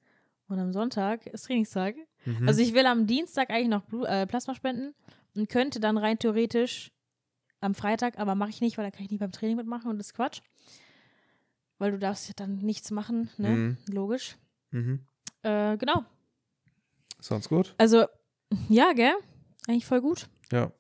Und 0.48 0.60
am 0.60 0.72
Sonntag 0.72 1.26
ist 1.28 1.44
Trainingstag. 1.48 1.96
Mhm. 2.26 2.48
Also 2.48 2.62
ich 2.62 2.74
will 2.74 2.86
am 2.86 3.08
Dienstag 3.08 3.50
eigentlich 3.50 3.68
noch 3.70 3.84
Blu 3.84 4.06
äh, 4.06 4.26
Plasma 4.26 4.56
spenden 4.56 4.94
und 5.36 5.50
könnte 5.50 5.80
dann 5.82 5.98
rein 5.98 6.18
theoretisch 6.20 6.92
am 7.60 7.76
Freitag, 7.76 8.20
aber 8.20 8.36
mache 8.36 8.52
ich 8.52 8.62
nicht, 8.62 8.78
weil 8.78 8.86
da 8.86 8.92
kann 8.92 9.04
ich 9.06 9.12
nicht 9.12 9.20
beim 9.20 9.32
Training 9.32 9.58
mitmachen 9.58 9.90
und 9.90 9.98
das 9.98 10.08
ist 10.08 10.14
Quatsch. 10.14 10.42
Weil 11.78 11.92
du 11.92 12.00
darfst 12.00 12.28
ja 12.30 12.34
dann 12.38 12.58
nichts 12.60 12.92
machen, 12.92 13.30
ne? 13.38 13.50
Mhm. 13.50 13.78
Logisch. 13.90 14.38
mhm. 14.72 15.00
Äh, 15.42 15.78
genau. 15.78 16.04
Sounds 17.22 17.50
gut? 17.50 17.74
Also, 17.78 18.06
ja, 18.70 18.94
gell? 18.94 19.14
Eigentlich 19.68 19.86
voll 19.86 20.02
gut. 20.02 20.30
Ja. 20.52 20.72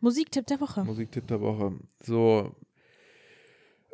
Musiktipp 0.00 0.46
der 0.46 0.60
Woche. 0.60 0.84
Musiktipp 0.84 1.26
der 1.28 1.40
Woche. 1.40 1.72
So. 2.02 2.54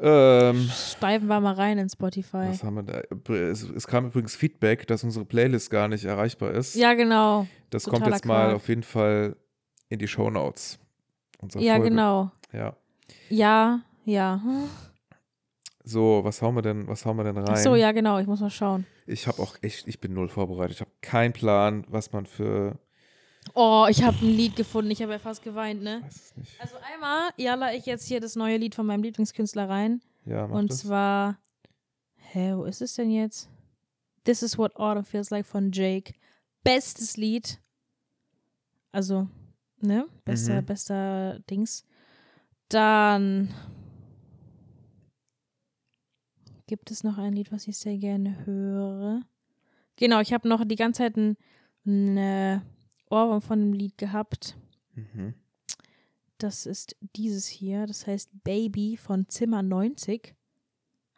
Ähm, 0.00 0.68
Steifen 0.70 1.26
wir 1.26 1.40
mal 1.40 1.54
rein 1.54 1.76
in 1.78 1.88
Spotify. 1.88 2.48
was 2.48 2.62
haben 2.62 2.76
wir 2.76 2.82
da? 2.84 3.34
Es, 3.34 3.62
es 3.62 3.86
kam 3.86 4.06
übrigens 4.06 4.36
Feedback, 4.36 4.86
dass 4.86 5.02
unsere 5.02 5.24
Playlist 5.24 5.70
gar 5.70 5.88
nicht 5.88 6.04
erreichbar 6.04 6.52
ist. 6.52 6.76
Ja, 6.76 6.94
genau. 6.94 7.46
das 7.70 7.84
kommt 7.84 7.98
totaler 7.98 8.16
jetzt 8.16 8.24
mal 8.24 8.44
Quark. 8.44 8.56
auf 8.56 8.68
jeden 8.68 8.84
Fall 8.84 9.36
in 9.88 9.98
die 9.98 10.06
Shownotes. 10.08 10.78
Ja, 11.56 11.74
Folge. 11.74 11.90
genau. 11.90 12.30
Ja. 12.52 12.76
Ja, 13.28 13.80
ja. 14.04 14.40
Hm. 14.42 14.68
So, 15.88 16.20
was 16.22 16.42
hauen 16.42 16.54
wir 16.54 16.60
denn, 16.62 16.86
was 16.86 17.06
hauen 17.06 17.16
wir 17.16 17.24
denn 17.24 17.36
rein? 17.38 17.48
Ach 17.48 17.56
so, 17.56 17.74
ja, 17.74 17.92
genau. 17.92 18.18
Ich 18.18 18.26
muss 18.26 18.40
mal 18.40 18.50
schauen. 18.50 18.84
Ich 19.06 19.26
habe 19.26 19.40
auch 19.40 19.56
echt, 19.62 19.88
ich 19.88 20.00
bin 20.00 20.12
null 20.12 20.28
vorbereitet. 20.28 20.74
Ich 20.76 20.80
habe 20.82 20.90
keinen 21.00 21.32
Plan, 21.32 21.84
was 21.88 22.12
man 22.12 22.26
für, 22.26 22.78
Oh, 23.54 23.86
ich 23.88 24.02
habe 24.02 24.16
ein 24.20 24.28
Lied 24.36 24.56
gefunden. 24.56 24.90
Ich 24.90 25.00
habe 25.00 25.12
ja 25.12 25.18
fast 25.18 25.42
geweint, 25.42 25.82
ne? 25.82 26.02
weiß 26.04 26.16
es 26.16 26.36
nicht. 26.36 26.60
Also 26.60 26.74
einmal 26.92 27.30
jalla 27.36 27.72
ich 27.72 27.86
jetzt 27.86 28.06
hier 28.06 28.20
das 28.20 28.36
neue 28.36 28.58
Lied 28.58 28.74
von 28.74 28.84
meinem 28.84 29.02
Lieblingskünstler 29.02 29.66
rein. 29.68 30.02
Ja, 30.26 30.46
mach 30.46 30.58
und 30.58 30.70
das. 30.70 30.80
zwar, 30.80 31.38
hä, 32.16 32.52
wo 32.56 32.64
ist 32.64 32.82
es 32.82 32.92
denn 32.94 33.10
jetzt? 33.10 33.48
This 34.24 34.42
is 34.42 34.58
what 34.58 34.76
autumn 34.76 35.04
feels 35.04 35.30
like 35.30 35.46
von 35.46 35.72
Jake. 35.72 36.12
Bestes 36.62 37.16
Lied. 37.16 37.58
Also, 38.92 39.28
ne? 39.80 40.06
Bester, 40.26 40.60
Mhm. 40.60 40.66
bester 40.66 41.38
Dings. 41.48 41.86
Dann 42.68 43.54
gibt 46.68 46.92
es 46.92 47.02
noch 47.02 47.18
ein 47.18 47.32
Lied, 47.32 47.50
was 47.50 47.66
ich 47.66 47.76
sehr 47.78 47.98
gerne 47.98 48.46
höre. 48.46 49.22
Genau, 49.96 50.20
ich 50.20 50.32
habe 50.32 50.46
noch 50.48 50.64
die 50.64 50.76
ganze 50.76 50.98
Zeit 50.98 51.16
ein, 51.16 51.36
ein 51.84 52.16
äh, 52.16 52.60
Ohrwurm 53.10 53.42
von 53.42 53.58
einem 53.60 53.72
Lied 53.72 53.98
gehabt. 53.98 54.56
Mhm. 54.94 55.34
das 56.38 56.66
ist 56.66 56.94
dieses 57.16 57.46
hier, 57.48 57.86
das 57.86 58.06
heißt 58.06 58.30
Baby 58.44 58.96
von 58.96 59.28
Zimmer 59.28 59.62
90. 59.62 60.34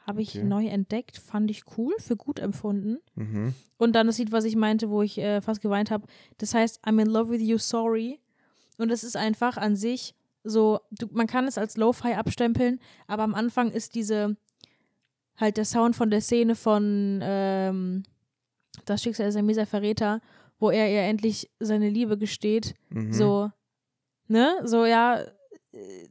Habe 0.06 0.22
ich 0.22 0.36
Okay. 0.38 0.44
neu 0.46 0.66
entdeckt, 0.66 1.18
fand 1.18 1.50
ich 1.50 1.64
cool, 1.76 1.92
für 1.98 2.16
gut 2.16 2.38
empfunden. 2.38 2.98
Mhm. 3.16 3.52
Und 3.76 3.92
dann 3.94 4.06
das 4.06 4.16
Lied, 4.18 4.32
was 4.32 4.44
ich 4.44 4.56
meinte, 4.56 4.88
wo 4.88 5.02
ich 5.02 5.18
äh, 5.18 5.42
fast 5.42 5.60
geweint 5.60 5.90
habe, 5.90 6.06
das 6.38 6.54
heißt 6.54 6.84
I'm 6.86 7.00
in 7.02 7.06
love 7.08 7.30
with 7.30 7.42
you, 7.42 7.58
sorry. 7.58 8.18
Und 8.78 8.90
es 8.90 9.04
ist 9.04 9.16
einfach 9.16 9.58
an 9.58 9.76
sich 9.76 10.14
so, 10.42 10.80
du, 10.90 11.06
man 11.12 11.26
kann 11.26 11.46
es 11.46 11.58
als 11.58 11.76
Lo-Fi 11.76 12.14
abstempeln, 12.14 12.80
aber 13.06 13.22
am 13.24 13.34
Anfang 13.34 13.70
ist 13.70 13.94
diese, 13.94 14.38
halt 15.40 15.56
der 15.56 15.64
Sound 15.64 15.96
von 15.96 16.10
der 16.10 16.20
Szene 16.20 16.54
von 16.54 17.20
ähm, 17.22 18.02
Das 18.84 19.02
Schicksal 19.02 19.28
ist 19.28 19.36
ein 19.36 19.46
mieser 19.46 19.66
Verräter, 19.66 20.20
wo 20.58 20.70
er 20.70 20.90
ihr 20.90 21.02
endlich 21.02 21.50
seine 21.58 21.88
Liebe 21.88 22.18
gesteht. 22.18 22.74
Mhm. 22.90 23.12
So, 23.12 23.50
ne? 24.28 24.60
So, 24.64 24.84
ja, 24.84 25.24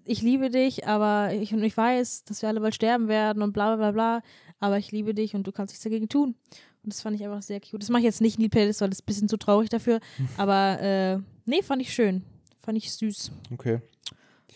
ich 0.06 0.22
liebe 0.22 0.50
dich, 0.50 0.88
aber 0.88 1.34
ich, 1.34 1.54
und 1.54 1.64
ich 1.64 1.76
weiß, 1.76 2.24
dass 2.24 2.42
wir 2.42 2.50
alle 2.50 2.62
bald 2.62 2.76
sterben 2.76 3.08
werden 3.08 3.44
und 3.44 3.54
bla 3.54 3.76
bla 3.76 3.92
bla 3.92 3.92
bla, 3.92 4.22
aber 4.60 4.78
ich 4.78 4.92
liebe 4.92 5.14
dich 5.14 5.36
und 5.36 5.46
du 5.46 5.52
kannst 5.52 5.74
nichts 5.74 5.84
dagegen 5.84 6.10
tun. 6.10 6.36
Und 6.84 6.94
das 6.94 7.02
fand 7.02 7.16
ich 7.18 7.24
einfach 7.26 7.42
sehr 7.42 7.60
cute. 7.60 7.82
Das 7.82 7.90
mache 7.90 8.00
ich 8.00 8.06
jetzt 8.06 8.22
nicht 8.22 8.38
in 8.38 8.44
die 8.44 8.50
Playlist, 8.50 8.80
weil 8.80 8.90
das 8.90 9.00
ist 9.00 9.04
ein 9.04 9.08
bisschen 9.08 9.30
zu 9.30 9.38
traurig 9.38 9.70
dafür. 9.70 10.00
Aber 10.38 10.80
äh, 10.82 11.20
nee, 11.46 11.62
fand 11.62 11.82
ich 11.82 11.94
schön. 11.94 12.24
Fand 12.60 12.78
ich 12.78 12.92
süß. 12.94 13.32
Okay, 13.52 13.82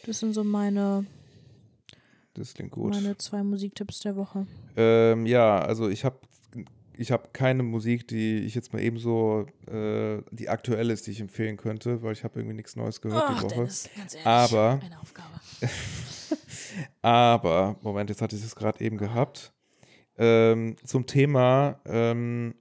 Das 0.05 0.19
sind 0.19 0.33
so 0.33 0.43
meine, 0.43 1.05
das 2.35 2.53
klingt 2.53 2.71
gut. 2.71 2.93
meine 2.93 3.17
zwei 3.17 3.43
Musiktipps 3.43 3.99
der 4.01 4.15
Woche. 4.15 4.45
Ähm, 4.75 5.25
ja, 5.25 5.59
also 5.59 5.89
ich 5.89 6.03
habe 6.05 6.17
ich 6.95 7.11
hab 7.11 7.33
keine 7.33 7.63
Musik, 7.63 8.07
die 8.07 8.39
ich 8.39 8.53
jetzt 8.53 8.71
mal 8.71 8.81
ebenso, 8.81 9.47
äh, 9.67 10.21
die 10.31 10.49
aktuell 10.49 10.91
ist, 10.91 11.07
die 11.07 11.11
ich 11.11 11.21
empfehlen 11.21 11.57
könnte, 11.57 12.03
weil 12.03 12.13
ich 12.13 12.23
habe 12.23 12.39
irgendwie 12.39 12.55
nichts 12.55 12.75
Neues 12.75 13.01
gehört 13.01 13.29
die 13.29 13.43
Woche. 13.43 13.47
Dennis, 13.55 13.89
ganz 13.97 14.13
ehrlich. 14.13 14.27
Aber- 14.27 14.79
Eine 14.83 14.99
Aufgabe. 14.99 15.27
Aber, 17.01 17.77
Moment, 17.81 18.09
jetzt 18.09 18.21
hatte 18.21 18.35
ich 18.35 18.43
es 18.43 18.55
gerade 18.55 18.83
eben 18.83 18.97
gehabt. 18.97 19.53
Ähm, 20.17 20.75
zum 20.85 21.05
Thema 21.07 21.79
ähm, 21.85 22.53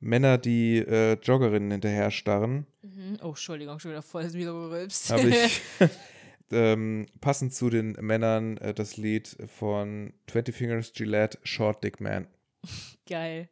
Männer, 0.00 0.38
die 0.38 0.78
äh, 0.78 1.16
Joggerinnen 1.22 1.70
hinterher 1.70 2.10
starren, 2.10 2.66
Mhm. 2.82 3.18
Oh, 3.22 3.28
Entschuldigung, 3.28 3.78
schon 3.78 3.90
wieder 3.90 4.02
voll 4.02 4.32
wieder 4.32 4.52
gerülpst. 4.52 5.10
habe 5.10 5.28
ich 5.28 5.60
ähm, 6.50 7.06
passend 7.20 7.54
zu 7.54 7.70
den 7.70 7.92
Männern 8.00 8.56
äh, 8.58 8.74
das 8.74 8.96
Lied 8.96 9.36
von 9.46 10.12
20 10.26 10.54
Fingers 10.54 10.92
Gillette, 10.92 11.38
Short 11.42 11.82
Dick 11.82 12.00
Man. 12.00 12.26
Geil. 13.08 13.48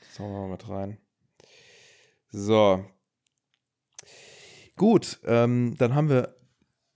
Das 0.00 0.18
hauen 0.18 0.32
wir 0.32 0.40
mal 0.40 0.50
mit 0.50 0.68
rein. 0.68 0.98
So. 2.30 2.84
Gut, 4.76 5.20
ähm, 5.24 5.76
dann 5.78 5.94
haben 5.94 6.08
wir 6.08 6.36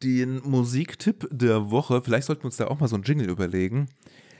den 0.02 0.40
Musiktipp 0.42 1.28
der 1.30 1.70
Woche. 1.70 2.02
Vielleicht 2.02 2.26
sollten 2.26 2.42
wir 2.42 2.46
uns 2.46 2.56
da 2.56 2.66
auch 2.68 2.80
mal 2.80 2.88
so 2.88 2.96
einen 2.96 3.04
Jingle 3.04 3.28
überlegen. 3.28 3.88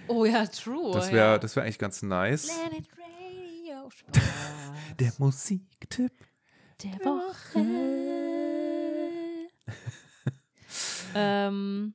Oh 0.08 0.24
ja, 0.24 0.46
true. 0.46 0.92
Das 0.92 1.08
ja. 1.08 1.14
wäre 1.14 1.40
das 1.40 1.54
wär 1.56 1.62
eigentlich 1.64 1.78
ganz 1.78 2.02
nice. 2.02 2.50
Der 4.98 5.12
Musiktipp. 5.18 6.12
der 6.82 6.98
Woche. 7.04 7.64
ähm, 11.14 11.94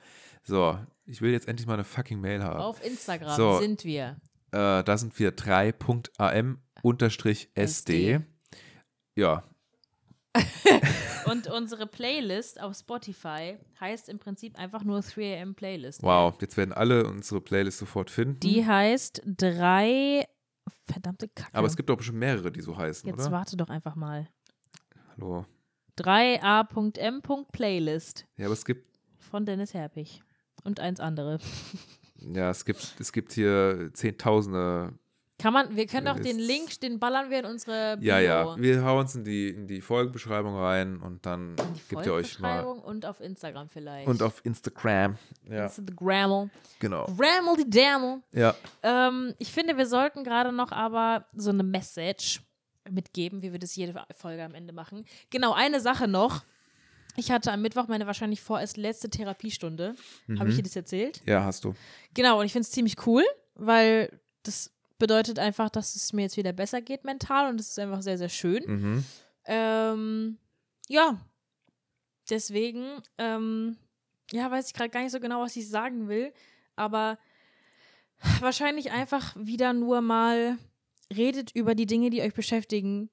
So, 0.44 0.78
ich 1.06 1.20
will 1.20 1.32
jetzt 1.32 1.48
endlich 1.48 1.66
mal 1.66 1.74
eine 1.74 1.82
fucking 1.84 2.20
Mail 2.20 2.42
haben. 2.44 2.60
Auf 2.60 2.84
Instagram 2.84 3.36
So. 3.36 3.58
sind 3.58 3.84
wir. 3.84 4.16
Äh, 4.52 4.82
da 4.84 4.96
sind 4.98 5.18
wir 5.18 5.32
3.am-sd. 5.36 8.20
Ja, 9.16 9.42
Und 11.26 11.46
unsere 11.48 11.86
Playlist 11.86 12.60
auf 12.60 12.76
Spotify 12.76 13.58
heißt 13.80 14.08
im 14.08 14.18
Prinzip 14.18 14.58
einfach 14.58 14.82
nur 14.84 15.00
3am 15.00 15.54
Playlist. 15.54 16.02
wow. 16.02 16.34
Jetzt 16.40 16.56
werden 16.56 16.72
alle 16.72 17.06
unsere 17.06 17.40
Playlists 17.40 17.78
sofort 17.80 18.10
finden. 18.10 18.40
Die 18.40 18.66
heißt 18.66 19.22
drei. 19.24 20.26
Verdammte 20.86 21.28
Kacke. 21.28 21.54
Aber 21.54 21.66
es 21.66 21.76
gibt 21.76 21.88
doch 21.88 21.96
bestimmt 21.96 22.18
mehrere, 22.18 22.50
die 22.52 22.60
so 22.60 22.76
heißen, 22.76 23.08
Jetzt 23.08 23.20
oder? 23.20 23.30
warte 23.32 23.56
doch 23.56 23.70
einfach 23.70 23.94
mal. 23.96 24.28
Hallo. 25.16 25.46
3a.m.playlist 25.98 28.26
Ja, 28.36 28.46
aber 28.46 28.54
es 28.54 28.64
gibt, 28.64 28.86
von 29.18 29.44
Dennis 29.46 29.74
Herpich. 29.74 30.22
Und 30.64 30.80
eins 30.80 31.00
andere. 31.00 31.38
ja, 32.16 32.50
es 32.50 32.64
gibt, 32.64 32.96
es 32.98 33.12
gibt 33.12 33.32
hier 33.32 33.90
Zehntausende. 33.94 34.92
Kann 35.40 35.54
man, 35.54 35.74
wir 35.74 35.86
können 35.86 36.06
doch 36.06 36.20
den. 36.20 36.38
Link, 36.38 36.80
den 36.80 36.98
ballern 36.98 37.30
wir 37.30 37.40
in 37.40 37.44
unsere 37.46 37.96
Bio. 37.96 38.08
Ja, 38.08 38.18
ja. 38.18 38.56
Wir 38.58 38.84
hauen 38.84 39.06
es 39.06 39.14
in 39.14 39.24
die, 39.24 39.48
in 39.48 39.66
die 39.66 39.80
Folgenbeschreibung 39.80 40.54
rein 40.54 41.00
und 41.00 41.24
dann 41.24 41.56
gebt 41.88 42.04
ihr 42.04 42.12
euch 42.12 42.38
mal. 42.40 42.62
Und 42.64 43.06
auf 43.06 43.20
Instagram 43.20 43.68
vielleicht. 43.68 44.06
Und 44.06 44.22
auf 44.22 44.44
Instagram. 44.44 45.16
Ja, 45.48 45.64
Instagram. 45.64 46.50
genau. 46.78 47.06
Grammel 47.06 47.56
die 47.64 47.70
Dammel. 47.70 48.22
Ja. 48.32 48.54
Ähm, 48.82 49.34
ich 49.38 49.52
finde, 49.52 49.76
wir 49.76 49.86
sollten 49.86 50.24
gerade 50.24 50.52
noch 50.52 50.72
aber 50.72 51.26
so 51.34 51.50
eine 51.50 51.62
Message 51.62 52.42
mitgeben, 52.90 53.42
wie 53.42 53.52
wir 53.52 53.58
das 53.58 53.76
jede 53.76 53.94
Folge 54.16 54.44
am 54.44 54.54
Ende 54.54 54.72
machen. 54.72 55.04
Genau, 55.30 55.52
eine 55.52 55.80
Sache 55.80 56.06
noch. 56.06 56.44
Ich 57.16 57.30
hatte 57.30 57.52
am 57.52 57.62
Mittwoch 57.62 57.88
meine 57.88 58.06
wahrscheinlich 58.06 58.40
vorerst 58.40 58.76
letzte 58.76 59.10
Therapiestunde. 59.10 59.94
Habe 60.38 60.50
ich 60.50 60.56
dir 60.56 60.62
das 60.62 60.76
erzählt? 60.76 61.22
Ja, 61.26 61.44
hast 61.44 61.64
du. 61.64 61.74
Genau, 62.14 62.40
und 62.40 62.46
ich 62.46 62.52
finde 62.52 62.64
es 62.64 62.70
ziemlich 62.70 63.06
cool, 63.06 63.24
weil 63.54 64.20
das 64.42 64.72
bedeutet 65.00 65.40
einfach, 65.40 65.68
dass 65.68 65.96
es 65.96 66.12
mir 66.12 66.22
jetzt 66.22 66.36
wieder 66.36 66.52
besser 66.52 66.80
geht 66.80 67.04
mental 67.04 67.50
und 67.50 67.58
das 67.58 67.70
ist 67.70 67.78
einfach 67.80 68.02
sehr, 68.02 68.18
sehr 68.18 68.28
schön. 68.28 68.62
Mhm. 68.66 69.04
Ähm, 69.46 70.38
ja, 70.88 71.20
deswegen, 72.30 73.02
ähm, 73.18 73.76
ja, 74.30 74.48
weiß 74.48 74.68
ich 74.68 74.74
gerade 74.74 74.90
gar 74.90 75.02
nicht 75.02 75.10
so 75.10 75.18
genau, 75.18 75.40
was 75.40 75.56
ich 75.56 75.68
sagen 75.68 76.08
will, 76.08 76.32
aber 76.76 77.18
wahrscheinlich 78.40 78.92
einfach 78.92 79.34
wieder 79.36 79.72
nur 79.72 80.00
mal 80.00 80.56
redet 81.12 81.50
über 81.52 81.74
die 81.74 81.86
Dinge, 81.86 82.10
die 82.10 82.22
euch 82.22 82.34
beschäftigen 82.34 83.10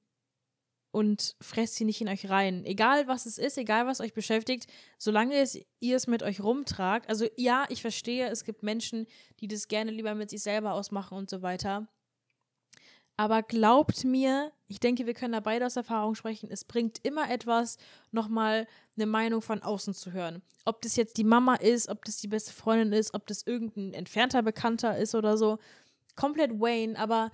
und 0.98 1.36
fresst 1.40 1.76
sie 1.76 1.86
nicht 1.86 2.02
in 2.02 2.08
euch 2.08 2.28
rein. 2.28 2.66
Egal 2.66 3.08
was 3.08 3.28
es 3.28 3.38
ist, 3.38 3.56
egal 3.60 3.86
was 3.86 4.02
euch 4.02 4.16
beschäftigt, 4.16 4.66
solange 4.98 5.36
es, 5.36 5.60
ihr 5.80 5.96
es 5.96 6.08
mit 6.08 6.24
euch 6.24 6.42
rumtragt. 6.42 7.08
Also 7.08 7.28
ja, 7.38 7.66
ich 7.70 7.84
verstehe, 7.84 8.30
es 8.30 8.44
gibt 8.44 8.64
Menschen, 8.64 9.06
die 9.40 9.48
das 9.48 9.68
gerne 9.68 9.92
lieber 9.92 10.16
mit 10.16 10.32
sich 10.32 10.42
selber 10.42 10.74
ausmachen 10.74 11.16
und 11.16 11.30
so 11.30 11.44
weiter. 11.44 11.88
Aber 13.16 13.44
glaubt 13.44 14.06
mir, 14.06 14.52
ich 14.66 14.80
denke, 14.80 15.06
wir 15.06 15.14
können 15.14 15.34
da 15.34 15.40
beide 15.40 15.68
aus 15.68 15.76
Erfahrung 15.76 16.16
sprechen, 16.16 16.50
es 16.50 16.66
bringt 16.66 16.98
immer 17.06 17.30
etwas, 17.30 17.78
nochmal 18.10 18.66
eine 18.96 19.06
Meinung 19.06 19.44
von 19.44 19.62
außen 19.62 19.94
zu 19.94 20.14
hören. 20.14 20.42
Ob 20.66 20.82
das 20.82 20.96
jetzt 20.96 21.18
die 21.18 21.24
Mama 21.24 21.54
ist, 21.54 21.90
ob 21.90 22.06
das 22.06 22.18
die 22.18 22.28
beste 22.28 22.54
Freundin 22.54 22.92
ist, 22.92 23.14
ob 23.14 23.28
das 23.28 23.46
irgendein 23.46 23.94
entfernter 23.94 24.42
Bekannter 24.42 24.98
ist 24.98 25.14
oder 25.14 25.38
so. 25.38 25.60
Komplett 26.16 26.60
Wayne, 26.60 26.98
aber 26.98 27.30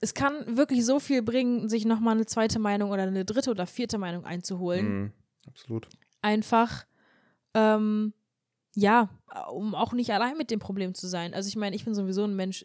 es 0.00 0.14
kann 0.14 0.56
wirklich 0.56 0.84
so 0.86 1.00
viel 1.00 1.22
bringen, 1.22 1.68
sich 1.68 1.84
nochmal 1.84 2.14
eine 2.14 2.26
zweite 2.26 2.58
Meinung 2.58 2.90
oder 2.90 3.02
eine 3.04 3.24
dritte 3.24 3.50
oder 3.50 3.66
vierte 3.66 3.98
Meinung 3.98 4.24
einzuholen 4.24 4.86
Mhm. 4.86 5.12
Absolut. 5.46 5.88
einfach, 6.22 6.86
ähm, 7.54 8.12
ja, 8.74 9.08
um 9.50 9.74
auch 9.74 9.92
nicht 9.92 10.12
allein 10.12 10.36
mit 10.36 10.50
dem 10.50 10.60
Problem 10.60 10.94
zu 10.94 11.08
sein. 11.08 11.34
Also 11.34 11.48
ich 11.48 11.56
meine, 11.56 11.74
ich 11.74 11.84
bin 11.84 11.94
sowieso 11.94 12.24
ein 12.24 12.36
Mensch, 12.36 12.64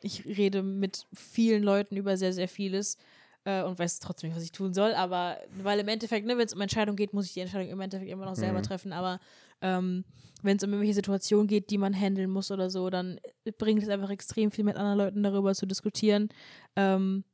ich 0.00 0.24
rede 0.26 0.62
mit 0.62 1.06
vielen 1.14 1.62
Leuten 1.62 1.96
über 1.96 2.16
sehr, 2.16 2.32
sehr 2.32 2.48
vieles 2.48 2.96
äh, 3.44 3.62
und 3.62 3.78
weiß 3.78 4.00
trotzdem 4.00 4.28
nicht, 4.30 4.36
was 4.36 4.44
ich 4.44 4.52
tun 4.52 4.74
soll, 4.74 4.94
aber 4.94 5.38
weil 5.58 5.78
im 5.78 5.88
Endeffekt, 5.88 6.26
ne, 6.26 6.36
wenn 6.38 6.46
es 6.46 6.54
um 6.54 6.60
Entscheidungen 6.60 6.96
geht, 6.96 7.12
muss 7.12 7.26
ich 7.26 7.34
die 7.34 7.40
Entscheidung 7.40 7.68
im 7.68 7.80
Endeffekt 7.80 8.10
immer 8.10 8.24
noch 8.24 8.34
selber 8.36 8.60
Mhm. 8.60 8.64
treffen, 8.64 8.92
aber 8.92 9.20
ähm, 9.62 10.04
wenn 10.42 10.56
es 10.56 10.62
um 10.64 10.70
irgendwelche 10.70 10.94
Situationen 10.94 11.46
geht, 11.46 11.70
die 11.70 11.78
man 11.78 11.94
handeln 11.98 12.28
muss 12.30 12.50
oder 12.50 12.68
so, 12.68 12.90
dann 12.90 13.20
bringt 13.58 13.82
es 13.82 13.88
einfach 13.88 14.10
extrem 14.10 14.50
viel 14.50 14.64
mit 14.64 14.76
anderen 14.76 14.98
Leuten 14.98 15.22
darüber 15.22 15.54
zu 15.54 15.66
diskutieren, 15.66 16.28
ähm, 16.76 17.24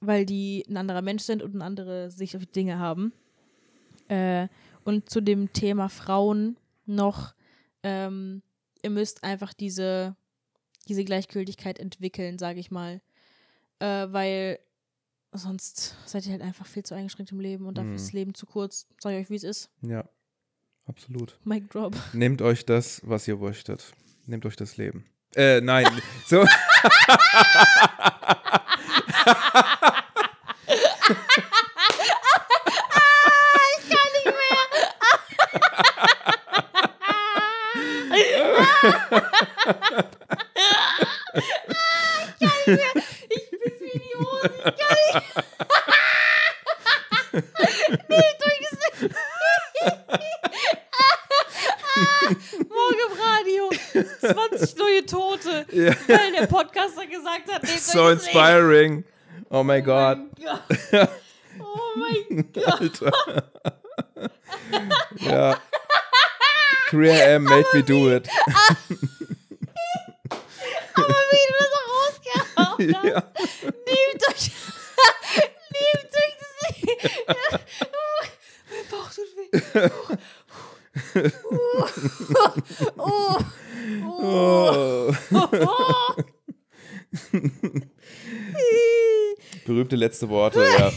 weil 0.00 0.26
die 0.26 0.64
ein 0.68 0.76
anderer 0.76 1.02
Mensch 1.02 1.22
sind 1.22 1.42
und 1.42 1.54
eine 1.54 1.64
andere 1.64 2.10
Sicht 2.10 2.34
auf 2.36 2.44
die 2.44 2.52
Dinge 2.52 2.78
haben. 2.78 3.12
Äh, 4.08 4.48
und 4.84 5.08
zu 5.08 5.20
dem 5.20 5.52
Thema 5.52 5.88
Frauen 5.88 6.56
noch, 6.84 7.34
ähm, 7.82 8.42
ihr 8.82 8.90
müsst 8.90 9.24
einfach 9.24 9.52
diese, 9.54 10.16
diese 10.88 11.04
Gleichgültigkeit 11.04 11.78
entwickeln, 11.78 12.38
sage 12.38 12.60
ich 12.60 12.70
mal. 12.70 13.00
Äh, 13.78 14.06
weil 14.10 14.58
sonst 15.32 15.96
seid 16.06 16.24
ihr 16.26 16.32
halt 16.32 16.42
einfach 16.42 16.66
viel 16.66 16.82
zu 16.84 16.94
eingeschränkt 16.94 17.32
im 17.32 17.40
Leben 17.40 17.66
und 17.66 17.78
dafür 17.78 17.90
Mhm. 17.90 17.96
ist 17.96 18.06
das 18.06 18.12
Leben 18.12 18.34
zu 18.34 18.46
kurz. 18.46 18.86
Sag 19.00 19.12
ich 19.12 19.18
euch, 19.20 19.30
wie 19.30 19.36
es 19.36 19.44
ist. 19.44 19.70
Ja, 19.82 20.08
absolut. 20.86 21.38
Mic 21.44 21.68
drop. 21.70 21.94
Nehmt 22.12 22.42
euch 22.42 22.66
das, 22.66 23.00
was 23.04 23.28
ihr 23.28 23.36
möchtet. 23.36 23.92
Nehmt 24.26 24.46
euch 24.46 24.56
das 24.56 24.76
Leben. 24.76 25.04
Äh, 25.34 25.60
nein. 25.60 25.86
so. 26.26 26.44
Ich 42.66 43.50
piss 43.50 43.80
mir 43.80 43.92
in 43.92 44.00
die 44.00 44.14
Hose. 44.18 44.50
Ich 44.56 44.62
kann 44.64 44.96
nicht. 45.06 45.36
Nehmt 48.08 48.40
euch 48.46 48.60
das 48.62 48.72
nicht. 49.02 49.14
Morgen 51.96 53.00
im 53.06 53.12
Radio. 53.20 53.70
20 54.20 54.76
neue 54.76 55.06
Tote. 55.06 55.66
Ja. 55.72 55.94
Weil 56.06 56.32
der 56.32 56.46
Podcaster 56.46 57.06
gesagt 57.06 57.50
hat, 57.52 57.62
nehmt 57.62 57.80
so 57.80 58.02
euch 58.02 58.14
das 58.16 58.24
nicht. 58.26 58.34
inspiring. 58.34 59.04
Oh 59.50 59.62
my 59.62 59.80
God. 59.82 60.18
Oh 61.58 61.94
mein 61.96 62.52
Gott. 62.52 63.00
Ja. 65.20 65.60
3am 66.90 67.38
made 67.40 67.66
me 67.72 67.82
do 67.82 68.10
it. 68.14 68.28
Aber 70.94 71.14
wie 71.30 71.46
du 71.48 71.54
das 71.58 71.72
auch 71.72 71.88
rausgehauen 71.96 72.94
hast. 72.94 73.04
ja. 73.04 73.22
Nehmt 73.86 74.28
euch. 74.28 74.50
Nehmt 75.72 76.12
euch 76.14 76.34
das 76.40 76.52
nicht. 76.86 77.26
Mein 78.70 78.86
Bauch 78.90 79.10
tut 79.10 79.30
weh. 79.36 79.50
Oh. 82.96 83.38
Oh. 84.18 85.12
Oh. 85.32 86.14
Berühmte 89.64 89.96
letzte 89.96 90.28
Worte, 90.28 90.60
ja. 90.60 90.86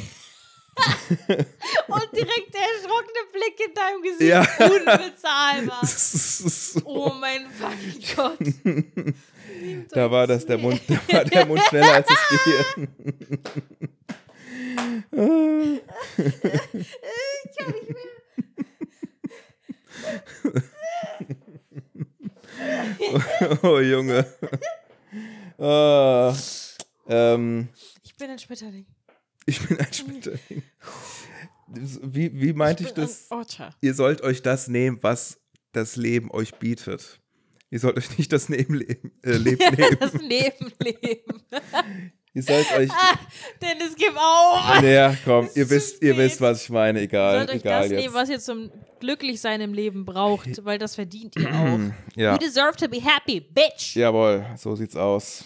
Und 1.88 2.08
direkt 2.16 2.54
der 2.54 2.62
erschrockene 2.62 3.26
Blick 3.34 3.60
in 3.68 3.74
deinem 3.74 4.02
Gesicht. 4.02 4.30
Ja. 4.30 4.42
Unbezahlbar. 4.66 5.82
Oh 6.86 7.12
mein 7.20 7.48
fucking 7.50 8.16
Gott. 8.16 8.38
Da 9.92 10.10
war 10.10 10.28
das 10.28 10.46
der 10.46 10.58
Mund, 10.58 10.82
da 10.88 11.14
war 11.14 11.26
der 11.26 11.46
Mund 11.46 11.62
schneller 11.68 11.96
als 11.96 12.08
das 12.08 12.28
Gehirn. 12.30 12.88
Ich 16.74 17.58
kann 17.58 17.72
nicht 17.74 17.90
mehr. 17.90 18.19
Oh 23.64 23.80
Junge. 23.80 24.26
Ah, 25.58 26.36
ähm, 27.08 27.70
Ich 28.04 28.16
bin 28.16 28.30
ein 28.30 28.40
Schmetterling. 28.40 28.86
ich 29.46 29.66
bin 29.68 29.80
ein 29.80 29.94
Schmetterling. 29.94 30.64
Wie, 31.68 32.42
wie 32.42 32.54
meinte 32.54 32.84
ich 32.84 32.94
bin 32.94 33.06
das? 33.06 33.30
Ihr 33.82 33.94
sollt 33.94 34.22
euch 34.22 34.42
das 34.42 34.68
nehmen, 34.68 35.00
was 35.02 35.40
das 35.72 35.96
Leben 35.96 36.32
euch 36.32 36.56
bietet. 36.56 37.20
Ihr 37.70 37.80
sollt 37.80 37.98
euch 37.98 38.18
nicht 38.18 38.32
das 38.34 38.50
Leben 38.50 38.74
leben. 38.76 39.12
Äh, 39.24 39.34
Leben 39.34 39.76
nehmen. 39.76 39.98
Das 40.00 40.14
Leben 40.14 40.72
leben. 40.80 41.42
Ihr 42.34 42.44
sollt 42.44 42.72
euch. 42.78 42.90
Dennis, 43.62 43.96
gib 43.98 44.16
auf. 44.16 44.82
Naja, 44.82 45.16
komm, 45.26 45.50
ihr 45.56 45.70
wisst, 45.70 46.02
ihr 46.02 46.16
wisst, 46.18 46.40
was 46.42 46.64
ich 46.64 46.70
meine. 46.70 47.00
Ihr 47.00 47.06
Egal, 47.06 47.38
sollt 47.40 47.50
euch 47.50 47.56
egal 47.58 47.82
das 47.84 47.92
jetzt. 47.92 48.02
nehmen, 48.02 48.14
was 48.14 48.30
ihr 48.30 48.40
zum 48.40 48.72
Glücklichsein 49.00 49.62
im 49.62 49.74
Leben 49.74 50.06
braucht, 50.06 50.64
weil 50.64 50.78
das 50.78 50.96
verdient 50.96 51.36
ihr 51.38 51.50
auch. 51.54 51.80
ja, 52.16 52.34
You 52.34 52.38
deserve 52.38 52.76
to 52.78 52.88
be 52.88 52.98
happy, 53.02 53.40
bitch. 53.40 53.96
jawohl, 53.96 54.46
so 54.58 54.76
sieht's 54.76 54.96
aus. 54.96 55.44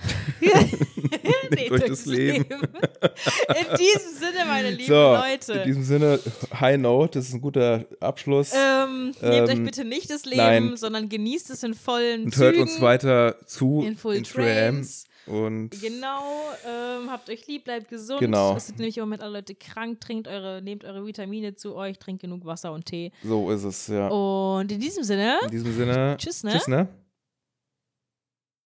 Euch 0.42 1.70
euch 1.70 1.84
das 1.84 2.06
Leben. 2.06 2.44
In 2.46 3.76
diesem 3.76 4.14
Sinne, 4.18 4.44
meine 4.46 4.70
lieben 4.70 4.86
So, 4.86 4.94
Leute. 4.94 5.52
in 5.52 5.64
diesem 5.66 5.82
Sinne, 5.82 6.18
High 6.58 6.78
Note, 6.78 7.18
das 7.18 7.28
ist 7.28 7.34
ein 7.34 7.42
guter 7.42 7.84
Abschluss. 8.00 8.52
Ähm, 8.54 9.12
nehmt 9.20 9.48
euch 9.50 9.56
Ähm, 9.56 9.64
bitte 9.64 9.84
nicht 9.84 10.08
das 10.10 10.24
Leben, 10.24 10.38
nein. 10.38 10.76
sondern 10.78 11.10
genießt 11.10 11.50
es 11.50 11.62
in 11.64 11.74
vollen 11.74 12.24
und 12.24 12.32
Zügen. 12.34 12.44
hört 12.44 12.56
uns 12.56 12.80
weiter 12.80 13.36
zu 13.46 13.82
in 13.86 13.96
Full 13.96 14.16
3am. 14.16 14.32
Trains. 14.32 15.04
Und 15.30 15.70
Genau, 15.80 16.22
ähm, 16.66 17.10
habt 17.10 17.30
euch 17.30 17.46
lieb, 17.46 17.64
bleibt 17.64 17.88
gesund. 17.88 18.20
Genau. 18.20 18.56
Es 18.56 18.66
sind 18.66 18.78
nämlich 18.78 18.98
im 18.98 19.04
Moment 19.04 19.22
alle 19.22 19.34
Leute 19.38 19.54
krank. 19.54 20.00
Trinkt 20.00 20.26
eure, 20.28 20.60
nehmt 20.62 20.84
eure 20.84 21.06
Vitamine 21.06 21.54
zu 21.54 21.74
euch, 21.76 21.98
trinkt 21.98 22.22
genug 22.22 22.44
Wasser 22.44 22.72
und 22.72 22.86
Tee. 22.86 23.12
so 23.22 23.50
ist 23.50 23.64
es, 23.64 23.86
ja. 23.86 24.08
Und 24.08 24.70
in 24.72 24.80
diesem 24.80 25.04
Sinne, 25.04 25.38
In 25.44 25.50
diesem 25.50 25.72
Sinne, 25.72 26.16
Tschüss, 26.18 26.42
ne? 26.42 26.52
Tschüss, 26.52 26.68
ne? 26.68 26.88